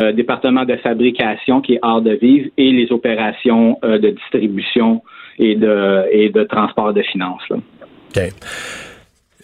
euh, 0.00 0.12
département 0.12 0.64
de 0.64 0.76
fabrication 0.76 1.60
qui 1.60 1.74
est 1.74 1.80
hors 1.82 2.02
de 2.02 2.12
vivre 2.12 2.48
et 2.56 2.70
les 2.70 2.92
opérations 2.92 3.78
euh, 3.84 3.98
de 3.98 4.10
distribution 4.10 5.02
et 5.38 5.56
de, 5.56 6.04
et 6.12 6.28
de 6.28 6.44
transport 6.44 6.92
de 6.92 7.02
finances. 7.02 7.42
OK. 7.50 8.22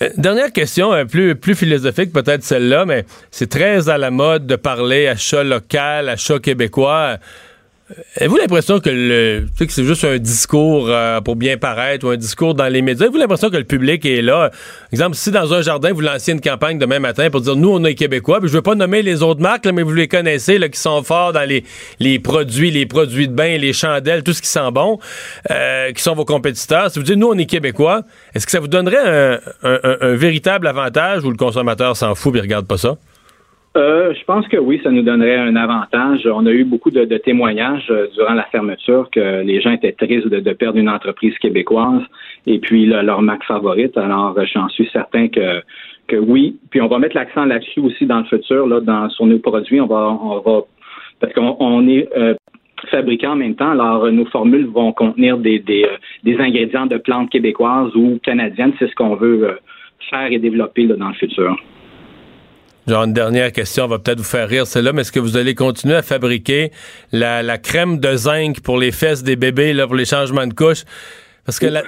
Euh, 0.01 0.09
dernière 0.17 0.53
question, 0.53 0.93
plus, 1.07 1.35
plus 1.35 1.57
philosophique 1.57 2.13
peut-être 2.13 2.45
celle-là, 2.45 2.85
mais 2.87 3.05
c'est 3.31 3.51
très 3.51 3.89
à 3.89 3.99
la 3.99 4.13
mode 4.13 4.47
de 4.47 4.55
parler 4.55 5.09
achat 5.09 5.43
local, 5.43 6.09
achat 6.09 6.39
québécois. 6.39 7.17
Avez-vous 8.17 8.37
l'impression 8.37 8.81
que 8.81 8.91
le 8.91 9.47
que 9.59 9.73
c'est 9.73 9.85
juste 9.85 10.05
un 10.05 10.19
discours 10.19 10.89
euh, 10.91 11.21
pour 11.23 11.37
bien 11.37 11.57
paraître 11.57 12.07
ou 12.07 12.11
un 12.11 12.17
discours 12.17 12.55
dans 12.55 12.69
les 12.69 12.83
médias? 12.83 13.07
Avez-vous 13.07 13.19
l'impression 13.19 13.49
que 13.49 13.57
le 13.57 13.65
public 13.65 14.05
est 14.05 14.21
là? 14.21 14.51
Exemple, 14.93 15.17
si 15.17 15.31
dans 15.31 15.55
un 15.55 15.63
jardin, 15.63 15.93
vous 15.93 16.03
lancez 16.03 16.33
une 16.33 16.41
campagne 16.41 16.79
demain 16.79 16.99
matin 16.99 17.31
pour 17.31 17.41
dire 17.41 17.57
nous, 17.57 17.71
on 17.71 17.83
est 17.85 17.95
Québécois, 17.95 18.41
puis 18.41 18.49
je 18.49 18.55
veux 18.55 18.63
pas 18.63 18.75
nommer 18.75 19.03
les 19.03 19.23
autres 19.23 19.41
marques, 19.41 19.67
mais 19.67 19.83
vous 19.83 19.95
les 19.95 20.09
connaissez, 20.09 20.59
là, 20.59 20.69
qui 20.69 20.79
sont 20.79 21.03
forts 21.03 21.33
dans 21.33 21.49
les, 21.49 21.65
les 21.99 22.19
produits, 22.19 22.71
les 22.71 22.85
produits 22.85 23.27
de 23.27 23.33
bain, 23.33 23.57
les 23.57 23.73
chandelles, 23.73 24.23
tout 24.23 24.35
ce 24.35 24.43
qui 24.43 24.49
sent 24.49 24.71
bon, 24.73 24.99
euh, 25.51 25.93
qui 25.93 26.03
sont 26.03 26.15
vos 26.15 26.27
compétiteurs. 26.27 26.91
Si 26.91 26.99
vous 26.99 27.05
dites 27.05 27.17
nous, 27.17 27.29
on 27.29 27.39
est 27.39 27.47
Québécois, 27.47 28.03
est-ce 28.35 28.45
que 28.45 28.53
ça 28.53 28.61
vous 28.61 28.69
donnerait 28.69 29.41
un, 29.63 29.81
un 30.01 30.15
véritable 30.15 30.67
avantage 30.67 31.25
ou 31.25 31.31
le 31.31 31.37
consommateur 31.37 31.97
s'en 31.97 32.15
fout 32.15 32.37
et 32.37 32.41
regarde 32.41 32.67
pas 32.67 32.77
ça? 32.77 32.97
Euh, 33.77 34.15
je 34.15 34.25
pense 34.25 34.49
que 34.49 34.57
oui, 34.57 34.81
ça 34.83 34.91
nous 34.91 35.03
donnerait 35.03 35.37
un 35.37 35.55
avantage. 35.55 36.27
On 36.27 36.47
a 36.47 36.51
eu 36.51 36.65
beaucoup 36.65 36.91
de, 36.91 37.05
témoignages 37.19 37.87
euh, 37.91 38.07
durant 38.15 38.35
la 38.35 38.45
fermeture 38.45 39.09
que 39.11 39.43
les 39.43 39.61
gens 39.61 39.73
étaient 39.73 39.93
tristes 39.93 40.29
de, 40.29 40.53
perdre 40.53 40.79
une 40.79 40.89
entreprise 40.89 41.37
québécoise 41.39 42.03
et 42.47 42.59
puis 42.59 42.87
leur 42.87 43.21
marque 43.23 43.45
favorite. 43.45 43.97
Alors, 43.97 44.35
euh, 44.39 44.45
j'en 44.53 44.69
suis 44.69 44.89
certain 44.93 45.29
que 45.29 45.63
oui. 46.17 46.59
Puis 46.71 46.81
on 46.81 46.89
va 46.89 46.99
mettre 46.99 47.15
l'accent 47.15 47.45
là-dessus 47.45 47.81
aussi 47.81 48.07
dans 48.07 48.19
le 48.19 48.25
futur, 48.25 48.67
là, 48.67 48.81
dans 48.81 49.11
sur 49.11 49.27
nos 49.27 49.39
produits. 49.39 49.81
On 49.81 49.87
va, 49.87 50.19
on 50.21 50.41
va 50.41 50.63
parce 51.21 51.33
qu'on 51.35 51.89
est 51.89 52.09
fabricant 52.91 53.33
en 53.33 53.37
même 53.37 53.57
temps. 53.57 53.73
Alors, 53.73 54.11
nos 54.11 54.25
formules 54.27 54.67
vont 54.67 54.93
contenir 54.93 55.37
des, 55.37 55.59
des, 55.59 56.39
ingrédients 56.39 56.87
de 56.87 56.97
plantes 56.97 57.29
québécoises 57.29 57.95
ou 57.95 58.19
canadiennes. 58.23 58.73
C'est 58.79 58.89
ce 58.89 58.95
qu'on 58.95 59.17
veut 59.17 59.59
faire 60.09 60.33
et 60.33 60.39
développer 60.39 60.87
dans 60.87 61.09
le 61.09 61.15
futur. 61.15 61.57
Genre, 62.89 63.05
une 63.05 63.13
dernière 63.13 63.53
question, 63.53 63.87
va 63.87 63.99
peut-être 63.99 64.17
vous 64.17 64.25
faire 64.25 64.49
rire, 64.49 64.67
celle-là, 64.67 64.95
mais 64.95 65.03
est-ce 65.03 65.13
que 65.13 65.21
vous 65.21 65.37
allez 65.37 65.55
continuer 65.55 65.95
à 65.95 66.01
fabriquer 66.01 66.73
la, 67.13 67.59
crème 67.59 67.99
de 68.01 68.17
zinc 68.17 68.61
pour 68.61 68.79
les 68.79 68.93
fesses 68.93 69.23
des 69.23 69.37
bébés, 69.37 69.75
là, 69.75 69.87
pour 69.87 69.95
les 69.95 70.07
changements 70.07 70.47
de 70.47 70.55
couche? 70.55 70.85
Parce 71.45 71.59
que 71.59 71.67
la, 71.67 71.83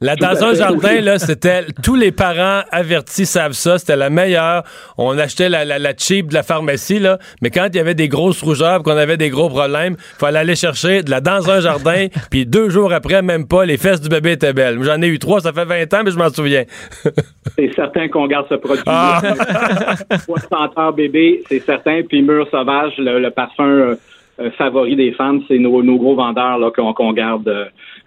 Là, 0.00 0.14
dans 0.14 0.44
un 0.44 0.54
jardin, 0.54 1.00
là, 1.00 1.18
c'était 1.18 1.64
tous 1.82 1.96
les 1.96 2.12
parents 2.12 2.62
avertis 2.70 3.26
savent 3.26 3.52
ça, 3.52 3.78
c'était 3.78 3.96
la 3.96 4.10
meilleure. 4.10 4.62
On 4.96 5.18
achetait 5.18 5.48
la, 5.48 5.64
la, 5.64 5.78
la, 5.78 5.92
cheap 5.96 6.28
de 6.28 6.34
la 6.34 6.44
pharmacie, 6.44 7.00
là, 7.00 7.18
mais 7.42 7.50
quand 7.50 7.66
il 7.72 7.76
y 7.76 7.80
avait 7.80 7.94
des 7.94 8.08
grosses 8.08 8.40
rougeurs, 8.42 8.82
qu'on 8.82 8.96
avait 8.96 9.16
des 9.16 9.28
gros 9.28 9.48
problèmes, 9.48 9.96
il 9.98 10.18
fallait 10.18 10.38
aller 10.38 10.54
chercher 10.54 11.02
de 11.02 11.10
la 11.10 11.20
dans 11.20 11.50
un 11.50 11.60
jardin, 11.60 12.06
puis 12.30 12.46
deux 12.46 12.68
jours 12.68 12.92
après, 12.92 13.22
même 13.22 13.48
pas, 13.48 13.64
les 13.64 13.76
fesses 13.76 14.00
du 14.00 14.08
bébé 14.08 14.32
étaient 14.32 14.52
belles. 14.52 14.78
J'en 14.82 15.02
ai 15.02 15.08
eu 15.08 15.18
trois, 15.18 15.40
ça 15.40 15.52
fait 15.52 15.64
20 15.64 15.94
ans, 15.94 16.02
mais 16.04 16.10
je 16.10 16.18
m'en 16.18 16.30
souviens. 16.30 16.64
c'est 17.56 17.74
certain 17.74 18.08
qu'on 18.08 18.26
garde 18.26 18.46
ce 18.48 18.54
produit. 18.54 18.84
Ah. 18.86 19.20
60 20.24 20.78
heures 20.78 20.92
bébé, 20.92 21.42
c'est 21.48 21.64
certain, 21.64 22.02
puis 22.08 22.22
mur 22.22 22.46
sauvage, 22.50 22.92
le, 22.98 23.28
parfum 23.30 23.68
euh, 23.68 23.96
euh, 24.40 24.50
favori 24.52 24.96
des 24.96 25.12
femmes, 25.12 25.42
c'est 25.48 25.58
nos, 25.58 25.82
nos, 25.82 25.98
gros 25.98 26.14
vendeurs 26.14 26.58
là 26.58 26.70
qu'on 26.70 27.12
garde. 27.12 27.48
Euh, 27.48 27.64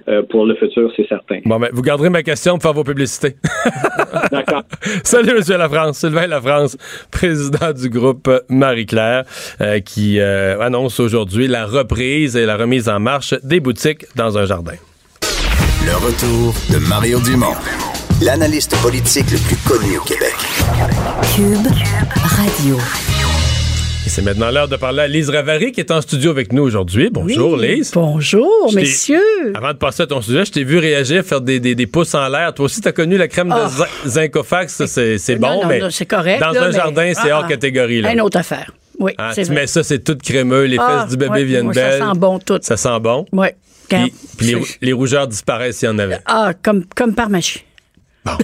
euh, 0.07 0.23
pour 0.29 0.45
le 0.45 0.55
futur, 0.55 0.91
c'est 0.95 1.07
certain. 1.07 1.39
Bon, 1.45 1.59
ben, 1.59 1.69
vous 1.71 1.81
garderez 1.81 2.09
ma 2.09 2.23
question 2.23 2.53
pour 2.53 2.63
faire 2.63 2.73
vos 2.73 2.83
publicités. 2.83 3.35
D'accord. 4.31 4.63
Salut, 5.03 5.33
Monsieur 5.35 5.57
Lafrance. 5.57 5.99
Sylvain 5.99 6.27
Lafrance, 6.27 6.77
président 7.11 7.71
du 7.71 7.89
groupe 7.89 8.29
Marie-Claire, 8.49 9.25
euh, 9.61 9.79
qui 9.79 10.19
euh, 10.19 10.59
annonce 10.59 10.99
aujourd'hui 10.99 11.47
la 11.47 11.65
reprise 11.65 12.35
et 12.35 12.45
la 12.45 12.57
remise 12.57 12.89
en 12.89 12.99
marche 12.99 13.35
des 13.43 13.59
boutiques 13.59 14.05
dans 14.15 14.37
un 14.37 14.45
jardin. 14.45 14.75
Le 15.85 15.95
retour 15.95 16.53
de 16.71 16.89
Mario 16.89 17.19
Dumont, 17.19 17.55
l'analyste 18.23 18.75
politique 18.81 19.29
le 19.31 19.37
plus 19.37 19.57
connu 19.67 19.97
au 19.97 20.03
Québec. 20.03 20.35
Cube 21.35 21.67
Radio 22.23 22.77
c'est 24.07 24.21
maintenant 24.21 24.51
l'heure 24.51 24.67
de 24.67 24.75
parler 24.75 25.01
à 25.01 25.07
Lise 25.07 25.29
Ravary 25.29 25.71
qui 25.71 25.79
est 25.79 25.91
en 25.91 26.01
studio 26.01 26.31
avec 26.31 26.51
nous 26.53 26.63
aujourd'hui. 26.63 27.09
Bonjour 27.11 27.55
Lise. 27.57 27.91
Bonjour 27.93 28.71
messieurs. 28.73 29.53
Avant 29.55 29.73
de 29.73 29.77
passer 29.77 30.03
à 30.03 30.07
ton 30.07 30.21
sujet, 30.21 30.45
je 30.45 30.51
t'ai 30.51 30.63
vu 30.63 30.77
réagir, 30.79 31.23
faire 31.23 31.41
des, 31.41 31.59
des, 31.59 31.87
pouces 31.87 32.13
en 32.13 32.27
l'air. 32.27 32.53
Toi 32.53 32.65
aussi, 32.65 32.81
tu 32.81 32.87
as 32.87 32.91
connu 32.91 33.17
la 33.17 33.27
crème 33.27 33.49
de 33.49 33.53
ah. 33.53 33.69
Zincofax, 34.05 34.85
c'est 34.85 35.35
bon, 35.37 35.65
mais 35.67 35.81
c'est 35.91 36.05
correct. 36.05 36.41
Dans 36.41 36.55
un 36.55 36.71
jardin, 36.71 37.11
c'est 37.13 37.31
hors 37.31 37.41
ah, 37.41 37.45
ah. 37.45 37.49
catégorie. 37.49 38.01
Là. 38.01 38.13
Une 38.13 38.21
autre 38.21 38.37
affaire. 38.37 38.71
Oui, 38.99 39.13
tu 39.33 39.51
mets 39.51 39.67
ça, 39.67 39.83
c'est 39.83 40.03
tout 40.03 40.17
crémeux, 40.21 40.65
les 40.65 40.77
fesses 40.77 41.09
du 41.09 41.17
bébé 41.17 41.43
viennent 41.43 41.71
belles. 41.71 41.99
Ça 41.99 42.11
sent 42.11 42.19
bon 42.19 42.39
tout. 42.39 42.59
Ça 42.61 42.77
sent 42.77 42.99
bon. 43.01 43.25
Oui. 43.31 43.47
Puis, 43.89 44.13
les, 44.39 44.61
les, 44.81 44.93
rougeurs 44.93 45.27
disparaissent 45.27 45.79
s'il 45.79 45.89
y 45.89 45.91
en 45.91 45.99
avait. 45.99 46.19
Ah, 46.25 46.53
comme, 46.63 46.85
comme 46.95 47.13
par 47.13 47.29
magie. 47.29 47.65
Bon. 48.25 48.37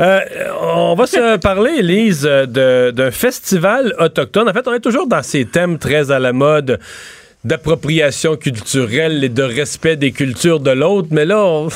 Euh, 0.00 0.20
on 0.60 0.94
va 0.94 1.06
se 1.06 1.36
parler, 1.36 1.76
Elise, 1.78 2.22
d'un 2.22 3.10
festival 3.10 3.94
autochtone. 3.98 4.48
En 4.48 4.52
fait, 4.52 4.66
on 4.66 4.72
est 4.72 4.80
toujours 4.80 5.06
dans 5.06 5.22
ces 5.22 5.44
thèmes 5.44 5.78
très 5.78 6.10
à 6.10 6.18
la 6.18 6.32
mode 6.32 6.80
d'appropriation 7.44 8.36
culturelle 8.36 9.24
et 9.24 9.28
de 9.28 9.42
respect 9.42 9.96
des 9.96 10.12
cultures 10.12 10.60
de 10.60 10.70
l'autre, 10.70 11.08
mais 11.10 11.24
là, 11.24 11.66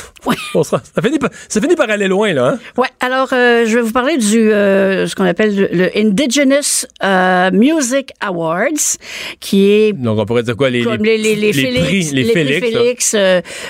ça, 0.63 0.81
finit 1.03 1.19
par, 1.19 1.31
ça, 1.49 1.61
finit 1.61 1.75
par, 1.75 1.91
aller 1.91 2.07
loin, 2.07 2.33
là. 2.33 2.51
Hein? 2.51 2.59
Oui, 2.77 2.87
alors 3.01 3.29
euh, 3.33 3.65
je 3.67 3.75
vais 3.75 3.83
vous 3.83 3.93
parler 3.93 4.17
du 4.17 4.53
euh, 4.53 5.09
ce 5.09 5.17
qu'on 5.17 5.25
appelle 5.25 5.69
le, 5.73 5.91
Indigenous 5.99 6.87
euh, 7.03 7.51
Music 7.53 8.13
Awards, 8.21 8.97
qui 9.41 9.69
est... 9.71 9.93
Donc, 9.93 10.19
on 10.19 10.25
pourrait 10.25 10.45
dire 10.45 10.57
quoi? 10.57 10.71
Les, 10.71 10.85
les, 10.85 11.19
les, 11.19 11.35
les, 11.35 11.53
Félix, 11.53 12.13
les, 12.13 12.25
Félix, 12.61 13.17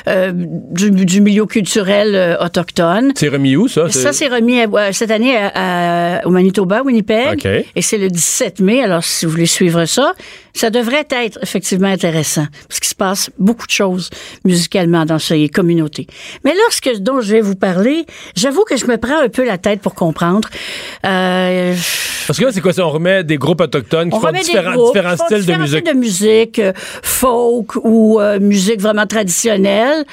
du, 0.06 0.90
du, 0.90 1.20
milieu 1.22 1.46
culturel 1.46 2.36
autochtone. 2.40 3.12
C'est 3.14 3.28
remis 3.28 3.56
où, 3.56 3.68
ça? 3.68 3.88
Ça, 3.88 4.12
c'est 4.12 4.28
remis 4.28 4.60
cette 4.92 5.10
année 5.10 5.38
au 6.24 6.30
Manitoba, 6.30 6.82
Winnipeg. 6.82 7.64
Et 7.74 7.82
c'est 7.82 7.98
le 7.98 8.08
17 8.08 8.60
mai, 8.60 8.82
alors 8.82 9.02
si 9.02 9.24
vous 9.24 9.32
voulez 9.32 9.46
suivre 9.46 9.86
ça, 9.86 10.14
Ça 10.56 10.70
devrait 10.70 11.06
être 11.10 11.38
effectivement 11.42 11.88
intéressant, 11.88 12.46
parce 12.66 12.80
qu'il 12.80 12.88
se 12.88 12.94
passe 12.94 13.30
beaucoup 13.38 13.66
de 13.66 13.72
choses 13.72 14.08
musicalement 14.44 15.04
dans 15.04 15.18
ces 15.18 15.48
communautés. 15.48 16.06
Mais 16.44 16.54
lorsque 16.54 16.96
dont 16.98 17.20
je 17.20 17.32
vais 17.32 17.40
vous 17.42 17.56
parler, 17.56 18.06
j'avoue 18.34 18.64
que 18.64 18.76
je 18.76 18.86
me 18.86 18.96
prends 18.96 19.20
un 19.20 19.28
peu 19.28 19.44
la 19.44 19.58
tête 19.58 19.80
pour 19.80 19.94
comprendre. 19.94 20.48
Euh, 21.04 21.74
parce 22.26 22.38
que 22.38 22.44
là, 22.46 22.52
c'est 22.52 22.60
quoi 22.60 22.72
ça? 22.72 22.86
On 22.86 22.90
remet 22.90 23.22
des 23.22 23.36
groupes 23.36 23.60
autochtones 23.60 24.10
qui 24.10 24.18
font 24.18 24.32
différents, 24.32 24.72
groupes, 24.72 24.94
différents 24.94 25.16
styles 25.16 25.44
de 25.44 25.54
musique. 25.54 25.86
de 25.86 25.92
musique, 25.92 26.58
euh, 26.58 26.72
folk 27.02 27.76
ou 27.84 28.18
euh, 28.18 28.40
musique 28.40 28.80
vraiment 28.80 29.06
traditionnelle. 29.06 30.04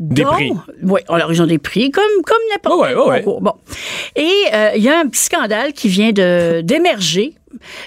Des 0.00 0.24
prix. 0.24 0.52
Oui, 0.82 1.00
alors 1.08 1.32
ils 1.32 1.40
ont 1.40 1.46
des 1.46 1.58
prix 1.58 1.92
comme, 1.92 2.02
comme 2.26 2.36
n'importe 2.50 2.80
ouais, 2.80 2.94
ouais, 2.96 3.22
concours. 3.22 3.40
Bon. 3.40 3.52
Et 4.16 4.28
euh, 4.52 4.70
il 4.74 4.82
y 4.82 4.88
a 4.88 4.98
un 4.98 5.06
petit 5.06 5.22
scandale 5.22 5.72
qui 5.72 5.88
vient 5.88 6.10
de 6.10 6.62
d'émerger 6.62 7.34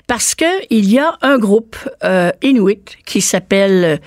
parce 0.08 0.36
que 0.36 0.46
il 0.70 0.90
y 0.90 1.00
a 1.00 1.18
un 1.22 1.38
groupe 1.38 1.76
euh, 2.04 2.32
inuit 2.42 2.98
qui 3.06 3.22
s'appelle 3.22 4.00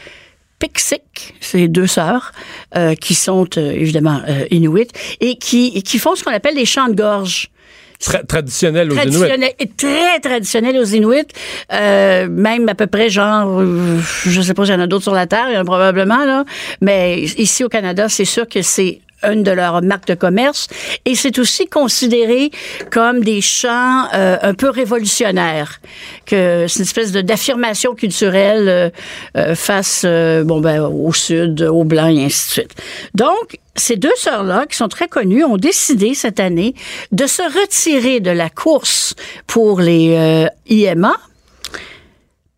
Pixik, 0.59 1.35
c'est 1.41 1.69
deux 1.69 1.87
sœurs 1.87 2.33
euh, 2.77 2.95
qui 2.95 3.15
sont 3.15 3.47
euh, 3.57 3.73
évidemment 3.73 4.21
euh, 4.29 4.45
inuit 4.51 4.91
et 5.21 5.37
qui, 5.37 5.83
qui 5.83 5.99
font 5.99 6.15
ce 6.15 6.23
qu'on 6.23 6.33
appelle 6.33 6.55
les 6.55 6.67
chants 6.67 6.89
de 6.89 6.95
gorge. 6.95 7.51
Tra 7.99 8.23
traditionnel 8.23 8.91
aux 8.91 8.95
traditionnel, 8.95 9.53
Inuits. 9.59 9.75
Très 9.77 10.21
traditionnel 10.21 10.79
aux 10.79 10.85
Inuits. 10.85 11.27
Euh, 11.73 12.29
même 12.31 12.69
à 12.69 12.75
peu 12.75 12.87
près, 12.87 13.11
genre, 13.11 13.61
euh, 13.61 13.99
je 14.25 14.41
sais 14.41 14.55
pas 14.55 14.65
s'il 14.65 14.75
y 14.75 14.77
en 14.77 14.81
a 14.81 14.87
d'autres 14.87 15.03
sur 15.03 15.13
la 15.15 15.27
Terre, 15.27 15.47
il 15.51 15.55
y 15.55 15.57
en 15.59 15.63
a 15.63 15.65
probablement, 15.65 16.25
là. 16.25 16.45
Mais 16.81 17.21
ici 17.21 17.63
au 17.63 17.69
Canada, 17.69 18.09
c'est 18.09 18.25
sûr 18.25 18.49
que 18.49 18.63
c'est 18.63 19.01
une 19.23 19.43
de 19.43 19.51
leurs 19.51 19.83
marques 19.83 20.07
de 20.07 20.15
commerce. 20.15 20.69
Et 21.05 21.15
c'est 21.15 21.39
aussi 21.39 21.67
considéré 21.67 22.51
comme 22.91 23.23
des 23.23 23.41
chants 23.41 24.07
euh, 24.15 24.37
un 24.43 24.55
peu 24.55 24.71
révolutionnaires 24.71 25.81
que 26.27 26.67
c'est 26.69 26.79
une 26.79 26.85
espèce 26.85 27.13
d'affirmation 27.13 27.95
culturelle 27.95 28.69
euh, 28.69 28.91
euh, 29.37 29.55
face 29.55 30.05
bon 30.05 30.61
ben 30.61 30.83
au 30.83 31.13
sud 31.13 31.63
aux 31.63 31.85
blancs 31.85 32.17
et 32.17 32.25
ainsi 32.25 32.47
de 32.47 32.53
suite. 32.53 32.75
Donc 33.15 33.59
ces 33.77 33.97
deux 33.97 34.15
sœurs-là, 34.17 34.67
qui 34.67 34.77
sont 34.77 34.89
très 34.89 35.09
connues, 35.09 35.45
ont 35.45 35.57
décidé 35.57 36.15
cette 36.15 36.41
année 36.41 36.75
de 37.13 37.27
se 37.27 37.43
retirer 37.43 38.21
de 38.21 38.31
la 38.31 38.51
course 38.51 39.15
pour 39.47 39.81
les 39.81 40.49
IMA 40.69 41.17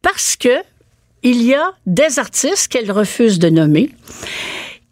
parce 0.01 0.37
que 0.37 0.49
il 1.23 1.43
y 1.43 1.55
a 1.55 1.73
des 1.87 2.19
artistes 2.19 2.69
qu'elles 2.69 2.91
refusent 2.91 3.39
de 3.39 3.49
nommer 3.49 3.91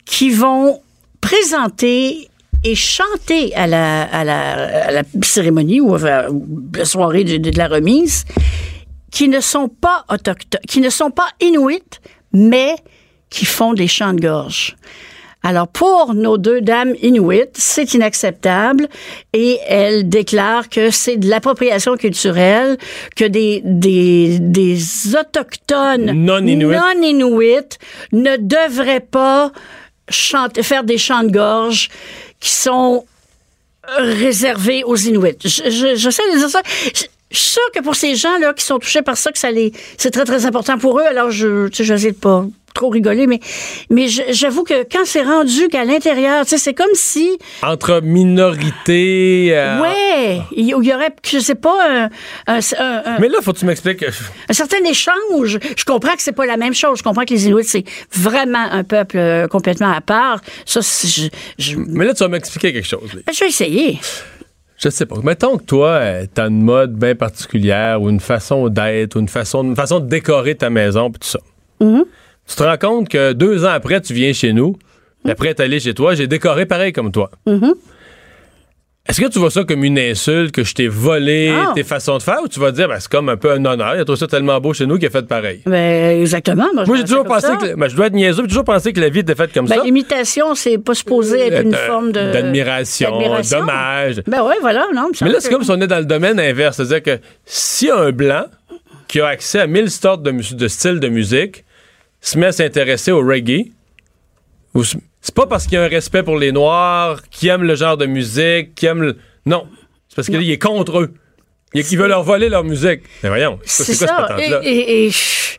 qui 0.04 0.30
vont 0.30 0.80
présenter 1.20 2.28
et 2.64 2.74
chanter 2.74 3.54
à 3.54 3.66
la, 3.66 4.02
à 4.02 4.24
la, 4.24 4.86
à 4.86 4.90
la 4.90 5.02
cérémonie 5.22 5.80
ou 5.80 5.94
à 5.94 6.26
la 6.74 6.84
soirée 6.84 7.24
de, 7.24 7.36
de, 7.38 7.56
la 7.56 7.68
remise 7.68 8.24
qui 9.10 9.28
ne 9.28 9.40
sont 9.40 9.68
pas 9.68 10.04
autochtones, 10.10 10.60
qui 10.68 10.80
ne 10.80 10.90
sont 10.90 11.10
pas 11.10 11.28
inuits, 11.40 11.82
mais 12.32 12.76
qui 13.30 13.46
font 13.46 13.72
des 13.72 13.88
chants 13.88 14.12
de 14.12 14.20
gorge. 14.20 14.76
Alors, 15.42 15.68
pour 15.68 16.12
nos 16.12 16.36
deux 16.36 16.60
dames 16.60 16.94
inuites, 17.00 17.54
c'est 17.54 17.94
inacceptable 17.94 18.88
et 19.32 19.58
elles 19.66 20.06
déclarent 20.06 20.68
que 20.68 20.90
c'est 20.90 21.16
de 21.16 21.30
l'appropriation 21.30 21.96
culturelle, 21.96 22.76
que 23.16 23.24
des, 23.24 23.62
des, 23.64 24.38
des 24.38 25.16
autochtones 25.16 26.12
non-inuits 26.12 26.76
non 26.76 27.00
-inuits 27.00 27.78
ne 28.12 28.36
devraient 28.36 29.00
pas 29.00 29.50
faire 30.10 30.84
des 30.84 30.98
chants 30.98 31.22
de 31.22 31.30
gorge 31.30 31.88
qui 32.38 32.50
sont 32.50 33.04
réservés 33.96 34.84
aux 34.84 34.96
Inuits. 34.96 35.36
Je, 35.44 35.94
je, 35.96 36.08
de 36.32 36.38
dire 36.38 36.48
ça. 36.48 36.62
Sûre 37.32 37.62
que 37.74 37.80
pour 37.80 37.94
ces 37.94 38.16
gens-là 38.16 38.54
qui 38.54 38.64
sont 38.64 38.78
touchés 38.78 39.02
par 39.02 39.16
ça, 39.16 39.30
que 39.30 39.38
ça 39.38 39.50
les, 39.50 39.72
c'est 39.96 40.10
très, 40.10 40.24
très 40.24 40.46
important 40.46 40.78
pour 40.78 40.98
eux. 40.98 41.04
Alors, 41.04 41.30
je, 41.30 41.68
tu 41.68 41.84
sais, 41.84 42.10
de 42.10 42.16
pas 42.16 42.44
trop 42.72 42.88
rigoler, 42.88 43.26
mais, 43.26 43.40
mais 43.90 44.06
j'avoue 44.08 44.62
que 44.62 44.84
quand 44.90 45.04
c'est 45.04 45.22
rendu 45.22 45.68
qu'à 45.68 45.84
l'intérieur, 45.84 46.44
tu 46.44 46.50
sais, 46.50 46.58
c'est 46.58 46.74
comme 46.74 46.94
si... 46.94 47.28
Entre 47.62 48.00
minorités... 48.00 49.48
Euh... 49.50 49.80
Ouais, 49.80 50.40
il 50.56 50.66
y 50.66 50.74
aurait, 50.74 51.14
je 51.24 51.40
sais 51.40 51.56
pas, 51.56 51.76
un... 51.88 52.10
un, 52.46 52.60
un 52.78 53.18
mais 53.18 53.28
là, 53.28 53.38
faut 53.42 53.52
que 53.52 53.58
tu 53.58 53.64
m'expliques... 53.64 54.04
Un 54.48 54.52
certain 54.52 54.82
échange. 54.84 55.58
Je 55.76 55.84
comprends 55.84 56.14
que 56.14 56.22
c'est 56.22 56.32
pas 56.32 56.46
la 56.46 56.56
même 56.56 56.74
chose. 56.74 56.98
Je 56.98 57.02
comprends 57.02 57.24
que 57.24 57.34
les 57.34 57.46
Inuits, 57.46 57.64
c'est 57.64 57.84
vraiment 58.12 58.66
un 58.70 58.84
peuple 58.84 59.18
euh, 59.18 59.48
complètement 59.48 59.92
à 59.92 60.00
part. 60.00 60.40
Ça, 60.64 60.80
je, 60.80 61.28
je... 61.58 61.76
Mais 61.76 62.04
là, 62.04 62.14
tu 62.14 62.22
vas 62.22 62.28
m'expliquer 62.28 62.72
quelque 62.72 62.88
chose. 62.88 63.10
Je 63.32 63.40
vais 63.40 63.48
essayer. 63.48 63.98
Je 64.82 64.88
sais 64.88 65.04
pas. 65.04 65.16
Mettons 65.22 65.58
que 65.58 65.64
toi, 65.64 66.00
t'as 66.32 66.48
une 66.48 66.62
mode 66.62 66.94
bien 66.94 67.14
particulière 67.14 68.00
ou 68.00 68.08
une 68.08 68.18
façon 68.20 68.68
d'être 68.70 69.16
ou 69.16 69.20
une 69.20 69.28
façon, 69.28 69.62
une 69.62 69.76
façon 69.76 70.00
de 70.00 70.08
décorer 70.08 70.54
ta 70.54 70.70
maison 70.70 71.10
puis 71.10 71.20
tout 71.20 71.28
ça. 71.28 71.40
Mm 71.80 71.86
-hmm. 71.86 72.04
Tu 72.48 72.56
te 72.56 72.62
rends 72.62 72.78
compte 72.78 73.08
que 73.08 73.32
deux 73.32 73.64
ans 73.66 73.74
après, 73.80 74.00
tu 74.00 74.14
viens 74.14 74.32
chez 74.32 74.52
nous, 74.52 74.76
après, 75.28 75.54
t'es 75.54 75.64
allé 75.64 75.80
chez 75.80 75.94
toi, 75.94 76.14
j'ai 76.14 76.26
décoré 76.26 76.64
pareil 76.66 76.92
comme 76.92 77.12
toi. 77.12 77.30
Mm 77.46 77.58
-hmm. 77.58 77.74
Est-ce 79.10 79.20
que 79.20 79.26
tu 79.26 79.40
vois 79.40 79.50
ça 79.50 79.64
comme 79.64 79.82
une 79.82 79.98
insulte, 79.98 80.54
que 80.54 80.62
je 80.62 80.72
t'ai 80.72 80.86
volé 80.86 81.52
tes 81.74 81.82
façons 81.82 82.16
de 82.16 82.22
faire, 82.22 82.38
ou 82.44 82.48
tu 82.48 82.60
vas 82.60 82.70
dire, 82.70 82.86
ben, 82.86 83.00
c'est 83.00 83.10
comme 83.10 83.28
un 83.28 83.36
peu 83.36 83.50
un 83.50 83.64
honneur, 83.64 83.96
il 83.96 84.00
a 84.00 84.04
trouvé 84.04 84.18
ça 84.20 84.28
tellement 84.28 84.60
beau 84.60 84.72
chez 84.72 84.86
nous 84.86 84.98
qu'il 84.98 85.08
a 85.08 85.10
fait 85.10 85.26
pareil? 85.26 85.62
Ben, 85.66 86.20
exactement. 86.20 86.68
Moi, 86.72 86.84
Moi 86.86 86.96
j'ai 86.96 87.02
toujours 87.04 87.24
pensé 87.24 87.48
que, 87.60 87.74
ben, 87.74 87.88
je 87.88 87.96
dois 87.96 88.06
être 88.06 88.12
niaiseux, 88.14 88.42
j'ai 88.44 88.48
toujours 88.48 88.64
pensé 88.64 88.92
que 88.92 89.00
la 89.00 89.08
vie 89.08 89.18
était 89.18 89.34
faite 89.34 89.52
comme 89.52 89.66
ben, 89.66 89.78
ça. 89.78 89.82
L'imitation, 89.84 90.54
c'est 90.54 90.78
pas 90.78 90.94
supposé 90.94 91.40
être 91.48 91.62
une 91.64 91.70
De- 91.70 91.76
forme 91.76 92.12
de. 92.12 92.32
D'admiration, 92.32 93.18
d'hommage. 93.50 94.22
Ben 94.28 94.44
ouais, 94.44 94.54
voilà, 94.60 94.86
non. 94.94 95.10
Mais 95.22 95.28
là, 95.30 95.40
c'est 95.40 95.48
que- 95.48 95.54
comme 95.54 95.64
si 95.64 95.70
on 95.72 95.80
est 95.80 95.88
dans 95.88 95.98
le 95.98 96.04
domaine 96.04 96.38
inverse. 96.38 96.76
C'est-à-dire 96.76 97.02
que 97.02 97.20
si 97.44 97.90
un 97.90 98.12
blanc 98.12 98.44
qui 99.08 99.20
a 99.20 99.26
accès 99.26 99.58
à 99.58 99.66
1000 99.66 99.90
sortes 99.90 100.22
de, 100.22 100.68
styles 100.68 101.00
de 101.00 101.08
musique 101.08 101.64
se 102.20 102.38
met 102.38 102.46
à 102.46 102.52
s'intéresser 102.52 103.10
au 103.10 103.26
reggae, 103.26 103.72
ou 104.74 104.84
c'est 105.20 105.34
pas 105.34 105.46
parce 105.46 105.64
qu'il 105.64 105.74
y 105.74 105.76
a 105.76 105.84
un 105.84 105.88
respect 105.88 106.22
pour 106.22 106.38
les 106.38 106.52
Noirs, 106.52 107.22
qui 107.30 107.48
aiment 107.48 107.64
le 107.64 107.74
genre 107.74 107.96
de 107.96 108.06
musique, 108.06 108.74
qui 108.74 108.86
aiment 108.86 109.02
le... 109.02 109.16
Non. 109.46 109.66
C'est 110.08 110.16
parce 110.16 110.28
qu'il 110.28 110.50
est 110.50 110.58
contre 110.58 111.00
eux. 111.00 111.14
Il, 111.74 111.82
veut 111.96 112.08
leur 112.08 112.22
voler 112.24 112.48
leur 112.48 112.64
musique. 112.64 113.02
Mais 113.22 113.28
voyons, 113.28 113.58
c'est 113.64 113.84
C'est 113.84 114.04
quoi 114.06 114.26
cette 114.38 114.48
ça. 114.50 114.62
Et, 114.64 114.68
et- 114.70 115.06
et 115.06 115.10
je, 115.10 115.56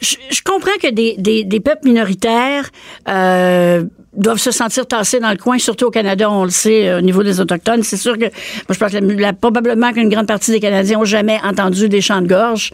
je- 0.00 0.16
je 0.30 0.42
comprends 0.42 0.76
que 0.82 0.90
des, 0.90 1.14
des- 1.18 1.44
des 1.44 1.60
peuples 1.60 1.86
minoritaires 1.86 2.68
euh, 3.08 3.84
doivent 4.14 4.38
se 4.38 4.50
sentir 4.50 4.86
tassés 4.86 5.20
dans 5.20 5.30
le 5.30 5.36
coin, 5.38 5.58
surtout 5.58 5.86
au 5.86 5.90
Canada, 5.90 6.30
on 6.30 6.44
le 6.44 6.50
sait, 6.50 6.88
euh, 6.88 6.98
au 6.98 7.00
niveau 7.00 7.22
des 7.22 7.40
Autochtones. 7.40 7.82
C'est 7.82 7.96
sûr 7.96 8.14
que, 8.18 8.24
moi, 8.24 8.30
je 8.70 8.78
pense 8.78 8.92
que 8.92 8.98
la- 8.98 9.14
la- 9.14 9.32
probablement 9.32 9.92
qu'une 9.92 10.08
grande 10.10 10.26
partie 10.26 10.50
des 10.50 10.60
Canadiens 10.60 10.98
ont 11.00 11.04
jamais 11.04 11.38
entendu 11.44 11.88
des 11.88 12.00
chants 12.00 12.20
de 12.20 12.26
gorge. 12.28 12.72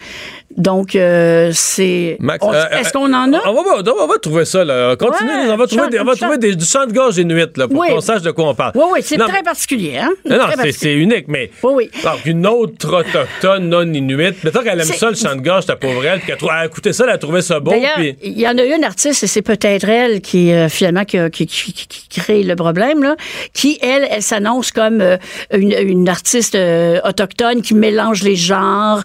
Donc, 0.57 0.97
euh, 0.97 1.51
c'est... 1.55 2.17
Euh, 2.21 2.35
Est-ce 2.73 2.89
euh, 2.89 2.91
qu'on 2.93 3.13
en 3.13 3.33
a? 3.33 3.41
On 3.47 3.53
va, 3.53 3.83
on 4.03 4.07
va 4.09 4.19
trouver 4.21 4.45
ça, 4.45 4.65
là. 4.65 4.97
Continue, 4.97 5.31
Ouais, 5.31 5.51
on 5.51 5.57
va 5.57 5.67
trouver, 5.67 5.83
chant- 5.85 5.89
des, 5.91 6.01
on 6.01 6.05
va 6.05 6.17
trouver 6.17 6.39
des, 6.39 6.57
du 6.57 6.65
chant 6.65 6.87
de 6.87 6.93
gorge 6.93 7.17
inuit, 7.19 7.57
là, 7.57 7.69
pour 7.69 7.79
Oui. 7.79 7.89
qu'on 7.91 8.01
sache 8.01 8.23
de 8.23 8.33
quoi 8.33 8.49
on 8.49 8.55
parle. 8.55 8.73
Oui, 8.75 8.83
oui, 8.95 9.01
c'est 9.03 9.19
très 9.19 9.43
particulier, 9.45 9.99
hein? 9.99 10.11
Non, 10.29 10.39
non, 10.39 10.45
c'est- 10.73 10.95
unique, 10.95 11.27
mais. 11.29 11.51
Oui, 11.63 11.73
oui. 11.77 11.91
Donc, 12.03 12.25
une 12.27 12.45
autre 12.47 12.93
autochtone 13.01 13.69
non 13.69 13.83
inuite. 13.93 14.43
Mettons 14.43 14.63
qu'elle 14.63 14.81
aime 14.81 14.87
ça, 14.87 15.11
le 15.11 15.17
chant 15.17 15.37
de 15.37 15.43
gorge, 15.43 15.67
ta 15.67 15.77
pauvre 15.77 16.05
elle, 16.05 16.19
puis 16.21 16.33
qu'elle 16.35 16.51
a 16.51 16.67
écouté 16.67 16.93
ça, 16.93 17.05
elle 17.05 17.11
a 17.11 17.19
trouvé 17.19 17.43
ça 17.43 17.61
beau, 17.61 17.73
puis. 17.97 18.17
il 18.23 18.39
y 18.41 18.49
en 18.49 18.57
a 18.59 18.65
une 18.65 18.83
artiste, 18.85 19.23
et 19.23 19.27
c'est 19.29 19.43
peut-être 19.43 19.89
elle 19.89 20.21
qui, 20.21 20.51
euh, 20.53 20.69
finalement, 20.69 21.05
qui, 21.05 21.19
a- 21.19 21.28
qui, 21.29 21.47
qui- 21.47 21.73
qui- 21.73 21.87
qui 22.09 22.21
crée 22.21 22.43
le 22.43 22.57
problème, 22.57 23.03
là, 23.03 23.17
qui, 23.53 23.79
elle, 23.83 24.07
elle 24.11 24.23
s'annonce 24.23 24.73
comme 24.73 25.01
euh, 25.01 25.17
une, 25.53 25.73
une 25.73 26.09
artiste 26.09 26.55
euh, 26.55 27.01
autochtone 27.05 27.63
qui 27.63 27.75
mélange 27.75 28.23
les 28.23 28.37
genres, 28.37 29.03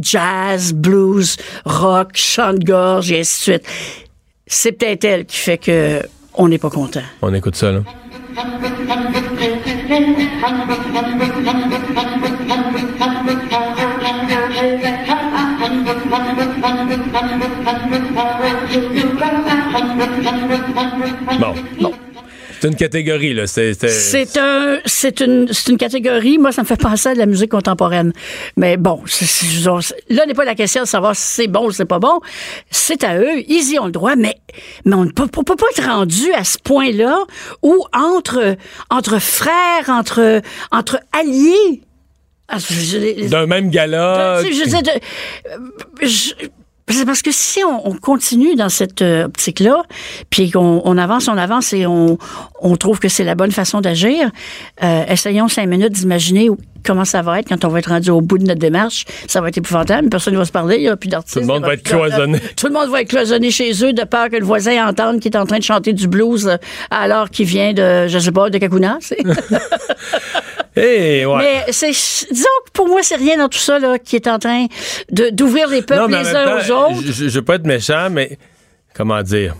jazz, 0.00 0.72
blues, 0.72 1.36
rock, 1.64 2.10
chant 2.14 2.54
de 2.54 2.64
gorge, 2.64 3.10
et 3.12 3.20
ainsi 3.20 3.50
de 3.50 3.58
suite. 3.58 3.68
C'est 4.46 4.72
peut-être 4.72 5.04
elle 5.04 5.24
qui 5.26 5.36
fait 5.38 5.58
que 5.58 6.00
on 6.34 6.48
n'est 6.48 6.58
pas 6.58 6.70
content. 6.70 7.02
On 7.22 7.32
écoute 7.34 7.56
ça, 7.56 7.72
là. 7.72 7.80
Bon. 21.38 21.54
Bon. 21.80 21.92
C'est 22.60 22.68
une 22.68 22.74
catégorie, 22.76 23.34
là. 23.34 23.46
C'est. 23.46 24.38
un, 24.38 24.78
c'est 24.86 25.20
une, 25.20 25.46
une 25.68 25.76
catégorie. 25.76 26.38
Moi, 26.38 26.52
ça 26.52 26.62
me 26.62 26.66
fait 26.66 26.80
penser 26.80 27.10
à 27.10 27.14
de 27.14 27.18
la 27.18 27.26
musique 27.26 27.50
contemporaine. 27.50 28.12
Mais 28.56 28.76
bon, 28.78 29.02
là 30.08 30.26
n'est 30.26 30.34
pas 30.34 30.44
la 30.44 30.54
question 30.54 30.82
de 30.82 30.86
savoir 30.88 31.14
si 31.14 31.22
c'est 31.22 31.48
bon 31.48 31.66
ou 31.66 31.70
c'est 31.70 31.84
pas 31.84 31.98
bon. 31.98 32.20
C'est 32.70 33.04
à 33.04 33.18
eux. 33.18 33.42
Ils 33.46 33.72
y 33.72 33.78
ont 33.78 33.86
le 33.86 33.92
droit, 33.92 34.16
mais, 34.16 34.36
mais 34.86 34.94
on 34.94 35.04
ne 35.04 35.10
peut, 35.10 35.26
peut 35.26 35.42
pas 35.44 35.66
être 35.76 35.86
rendu 35.86 36.32
à 36.32 36.44
ce 36.44 36.56
point-là 36.58 37.18
où 37.62 37.84
entre, 37.92 38.56
entre 38.90 39.18
frères, 39.20 39.88
entre, 39.88 40.40
entre 40.72 40.98
alliés. 41.12 41.82
Ah, 42.48 42.58
D'un 43.28 43.46
même 43.46 43.70
gala. 43.70 44.38
tu 44.42 44.48
sais, 44.48 44.52
je 44.54 44.60
veux 44.60 44.66
dire, 44.70 44.82
de- 44.82 44.90
euh, 44.90 46.06
je- 46.08 46.32
C'est 46.88 47.04
parce 47.04 47.20
que 47.20 47.32
si 47.32 47.64
on, 47.64 47.94
continue 47.94 48.54
dans 48.54 48.68
cette 48.68 49.02
euh, 49.02 49.24
optique-là, 49.24 49.82
puis 50.30 50.52
qu'on 50.52 50.80
on 50.84 50.96
avance, 50.98 51.26
on 51.26 51.36
avance 51.36 51.72
et 51.72 51.84
on, 51.84 52.16
on 52.60 52.76
trouve 52.76 53.00
que 53.00 53.08
c'est 53.08 53.24
la 53.24 53.34
bonne 53.34 53.50
façon 53.50 53.80
d'agir, 53.80 54.30
euh, 54.84 55.04
essayons 55.08 55.48
cinq 55.48 55.66
minutes 55.66 55.94
d'imaginer 55.94 56.48
comment 56.84 57.04
ça 57.04 57.22
va 57.22 57.40
être 57.40 57.48
quand 57.48 57.64
on 57.64 57.68
va 57.70 57.80
être 57.80 57.88
rendu 57.90 58.10
au 58.10 58.20
bout 58.20 58.38
de 58.38 58.44
notre 58.44 58.60
démarche. 58.60 59.04
Ça 59.26 59.40
va 59.40 59.48
être 59.48 59.58
épouvantable. 59.58 60.08
Personne 60.10 60.34
ne 60.34 60.38
va 60.38 60.44
se 60.44 60.52
parler. 60.52 60.76
Il 60.76 60.82
n'y 60.82 60.88
a 60.88 60.96
plus 60.96 61.08
d'artistes. 61.08 61.34
Tout 61.34 61.40
le 61.40 61.46
monde 61.46 61.64
va, 61.64 61.74
être 61.74 61.82
cloisonné. 61.82 62.38
Tout 62.56 62.68
le 62.68 62.72
monde 62.74 62.88
va 62.90 63.00
être 63.02 63.08
cloisonné 63.08 63.50
chez 63.50 63.72
eux 63.84 63.92
de 63.92 64.04
peur 64.04 64.30
que 64.30 64.36
le 64.36 64.44
voisin 64.46 64.86
entende 64.86 65.18
qu'il 65.18 65.32
est 65.34 65.36
en 65.36 65.46
train 65.46 65.58
de 65.58 65.64
chanter 65.64 65.92
du 65.92 66.06
blues 66.06 66.56
alors 66.92 67.30
qu'il 67.30 67.46
vient 67.46 67.72
de, 67.72 68.06
je 68.06 68.16
sais 68.20 68.30
pas, 68.30 68.48
de 68.48 68.58
Kakuna. 68.58 68.98
Hey, 70.76 71.24
ouais. 71.24 71.38
Mais 71.38 71.72
c'est, 71.72 71.90
disons 71.90 72.48
que 72.66 72.70
pour 72.72 72.86
moi, 72.86 73.02
c'est 73.02 73.16
rien 73.16 73.38
dans 73.38 73.48
tout 73.48 73.58
ça 73.58 73.78
là, 73.78 73.98
qui 73.98 74.16
est 74.16 74.28
en 74.28 74.38
train 74.38 74.66
de, 75.10 75.30
d'ouvrir 75.30 75.68
les 75.68 75.80
peuples 75.82 76.10
les 76.10 76.34
uns 76.34 76.58
aux 76.58 76.70
autres. 76.70 77.02
Je 77.02 77.24
ne 77.24 77.30
veux 77.30 77.42
pas 77.42 77.54
être 77.54 77.66
méchant, 77.66 78.10
mais 78.10 78.38
comment 78.94 79.22
dire? 79.22 79.54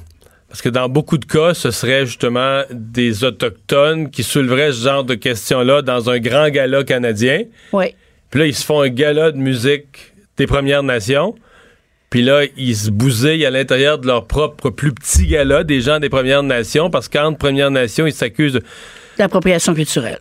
Parce 0.48 0.62
que 0.62 0.68
dans 0.68 0.88
beaucoup 0.88 1.18
de 1.18 1.24
cas, 1.24 1.54
ce 1.54 1.70
serait 1.70 2.06
justement 2.06 2.62
des 2.70 3.24
Autochtones 3.24 4.10
qui 4.10 4.22
souleveraient 4.22 4.72
ce 4.72 4.84
genre 4.84 5.04
de 5.04 5.14
questions-là 5.14 5.82
dans 5.82 6.08
un 6.10 6.18
grand 6.18 6.48
gala 6.50 6.84
canadien. 6.84 7.42
Oui. 7.72 7.94
Puis 8.30 8.40
là, 8.40 8.46
ils 8.46 8.54
se 8.54 8.64
font 8.64 8.82
un 8.82 8.88
gala 8.88 9.32
de 9.32 9.38
musique 9.38 10.12
des 10.36 10.46
Premières 10.46 10.82
Nations. 10.82 11.34
Puis 12.10 12.22
là, 12.22 12.42
ils 12.56 12.76
se 12.76 12.90
bousillent 12.90 13.44
à 13.44 13.50
l'intérieur 13.50 13.98
de 13.98 14.06
leur 14.06 14.26
propre 14.26 14.70
plus 14.70 14.92
petit 14.92 15.26
gala 15.26 15.64
des 15.64 15.80
gens 15.80 15.98
des 15.98 16.08
Premières 16.08 16.42
Nations 16.42 16.90
parce 16.90 17.08
qu'entre 17.08 17.38
Premières 17.38 17.70
Nations, 17.70 18.06
ils 18.06 18.12
s'accusent 18.12 18.60
d'appropriation 19.18 19.74
culturelle. 19.74 20.18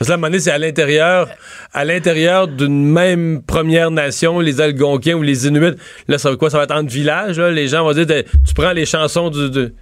Parce 0.00 0.08
que 0.08 0.12
là, 0.12 0.14
à 0.14 0.14
un 0.14 0.16
moment 0.16 0.28
donné, 0.28 0.40
c'est 0.40 0.50
à 0.50 0.56
l'intérieur, 0.56 1.28
à 1.74 1.84
l'intérieur 1.84 2.48
d'une 2.48 2.90
même 2.90 3.42
Première 3.46 3.90
Nation, 3.90 4.40
les 4.40 4.62
Algonquins 4.62 5.12
ou 5.12 5.22
les 5.22 5.46
Inuits. 5.46 5.76
Là, 6.08 6.16
ça 6.16 6.30
va 6.30 6.36
quoi? 6.36 6.48
Ça 6.48 6.56
va 6.56 6.64
être 6.64 6.74
entre 6.74 6.90
villages, 6.90 7.38
là? 7.38 7.50
Les 7.50 7.68
gens 7.68 7.84
vont 7.84 7.92
dire, 7.92 8.06
tu 8.06 8.54
prends 8.54 8.72
les 8.72 8.86
chansons 8.86 9.28
du, 9.28 9.74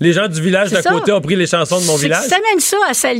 les 0.00 0.14
gens 0.14 0.26
du 0.26 0.40
village 0.40 0.70
d'à 0.70 0.82
côté 0.82 1.12
ont 1.12 1.20
pris 1.20 1.36
les 1.36 1.46
chansons 1.46 1.78
de 1.78 1.84
mon 1.84 1.96
village. 1.96 2.24
Ça 2.24 2.38
mène 2.50 2.60
ça 2.60 2.78
à 2.88 2.94
sa, 2.94 3.10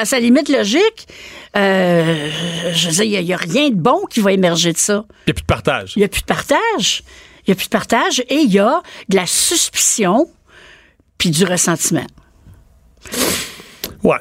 à 0.00 0.04
sa, 0.04 0.20
limite 0.20 0.50
logique. 0.50 1.08
Euh, 1.56 2.28
je 2.74 2.88
veux 2.88 2.92
dire, 2.92 3.20
il 3.20 3.24
n'y 3.24 3.32
a, 3.32 3.38
rien 3.38 3.70
de 3.70 3.76
bon 3.76 4.04
qui 4.10 4.20
va 4.20 4.32
émerger 4.32 4.74
de 4.74 4.78
ça. 4.78 5.06
Il 5.26 5.28
n'y 5.28 5.30
a 5.30 5.34
plus 5.34 5.42
de 5.42 5.46
partage. 5.46 5.92
Il 5.96 6.00
n'y 6.00 6.04
a 6.04 6.08
plus 6.08 6.20
de 6.20 6.26
partage. 6.26 7.02
Il 7.46 7.50
n'y 7.50 7.52
a 7.52 7.54
plus 7.54 7.64
de 7.64 7.70
partage 7.70 8.20
et 8.28 8.34
il 8.34 8.52
y 8.52 8.58
a 8.58 8.82
de 9.08 9.16
la 9.16 9.26
suspicion 9.26 10.28
puis 11.16 11.30
du 11.30 11.44
ressentiment. 11.44 12.06
Ouais. 14.02 14.16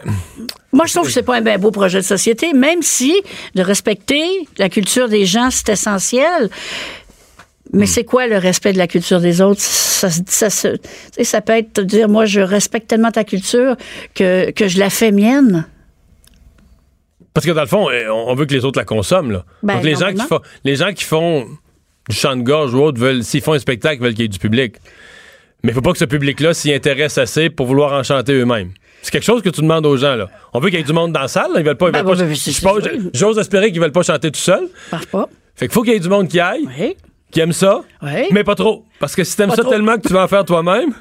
Moi, 0.71 0.85
je 0.85 0.93
trouve 0.93 1.07
que 1.07 1.13
c'est 1.13 1.23
pas 1.23 1.37
un 1.37 1.41
bien 1.41 1.57
beau 1.57 1.71
projet 1.71 1.99
de 1.99 2.03
société, 2.03 2.53
même 2.53 2.81
si 2.81 3.13
de 3.55 3.61
respecter 3.61 4.23
la 4.57 4.69
culture 4.69 5.09
des 5.09 5.25
gens, 5.25 5.49
c'est 5.51 5.69
essentiel. 5.69 6.49
Mais 7.71 7.83
hmm. 7.83 7.87
c'est 7.87 8.03
quoi 8.03 8.27
le 8.27 8.37
respect 8.37 8.73
de 8.73 8.77
la 8.77 8.87
culture 8.87 9.19
des 9.19 9.41
autres? 9.41 9.61
Ça, 9.61 10.09
ça, 10.09 10.49
ça, 10.49 11.41
peut 11.41 11.53
être 11.53 11.75
de 11.77 11.83
dire, 11.83 12.09
moi, 12.09 12.25
je 12.25 12.41
respecte 12.41 12.87
tellement 12.87 13.11
ta 13.11 13.23
culture 13.23 13.75
que, 14.15 14.51
que 14.51 14.67
je 14.67 14.79
la 14.79 14.89
fais 14.89 15.11
mienne. 15.11 15.67
Parce 17.33 17.45
que 17.45 17.51
dans 17.51 17.61
le 17.61 17.67
fond, 17.67 17.89
eh, 17.91 18.09
on 18.09 18.33
veut 18.33 18.45
que 18.45 18.53
les 18.53 18.65
autres 18.65 18.79
la 18.79 18.85
consomment. 18.85 19.31
Là. 19.31 19.45
Ben, 19.61 19.75
Donc 19.75 19.83
les 19.83 19.95
gens, 19.95 20.11
qui 20.11 20.21
font, 20.21 20.39
les 20.63 20.75
gens 20.75 20.93
qui 20.93 21.03
font 21.03 21.47
du 22.09 22.15
chant 22.15 22.35
de 22.35 22.41
gorge 22.41 22.73
ou 22.73 22.81
autre, 22.81 22.99
veulent, 22.99 23.23
s'ils 23.23 23.41
font 23.41 23.53
un 23.53 23.59
spectacle, 23.59 24.01
veulent 24.01 24.13
qu'il 24.13 24.23
y 24.23 24.25
ait 24.25 24.29
du 24.29 24.39
public. 24.39 24.75
Mais 25.63 25.71
il 25.71 25.75
faut 25.75 25.81
pas 25.81 25.91
que 25.91 25.97
ce 25.97 26.05
public-là 26.05 26.53
s'y 26.53 26.73
intéresse 26.73 27.17
assez 27.17 27.49
pour 27.49 27.67
vouloir 27.67 27.93
en 27.93 28.03
chanter 28.03 28.33
eux-mêmes. 28.33 28.71
C'est 29.01 29.11
quelque 29.11 29.23
chose 29.23 29.41
que 29.41 29.49
tu 29.49 29.61
demandes 29.61 29.85
aux 29.85 29.97
gens. 29.97 30.15
là. 30.15 30.27
On 30.53 30.59
veut 30.59 30.69
qu'il 30.69 30.79
y 30.79 30.81
ait 30.81 30.85
du 30.85 30.93
monde 30.93 31.11
dans 31.13 31.21
la 31.21 31.27
salle. 31.27 31.51
Ils 31.57 31.63
veulent 31.63 31.75
pas. 31.77 31.91
Ben, 31.91 32.03
pas 32.03 32.13
J'ose 33.13 33.37
espérer 33.37 33.71
qu'ils 33.71 33.81
veulent 33.81 33.91
pas 33.91 34.03
chanter 34.03 34.31
tout 34.31 34.39
seuls. 34.39 34.67
Marche 34.91 35.05
pas. 35.07 35.27
Fait 35.55 35.67
qu'il 35.67 35.73
faut 35.73 35.83
qu'il 35.83 35.93
y 35.93 35.95
ait 35.95 35.99
du 35.99 36.09
monde 36.09 36.27
qui 36.27 36.39
aille, 36.39 36.67
qui 37.31 37.39
aime 37.39 37.53
ça, 37.53 37.81
mais 38.31 38.43
pas 38.43 38.55
trop. 38.55 38.85
Parce 38.99 39.15
que 39.15 39.23
si 39.23 39.35
t'aimes 39.35 39.51
ça 39.51 39.63
tellement 39.63 39.97
que 39.97 40.07
tu 40.07 40.13
vas 40.13 40.23
en 40.23 40.27
faire 40.27 40.45
toi-même, 40.45 40.93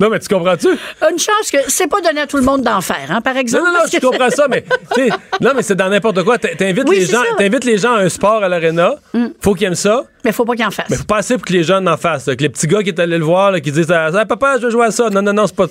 non, 0.00 0.10
mais 0.10 0.20
tu 0.20 0.28
comprends-tu? 0.28 0.68
Une 0.68 1.18
chance 1.18 1.50
que 1.50 1.58
c'est 1.66 1.88
pas 1.88 2.00
donné 2.00 2.20
à 2.20 2.26
tout 2.28 2.36
le 2.36 2.44
monde 2.44 2.62
d'en 2.62 2.80
faire, 2.80 3.10
hein, 3.10 3.20
par 3.20 3.36
exemple. 3.36 3.64
Non, 3.64 3.72
non, 3.72 3.78
non, 3.80 3.84
je 3.92 3.98
comprends 3.98 4.30
ça, 4.30 4.46
mais 4.48 4.64
non, 5.40 5.50
mais 5.56 5.62
c'est 5.62 5.74
dans 5.74 5.88
n'importe 5.88 6.22
quoi. 6.22 6.38
T'invites 6.38 6.88
les 6.88 7.04
gens, 7.04 7.22
t'invites 7.36 7.64
les 7.64 7.78
gens 7.78 7.94
à 7.94 8.02
un 8.02 8.08
sport 8.08 8.44
à 8.44 8.48
l'aréna. 8.48 8.94
Mm. 9.12 9.26
Faut 9.40 9.54
qu'ils 9.54 9.66
aiment 9.66 9.74
ça. 9.74 10.04
Mais 10.24 10.30
faut 10.30 10.44
pas 10.44 10.54
qu'ils 10.54 10.66
en 10.66 10.70
fassent. 10.70 10.90
Mais 10.90 10.96
faut 10.96 11.04
pas 11.04 11.18
assez 11.18 11.34
pour 11.34 11.44
que 11.44 11.52
les 11.52 11.64
jeunes 11.64 11.88
en 11.88 11.96
fassent. 11.96 12.26
Que 12.26 12.42
les 12.42 12.48
petits 12.48 12.68
gars 12.68 12.82
qui 12.82 12.90
est 12.90 13.00
allés 13.00 13.18
le 13.18 13.24
voir, 13.24 13.60
qui 13.60 13.72
disent 13.72 13.90
ah, 13.90 14.10
Papa, 14.24 14.58
je 14.58 14.66
veux 14.66 14.70
jouer 14.70 14.86
à 14.86 14.90
ça. 14.92 15.10
Non, 15.10 15.22
non, 15.22 15.32
non, 15.32 15.46
c'est 15.48 15.56
pas. 15.56 15.66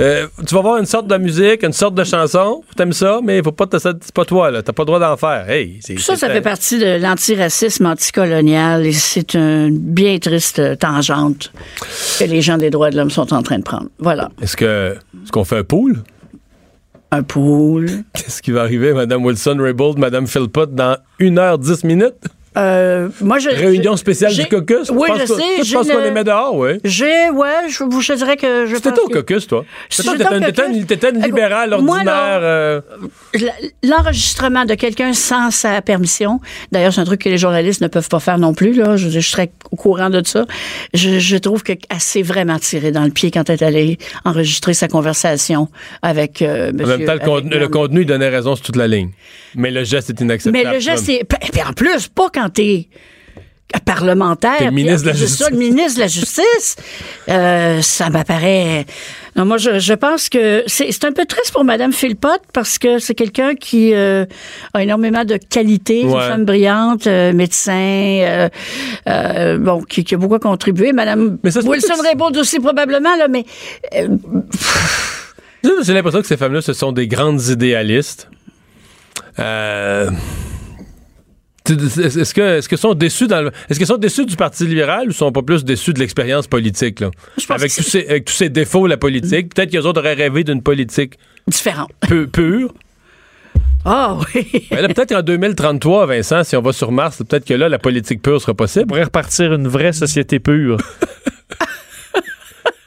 Euh, 0.00 0.26
tu 0.46 0.54
vas 0.54 0.62
voir 0.62 0.78
une 0.78 0.86
sorte 0.86 1.06
de 1.06 1.16
musique, 1.18 1.62
une 1.62 1.72
sorte 1.72 1.94
de 1.94 2.04
chanson. 2.04 2.62
T'aimes 2.76 2.92
ça, 2.92 3.20
mais 3.22 3.40
faut 3.42 3.52
pas 3.52 3.66
c'est 3.78 4.12
pas 4.12 4.24
toi, 4.24 4.50
là. 4.50 4.62
T'as 4.62 4.72
pas 4.72 4.82
le 4.82 4.86
droit 4.86 4.98
d'en 4.98 5.16
faire. 5.16 5.48
Hey, 5.48 5.78
ça, 5.98 6.16
ça 6.16 6.28
fait 6.28 6.40
partie 6.40 6.78
de 6.78 7.00
l'antiracisme 7.00 7.86
anticolonial 7.86 8.84
et 8.86 8.92
c'est 8.92 9.34
une 9.34 9.78
bien 9.78 10.18
triste 10.18 10.78
tangente 10.78 11.52
que 12.18 12.24
les 12.24 12.42
gens 12.42 12.58
des 12.58 12.70
droits 12.70 12.90
de 12.90 12.96
l'homme 12.96 13.10
sont 13.10 13.32
en 13.32 13.42
train 13.42 13.59
de 13.60 13.64
prendre. 13.64 13.88
Voilà. 13.98 14.30
Est-ce 14.42 14.56
que 14.56 14.96
est-ce 15.22 15.32
qu'on 15.32 15.44
fait 15.44 15.58
un 15.58 15.64
pool? 15.64 16.02
Un 17.12 17.22
pool. 17.22 17.88
Qu'est-ce 18.12 18.42
qui 18.42 18.50
va 18.50 18.62
arriver, 18.62 18.92
Mme 18.92 19.24
Wilson-Raybould, 19.24 19.98
Mme 19.98 20.26
Philpott, 20.26 20.74
dans 20.74 20.96
1h10 21.18 21.86
minutes? 21.86 22.24
Euh, 22.56 23.08
moi, 23.20 23.38
je, 23.38 23.48
Réunion 23.48 23.96
spéciale 23.96 24.34
du 24.34 24.46
caucus? 24.46 24.90
Oui, 24.90 25.08
je 25.20 25.26
sais. 25.26 25.64
Je 25.64 25.72
pense 25.72 25.88
qu'on 25.88 25.98
les 25.98 26.10
met 26.10 26.24
dehors, 26.24 26.56
oui. 26.56 26.80
J'ai, 26.84 27.30
ouais, 27.30 27.68
je, 27.68 27.84
je 28.00 28.12
dirais 28.14 28.36
que 28.36 28.66
je 28.66 28.74
C'était 28.74 28.98
au 28.98 29.08
caucus, 29.08 29.46
toi? 29.46 29.64
T'étais 29.88 31.10
une 31.10 31.22
libérale 31.22 31.74
ordinaire. 31.74 32.40
Euh. 32.42 32.80
L'enregistrement 33.84 34.64
de 34.64 34.74
quelqu'un 34.74 35.12
sans 35.12 35.52
sa 35.52 35.80
permission, 35.80 36.40
d'ailleurs, 36.72 36.92
c'est 36.92 37.00
un 37.00 37.04
truc 37.04 37.22
que 37.22 37.28
les 37.28 37.38
journalistes 37.38 37.80
ne 37.82 37.88
peuvent 37.88 38.08
pas 38.08 38.20
faire 38.20 38.38
non 38.38 38.52
plus, 38.52 38.72
là. 38.72 38.96
Je, 38.96 39.08
je 39.08 39.20
serais 39.20 39.52
au 39.70 39.76
courant 39.76 40.10
de 40.10 40.22
ça. 40.26 40.46
Je, 40.92 41.36
trouve 41.36 41.62
qu'elle 41.62 41.78
s'est 41.98 42.22
vraiment 42.22 42.58
tirée 42.58 42.90
dans 42.90 43.04
le 43.04 43.10
pied 43.10 43.30
quand 43.30 43.48
elle 43.48 43.62
est 43.62 43.64
allée 43.64 43.98
enregistrer 44.24 44.74
sa 44.74 44.88
conversation 44.88 45.68
avec 46.02 46.42
euh, 46.42 46.72
monsieur, 46.72 46.94
En 46.94 46.98
même 46.98 47.06
temps, 47.06 47.14
le, 47.14 47.20
contenu, 47.20 47.58
le 47.58 47.68
contenu, 47.68 48.04
donnait 48.04 48.28
raison 48.28 48.56
sur 48.56 48.66
toute 48.66 48.76
la 48.76 48.88
ligne. 48.88 49.10
Mais 49.54 49.70
le 49.70 49.84
geste 49.84 50.10
est 50.10 50.20
inacceptable. 50.20 50.64
Mais 50.64 50.72
le 50.72 50.80
geste, 50.80 51.06
c'est. 51.06 51.24
Puis 51.24 51.62
en 51.62 51.72
plus, 51.72 52.08
pas 52.08 52.28
quand 52.32 52.39
t'es 52.48 52.88
parlementaire. 53.78 54.72
ministre 54.72 55.02
de 55.02 55.08
la 55.08 55.16
Justice. 55.16 55.38
Ça, 55.38 55.50
le 55.50 55.56
ministre 55.56 55.96
de 55.96 56.00
la 56.00 56.08
Justice. 56.08 56.76
Euh, 57.28 57.82
ça 57.82 58.10
m'apparaît. 58.10 58.86
Non, 59.36 59.44
moi, 59.44 59.58
je, 59.58 59.78
je 59.78 59.94
pense 59.94 60.28
que 60.28 60.64
c'est 60.66 61.04
un 61.04 61.12
peu 61.12 61.24
triste 61.24 61.52
pour 61.52 61.64
Mme 61.64 61.92
Philpott 61.92 62.40
parce 62.52 62.78
que 62.78 62.98
c'est 62.98 63.14
quelqu'un 63.14 63.54
qui 63.54 63.94
euh, 63.94 64.24
a 64.74 64.82
énormément 64.82 65.24
de 65.24 65.36
qualités, 65.36 66.00
une 66.00 66.10
femme 66.10 66.44
brillante, 66.44 67.06
euh, 67.06 67.32
médecin, 67.32 68.50
euh, 69.06 69.58
bon, 69.58 69.82
qui, 69.82 70.02
qui, 70.02 70.14
a 70.14 70.18
beaucoup 70.18 70.38
contribué. 70.38 70.92
Mme 70.92 71.38
Wilson 71.44 72.02
Raybould 72.02 72.36
aussi 72.36 72.58
probablement, 72.58 73.16
là, 73.16 73.28
mais. 73.28 73.44
J'ai 73.92 75.94
l'impression 75.94 76.22
que 76.22 76.26
ces 76.26 76.36
femmes-là, 76.36 76.62
ce 76.62 76.72
sont 76.72 76.90
des 76.90 77.06
grandes 77.06 77.46
idéalistes. 77.48 78.28
Euh 79.38 80.10
est-ce 81.70 82.34
que 82.34 82.58
est-ce 82.58 82.68
que 82.68 82.76
sont 82.76 82.94
déçus 82.94 83.26
dans 83.26 83.50
est-ce 83.68 83.78
qu'ils 83.78 83.86
sont 83.86 83.96
déçus 83.96 84.26
du 84.26 84.36
Parti 84.36 84.66
libéral 84.66 85.08
ou 85.08 85.12
sont 85.12 85.32
pas 85.32 85.42
plus 85.42 85.64
déçus 85.64 85.92
de 85.92 85.98
l'expérience 85.98 86.46
politique 86.46 87.00
là? 87.00 87.10
Avec 87.48 87.72
tous 87.74 87.82
ces 87.82 88.06
avec 88.06 88.24
tous 88.24 88.34
ces 88.34 88.48
défauts 88.48 88.86
la 88.86 88.96
politique 88.96 89.54
peut-être 89.54 89.70
qu'ils 89.70 89.86
autres 89.86 90.00
auraient 90.00 90.14
rêvé 90.14 90.44
d'une 90.44 90.62
politique 90.62 91.14
différente 91.46 91.90
peu, 92.00 92.26
pure 92.26 92.72
ah 93.84 94.18
oui. 94.34 94.66
peut-être 94.70 95.12
en 95.12 95.22
2033, 95.22 96.04
Vincent, 96.06 96.44
si 96.44 96.54
on 96.54 96.60
va 96.60 96.72
sur 96.72 96.92
Mars, 96.92 97.16
peut-être 97.16 97.46
que 97.46 97.54
là, 97.54 97.68
la 97.68 97.78
politique 97.78 98.20
pure 98.20 98.40
sera 98.40 98.52
possible. 98.52 98.84
On 98.84 98.88
pourrait 98.88 99.04
repartir 99.04 99.54
une 99.54 99.68
vraie 99.68 99.94
société 99.94 100.38
pure. 100.38 100.76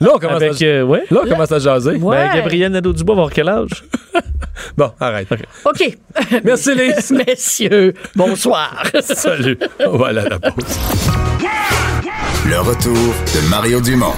Là, 0.03 0.11
on 0.15 0.19
commence, 0.19 0.41
à, 0.41 0.65
euh, 0.65 0.83
ouais. 0.83 1.03
là, 1.09 1.21
on 1.23 1.29
commence 1.29 1.51
à 1.51 1.59
jaser. 1.59 1.95
Ouais. 1.95 2.17
Ben, 2.17 2.35
Gabriel 2.35 2.71
Nadeau-Dubois 2.73 3.15
va 3.15 3.21
avoir 3.21 3.33
quel 3.33 3.47
âge? 3.47 3.85
bon, 4.77 4.91
arrête. 4.99 5.27
OK. 5.63 5.97
Merci, 6.43 6.75
Lise. 6.75 7.11
Messieurs, 7.27 7.93
bonsoir. 8.15 8.83
Salut. 9.01 9.57
On 9.79 9.97
va 9.97 10.07
aller 10.07 10.19
à 10.19 10.29
la 10.29 10.39
pause. 10.39 10.79
Le 12.49 12.59
retour 12.59 12.93
de 12.93 13.49
Mario 13.49 13.79
Dumont. 13.79 14.13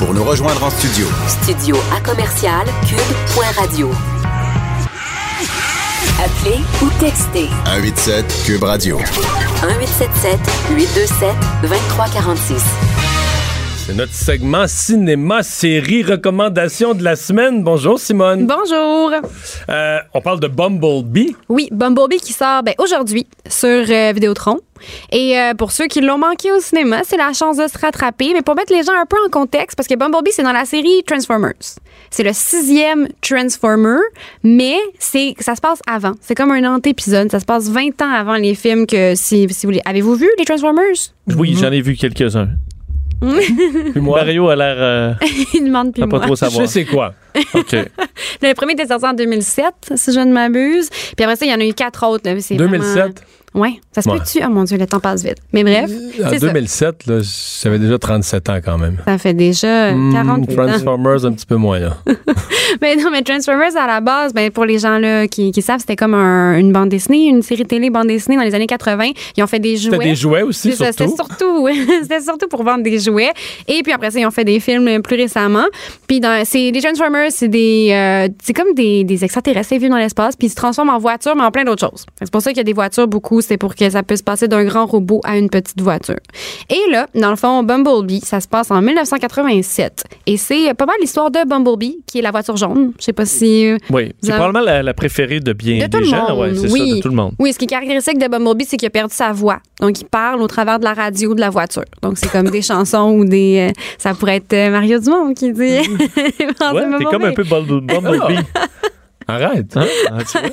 Pour 0.00 0.12
nous 0.12 0.24
rejoindre 0.24 0.62
en 0.64 0.70
studio. 0.70 1.06
Studio 1.28 1.76
à 1.96 2.00
commercial 2.00 2.66
cube.radio. 2.88 3.90
Appelez 6.18 6.60
ou 6.82 6.88
textez. 6.98 7.48
187 7.66 8.42
Cube 8.44 8.62
Radio. 8.64 8.98
1877 8.98 10.40
827 10.76 11.28
2346. 11.62 13.15
C'est 13.86 13.94
notre 13.94 14.14
segment 14.14 14.66
cinéma, 14.66 15.44
série, 15.44 16.02
recommandation 16.02 16.92
de 16.92 17.04
la 17.04 17.14
semaine. 17.14 17.62
Bonjour 17.62 18.00
Simone. 18.00 18.44
Bonjour. 18.44 19.12
Euh, 19.68 19.98
on 20.12 20.20
parle 20.20 20.40
de 20.40 20.48
Bumblebee. 20.48 21.36
Oui, 21.48 21.68
Bumblebee 21.70 22.18
qui 22.18 22.32
sort 22.32 22.64
ben, 22.64 22.74
aujourd'hui 22.78 23.28
sur 23.48 23.68
euh, 23.68 24.10
Vidéotron. 24.12 24.58
Et 25.12 25.38
euh, 25.38 25.54
pour 25.54 25.70
ceux 25.70 25.86
qui 25.86 26.00
l'ont 26.00 26.18
manqué 26.18 26.50
au 26.50 26.58
cinéma, 26.58 27.02
c'est 27.04 27.16
la 27.16 27.32
chance 27.32 27.58
de 27.58 27.68
se 27.68 27.78
rattraper. 27.78 28.32
Mais 28.32 28.42
pour 28.42 28.56
mettre 28.56 28.72
les 28.72 28.82
gens 28.82 29.00
un 29.00 29.06
peu 29.06 29.18
en 29.24 29.30
contexte, 29.30 29.76
parce 29.76 29.86
que 29.86 29.94
Bumblebee, 29.94 30.32
c'est 30.32 30.42
dans 30.42 30.50
la 30.50 30.64
série 30.64 31.04
Transformers. 31.06 31.54
C'est 32.10 32.24
le 32.24 32.32
sixième 32.32 33.06
Transformer, 33.20 34.00
mais 34.42 34.78
c'est 34.98 35.36
ça 35.38 35.54
se 35.54 35.60
passe 35.60 35.78
avant. 35.86 36.14
C'est 36.20 36.34
comme 36.34 36.50
un 36.50 36.74
antépisode. 36.74 37.30
Ça 37.30 37.38
se 37.38 37.44
passe 37.44 37.70
20 37.70 38.02
ans 38.02 38.10
avant 38.12 38.34
les 38.34 38.56
films 38.56 38.84
que 38.88 39.14
si, 39.14 39.46
si 39.48 39.64
vous 39.64 39.70
voulez. 39.70 39.82
Avez-vous 39.84 40.16
vu 40.16 40.28
les 40.40 40.44
Transformers? 40.44 40.96
Oui, 41.36 41.56
j'en 41.56 41.70
ai 41.70 41.82
vu 41.82 41.94
quelques-uns. 41.94 42.48
Puis 43.20 44.00
moi, 44.00 44.18
Mario 44.20 44.48
a 44.48 44.56
l'air. 44.56 44.76
euh, 44.78 45.12
Il 45.54 45.64
demande 45.64 45.92
plus 45.92 46.00
pas 46.02 46.06
moi. 46.06 46.20
trop 46.20 46.34
je 46.34 46.38
sais 46.40 46.50
savoir. 46.50 46.68
c'est 46.68 46.84
quoi. 46.84 47.14
OK. 47.54 47.72
Le 48.42 48.52
premier 48.54 48.72
était 48.74 48.86
sorti 48.86 49.06
en 49.06 49.14
2007, 49.14 49.64
si 49.94 50.12
je 50.12 50.20
ne 50.20 50.32
m'abuse. 50.32 50.88
Puis 50.90 51.24
après 51.24 51.36
ça, 51.36 51.46
il 51.46 51.50
y 51.50 51.54
en 51.54 51.60
a 51.60 51.64
eu 51.64 51.74
quatre 51.74 52.06
autres. 52.06 52.28
là. 52.30 52.38
C'est 52.40 52.56
2007? 52.56 52.94
Vraiment... 52.94 53.12
Ouais, 53.56 53.80
ça 53.90 54.02
se 54.02 54.08
Ouais. 54.10 54.18
peut-tu? 54.18 54.40
Oh 54.46 54.50
mon 54.50 54.64
Dieu, 54.64 54.76
le 54.76 54.86
temps 54.86 55.00
passe 55.00 55.24
vite. 55.24 55.38
Mais 55.52 55.64
bref, 55.64 55.90
En 56.24 56.28
c'est 56.28 56.38
ça. 56.40 56.46
2007, 56.48 57.06
là, 57.06 57.20
j'avais 57.62 57.78
déjà 57.78 57.98
37 57.98 58.48
ans 58.50 58.58
quand 58.62 58.76
même. 58.76 58.98
Ça 59.06 59.16
fait 59.18 59.32
déjà 59.34 59.92
Hmm, 59.92 60.12
48 60.12 60.58
ans. 60.58 60.66
Transformers, 60.66 61.24
un 61.24 61.32
petit 61.32 61.46
peu 61.46 61.56
moins, 61.56 61.78
là. 61.78 61.96
Mais 62.82 62.96
non, 63.02 63.10
mais 63.10 63.22
Transformers, 63.22 63.76
à 63.76 63.86
la 63.86 64.00
base, 64.00 64.34
ben, 64.34 64.50
pour 64.50 64.64
les 64.66 64.78
gens 64.78 64.98
là, 64.98 65.26
qui, 65.26 65.52
qui 65.52 65.62
savent, 65.62 65.80
c'était 65.80 65.96
comme 65.96 66.14
un- 66.14 66.58
une 66.58 66.70
bande 66.72 66.90
dessinée, 66.90 67.28
une 67.28 67.40
série 67.42 67.64
télé 67.64 67.88
bande 67.90 68.08
dessinée 68.08 68.36
dans 68.36 68.42
les 68.42 68.54
années 68.54 68.66
80. 68.66 69.10
Ils 69.36 69.42
ont 69.42 69.46
fait 69.46 69.58
des 69.58 69.76
jouets. 69.76 69.92
C'était 69.96 70.04
des 70.10 70.14
jouets 70.14 70.42
aussi, 70.42 70.72
C'était 70.72 70.92
surtout. 70.92 71.16
surtout, 71.16 71.68
c'était 72.02 72.20
surtout 72.20 72.48
pour 72.48 72.62
vendre 72.62 72.82
des 72.82 72.98
jouets. 72.98 73.32
Et 73.68 73.82
puis 73.82 73.92
après 73.92 74.10
ça, 74.10 74.18
ils 74.20 74.26
ont 74.26 74.30
fait 74.30 74.44
des 74.44 74.60
films 74.60 75.00
plus 75.02 75.16
récemment. 75.16 75.64
Puis 76.06 76.20
dans, 76.20 76.44
c'est 76.44 76.70
les 76.70 76.80
Transformers, 76.82 77.30
c'est 77.30 77.48
des, 77.48 77.88
euh, 77.92 78.28
c'est 78.42 78.52
comme 78.52 78.74
des, 78.74 79.04
des 79.04 79.24
extraterrestres 79.24 79.74
vivent 79.76 79.88
dans 79.90 79.96
l'espace, 79.96 80.36
puis 80.36 80.48
ils 80.48 80.50
se 80.50 80.56
transforment 80.56 80.90
en 80.90 80.98
voiture, 80.98 81.34
mais 81.36 81.42
en 81.42 81.50
plein 81.50 81.64
d'autres 81.64 81.86
choses. 81.88 82.04
C'est 82.20 82.30
pour 82.30 82.42
ça 82.42 82.50
qu'il 82.50 82.58
y 82.58 82.60
a 82.60 82.64
des 82.64 82.72
voitures 82.72 83.08
beaucoup. 83.08 83.40
C'est 83.46 83.56
pour 83.56 83.74
que 83.74 83.88
ça 83.88 84.02
puisse 84.02 84.22
passer 84.22 84.48
d'un 84.48 84.64
grand 84.64 84.86
robot 84.86 85.20
à 85.24 85.38
une 85.38 85.48
petite 85.48 85.80
voiture. 85.80 86.16
Et 86.68 86.90
là, 86.90 87.06
dans 87.14 87.30
le 87.30 87.36
fond, 87.36 87.62
Bumblebee, 87.62 88.20
ça 88.24 88.40
se 88.40 88.48
passe 88.48 88.70
en 88.70 88.82
1987. 88.82 90.04
Et 90.26 90.36
c'est 90.36 90.74
pas 90.74 90.86
mal 90.86 90.96
l'histoire 91.00 91.30
de 91.30 91.38
Bumblebee, 91.46 91.98
qui 92.06 92.18
est 92.18 92.22
la 92.22 92.30
voiture 92.32 92.56
jaune. 92.56 92.92
Je 92.98 93.04
sais 93.04 93.12
pas 93.12 93.24
si 93.26 93.72
Oui, 93.90 94.12
c'est 94.20 94.30
avez- 94.32 94.38
probablement 94.40 94.64
la, 94.64 94.82
la 94.82 94.94
préférée 94.94 95.40
de 95.40 95.52
bien 95.52 95.86
de 95.86 95.98
des 95.98 96.04
gens. 96.04 96.28
monde. 96.28 96.38
Ouais, 96.40 96.54
c'est 96.54 96.70
oui. 96.72 96.90
ça, 96.90 96.96
de 96.96 97.00
tout 97.02 97.08
le 97.08 97.14
monde. 97.14 97.32
Oui, 97.38 97.52
ce 97.52 97.58
qui 97.58 97.64
est 97.66 97.68
caractéristique 97.68 98.18
de 98.18 98.26
Bumblebee, 98.28 98.64
c'est 98.68 98.76
qu'il 98.76 98.86
a 98.86 98.90
perdu 98.90 99.14
sa 99.14 99.32
voix. 99.32 99.58
Donc, 99.80 100.00
il 100.00 100.04
parle 100.06 100.40
au 100.42 100.46
travers 100.48 100.78
de 100.78 100.84
la 100.84 100.94
radio 100.94 101.34
de 101.34 101.40
la 101.40 101.50
voiture. 101.50 101.84
Donc, 102.02 102.18
c'est 102.18 102.30
comme 102.30 102.50
des 102.50 102.62
chansons 102.62 103.12
ou 103.12 103.24
des. 103.24 103.68
euh, 103.70 103.80
ça 103.98 104.14
pourrait 104.14 104.36
être 104.36 104.52
euh, 104.52 104.70
Mario 104.70 104.98
Dumont 104.98 105.32
qui 105.34 105.52
dit. 105.52 105.60
Ouais, 106.76 106.82
t'es 106.98 107.04
comme 107.04 107.24
un 107.24 107.32
peu 107.32 107.44
Bumble- 107.44 107.80
Bumblebee. 107.86 108.40
Arrête. 109.28 109.76
Hein? 109.76 109.86
Ah, 110.08 110.18
tu 110.24 110.38
vois? 110.38 110.48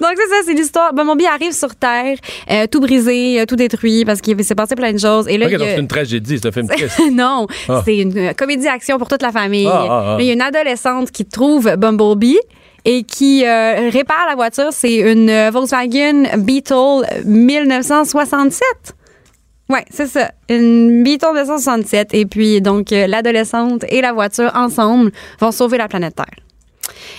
Donc, 0.00 0.10
c'est 0.16 0.28
ça, 0.28 0.36
c'est 0.44 0.52
l'histoire. 0.54 0.92
Bumblebee 0.92 1.26
arrive 1.26 1.52
sur 1.52 1.74
Terre, 1.74 2.16
euh, 2.50 2.66
tout 2.70 2.80
brisé, 2.80 3.40
euh, 3.40 3.44
tout 3.46 3.56
détruit 3.56 4.04
parce 4.04 4.20
qu'il 4.20 4.42
s'est 4.44 4.54
passé 4.54 4.74
plein 4.76 4.92
de 4.92 4.98
choses. 4.98 5.26
Et 5.28 5.38
là, 5.38 5.46
il 5.48 5.52
y 5.54 5.56
donc 5.56 5.66
a- 5.66 5.70
c'est 5.74 5.80
une 5.80 5.88
tragédie, 5.88 6.38
c'est 6.40 6.48
un 6.48 6.52
film 6.52 6.68
triste. 6.76 7.00
non, 7.12 7.46
Ah. 7.68 7.82
c'est 7.84 7.96
une 7.96 8.16
euh, 8.18 8.32
comédie-action 8.34 8.98
pour 8.98 9.08
toute 9.08 9.22
la 9.22 9.32
famille. 9.32 9.66
Ah. 9.70 10.16
Là, 10.16 10.16
Il 10.20 10.26
y 10.26 10.30
a 10.30 10.32
une 10.34 10.42
adolescente 10.42 11.10
qui 11.10 11.24
trouve 11.24 11.74
Bumblebee 11.76 12.38
et 12.84 13.02
qui 13.04 13.44
répare 13.44 14.26
la 14.28 14.34
voiture. 14.34 14.68
C'est 14.70 14.96
une 14.96 15.48
Volkswagen 15.50 16.24
Beetle 16.38 17.02
1967. 17.24 18.62
Ouais, 19.68 19.84
c'est 19.90 20.06
ça. 20.06 20.30
Une 20.48 21.02
Beetle 21.02 21.26
1967. 21.32 22.14
Et 22.14 22.26
puis, 22.26 22.60
donc, 22.60 22.88
l'adolescente 22.90 23.84
et 23.88 24.00
la 24.00 24.12
voiture 24.12 24.50
ensemble 24.54 25.10
vont 25.40 25.52
sauver 25.52 25.78
la 25.78 25.88
planète 25.88 26.16
Terre. 26.16 26.26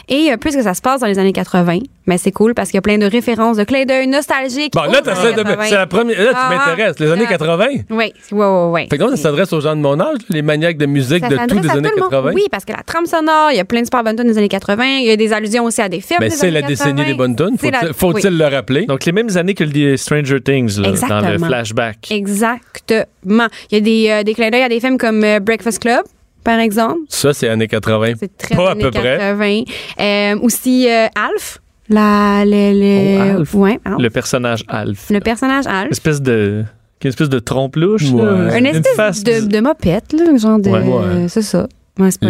Et 0.09 0.31
euh, 0.31 0.37
puisque 0.37 0.61
ça 0.61 0.73
se 0.73 0.81
passe 0.81 1.01
dans 1.01 1.07
les 1.07 1.19
années 1.19 1.33
80, 1.33 1.79
mais 2.07 2.17
c'est 2.17 2.31
cool 2.31 2.53
parce 2.53 2.69
qu'il 2.69 2.77
y 2.77 2.79
a 2.79 2.81
plein 2.81 2.97
de 2.97 3.05
références, 3.05 3.57
de 3.57 3.63
clins 3.63 3.85
d'œil 3.85 4.07
nostalgiques. 4.07 4.73
Bon, 4.73 4.83
là, 4.83 4.99
aux 4.99 5.01
t'essaies 5.01 5.27
années 5.27 5.35
de- 5.35 5.41
80. 5.43 5.65
c'est 5.67 5.75
la 5.75 5.87
première. 5.87 6.17
Là, 6.21 6.29
tu 6.31 6.35
Ah, 6.35 6.49
m'intéresses. 6.67 6.99
Les 6.99 7.11
années 7.11 7.23
ah. 7.27 7.31
80. 7.31 7.65
Oui, 7.71 7.81
oui, 7.89 8.11
oui, 8.31 8.45
oui. 8.71 8.81
Fait 8.89 8.97
que 8.97 9.03
donc, 9.03 9.11
ça 9.11 9.17
s'adresse 9.17 9.53
aux 9.53 9.61
gens 9.61 9.75
de 9.75 9.81
mon 9.81 9.99
âge, 9.99 10.17
les 10.29 10.41
maniaques 10.41 10.77
de 10.77 10.85
musique 10.85 11.19
Ça 11.23 11.29
de 11.29 11.33
les 11.35 11.39
à 11.39 11.43
années 11.43 11.51
tout 11.61 11.95
le 11.95 12.01
monde. 12.01 12.09
80. 12.11 12.31
Oui, 12.33 12.43
parce 12.51 12.65
que 12.65 12.71
la 12.73 12.83
trame 12.83 13.05
sonore, 13.05 13.51
il 13.51 13.57
y 13.57 13.59
a 13.59 13.65
plein 13.65 13.79
de 13.81 13.85
super 13.85 14.03
bonnes 14.03 14.15
tunes 14.15 14.27
des 14.27 14.37
années 14.37 14.49
80. 14.49 14.83
Il 15.01 15.05
y 15.07 15.11
a 15.11 15.15
des 15.15 15.31
allusions 15.33 15.63
aussi 15.65 15.81
à 15.81 15.89
des 15.89 16.01
films. 16.01 16.17
Mais 16.19 16.27
des 16.29 16.35
Ben, 16.35 16.39
c'est 16.39 16.51
la 16.51 16.61
décennie 16.61 17.03
80. 17.03 17.05
des 17.07 17.13
bonnes 17.13 17.35
tunes. 17.35 17.57
Faut-il 17.57 17.71
la- 17.71 17.93
faut-il 17.93 18.29
oui. 18.31 18.37
le 18.37 18.45
rappeler? 18.47 18.85
Donc, 18.85 19.05
les 19.05 19.11
mêmes 19.11 19.35
années 19.37 19.53
que 19.53 19.63
le 19.63 19.97
Stranger 19.97 20.41
Things 20.41 20.77
là, 20.77 20.83
dans 20.83 20.89
le 20.89 20.93
Exactement. 20.95 21.47
flashback. 21.47 22.11
Exactement. 22.11 23.47
Il 23.71 23.75
y 23.75 23.77
a 23.77 23.79
des, 23.81 24.07
euh, 24.09 24.23
des 24.23 24.33
clins 24.33 24.49
d'œil 24.49 24.63
à 24.63 24.69
des 24.69 24.79
films 24.79 24.97
comme 24.97 25.23
euh, 25.23 25.39
Breakfast 25.39 25.79
Club, 25.79 26.01
par 26.43 26.59
exemple? 26.59 26.99
Ça, 27.09 27.33
c'est 27.33 27.47
années 27.49 27.67
80. 27.67 28.13
C'est 28.19 28.37
très 28.37 28.55
Pas 28.55 28.69
à 28.69 28.71
années 28.71 28.83
peu 28.83 28.91
près. 28.91 29.17
80. 29.19 29.63
Euh, 29.99 30.39
aussi 30.41 30.89
euh, 30.89 31.07
Alf? 31.15 31.59
La, 31.89 32.43
le, 32.45 32.71
le- 32.73 33.17
Oh, 33.17 33.39
Alf. 33.39 33.53
Ouais, 33.53 33.79
Alf. 33.83 33.97
Le 33.99 34.09
personnage 34.09 34.63
Alf. 34.67 35.09
Le 35.09 35.19
personnage 35.19 35.67
Alf. 35.67 35.91
Espèce 35.91 36.21
de. 36.21 36.63
Une 37.03 37.09
espèce 37.09 37.29
de 37.29 37.39
trompe-louche. 37.39 38.11
là. 38.13 38.33
Ouais. 38.49 38.59
Une 38.59 38.65
espèce 38.67 38.95
face 38.95 39.23
de, 39.23 39.41
de 39.47 39.59
mopette, 39.59 40.13
là, 40.13 40.37
genre 40.37 40.59
de. 40.59 40.69
Ouais, 40.69 40.79
ouais. 40.81 41.27
C'est 41.27 41.41
ça. 41.41 41.67
Ouais, 41.99 42.11
c'est 42.11 42.19
pas. 42.19 42.27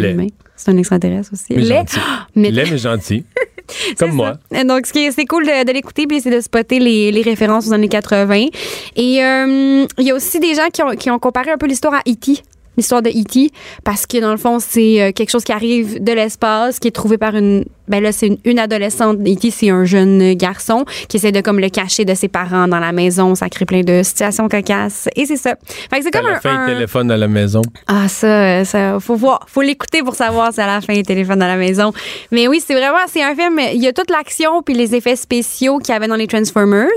C'est 0.55 0.71
un 0.71 0.77
extraterrestre 0.77 1.31
aussi. 1.33 1.45
Mais 1.49 1.57
Laid. 1.61 1.87
gentil. 1.89 1.99
Mais 2.35 2.77
gentil. 2.77 3.25
Comme 3.99 4.11
moi. 4.11 4.33
ça. 4.51 4.63
Donc, 4.63 4.85
ce 4.85 4.93
qui 4.93 4.99
est, 5.05 5.11
c'est 5.11 5.25
cool 5.25 5.45
de, 5.45 5.65
de 5.65 5.71
l'écouter, 5.71 6.05
puis 6.07 6.21
c'est 6.21 6.29
de 6.31 6.39
spotter 6.41 6.79
les, 6.79 7.11
les 7.11 7.21
références 7.21 7.67
aux 7.67 7.73
années 7.73 7.87
80. 7.87 8.47
Et 8.95 9.23
euh, 9.23 9.85
il 9.97 10.05
y 10.05 10.11
a 10.11 10.15
aussi 10.15 10.39
des 10.39 10.55
gens 10.55 10.67
qui 10.73 10.81
ont, 10.83 10.91
qui 10.91 11.09
ont 11.11 11.19
comparé 11.19 11.51
un 11.51 11.57
peu 11.57 11.67
l'histoire 11.67 11.93
à 11.93 11.99
E.T., 12.09 12.41
l'histoire 12.77 13.01
de 13.01 13.09
E.T., 13.09 13.51
parce 13.83 14.05
que 14.07 14.17
dans 14.19 14.31
le 14.31 14.37
fond, 14.37 14.59
c'est 14.59 15.01
euh, 15.01 15.11
quelque 15.11 15.29
chose 15.29 15.43
qui 15.43 15.51
arrive 15.51 16.01
de 16.03 16.11
l'espace, 16.13 16.79
qui 16.79 16.87
est 16.87 16.91
trouvé 16.91 17.17
par 17.17 17.35
une... 17.35 17.65
Ben 17.87 18.01
là, 18.01 18.13
c'est 18.13 18.27
une, 18.27 18.37
une 18.45 18.59
adolescente. 18.59 19.17
E.T., 19.27 19.51
c'est 19.51 19.69
un 19.69 19.83
jeune 19.83 20.33
garçon 20.35 20.85
qui 21.09 21.17
essaie 21.17 21.33
de 21.33 21.41
comme 21.41 21.59
le 21.59 21.67
cacher 21.69 22.05
de 22.05 22.13
ses 22.13 22.29
parents 22.29 22.67
dans 22.69 22.79
la 22.79 22.93
maison. 22.93 23.35
Ça 23.35 23.49
crée 23.49 23.65
plein 23.65 23.81
de 23.81 24.01
situations 24.03 24.47
cocasses. 24.47 25.09
Et 25.17 25.25
c'est 25.25 25.35
ça. 25.35 25.55
Fait 25.89 25.97
que 25.99 26.03
c'est 26.03 26.15
À 26.15 26.19
comme 26.21 26.29
la 26.29 26.37
un... 26.37 26.39
fin, 26.39 26.63
un- 26.63 26.67
téléphone 26.67 27.11
à 27.11 27.17
la 27.17 27.27
maison. 27.27 27.61
ah, 27.87 28.07
ça, 28.07 28.63
ça, 28.63 28.97
faut 29.01 29.15
voir, 29.15 29.45
faut 29.47 29.61
l'écouter 29.61 30.01
pour 30.03 30.15
savoir 30.15 30.53
si 30.53 30.61
à 30.61 30.67
la 30.67 30.79
fin 30.79 30.93
il 30.93 31.03
téléphone 31.03 31.41
à 31.41 31.47
la 31.47 31.57
maison. 31.57 31.91
Mais 32.31 32.47
oui, 32.47 32.61
c'est 32.65 32.73
vraiment, 32.75 32.99
c'est 33.07 33.23
un 33.23 33.35
film, 33.35 33.59
il 33.73 33.81
y 33.81 33.87
a 33.87 33.91
toute 33.93 34.09
l'action 34.09 34.61
puis 34.61 34.73
les 34.73 34.95
effets 34.95 35.17
spéciaux 35.17 35.79
qu'il 35.79 35.93
y 35.93 35.97
avait 35.97 36.07
dans 36.07 36.15
les 36.15 36.27
Transformers, 36.27 36.87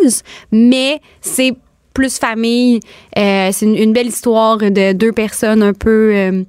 mais 0.53 1.01
c'est 1.21 1.55
plus 1.95 2.19
famille. 2.19 2.81
Euh, 3.17 3.49
c'est 3.53 3.65
une, 3.65 3.93
belle 3.93 4.09
histoire 4.09 4.59
de 4.59 4.93
deux 4.93 5.13
personnes 5.13 5.63
un 5.63 5.73
peu 5.73 6.15
euh, 6.15 6.43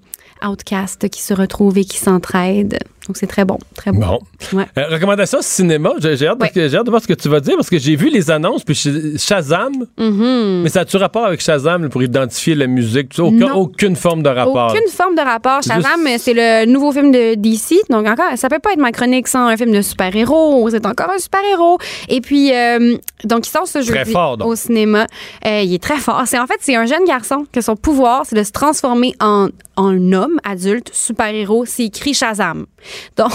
outcast 0.46 1.08
qui 1.10 1.22
se 1.22 1.34
retrouvent 1.34 1.78
et 1.78 1.86
qui 1.86 1.98
s'entraident. 1.98 2.80
Donc 3.08 3.18
c'est 3.18 3.28
très 3.28 3.46
bon, 3.46 3.58
très 3.76 3.92
bon. 3.92 4.00
Bon. 4.00 4.20
Ouais. 4.54 4.66
Euh, 4.78 4.88
recommandation 4.90 5.40
cinéma, 5.42 5.92
j'ai 6.00 6.18
j'ai 6.18 6.28
hâte, 6.28 6.40
parce 6.40 6.52
que- 6.52 6.68
j'ai 6.68 6.78
hâte 6.78 6.86
de 6.86 6.90
voir 6.90 7.02
ce 7.02 7.08
que 7.08 7.14
tu 7.14 7.30
vas 7.30 7.40
dire 7.40 7.56
parce 7.56 7.70
que 7.70 7.78
j'ai 7.78 7.96
vu 7.96 8.10
les 8.10 8.32
annonces, 8.32 8.64
puis 8.64 8.74
Sh- 8.76 9.18
Shazam, 9.24 9.74
Mhm. 9.98 10.62
mais 10.64 10.70
ça 10.70 10.82
a-tu 10.82 10.98
rapport 10.98 11.26
avec 11.26 11.40
Shazam 11.42 11.90
pour 11.90 12.02
identifier 12.02 12.56
la 12.56 12.68
musique? 12.68 13.14
Aucun- 13.20 13.36
Non. 13.36 13.54
aucune 13.56 13.96
forme 13.96 14.24
de 14.24 14.30
rapport. 14.30 14.72
Aucune 14.72 14.90
forme 14.90 15.16
de 15.16 15.22
rapport. 15.22 15.62
Shazam, 15.62 16.02
c'est 16.18 16.34
le 16.34 16.66
nouveau 16.66 16.92
film 16.92 17.12
de 17.12 17.36
DC. 17.36 17.76
Donc, 17.90 18.08
encore, 18.08 18.36
ça 18.38 18.50
peut 18.50 18.60
pas 18.60 18.74
être 18.74 18.80
ma 18.80 18.92
chronique 18.92 19.28
sans 19.28 19.48
un 19.48 19.56
film 19.58 19.72
de 19.72 19.82
super-héros. 19.82 20.70
C'est 20.72 20.86
encore 20.86 21.10
un 21.14 21.20
super-héros. 21.20 21.78
Et 22.10 22.22
puis, 22.22 22.54
euh, 22.54 22.98
donc, 23.24 23.48
il 23.48 23.52
sort 23.52 23.68
ce 23.68 23.82
jeudi 23.82 24.12
fort, 24.12 24.38
au 24.46 24.56
cinéma. 24.56 25.06
Euh, 25.46 25.62
il 25.64 25.74
est 25.74 25.82
très 25.84 25.98
fort. 25.98 26.22
C'est 26.26 26.40
En 26.40 26.48
fait, 26.48 26.58
c'est 26.62 26.76
un 26.76 26.86
jeune 26.86 27.06
garçon 27.06 27.46
que 27.52 27.62
son 27.62 27.76
pouvoir, 27.76 28.24
c'est 28.26 28.36
de 28.36 28.44
se 28.44 28.52
transformer 28.52 29.14
en, 29.20 29.48
en 29.78 30.14
homme 30.14 30.40
adulte, 30.44 30.90
super-héros. 30.94 31.66
C'est 31.66 31.86
écrit 31.86 32.14
Shazam. 32.14 32.66
Donc, 33.18 33.32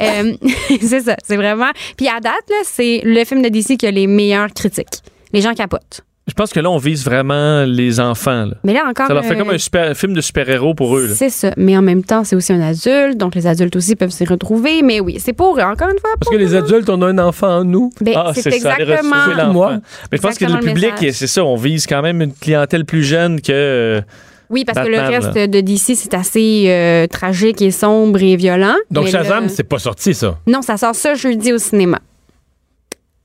euh, 0.00 0.32
c'est 0.80 1.00
ça. 1.00 1.16
C'est 1.24 1.36
vraiment... 1.36 1.70
Puis, 1.96 2.08
à 2.08 2.20
date, 2.20 2.32
là, 2.48 2.56
c'est 2.64 3.02
le 3.04 3.24
film 3.24 3.42
de 3.42 3.48
DC 3.48 3.76
qui 3.78 3.86
a 3.86 3.90
les 3.90 4.06
meilleures 4.06 4.52
critiques. 4.54 5.02
Les 5.32 5.40
gens 5.40 5.54
capotent. 5.54 6.02
Je 6.28 6.34
pense 6.34 6.52
que 6.52 6.58
là, 6.58 6.68
on 6.68 6.76
vise 6.78 7.04
vraiment 7.04 7.62
les 7.64 8.00
enfants. 8.00 8.46
là. 8.46 8.54
Mais 8.64 8.72
là, 8.72 8.82
encore... 8.88 9.06
Ça 9.06 9.14
leur 9.14 9.24
fait 9.24 9.36
euh, 9.36 9.38
comme 9.38 9.50
un, 9.50 9.58
super- 9.58 9.90
un 9.90 9.94
film 9.94 10.12
de 10.12 10.20
super-héros 10.20 10.74
pour 10.74 10.96
eux. 10.96 11.08
C'est 11.14 11.30
ça. 11.30 11.52
Mais 11.56 11.76
en 11.78 11.82
même 11.82 12.02
temps, 12.02 12.24
c'est 12.24 12.34
aussi 12.34 12.52
un 12.52 12.60
adulte. 12.60 13.16
Donc, 13.16 13.36
les 13.36 13.46
adultes 13.46 13.76
aussi 13.76 13.94
peuvent 13.94 14.10
s'y 14.10 14.24
retrouver. 14.24 14.82
Mais 14.82 14.98
oui, 14.98 15.18
c'est 15.20 15.32
pour, 15.34 15.50
encore 15.60 15.88
une 15.88 16.00
fois, 16.00 16.10
Parce 16.18 16.28
que 16.32 16.36
les 16.36 16.56
adultes, 16.56 16.88
on 16.90 17.00
a 17.02 17.06
un 17.06 17.18
enfant 17.18 17.58
en 17.58 17.64
nous. 17.64 17.92
Ben, 18.00 18.14
Ah, 18.16 18.32
c'est 18.34 18.42
ça, 18.42 18.50
exactement. 18.50 19.26
l'enfant. 19.36 19.52
Moi. 19.52 19.72
Mais 20.10 20.18
je 20.18 20.22
pense 20.22 20.36
que 20.36 20.46
le 20.46 20.58
public, 20.58 20.94
c'est 21.12 21.28
ça, 21.28 21.44
on 21.44 21.54
vise 21.54 21.86
quand 21.86 22.02
même 22.02 22.20
une 22.20 22.32
clientèle 22.34 22.84
plus 22.84 23.04
jeune 23.04 23.40
que. 23.40 24.02
Oui, 24.50 24.64
parce 24.64 24.86
que 24.86 24.90
le 24.90 24.98
reste 24.98 25.34
là. 25.34 25.46
de 25.46 25.60
DC, 25.60 25.96
c'est 25.96 26.14
assez 26.14 26.64
euh, 26.68 27.06
tragique 27.06 27.62
et 27.62 27.70
sombre 27.70 28.22
et 28.22 28.36
violent. 28.36 28.76
Donc 28.90 29.08
Shazam, 29.08 29.48
c'est 29.48 29.64
pas 29.64 29.78
sorti, 29.78 30.14
ça? 30.14 30.38
Non, 30.46 30.62
ça 30.62 30.76
sort 30.76 30.94
ce 30.94 31.14
jeudi 31.14 31.52
au 31.52 31.58
cinéma. 31.58 31.98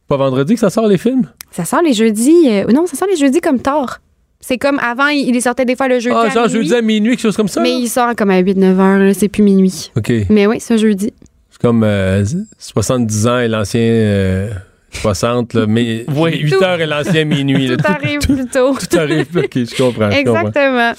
Pas 0.08 0.18
vendredi 0.18 0.56
que 0.56 0.60
ça 0.60 0.70
sort 0.70 0.88
les 0.88 0.98
films? 0.98 1.28
Ça 1.52 1.66
sort 1.66 1.82
les 1.82 1.94
jeudis. 1.94 2.50
euh, 2.50 2.66
non, 2.66 2.86
ça 2.86 2.98
sort 2.98 3.08
les 3.08 3.16
jeudis 3.16 3.40
comme 3.40 3.60
tard. 3.60 4.02
C'est 4.42 4.58
comme 4.58 4.80
avant, 4.80 5.08
il 5.08 5.40
sortait 5.42 5.66
des 5.66 5.76
fois 5.76 5.88
le 5.88 6.00
jeudi. 6.00 6.16
Ah, 6.20 6.24
à 6.24 6.30
genre 6.30 6.48
minuit, 6.48 6.64
jeudi 6.64 6.76
à 6.76 6.82
minuit, 6.82 7.10
quelque 7.12 7.22
chose 7.22 7.38
comme 7.38 7.48
ça? 7.48 7.62
Mais 7.62 7.70
là? 7.70 7.76
il 7.76 7.88
sort 7.88 8.16
comme 8.18 8.32
à 8.32 8.42
8-9 8.42 8.80
heures, 8.80 8.98
là, 9.00 9.14
c'est 9.14 9.30
plus 9.30 9.44
minuit. 9.44 9.92
OK. 9.96 10.12
Mais 10.30 10.48
oui, 10.48 10.60
ce 10.60 10.78
jeudi. 10.78 11.14
C'est 11.52 11.62
comme 11.62 11.84
euh, 11.84 12.26
70 12.58 13.28
ans 13.28 13.40
et 13.40 13.48
l'ancien 13.48 13.82
euh, 13.82 14.50
60, 14.92 15.54
là, 15.54 15.66
mais 15.68 16.06
8 16.16 16.50
Tout- 16.50 16.64
heures 16.64 16.82
et 16.82 16.86
l'ancien 16.86 17.26
minuit. 17.26 17.68
là. 17.68 17.78
Tout 17.84 17.92
arrive 17.92 18.20
plus 18.20 18.48
tôt. 18.48 18.76
Tout 18.78 18.98
arrive. 18.98 19.26
OK, 19.36 19.52
je 19.54 19.78
comprends. 19.78 20.12
je 20.12 20.24
comprends. 20.24 20.40
Exactement. 20.48 20.92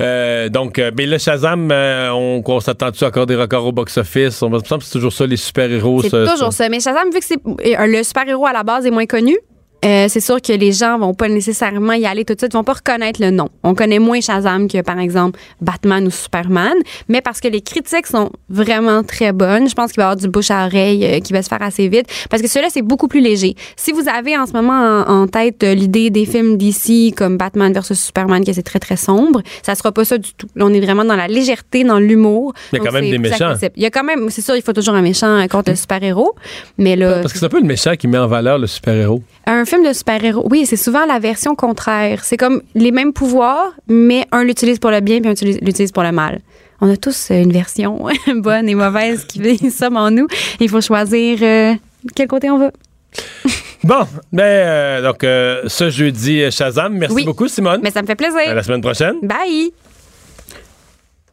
Euh, 0.00 0.48
donc, 0.48 0.78
euh, 0.78 0.90
mais 0.96 1.06
le 1.06 1.18
Shazam, 1.18 1.70
euh, 1.70 2.10
on, 2.12 2.42
on 2.44 2.60
s'attend-tu 2.60 3.04
encore 3.04 3.26
des 3.26 3.36
records 3.36 3.66
au 3.66 3.72
box-office? 3.72 4.42
On 4.42 4.50
me 4.50 4.58
semble 4.60 4.80
que 4.80 4.86
c'est 4.86 4.92
toujours 4.92 5.12
ça, 5.12 5.26
les 5.26 5.36
super-héros. 5.36 6.02
C'est 6.02 6.10
toujours 6.26 6.52
ça. 6.52 6.68
Mais 6.68 6.80
Shazam, 6.80 7.10
vu 7.12 7.18
que 7.20 7.24
c'est 7.24 7.38
euh, 7.46 7.86
le 7.86 8.02
super-héros 8.02 8.46
à 8.46 8.52
la 8.52 8.62
base 8.64 8.86
est 8.86 8.90
moins 8.90 9.06
connu, 9.06 9.36
euh, 9.84 10.06
c'est 10.08 10.20
sûr 10.20 10.40
que 10.40 10.52
les 10.52 10.72
gens 10.72 10.98
vont 10.98 11.14
pas 11.14 11.28
nécessairement 11.28 11.92
y 11.92 12.06
aller 12.06 12.24
tout 12.24 12.34
de 12.34 12.40
suite, 12.40 12.52
vont 12.52 12.64
pas 12.64 12.74
reconnaître 12.74 13.20
le 13.20 13.30
nom. 13.30 13.48
On 13.62 13.74
connaît 13.74 13.98
moins 13.98 14.20
Shazam 14.20 14.68
que, 14.68 14.80
par 14.82 14.98
exemple, 14.98 15.38
Batman 15.60 16.06
ou 16.06 16.10
Superman, 16.10 16.74
mais 17.08 17.20
parce 17.20 17.40
que 17.40 17.48
les 17.48 17.60
critiques 17.60 18.06
sont 18.06 18.30
vraiment 18.48 19.02
très 19.02 19.32
bonnes, 19.32 19.68
je 19.68 19.74
pense 19.74 19.92
qu'il 19.92 20.00
va 20.00 20.04
y 20.04 20.06
avoir 20.06 20.16
du 20.16 20.28
bouche 20.28 20.50
à 20.50 20.66
oreille 20.66 21.04
euh, 21.04 21.20
qui 21.20 21.32
va 21.32 21.42
se 21.42 21.48
faire 21.48 21.62
assez 21.62 21.88
vite, 21.88 22.06
parce 22.30 22.42
que 22.42 22.48
celui-là, 22.48 22.68
c'est 22.70 22.82
beaucoup 22.82 23.08
plus 23.08 23.20
léger. 23.20 23.54
Si 23.76 23.92
vous 23.92 24.08
avez 24.08 24.36
en 24.36 24.46
ce 24.46 24.52
moment 24.52 25.04
en, 25.06 25.22
en 25.22 25.26
tête 25.26 25.62
euh, 25.64 25.74
l'idée 25.74 26.10
des 26.10 26.26
films 26.26 26.56
d'ici, 26.56 27.12
comme 27.16 27.36
Batman 27.36 27.72
versus 27.72 28.00
Superman, 28.00 28.44
que 28.44 28.52
c'est 28.52 28.62
très, 28.62 28.78
très 28.78 28.96
sombre, 28.96 29.42
ça 29.62 29.74
sera 29.74 29.92
pas 29.92 30.04
ça 30.04 30.18
du 30.18 30.32
tout. 30.34 30.48
On 30.58 30.72
est 30.72 30.80
vraiment 30.80 31.04
dans 31.04 31.16
la 31.16 31.28
légèreté, 31.28 31.84
dans 31.84 31.98
l'humour. 31.98 32.52
Il 32.72 32.78
y 32.78 32.80
a 32.80 32.84
quand 32.84 32.92
même 32.92 33.10
des 33.10 33.18
méchants. 33.18 33.48
accessible. 33.48 33.72
Il 33.76 33.82
y 33.82 33.86
a 33.86 33.90
quand 33.90 34.04
même, 34.04 34.30
c'est 34.30 34.42
sûr, 34.42 34.56
il 34.56 34.62
faut 34.62 34.72
toujours 34.72 34.94
un 34.94 35.02
méchant 35.02 35.46
contre 35.50 35.70
le 35.70 35.76
super-héros, 35.76 36.34
mais 36.78 36.96
là... 36.96 37.20
Parce 37.20 37.32
que 37.32 37.38
c'est 37.38 37.46
un 37.46 37.48
peu 37.48 37.60
le 37.60 37.66
méchant 37.66 37.94
qui 37.96 38.08
met 38.08 38.18
en 38.18 38.26
valeur 38.26 38.58
le 38.58 38.66
super-héros. 38.66 39.22
Un 39.46 39.64
film 39.64 39.86
de 39.86 39.92
super-héros, 39.92 40.46
oui, 40.50 40.64
c'est 40.66 40.76
souvent 40.76 41.04
la 41.06 41.18
version 41.18 41.54
contraire. 41.54 42.24
C'est 42.24 42.36
comme 42.38 42.62
les 42.74 42.90
mêmes 42.92 43.12
pouvoirs, 43.12 43.72
mais 43.88 44.26
un 44.32 44.42
l'utilise 44.44 44.78
pour 44.78 44.90
le 44.90 45.00
bien 45.00 45.20
puis 45.20 45.28
un 45.30 45.34
l'utilise- 45.60 45.92
pour 45.92 46.02
le 46.02 46.12
mal. 46.12 46.40
On 46.80 46.90
a 46.90 46.96
tous 46.96 47.30
euh, 47.30 47.34
une 47.42 47.52
version 47.52 48.06
bonne 48.36 48.68
et 48.68 48.74
mauvaise 48.74 49.24
qui 49.26 49.70
somme 49.70 49.96
en 49.96 50.10
nous. 50.10 50.26
Il 50.60 50.68
faut 50.68 50.80
choisir 50.80 51.38
euh, 51.42 51.74
quel 52.14 52.26
côté 52.28 52.50
on 52.50 52.58
veut. 52.58 52.72
Bon, 53.84 54.06
ben, 54.32 54.42
euh, 54.42 55.02
donc, 55.02 55.22
euh, 55.24 55.60
ce 55.66 55.90
jeudi, 55.90 56.50
Shazam. 56.50 56.94
Merci 56.96 57.16
Oui. 57.16 57.24
beaucoup, 57.26 57.48
Simone. 57.48 57.80
Mais 57.82 57.90
ça 57.90 58.00
me 58.00 58.06
fait 58.06 58.14
plaisir. 58.14 58.40
À 58.48 58.54
la 58.54 58.62
semaine 58.62 58.80
prochaine. 58.80 59.16
Bye! 59.22 59.72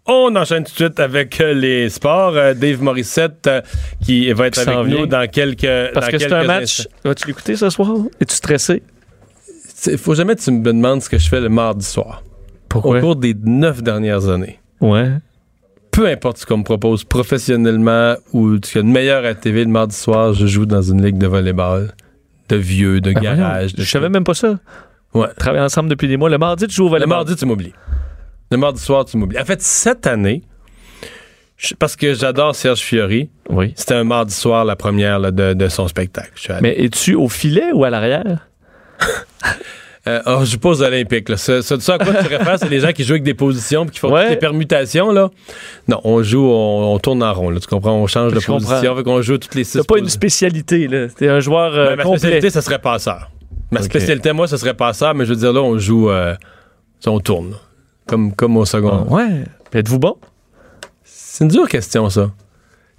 On 0.07 0.35
enchaîne 0.35 0.63
tout 0.63 0.71
de 0.71 0.75
suite 0.75 0.99
avec 0.99 1.39
euh, 1.39 1.53
les 1.53 1.89
sports. 1.89 2.33
Euh, 2.35 2.53
Dave 2.53 2.81
Morissette 2.81 3.45
euh, 3.47 3.61
qui 4.03 4.31
va 4.33 4.47
être 4.47 4.63
Qui 4.63 4.69
avec 4.69 4.91
nous 4.91 5.05
dans 5.05 5.27
quelques 5.29 5.93
Parce 5.93 6.07
dans 6.07 6.11
que 6.11 6.17
c'est 6.17 6.33
un 6.33 6.43
match. 6.43 6.87
Vas-tu 7.03 7.27
l'écouter 7.27 7.55
ce 7.55 7.69
soir? 7.69 7.91
Es-tu 8.19 8.35
stressé? 8.35 8.81
Il 9.87 9.97
faut 9.97 10.15
jamais 10.15 10.35
que 10.35 10.41
tu 10.41 10.51
me 10.51 10.63
demandes 10.63 11.01
ce 11.01 11.09
que 11.09 11.17
je 11.17 11.29
fais 11.29 11.39
le 11.39 11.49
mardi 11.49 11.85
soir. 11.85 12.23
Pourquoi? 12.67 12.97
Au 12.97 13.01
cours 13.01 13.15
des 13.15 13.35
neuf 13.43 13.83
dernières 13.83 14.27
années. 14.27 14.59
Ouais. 14.79 15.09
Peu 15.91 16.07
importe 16.07 16.37
ce 16.37 16.45
qu'on 16.45 16.57
me 16.57 16.63
propose 16.63 17.03
professionnellement 17.03 18.15
ou 18.33 18.55
ce 18.55 18.59
qu'il 18.61 18.75
y 18.77 18.79
a 18.79 18.83
de 18.83 18.87
meilleur 18.87 19.19
à 19.19 19.21
la 19.21 19.35
TV 19.35 19.63
le 19.63 19.69
mardi 19.69 19.95
soir, 19.95 20.33
je 20.33 20.47
joue 20.47 20.65
dans 20.65 20.81
une 20.81 21.03
ligue 21.03 21.17
de 21.17 21.27
volleyball, 21.27 21.93
de 22.49 22.55
vieux, 22.55 23.01
de 23.01 23.11
Ben 23.11 23.21
garage. 23.21 23.37
voyons, 23.71 23.73
de 23.77 23.83
Je 23.83 23.89
savais 23.89 24.09
même 24.09 24.23
pas 24.23 24.33
ça. 24.33 24.57
Ouais. 25.13 25.27
Travailler 25.37 25.63
ensemble 25.63 25.89
depuis 25.89 26.07
des 26.07 26.15
mois. 26.17 26.29
Le 26.29 26.37
mardi, 26.37 26.65
tu 26.67 26.75
joues 26.75 26.83
au 26.83 26.87
Le 26.87 26.91
volleyball. 26.91 27.09
mardi, 27.09 27.35
tu 27.35 27.45
m'oublies. 27.45 27.73
Le 28.51 28.57
mardi 28.57 28.81
soir, 28.81 29.05
tu 29.05 29.17
m'oublies. 29.17 29.39
En 29.39 29.45
fait, 29.45 29.61
cette 29.61 30.05
année, 30.07 30.41
parce 31.79 31.95
que 31.95 32.13
j'adore 32.13 32.55
Serge 32.55 32.79
Fiori, 32.79 33.29
Oui. 33.49 33.73
c'était 33.75 33.93
un 33.93 34.03
mardi 34.03 34.33
soir 34.33 34.65
la 34.65 34.75
première 34.75 35.19
là, 35.19 35.31
de, 35.31 35.53
de 35.53 35.67
son 35.69 35.87
spectacle. 35.87 36.31
Mais 36.61 36.75
es-tu 36.83 37.15
au 37.15 37.29
filet 37.29 37.71
ou 37.73 37.83
à 37.83 37.89
l'arrière? 37.89 38.47
Euh, 40.07 40.19
oh, 40.25 40.39
je 40.43 40.53
joue 40.53 40.57
pas 40.57 40.69
aux 40.69 40.81
Olympiques. 40.81 41.29
Là. 41.29 41.37
Ce, 41.37 41.61
ce, 41.61 41.79
ce 41.79 41.91
à 41.91 41.99
quoi 41.99 42.11
tu 42.15 42.25
réfères, 42.27 42.57
c'est 42.57 42.69
les 42.69 42.79
gens 42.79 42.91
qui 42.91 43.03
jouent 43.03 43.11
avec 43.13 43.21
des 43.23 43.35
positions 43.35 43.85
puis 43.85 43.93
qui 43.93 43.99
font 43.99 44.11
Ouais. 44.11 44.21
toutes 44.23 44.29
les 44.31 44.35
permutations. 44.37 45.11
Là. 45.11 45.29
Non, 45.87 46.01
on 46.03 46.23
joue, 46.23 46.43
on, 46.43 46.95
on 46.95 46.97
tourne 46.97 47.21
en 47.21 47.31
rond. 47.31 47.51
Là, 47.51 47.59
tu 47.59 47.67
comprends? 47.67 47.91
On 47.93 48.07
change 48.07 48.33
de 48.33 48.39
comprends. 48.39 48.57
position. 48.57 48.95
Fait 48.95 49.03
qu'on 49.03 49.21
joue 49.21 49.37
toutes 49.37 49.53
les 49.53 49.63
six 49.63 49.77
T'as 49.77 49.83
pas 49.83 49.99
une 49.99 50.09
spécialité, 50.09 50.87
là. 50.87 51.05
T'es 51.15 51.27
un 51.27 51.39
joueur 51.39 51.75
euh, 51.75 51.89
Ben, 51.89 51.97
ma 51.97 52.03
complet. 52.03 52.17
spécialité, 52.17 52.49
ça 52.49 52.63
serait 52.63 52.79
passeur. 52.79 53.29
Ma 53.69 53.83
spécialité, 53.83 54.33
moi, 54.33 54.47
ce 54.47 54.57
serait 54.57 54.73
passeur, 54.73 55.13
mais 55.13 55.23
je 55.25 55.29
veux 55.33 55.39
dire, 55.39 55.53
là, 55.53 55.61
on 55.61 55.77
joue. 55.77 56.09
euh, 56.09 56.33
on 57.05 57.19
tourne. 57.19 57.53
Comme, 58.11 58.33
comme 58.33 58.57
au 58.57 58.65
second. 58.65 59.05
Ah, 59.09 59.13
ouais. 59.13 59.45
Puis 59.69 59.79
Êtes-vous 59.79 59.97
bon? 59.97 60.17
C'est 61.05 61.45
une 61.45 61.49
dure 61.49 61.69
question, 61.69 62.09
ça. 62.09 62.29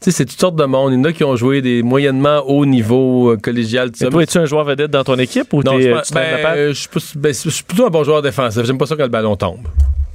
Tu 0.01 0.11
sais, 0.11 0.17
c'est 0.17 0.25
toutes 0.25 0.41
sortes 0.41 0.57
de 0.57 0.65
monde. 0.65 0.91
Il 0.95 0.97
y 0.97 1.01
en 1.01 1.05
a 1.05 1.13
qui 1.13 1.23
ont 1.23 1.37
joué 1.37 1.61
des 1.61 1.83
moyennement 1.83 2.39
haut 2.47 2.65
niveau 2.65 3.33
euh, 3.33 3.37
collégial. 3.37 3.93
toi, 3.93 4.23
es-tu 4.23 4.39
un 4.39 4.47
joueur 4.47 4.65
vedette 4.65 4.91
dans 4.91 5.05
ton 5.05 5.17
équipe 5.17 5.53
ou 5.53 5.63
Non, 5.63 5.79
je, 5.79 5.89
euh, 5.89 5.95
pense- 5.97 6.09
tu 6.09 6.15
la 6.15 6.21
ben, 6.23 6.47
euh, 6.57 6.69
je 6.71 6.73
suis 6.81 6.89
pas- 6.89 7.01
ben, 7.17 7.35
je 7.35 7.51
suis 7.51 7.63
plutôt 7.63 7.85
un 7.87 7.91
bon 7.91 8.03
joueur 8.05 8.23
défensif. 8.23 8.65
J'aime 8.65 8.79
pas 8.79 8.87
ça 8.87 8.97
quand 8.97 9.03
le 9.03 9.11
ballon 9.11 9.37
tombe. 9.37 9.69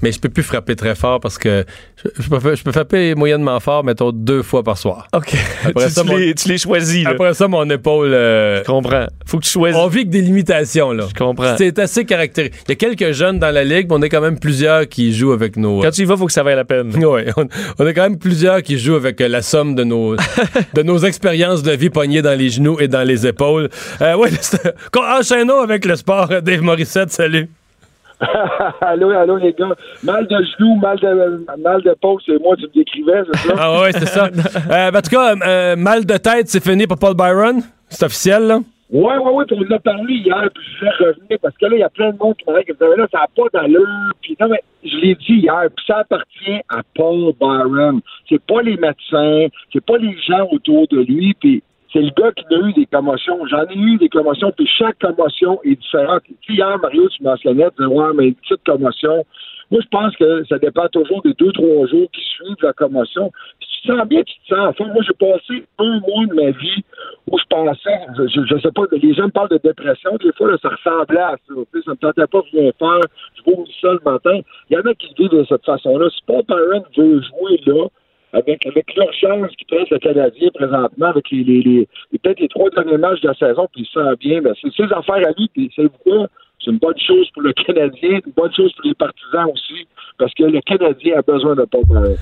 Mais 0.04 0.12
je 0.12 0.20
peux 0.20 0.30
plus 0.30 0.44
frapper 0.44 0.76
très 0.76 0.94
fort 0.94 1.20
parce 1.20 1.38
que 1.40 1.66
je, 2.04 2.10
je 2.24 2.30
peux, 2.30 2.56
je 2.56 2.64
peux 2.64 2.72
frapper 2.72 3.16
moyennement 3.16 3.60
fort, 3.60 3.84
mettons, 3.84 4.12
deux 4.12 4.44
fois 4.44 4.62
par 4.64 4.78
soir. 4.78 5.08
OK. 5.14 5.34
Après 5.66 5.88
tu, 5.88 5.92
ça, 5.92 6.02
tu 6.04 6.08
mon- 6.08 6.16
les, 6.18 6.36
tu 6.36 6.50
les 6.50 6.58
choisis, 6.60 7.04
là. 7.04 7.10
Après 7.12 7.34
ça, 7.34 7.48
mon 7.48 7.68
épaule. 7.70 8.14
euh, 8.14 8.60
Je 8.60 8.64
comprends. 8.66 9.08
Faut 9.26 9.40
que 9.40 9.44
tu 9.46 9.50
choisis. 9.50 9.80
on 9.80 9.88
vit 9.88 10.00
avec 10.00 10.10
des 10.10 10.22
limitations, 10.22 10.92
là. 10.92 11.06
Je 11.10 11.16
comprends. 11.16 11.56
C'est 11.58 11.80
assez 11.80 12.06
caractéristique. 12.06 12.62
Il 12.68 12.72
y 12.72 12.74
a 12.74 12.76
quelques 12.76 13.12
jeunes 13.14 13.40
dans 13.40 13.50
la 13.52 13.64
ligue, 13.64 13.88
mais 13.90 13.96
on 13.96 14.02
est 14.04 14.10
quand 14.10 14.22
même 14.22 14.38
plusieurs 14.40 14.88
qui 14.88 15.14
jouent 15.14 15.32
avec 15.34 15.58
nos. 15.58 15.82
Quand 15.82 15.90
tu 15.92 16.04
y 16.04 16.06
vas, 16.06 16.16
faut 16.16 16.28
que 16.28 16.32
ça 16.32 16.44
vaille 16.44 16.56
la 16.56 16.66
peine. 16.66 16.92
Oui, 17.04 17.22
on, 17.36 17.48
on 17.80 17.88
est 17.88 17.94
quand 17.94 18.04
même 18.04 18.20
plusieurs 18.20 18.62
qui 18.62 18.78
jouent 18.78 18.96
avec 18.96 19.20
euh, 19.22 19.28
la 19.28 19.42
somme 19.42 19.74
de 19.76 19.84
nos, 19.84 20.16
de 20.76 20.82
nos 20.84 21.00
expériences 21.00 21.64
de 21.64 21.72
vie 21.72 21.90
pognées 21.90 22.22
dans 22.22 22.38
les 22.38 22.50
genoux 22.50 22.78
et 22.80 22.88
dans 22.88 23.04
les 23.04 23.26
épaules. 23.26 23.70
Euh, 24.02 24.16
c'est- 24.42 24.74
enchaînons 24.96 25.62
avec 25.62 25.86
le 25.86 25.96
sport. 25.96 26.28
Dave 26.44 26.62
Morissette, 26.62 27.12
salut. 27.12 27.50
allô, 28.82 29.12
allô, 29.12 29.38
les 29.38 29.54
gars. 29.54 29.76
Mal 30.04 30.28
de 30.28 30.36
genoux, 30.36 30.76
mal 30.78 30.98
de, 31.00 31.46
mal 31.62 31.82
de 31.84 31.96
peau, 32.02 32.20
c'est 32.26 32.40
moi, 32.42 32.56
tu 32.56 32.64
me 32.64 32.74
décrivais, 32.74 33.22
c'est 33.32 33.48
ça? 33.50 33.54
Ah 33.60 33.82
ouais, 33.82 33.92
c'est 33.92 34.08
ça. 34.08 34.30
Euh, 34.70 34.92
ben, 34.92 34.98
en 34.98 35.02
tout 35.02 35.10
cas, 35.10 35.36
euh, 35.36 35.76
mal 35.76 36.06
de 36.06 36.18
tête, 36.18 36.48
c'est 36.50 36.64
fini 36.64 36.88
pour 36.88 36.98
Paul 36.98 37.16
Byron. 37.16 37.62
C'est 37.90 38.06
officiel, 38.06 38.44
là. 38.44 38.60
Ouais, 38.90 39.18
ouais, 39.18 39.32
ouais, 39.32 39.46
puis 39.46 39.58
on 39.60 39.74
en 39.74 39.76
a 39.76 39.80
parlé 39.80 40.14
hier, 40.14 40.50
puis 40.54 40.64
je 40.80 40.86
vais 40.86 40.92
revenir, 40.92 41.38
parce 41.42 41.56
que 41.58 41.66
là, 41.66 41.76
il 41.76 41.80
y 41.80 41.84
a 41.84 41.90
plein 41.90 42.12
de 42.12 42.18
monde 42.18 42.36
qui 42.38 42.50
m'ont 42.50 42.58
dit 42.58 42.64
que 42.64 42.72
là, 42.72 43.08
ça 43.12 43.20
n'a 43.20 43.28
pas 43.36 43.50
d'allure, 43.54 44.14
puis 44.22 44.38
non, 44.40 44.48
mais 44.48 44.62
je 44.84 44.96
l'ai 44.98 45.16
dit 45.16 45.42
hier, 45.42 45.64
puis 45.76 45.86
ça 45.86 45.98
appartient 46.00 46.62
à 46.70 46.82
Paul 46.96 47.34
Byron. 47.40 48.00
C'est 48.30 48.42
pas 48.42 48.62
les 48.62 48.78
médecins, 48.78 49.48
c'est 49.74 49.86
pas 49.86 49.98
les 49.98 50.16
gens 50.22 50.48
autour 50.52 50.88
de 50.88 51.02
lui, 51.02 51.36
puis 51.40 51.62
c'est 51.94 52.02
le 52.02 52.12
gars 52.18 52.32
qui 52.32 52.44
a 52.54 52.58
eu 52.68 52.74
des 52.74 52.86
commotions. 52.86 53.46
J'en 53.48 53.66
ai 53.66 53.78
eu 53.78 53.98
des 53.98 54.10
commotions, 54.10 54.52
puis 54.56 54.68
chaque 54.68 55.00
commotion 55.00 55.60
est 55.64 55.76
différente. 55.76 56.24
Hier, 56.50 56.78
Mario, 56.80 57.08
tu 57.10 57.24
mentionnais, 57.24 57.68
tu 57.78 57.86
ouais, 57.86 58.14
mais 58.16 58.28
une 58.28 58.36
petite 58.36 58.64
commotion. 58.66 59.26
Moi, 59.70 59.82
je 59.82 59.88
pense 59.90 60.16
que 60.16 60.46
ça 60.46 60.58
dépend 60.60 60.88
toujours 60.88 61.22
des 61.24 61.34
deux, 61.34 61.52
trois 61.52 61.88
jours 61.88 62.10
qui 62.14 62.22
suivent 62.22 62.56
la 62.62 62.74
commotion. 62.74 63.32
Tu 63.60 63.88
sens 63.92 64.08
bien, 64.08 64.24
tu 64.24 64.34
te 64.40 64.56
sens 64.56 64.68
en 64.68 64.74
forme. 64.74 64.94
Moi, 64.94 65.04
j'ai 65.06 65.14
passé 65.14 65.66
un 65.80 66.00
mois 66.00 66.26
de 66.26 66.34
ma 66.34 66.52
vie 66.52 66.84
où 67.30 67.38
je 67.38 67.44
pensais, 67.50 68.00
je, 68.18 68.46
je, 68.46 68.60
sais 68.60 68.72
pas, 68.72 68.84
les 68.92 69.14
gens 69.14 69.26
me 69.26 69.32
parlent 69.32 69.50
de 69.50 69.60
dépression, 69.62 70.16
des 70.24 70.32
fois, 70.34 70.58
ça 70.62 70.70
ressemblait 70.70 71.20
à 71.20 71.36
ça. 71.48 71.54
Ça 71.86 71.92
me 71.92 71.96
tentait 71.96 72.28
pas 72.28 72.40
de 72.40 72.58
rien 72.58 72.72
faire, 72.80 73.02
je 73.36 73.44
vomis 73.44 73.76
ça 73.82 73.92
le 73.92 74.00
matin. 74.06 74.40
Il 74.70 74.78
y 74.78 74.78
en 74.78 74.86
a 74.86 74.94
qui 74.94 75.14
vivent 75.18 75.32
de 75.32 75.46
cette 75.48 75.66
façon-là. 75.66 76.10
Si 76.10 76.22
Paul 76.26 76.44
Byron 76.48 76.84
veut 76.98 77.22
jouer 77.22 77.60
là, 77.66 77.88
avec, 78.34 78.66
avec 78.66 78.86
l'urgence 78.96 79.52
qui 79.58 79.66
presse 79.66 79.90
le 79.90 80.00
Canadien 80.00 80.50
présentement, 80.54 81.08
avec 81.08 81.30
les, 81.32 81.44
les, 81.44 81.62
les, 81.62 81.88
peut-être 82.20 82.40
les 82.40 82.48
trois 82.50 82.70
derniers 82.72 82.98
matchs 82.98 83.22
de 83.22 83.28
la 83.30 83.34
saison, 83.36 83.68
puis 83.72 83.84
il 83.84 83.86
se 83.88 83.94
sent 83.94 84.16
bien, 84.20 84.42
ben, 84.42 84.54
c'est 84.62 84.74
ses 84.76 84.84
affaires 84.94 85.26
à 85.28 85.32
lui, 85.38 85.50
puis 85.54 85.72
c'est 85.76 85.88
quoi? 86.04 86.28
C'est 86.64 86.72
une 86.72 86.80
bonne 86.80 86.98
chose 87.00 87.30
pour 87.34 87.44
le 87.44 87.54
Canadien, 87.54 88.20
une 88.26 88.34
bonne 88.36 88.54
chose 88.54 88.74
pour 88.74 88.86
les 88.86 88.96
partisans 88.96 89.46
aussi, 89.54 89.88
parce 90.18 90.34
que 90.34 90.44
le 90.44 90.60
Canadien 90.62 91.20
a 91.20 91.22
besoin 91.22 91.56
de 91.56 91.66
Byron. 91.72 92.16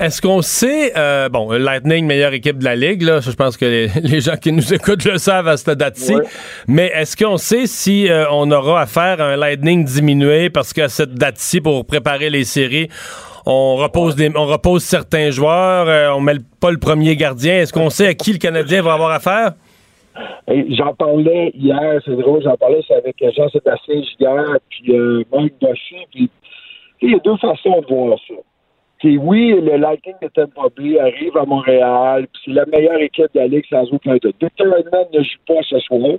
Est-ce 0.00 0.20
qu'on 0.20 0.42
sait, 0.42 0.92
euh, 0.96 1.28
bon, 1.28 1.52
Lightning, 1.52 2.04
meilleure 2.06 2.32
équipe 2.32 2.58
de 2.58 2.64
la 2.64 2.74
Ligue, 2.74 3.02
là, 3.02 3.20
je 3.20 3.30
pense 3.30 3.56
que 3.56 3.64
les, 3.66 3.88
les 4.02 4.20
gens 4.20 4.36
qui 4.36 4.50
nous 4.50 4.74
écoutent 4.74 5.04
le 5.04 5.18
savent 5.18 5.46
à 5.46 5.56
cette 5.56 5.78
date-ci, 5.78 6.16
Ouais. 6.16 6.22
mais 6.66 6.90
est-ce 6.94 7.16
qu'on 7.16 7.36
sait 7.36 7.66
si 7.66 8.08
euh, 8.10 8.24
on 8.32 8.50
aura 8.50 8.80
affaire 8.80 9.20
à 9.20 9.26
un 9.34 9.36
Lightning 9.36 9.84
diminué 9.84 10.50
parce 10.50 10.72
qu'à 10.72 10.88
cette 10.88 11.14
date-ci, 11.14 11.60
pour 11.60 11.86
préparer 11.86 12.30
les 12.30 12.44
séries, 12.44 12.88
on 13.46 13.76
repose, 13.76 14.16
des, 14.16 14.30
on 14.36 14.46
repose 14.46 14.82
certains 14.82 15.30
joueurs, 15.30 15.86
euh, 15.88 16.10
on 16.14 16.20
met 16.20 16.34
le- 16.34 16.40
pas 16.60 16.70
le 16.70 16.78
premier 16.78 17.14
gardien. 17.16 17.54
Est-ce 17.60 17.72
qu'on 17.72 17.90
sait 17.90 18.06
à 18.08 18.14
qui 18.14 18.32
le 18.32 18.38
Canadien 18.38 18.82
va 18.82 18.94
avoir 18.94 19.10
affaire? 19.10 19.52
J'en 20.46 20.94
parlais 20.94 21.50
hier, 21.54 22.00
c'est 22.04 22.16
drôle, 22.16 22.42
j'en 22.42 22.56
parlais 22.56 22.80
avec 22.90 23.16
Jean-Sébastien 23.36 24.02
Giguère, 24.02 24.58
puis 24.70 24.96
euh, 24.96 25.24
Mike 25.32 25.54
puis 25.58 25.68
sais, 26.20 26.28
il 27.02 27.10
y 27.10 27.14
a 27.14 27.18
deux 27.18 27.36
façons 27.38 27.80
de 27.80 27.86
voir 27.94 28.18
ça. 28.28 28.34
Puis 29.00 29.18
oui, 29.18 29.50
le 29.60 29.76
Lightning 29.76 30.14
de 30.22 30.28
Tampa 30.28 30.68
Bay 30.76 30.98
arrive 31.00 31.36
à 31.36 31.44
Montréal, 31.44 32.26
puis 32.32 32.42
c'est 32.44 32.52
la 32.52 32.64
meilleure 32.66 33.00
équipe 33.00 33.26
de 33.34 33.40
la 33.40 33.48
Ligue 33.48 33.64
sans 33.68 33.84
aucun 33.92 34.16
doute. 34.16 34.36
Victor 34.40 34.66
ne 35.12 35.22
joue 35.22 35.38
pas 35.46 35.60
ce 35.68 35.78
soir, 35.80 36.12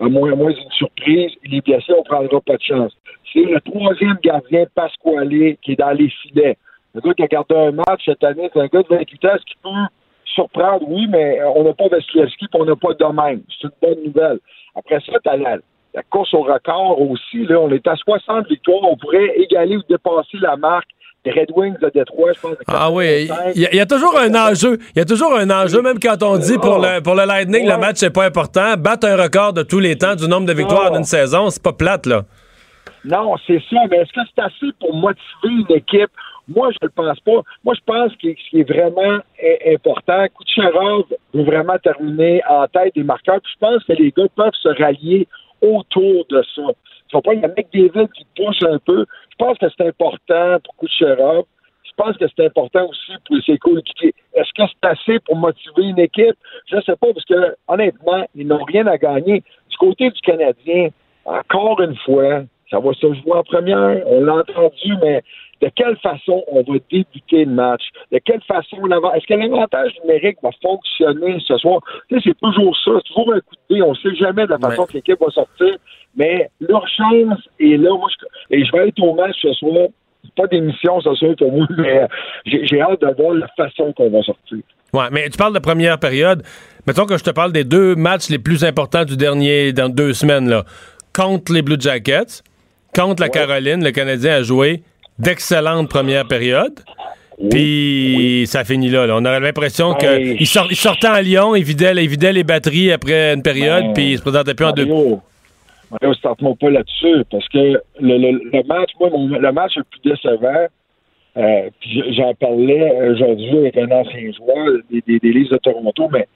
à 0.00 0.08
moins, 0.08 0.32
à 0.32 0.36
moins 0.36 0.52
d'une 0.52 0.70
surprise, 0.72 1.32
il 1.44 1.54
est 1.56 1.64
blessé, 1.64 1.92
on 1.94 2.00
ne 2.00 2.04
prendra 2.04 2.40
pas 2.42 2.56
de 2.56 2.62
chance. 2.62 2.92
C'est 3.32 3.44
le 3.44 3.60
troisième 3.60 4.18
gardien, 4.22 4.64
Pasquale, 4.74 5.30
qui 5.62 5.72
est 5.72 5.76
dans 5.78 5.90
les 5.92 6.10
filets. 6.22 6.56
Le 6.94 7.00
gars 7.00 7.14
qui 7.14 7.22
a 7.22 7.26
gardé 7.26 7.54
un 7.54 7.72
match 7.72 8.02
cette 8.04 8.24
année, 8.24 8.48
c'est 8.52 8.60
un 8.60 8.66
gars 8.66 8.82
de 8.82 8.88
28 8.88 9.24
ans, 9.26 9.28
ce 9.38 9.44
qui 9.44 9.54
peut 9.62 9.68
surprendre, 10.24 10.82
oui, 10.88 11.06
mais 11.08 11.38
on 11.54 11.64
n'a 11.64 11.72
pas 11.74 11.88
Vasilevski 11.88 12.46
puis 12.50 12.60
on 12.60 12.64
n'a 12.64 12.76
pas 12.76 12.94
Domaine. 12.94 13.42
C'est 13.60 13.66
une 13.68 13.72
bonne 13.94 14.04
nouvelle. 14.04 14.38
Après 14.76 14.98
ça, 15.00 15.12
tu 15.22 15.30
as 15.30 15.36
la, 15.36 15.56
la 15.94 16.02
course 16.10 16.32
au 16.34 16.42
record 16.42 17.00
aussi. 17.00 17.44
Là, 17.46 17.60
on 17.60 17.70
est 17.70 17.86
à 17.86 17.96
60 17.96 18.48
victoires. 18.48 18.80
On 18.84 18.96
pourrait 18.96 19.34
égaler 19.36 19.76
ou 19.76 19.82
dépasser 19.88 20.38
la 20.40 20.56
marque 20.56 20.88
des 21.24 21.32
Red 21.32 21.48
Wings 21.56 21.76
de 21.82 21.90
Détroit, 21.92 22.32
je 22.32 22.40
pense. 22.40 22.56
Ah 22.68 22.90
oui, 22.92 23.26
85. 23.26 23.52
il 23.56 23.62
y, 23.62 23.66
a- 23.66 23.70
il 23.72 23.76
y 23.76 23.80
a 23.80 23.86
toujours 23.86 24.16
un 24.18 24.34
enjeu. 24.34 24.78
Il 24.94 24.98
y 24.98 25.02
a 25.02 25.04
toujours 25.04 25.34
un 25.36 25.50
enjeu, 25.50 25.82
même 25.82 25.98
quand 26.00 26.22
on 26.22 26.38
dit 26.38 26.56
pour 26.58 26.78
le, 26.78 27.00
pour 27.02 27.14
le 27.16 27.24
Lightning, 27.26 27.68
le 27.68 27.76
match, 27.76 27.96
c'est 27.96 28.12
pas 28.14 28.24
important. 28.26 28.74
Battre 28.78 29.08
un 29.08 29.16
record 29.16 29.52
de 29.52 29.62
tous 29.62 29.80
les 29.80 29.96
temps 29.98 30.14
du 30.14 30.28
nombre 30.28 30.46
de 30.46 30.52
victoires 30.52 30.92
d'une 30.92 31.04
saison, 31.04 31.50
c'est 31.50 31.62
pas 31.62 31.72
plate, 31.72 32.06
là. 32.06 32.22
Non, 33.04 33.34
c'est 33.46 33.60
ça. 33.70 33.76
Mais 33.90 33.98
est-ce 33.98 34.12
que 34.12 34.20
c'est 34.34 34.42
assez 34.42 34.72
pour 34.78 34.94
motiver 34.94 35.22
une 35.68 35.76
équipe? 35.76 36.10
Moi, 36.48 36.70
je 36.72 36.78
ne 36.80 36.86
le 36.86 36.90
pense 36.90 37.20
pas. 37.20 37.42
Moi, 37.62 37.74
je 37.74 37.80
pense 37.84 38.12
que 38.16 38.28
ce 38.28 38.50
qui 38.50 38.60
est 38.60 38.68
vraiment 38.68 39.18
important, 39.66 40.26
Kucherov 40.38 41.04
veut 41.34 41.44
vraiment 41.44 41.78
terminer 41.78 42.40
en 42.48 42.66
tête 42.66 42.94
des 42.94 43.04
marqueurs. 43.04 43.40
Puis 43.42 43.52
je 43.54 43.58
pense 43.58 43.84
que 43.84 43.92
les 43.92 44.10
gars 44.10 44.28
peuvent 44.34 44.54
se 44.54 44.68
rallier 44.68 45.28
autour 45.60 46.24
de 46.30 46.42
ça. 46.54 46.62
Il 46.62 47.16
ne 47.16 47.20
faut 47.20 47.20
pas 47.22 47.34
y 47.34 47.44
a 47.44 47.48
McDavid 47.48 48.08
qui 48.14 48.26
pousse 48.36 48.62
un 48.62 48.78
peu. 48.78 49.04
Je 49.30 49.36
pense 49.38 49.58
que 49.58 49.66
c'est 49.76 49.86
important 49.86 50.58
pour 50.64 50.76
Kucherov. 50.76 51.44
Je 51.84 52.04
pense 52.04 52.16
que 52.16 52.26
c'est 52.28 52.46
important 52.46 52.88
aussi 52.88 53.12
pour 53.26 53.36
ses 53.44 53.58
coéquipiers. 53.58 54.14
Est-ce 54.34 54.52
que 54.54 54.62
c'est 54.70 54.88
assez 54.88 55.18
pour 55.20 55.36
motiver 55.36 55.82
une 55.82 55.98
équipe? 55.98 56.36
Je 56.66 56.76
ne 56.76 56.80
sais 56.82 56.96
pas, 56.96 57.12
parce 57.12 57.24
que 57.24 57.56
honnêtement, 57.66 58.24
ils 58.34 58.46
n'ont 58.46 58.62
rien 58.62 58.86
à 58.86 58.96
gagner. 58.96 59.42
Du 59.68 59.76
côté 59.78 60.10
du 60.10 60.20
Canadien, 60.20 60.90
encore 61.24 61.80
une 61.80 61.96
fois, 61.96 62.42
ça 62.70 62.78
va 62.80 62.92
se 62.92 63.06
jouer 63.06 63.32
en 63.32 63.42
première, 63.42 64.02
on 64.06 64.20
l'a 64.22 64.36
entendu, 64.36 64.94
mais 65.02 65.22
de 65.60 65.68
quelle 65.74 65.96
façon 65.98 66.44
on 66.48 66.62
va 66.62 66.78
débuter 66.90 67.44
le 67.44 67.52
match? 67.52 67.82
De 68.12 68.18
quelle 68.24 68.42
façon 68.42 68.76
Est-ce 68.76 69.26
que 69.26 69.34
l'avantage 69.34 69.92
numérique 70.04 70.38
va 70.42 70.50
fonctionner 70.62 71.38
ce 71.46 71.56
soir? 71.58 71.80
Tu 72.08 72.16
sais, 72.16 72.28
c'est 72.28 72.38
toujours 72.40 72.76
ça, 72.84 72.92
c'est 72.96 73.08
toujours 73.08 73.34
un 73.34 73.40
coup 73.40 73.56
de 73.68 73.74
dé. 73.74 73.82
On 73.82 73.90
ne 73.90 73.96
sait 73.96 74.14
jamais 74.14 74.44
de 74.44 74.50
la 74.50 74.58
façon 74.58 74.86
que 74.86 74.92
l'équipe 74.94 75.18
va 75.20 75.30
sortir, 75.30 75.76
mais 76.16 76.48
leur 76.60 76.86
chance 76.88 77.38
est 77.58 77.76
là. 77.76 77.90
Moi, 77.90 78.08
je, 78.10 78.56
et 78.56 78.64
je 78.64 78.72
vais 78.72 78.88
être 78.88 79.02
au 79.02 79.14
match 79.14 79.36
ce 79.42 79.52
soir. 79.54 79.88
Pas 80.36 80.46
d'émission, 80.46 81.00
ce 81.00 81.14
soir 81.14 81.34
pour 81.38 81.50
moi, 81.50 81.66
mais 81.78 82.06
j'ai 82.44 82.80
hâte 82.80 83.00
de 83.00 83.14
voir 83.16 83.34
la 83.34 83.48
façon 83.56 83.92
qu'on 83.92 84.10
va 84.10 84.22
sortir. 84.22 84.58
Ouais, 84.92 85.08
mais 85.10 85.28
tu 85.28 85.38
parles 85.38 85.54
de 85.54 85.58
première 85.58 85.98
période. 85.98 86.42
Mettons 86.86 87.06
que 87.06 87.16
je 87.16 87.24
te 87.24 87.30
parle 87.30 87.52
des 87.52 87.64
deux 87.64 87.94
matchs 87.94 88.28
les 88.28 88.38
plus 88.38 88.64
importants 88.64 89.04
du 89.04 89.16
dernier, 89.16 89.72
dans 89.72 89.88
deux 89.88 90.12
semaines, 90.12 90.48
là. 90.48 90.64
Contre 91.14 91.52
les 91.52 91.62
Blue 91.62 91.80
Jackets, 91.80 92.42
contre 92.94 93.22
la 93.22 93.28
Caroline, 93.28 93.82
le 93.82 93.90
Canadien 93.90 94.34
a 94.36 94.42
joué 94.42 94.82
d'excellentes 95.18 95.88
premières 95.88 96.26
périodes. 96.26 96.80
Puis 97.50 98.44
ça 98.46 98.64
finit 98.64 98.88
là, 98.88 99.06
On 99.10 99.24
aurait 99.24 99.38
l'impression 99.38 99.94
qu'il 99.94 100.36
ben, 100.36 100.74
sortait 100.74 101.08
en 101.08 101.20
Lyon, 101.20 101.54
il 101.54 101.62
vidait, 101.62 101.94
les 101.94 102.44
batteries 102.44 102.90
après 102.90 103.32
une 103.34 103.42
période, 103.42 103.84
ben, 103.84 103.92
puis 103.92 104.12
il 104.12 104.18
se 104.18 104.22
présentait 104.22 104.54
plus 104.54 104.66
en 104.66 104.72
deux. 104.72 104.86
Mario, 104.86 106.14
ne 106.40 106.54
pas 106.54 106.70
là-dessus, 106.70 107.24
parce 107.30 107.48
que 107.48 107.80
le, 108.00 108.62
match, 108.66 108.90
moi, 109.00 109.08
le 109.12 109.52
match 109.52 109.76
le 109.76 109.84
plus 109.84 110.10
décevant, 110.10 110.66
euh, 111.36 111.70
j'en 112.10 112.34
parlais 112.34 113.10
aujourd'hui 113.10 113.58
avec 113.58 113.76
un 113.78 113.90
ancien 113.92 114.32
joueur 114.32 114.80
des, 114.90 115.02
des, 115.06 115.18
des 115.20 115.32
de 115.32 115.56
Toronto, 115.58 116.08
mais 116.12 116.26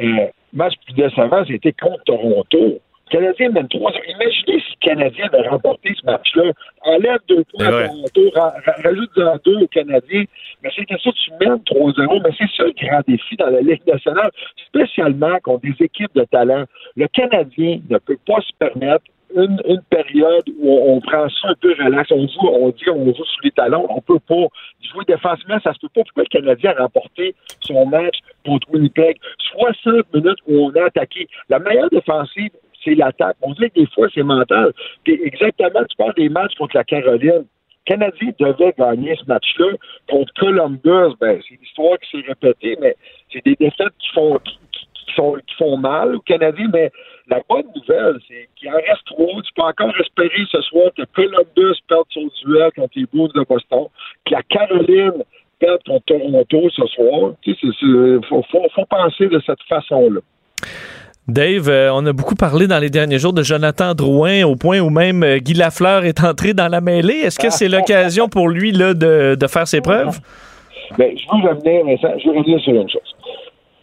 euh, 0.00 0.26
le 0.52 0.56
match 0.56 0.74
plus 0.84 0.94
décevant, 0.94 1.42
c'était 1.46 1.72
contre 1.72 2.04
Toronto. 2.04 2.78
Le 3.10 3.18
Canadien 3.18 3.50
mène 3.50 3.68
3 3.68 3.92
Imaginez 4.08 4.60
si 4.60 4.76
le 4.80 4.88
Canadien 4.88 5.28
avait 5.32 5.48
remporté 5.48 5.92
ce 5.98 6.06
match-là. 6.06 6.52
Enlève 6.82 7.18
deux 7.28 7.44
points 7.44 7.66
à 7.66 7.88
Toronto, 7.88 8.30
rajoute-en 8.84 9.36
deux 9.44 9.62
au 9.62 9.66
Canadien. 9.66 10.24
Mais 10.62 10.70
c'est 10.76 10.84
que 10.84 10.98
ça, 10.98 11.10
tu 11.12 11.30
mènes 11.40 11.58
3-0. 11.58 12.22
Mais 12.22 12.30
c'est 12.38 12.56
ça 12.56 12.64
le 12.64 12.72
grand 12.72 13.00
défi 13.06 13.36
dans 13.36 13.50
la 13.50 13.60
Ligue 13.62 13.86
nationale, 13.86 14.30
spécialement 14.66 15.38
contre 15.42 15.62
des 15.62 15.84
équipes 15.84 16.14
de 16.14 16.24
talent. 16.24 16.64
Le 16.96 17.08
Canadien 17.08 17.80
ne 17.88 17.98
peut 17.98 18.18
pas 18.26 18.40
se 18.42 18.52
permettre 18.58 19.04
une, 19.34 19.60
une, 19.64 19.82
période 19.90 20.44
où 20.58 20.70
on, 20.70 21.00
prend 21.00 21.28
ça 21.28 21.48
un 21.48 21.54
peu 21.60 21.74
relax. 21.78 22.10
On 22.10 22.26
joue, 22.26 22.48
on 22.48 22.68
dit 22.70 22.84
qu'on 22.84 23.06
joue 23.06 23.24
sous 23.24 23.42
les 23.44 23.50
talons. 23.50 23.86
On 23.90 24.00
peut 24.00 24.18
pas 24.20 24.46
jouer 24.82 25.04
défensivement. 25.06 25.58
Ça 25.62 25.72
se 25.72 25.78
peut 25.80 25.88
pas. 25.94 26.02
Pourquoi 26.02 26.24
le 26.24 26.40
Canadien 26.40 26.74
a 26.76 26.82
remporté 26.82 27.34
son 27.60 27.86
match 27.86 28.18
contre 28.44 28.68
Winnipeg? 28.72 29.16
60 29.52 30.14
minutes 30.14 30.38
où 30.46 30.66
on 30.66 30.70
a 30.80 30.86
attaqué. 30.86 31.28
La 31.48 31.58
meilleure 31.58 31.90
défensive, 31.90 32.50
c'est 32.84 32.94
l'attaque. 32.94 33.36
On 33.42 33.52
dit 33.52 33.70
que 33.70 33.80
des 33.80 33.86
fois, 33.86 34.08
c'est 34.14 34.22
mental. 34.22 34.72
Exactement, 35.06 35.84
tu 35.88 35.96
parles 35.96 36.14
des 36.16 36.28
matchs 36.28 36.54
contre 36.56 36.76
la 36.76 36.84
Caroline. 36.84 37.44
Canadien 37.86 38.30
devait 38.38 38.74
gagner 38.78 39.16
ce 39.16 39.24
match-là. 39.26 39.72
Contre 40.08 40.32
Columbus, 40.34 41.16
ben, 41.20 41.40
c'est 41.42 41.54
une 41.54 41.62
histoire 41.62 41.98
qui 41.98 42.10
s'est 42.10 42.26
répétée, 42.26 42.76
mais 42.80 42.94
c'est 43.32 43.44
des 43.44 43.56
défaites 43.56 43.94
qui 43.98 44.08
font, 44.14 44.38
qui, 44.38 44.58
qui 45.06 45.54
font 45.56 45.76
mal 45.76 46.14
au 46.14 46.20
Canadien, 46.20 46.68
mais 46.72 46.90
la 47.28 47.40
bonne 47.48 47.66
nouvelle, 47.74 48.18
c'est 48.28 48.48
qu'il 48.56 48.68
en 48.68 48.76
reste 48.76 49.04
trois. 49.06 49.42
Tu 49.42 49.52
peux 49.54 49.62
encore 49.62 49.92
espérer 50.00 50.44
ce 50.50 50.60
soir 50.62 50.90
que 50.96 51.02
Columbus 51.14 51.78
perde 51.88 52.06
son 52.10 52.28
duel 52.44 52.70
contre 52.76 52.92
les 52.96 53.06
Blues 53.06 53.32
de 53.32 53.44
Boston, 53.48 53.86
que 54.24 54.34
la 54.34 54.42
Caroline 54.42 55.24
perde 55.58 55.82
contre 55.84 56.04
Toronto 56.06 56.70
ce 56.70 56.86
soir. 56.86 57.32
Il 57.44 58.20
faut, 58.28 58.42
faut 58.50 58.86
penser 58.86 59.26
de 59.26 59.40
cette 59.46 59.62
façon-là. 59.68 60.20
Dave, 61.32 61.68
euh, 61.68 61.92
on 61.92 62.04
a 62.06 62.12
beaucoup 62.12 62.34
parlé 62.34 62.66
dans 62.66 62.78
les 62.78 62.90
derniers 62.90 63.18
jours 63.18 63.32
de 63.32 63.42
Jonathan 63.42 63.94
Drouin, 63.94 64.44
au 64.44 64.56
point 64.56 64.80
où 64.80 64.90
même 64.90 65.22
euh, 65.22 65.38
Guy 65.38 65.54
Lafleur 65.54 66.04
est 66.04 66.22
entré 66.22 66.54
dans 66.54 66.68
la 66.68 66.80
mêlée. 66.80 67.18
Est-ce 67.18 67.38
que 67.38 67.50
c'est 67.50 67.68
l'occasion 67.68 68.28
pour 68.28 68.48
lui 68.48 68.72
là, 68.72 68.94
de, 68.94 69.36
faire 69.48 69.66
ses 69.66 69.80
preuves? 69.80 70.18
Bien, 70.98 71.08
je 71.16 71.24
veux 71.30 71.48
revenir, 71.48 71.98
je 72.18 72.28
veux 72.28 72.38
revenir 72.38 72.60
sur 72.60 72.74
une 72.74 72.88
chose. 72.88 73.14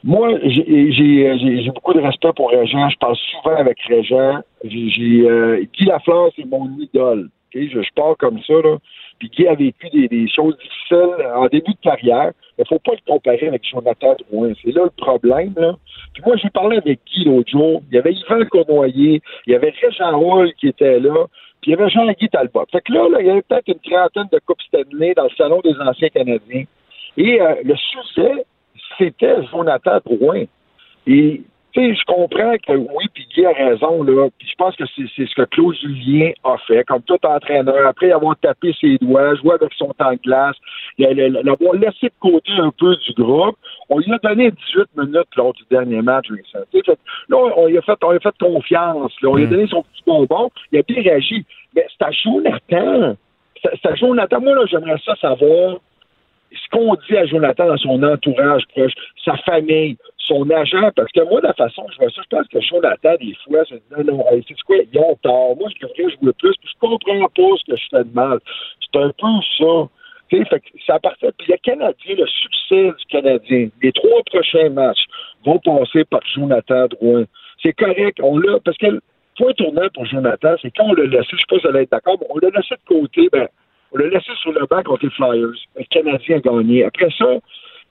Moi, 0.03 0.29
j'ai 0.45 1.71
beaucoup 1.73 1.93
de 1.93 2.01
respect 2.01 2.33
pour 2.35 2.49
Régent. 2.49 2.89
Je 2.89 2.97
parle 2.97 3.15
souvent 3.31 3.57
avec 3.57 3.77
Régent. 3.87 4.41
J'ai 4.63 5.25
euh, 5.25 5.63
Guy 5.77 5.85
Lafleur, 5.85 6.29
c'est 6.35 6.45
mon 6.45 6.69
idole. 6.79 7.29
Je, 7.53 7.59
je 7.61 7.93
pars 7.95 8.15
comme 8.17 8.39
ça. 8.45 8.53
Là. 8.53 8.77
Puis 9.19 9.29
Guy 9.29 9.47
a 9.47 9.55
vécu 9.55 9.89
des, 9.89 10.27
choses 10.29 10.57
difficiles 10.57 11.25
en 11.35 11.47
début 11.47 11.73
de 11.73 11.81
carrière. 11.81 12.31
Il 12.57 12.61
ne 12.61 12.65
faut 12.65 12.79
pas 12.79 12.93
le 12.93 13.11
comparer 13.11 13.47
avec 13.47 13.63
Jonathan 13.67 14.15
Drouin. 14.29 14.53
C'est 14.63 14.71
là 14.71 14.83
le 14.83 14.89
problème. 14.89 15.53
Là. 15.57 15.75
Puis 16.13 16.23
moi, 16.25 16.35
j'ai 16.37 16.49
parlé 16.49 16.77
avec 16.77 16.99
Guy 17.05 17.25
l'autre 17.25 17.49
jour. 17.49 17.81
Il 17.91 17.95
y 17.95 17.99
avait 17.99 18.13
Yvan 18.13 18.45
Cournoyer, 18.45 19.21
il 19.45 19.53
y 19.53 19.55
avait 19.55 19.73
Régent 19.81 20.19
Hall 20.19 20.53
qui 20.53 20.67
était 20.67 20.99
là, 20.99 21.25
puis 21.61 21.71
il 21.71 21.77
y 21.77 21.81
avait 21.81 21.89
Jean-Guy 21.89 22.29
Talbot. 22.29 22.65
Fait 22.71 22.81
que 22.81 22.93
là, 22.93 23.07
il 23.19 23.25
y 23.25 23.29
avait 23.29 23.41
peut-être 23.41 23.67
une 23.67 23.79
trentaine 23.79 24.27
de 24.31 24.39
Coupes 24.45 24.61
Stanley 24.61 25.13
dans 25.15 25.23
le 25.23 25.29
Salon 25.37 25.61
des 25.63 25.75
anciens 25.79 26.09
Canadiens. 26.09 26.63
Et 27.17 27.41
euh, 27.41 27.55
le 27.63 27.75
sujet, 27.75 28.45
c'était 28.97 29.43
Jonathan 29.51 29.99
Drouin. 30.05 30.43
Et 31.07 31.41
je 31.77 32.05
comprends 32.05 32.55
que 32.57 32.73
oui, 32.73 33.05
puis 33.13 33.27
Guy 33.35 33.45
a 33.45 33.51
raison, 33.51 34.03
là. 34.03 34.29
Puis 34.37 34.47
je 34.49 34.55
pense 34.55 34.75
que 34.75 34.83
c'est 34.95 35.25
ce 35.25 35.35
que 35.35 35.43
Claude 35.43 35.75
Julien 35.75 36.31
a 36.43 36.57
fait, 36.67 36.83
comme 36.85 37.01
tout 37.03 37.17
entraîneur, 37.23 37.85
après 37.87 38.11
avoir 38.11 38.35
tapé 38.37 38.73
ses 38.79 38.97
doigts, 38.97 39.35
joué 39.35 39.53
avec 39.53 39.71
son 39.77 39.93
temps 39.93 40.11
de 40.11 40.19
glace, 40.23 40.55
l'avoir 40.97 41.73
laissé 41.73 42.07
de 42.07 42.19
côté 42.19 42.51
un 42.57 42.71
peu 42.71 42.95
du 42.95 43.13
groupe. 43.13 43.57
On 43.89 43.99
lui 43.99 44.11
a 44.11 44.17
donné 44.17 44.51
18 44.51 44.85
minutes 44.97 45.35
lors 45.35 45.53
du 45.53 45.63
dernier 45.69 46.01
match, 46.01 46.27
Là, 47.29 47.37
on 47.55 47.67
lui 47.67 47.77
a 47.77 47.81
fait, 47.81 47.97
on 48.03 48.09
a 48.09 48.19
fait 48.19 48.37
confiance, 48.39 49.13
là. 49.21 49.29
On 49.29 49.35
lui 49.35 49.43
a 49.43 49.47
mm. 49.47 49.49
donné 49.49 49.67
son 49.67 49.83
petit 49.83 50.03
bonbon, 50.05 50.49
il 50.71 50.79
a 50.79 50.81
bien 50.81 51.01
réagi. 51.01 51.45
Mais 51.75 51.85
c'est 51.89 52.05
à 52.05 52.11
Jonathan. 52.11 53.15
C'est 53.61 53.89
à 53.89 53.95
Jonathan. 53.95 54.39
Moi, 54.41 54.55
là, 54.55 54.65
j'aimerais 54.69 54.97
ça 55.05 55.15
savoir 55.15 55.77
ce 56.51 56.69
qu'on 56.71 56.95
dit 57.07 57.17
à 57.17 57.25
Jonathan 57.25 57.67
dans 57.67 57.77
son 57.77 58.01
entourage 58.03 58.63
proche, 58.67 58.93
sa 59.23 59.35
famille, 59.37 59.97
son 60.19 60.49
agent, 60.49 60.91
parce 60.95 61.11
que 61.11 61.21
moi, 61.21 61.41
la 61.41 61.53
façon 61.53 61.85
que 61.85 61.93
je 61.93 61.97
vois 61.97 62.09
ça, 62.09 62.21
je 62.23 62.35
pense 62.35 62.47
que 62.47 62.61
Jonathan, 62.61 63.15
des 63.19 63.35
fois, 63.45 63.63
c'est 63.67 63.81
non, 63.91 64.03
non, 64.03 64.25
c'est 64.47 64.61
quoi, 64.63 64.77
ils 64.77 64.99
ont 64.99 65.15
tort. 65.21 65.55
Moi, 65.57 65.69
je 65.75 65.87
devrais 65.87 66.15
jouer 66.15 66.33
plus, 66.33 66.55
puis 66.57 66.69
je 66.73 66.79
comprends 66.79 67.27
pas 67.29 67.57
ce 67.57 67.71
que 67.71 67.77
je 67.77 67.83
fais 67.89 68.03
de 68.03 68.13
mal. 68.13 68.39
C'est 68.81 68.99
un 68.99 69.09
peu 69.09 69.27
ça. 69.57 69.89
Fait 70.29 70.61
ça 70.85 70.95
appartient. 70.95 71.27
Puis 71.37 71.51
le 71.51 71.57
Canadien, 71.63 72.15
le 72.17 72.27
succès 72.27 72.91
du 72.97 73.05
Canadien, 73.09 73.69
les 73.81 73.91
trois 73.93 74.21
prochains 74.25 74.69
matchs 74.69 75.05
vont 75.45 75.59
passer 75.59 76.03
par 76.03 76.19
Jonathan 76.35 76.87
Drouin. 76.87 77.23
C'est 77.63 77.73
correct, 77.73 78.19
on 78.21 78.37
l'a, 78.37 78.59
parce 78.59 78.77
que 78.77 78.87
le 78.87 79.01
point 79.37 79.53
tournant 79.53 79.87
pour 79.93 80.05
Jonathan, 80.05 80.55
c'est 80.61 80.71
quand 80.75 80.85
on 80.85 80.93
l'a 80.93 81.05
laissé, 81.05 81.27
je 81.31 81.37
sais 81.37 81.43
pas 81.47 81.55
si 81.55 81.61
vous 81.61 81.67
allez 81.69 81.83
être 81.83 81.91
d'accord, 81.91 82.17
mais 82.19 82.27
on 82.29 82.39
l'a 82.39 82.49
laissé 82.49 82.75
de 82.75 82.85
côté, 82.85 83.29
ben, 83.31 83.47
on 83.91 83.97
l'a 83.97 84.07
laissé 84.07 84.31
sur 84.41 84.51
le 84.51 84.65
banc 84.65 84.83
contre 84.83 85.05
les 85.05 85.11
Flyers. 85.11 85.53
Le 85.75 85.83
Canadien 85.89 86.37
a 86.37 86.39
gagné. 86.39 86.83
Après 86.83 87.09
ça, 87.17 87.25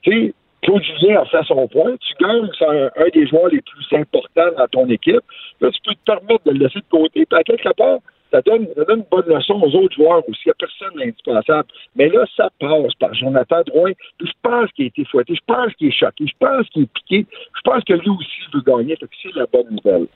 tu 0.02 0.10
sais, 0.10 0.34
Claude 0.62 0.82
Julien 0.82 1.20
a 1.20 1.24
fait 1.26 1.44
son 1.44 1.68
point. 1.68 1.96
Tu 2.00 2.14
gagnes, 2.20 2.48
c'est 2.58 2.66
un, 2.66 3.08
des 3.12 3.26
joueurs 3.26 3.48
les 3.48 3.62
plus 3.62 3.98
importants 3.98 4.50
dans 4.56 4.66
ton 4.68 4.88
équipe. 4.88 5.22
Là, 5.60 5.70
tu 5.70 5.80
peux 5.84 5.94
te 5.94 6.04
permettre 6.04 6.44
de 6.44 6.50
le 6.52 6.64
laisser 6.64 6.80
de 6.80 6.84
côté. 6.90 7.24
Puis 7.24 7.38
à 7.38 7.42
quelque 7.44 7.72
part, 7.74 7.98
ça 8.32 8.42
donne, 8.42 8.66
ça 8.74 8.84
donne 8.84 9.00
une 9.00 9.06
bonne 9.10 9.34
leçon 9.34 9.54
aux 9.62 9.74
autres 9.76 9.94
joueurs 9.94 10.28
aussi. 10.28 10.42
Il 10.46 10.48
n'y 10.48 10.52
a 10.52 10.54
personne 10.58 10.98
d'indispensable. 10.98 11.68
Mais 11.94 12.08
là, 12.08 12.24
ça 12.36 12.50
passe 12.58 12.94
par 12.98 13.14
Jonathan 13.14 13.62
Drouin. 13.66 13.92
je 14.20 14.32
pense 14.42 14.72
qu'il 14.72 14.86
a 14.86 14.88
été 14.88 15.04
fouetté. 15.04 15.34
Je 15.34 15.44
pense 15.46 15.72
qu'il 15.74 15.88
est 15.88 15.92
choqué. 15.92 16.26
Je 16.26 16.34
pense 16.38 16.68
qu'il 16.70 16.82
est 16.82 16.92
piqué. 16.92 17.26
Je 17.30 17.60
pense 17.62 17.84
que 17.84 17.92
lui 17.92 18.10
aussi 18.10 18.40
veut 18.52 18.62
gagner. 18.66 18.96
c'est 19.00 19.34
la 19.34 19.46
bonne 19.46 19.70
nouvelle. 19.70 20.06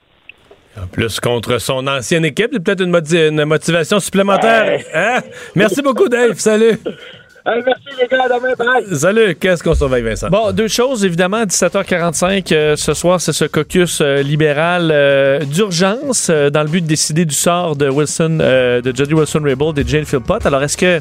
En 0.77 0.87
plus, 0.87 1.19
contre 1.21 1.59
son 1.59 1.87
ancienne 1.87 2.25
équipe, 2.25 2.51
c'est 2.53 2.61
peut-être 2.61 2.83
une, 2.83 3.45
motivation 3.45 3.99
supplémentaire. 4.01 4.81
Hein? 4.95 5.21
Merci 5.55 5.83
beaucoup, 5.83 6.09
Dave. 6.09 6.39
Salut. 6.39 6.79
merci 7.45 7.65
Merci 7.67 8.01
les 8.01 8.07
gars, 8.07 8.25
à 8.25 8.29
demain, 8.29 8.55
bye. 8.57 8.97
Salut, 8.97 9.35
qu'est-ce 9.35 9.63
qu'on 9.63 9.75
surveille, 9.75 10.03
Vincent? 10.03 10.29
Bon, 10.29 10.53
deux 10.53 10.69
choses, 10.69 11.05
évidemment, 11.05 11.39
à 11.39 11.45
17h45 11.47 12.55
euh, 12.55 12.77
ce 12.77 12.95
soir, 12.95 13.21
c'est 13.21 13.33
ce 13.33 13.47
caucus 13.47 14.01
euh, 14.01 14.23
libéral 14.23 14.91
euh, 14.93 15.41
d'urgence 15.41 16.29
euh, 16.31 16.51
dans 16.51 16.63
le 16.63 16.69
but 16.69 16.83
de 16.83 16.87
décider 16.87 17.25
du 17.25 17.35
sort 17.35 17.77
de 17.77 17.89
Wilson, 17.89 18.39
euh, 18.41 18.81
de 18.81 18.95
Jody 18.95 19.15
Wilson-Raybould 19.15 19.79
et 19.79 19.85
Jane 19.87 20.05
Philpott. 20.05 20.45
Alors, 20.47 20.63
est-ce 20.63 20.77
que 20.77 21.01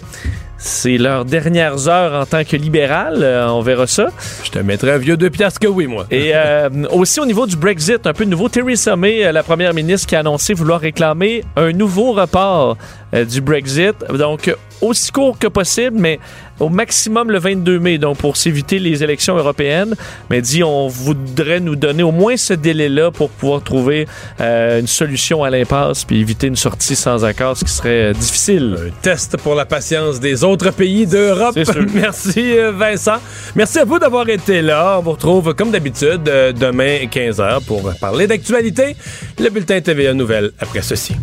c'est 0.60 0.98
leurs 0.98 1.24
dernières 1.24 1.88
heures 1.88 2.22
en 2.22 2.26
tant 2.26 2.44
que 2.44 2.58
libéral? 2.58 3.20
Euh, 3.22 3.48
on 3.48 3.62
verra 3.62 3.88
ça. 3.88 4.08
Je 4.44 4.52
te 4.52 4.60
mettrai 4.60 4.92
un 4.92 4.98
vieux 4.98 5.16
deux 5.16 5.30
piastres 5.30 5.60
que 5.60 5.68
oui, 5.68 5.88
moi. 5.88 6.06
Et 6.12 6.32
euh, 6.34 6.70
aussi 6.92 7.20
au 7.22 7.26
niveau 7.26 7.48
du 7.48 7.56
Brexit, 7.56 8.06
un 8.06 8.14
peu 8.14 8.26
de 8.26 8.30
nouveau, 8.30 8.50
Theresa 8.50 8.96
May, 8.96 9.26
euh, 9.26 9.32
la 9.32 9.42
première 9.42 9.74
ministre, 9.74 10.08
qui 10.08 10.16
a 10.16 10.20
annoncé 10.20 10.54
vouloir 10.54 10.82
réclamer 10.82 11.44
un 11.56 11.72
nouveau 11.72 12.12
report 12.12 12.78
euh, 13.14 13.24
du 13.24 13.40
Brexit. 13.40 13.96
Donc, 14.10 14.54
aussi 14.82 15.12
court 15.12 15.40
que 15.40 15.48
possible, 15.48 15.98
mais 15.98 16.20
au 16.60 16.70
maximum 16.70 17.32
le 17.32 17.40
22 17.40 17.80
mai, 17.80 17.98
donc 17.98 18.18
pour 18.18 18.38
s'éviter 18.38 18.80
les 18.80 19.04
élections 19.04 19.36
européennes. 19.38 19.96
Mais 20.30 20.42
dit, 20.42 20.64
on 20.64 20.88
voudrait 20.88 21.60
nous 21.60 21.76
donner 21.76 22.04
au 22.04 22.12
moins 22.12 22.38
ce 22.38 22.54
délai-là 22.54 23.12
pour 23.12 23.30
pouvoir 23.30 23.64
trouver 23.64 24.08
euh, 24.40 24.80
une 24.80 24.88
solution 24.88 25.44
à 25.44 25.50
l'impasse 25.50 26.04
puis 26.06 26.20
éviter 26.20 26.48
une 26.48 26.56
sortie 26.56 26.96
sans 26.96 27.26
accord, 27.26 27.58
ce 27.58 27.66
qui 27.66 27.72
serait 27.72 28.10
euh, 28.10 28.14
difficile. 28.14 28.78
Un 28.88 29.02
test 29.02 29.38
pour 29.38 29.56
la 29.56 29.66
patience 29.66 30.20
des 30.20 30.44
autres 30.44 30.72
pays 30.72 31.06
d'Europe. 31.06 31.58
Merci 31.94 32.58
euh, 32.58 32.72
Vincent. 32.72 33.18
Merci 33.56 33.80
à 33.80 33.86
vous 33.86 34.00
d'avoir 34.00 34.28
été 34.30 34.62
là. 34.62 34.98
On 35.00 35.04
vous 35.04 35.12
retrouve 35.12 35.54
comme 35.54 35.72
d'habitude 35.72 36.24
demain 36.24 37.06
15h 37.06 37.66
pour 37.66 37.92
parler 38.00 38.28
d'actualité. 38.28 38.96
Le 39.40 39.50
bulletin 39.50 39.82
TVA 39.82 40.14
Nouvelles 40.14 40.52
après 40.60 40.82
ceci. 40.82 41.16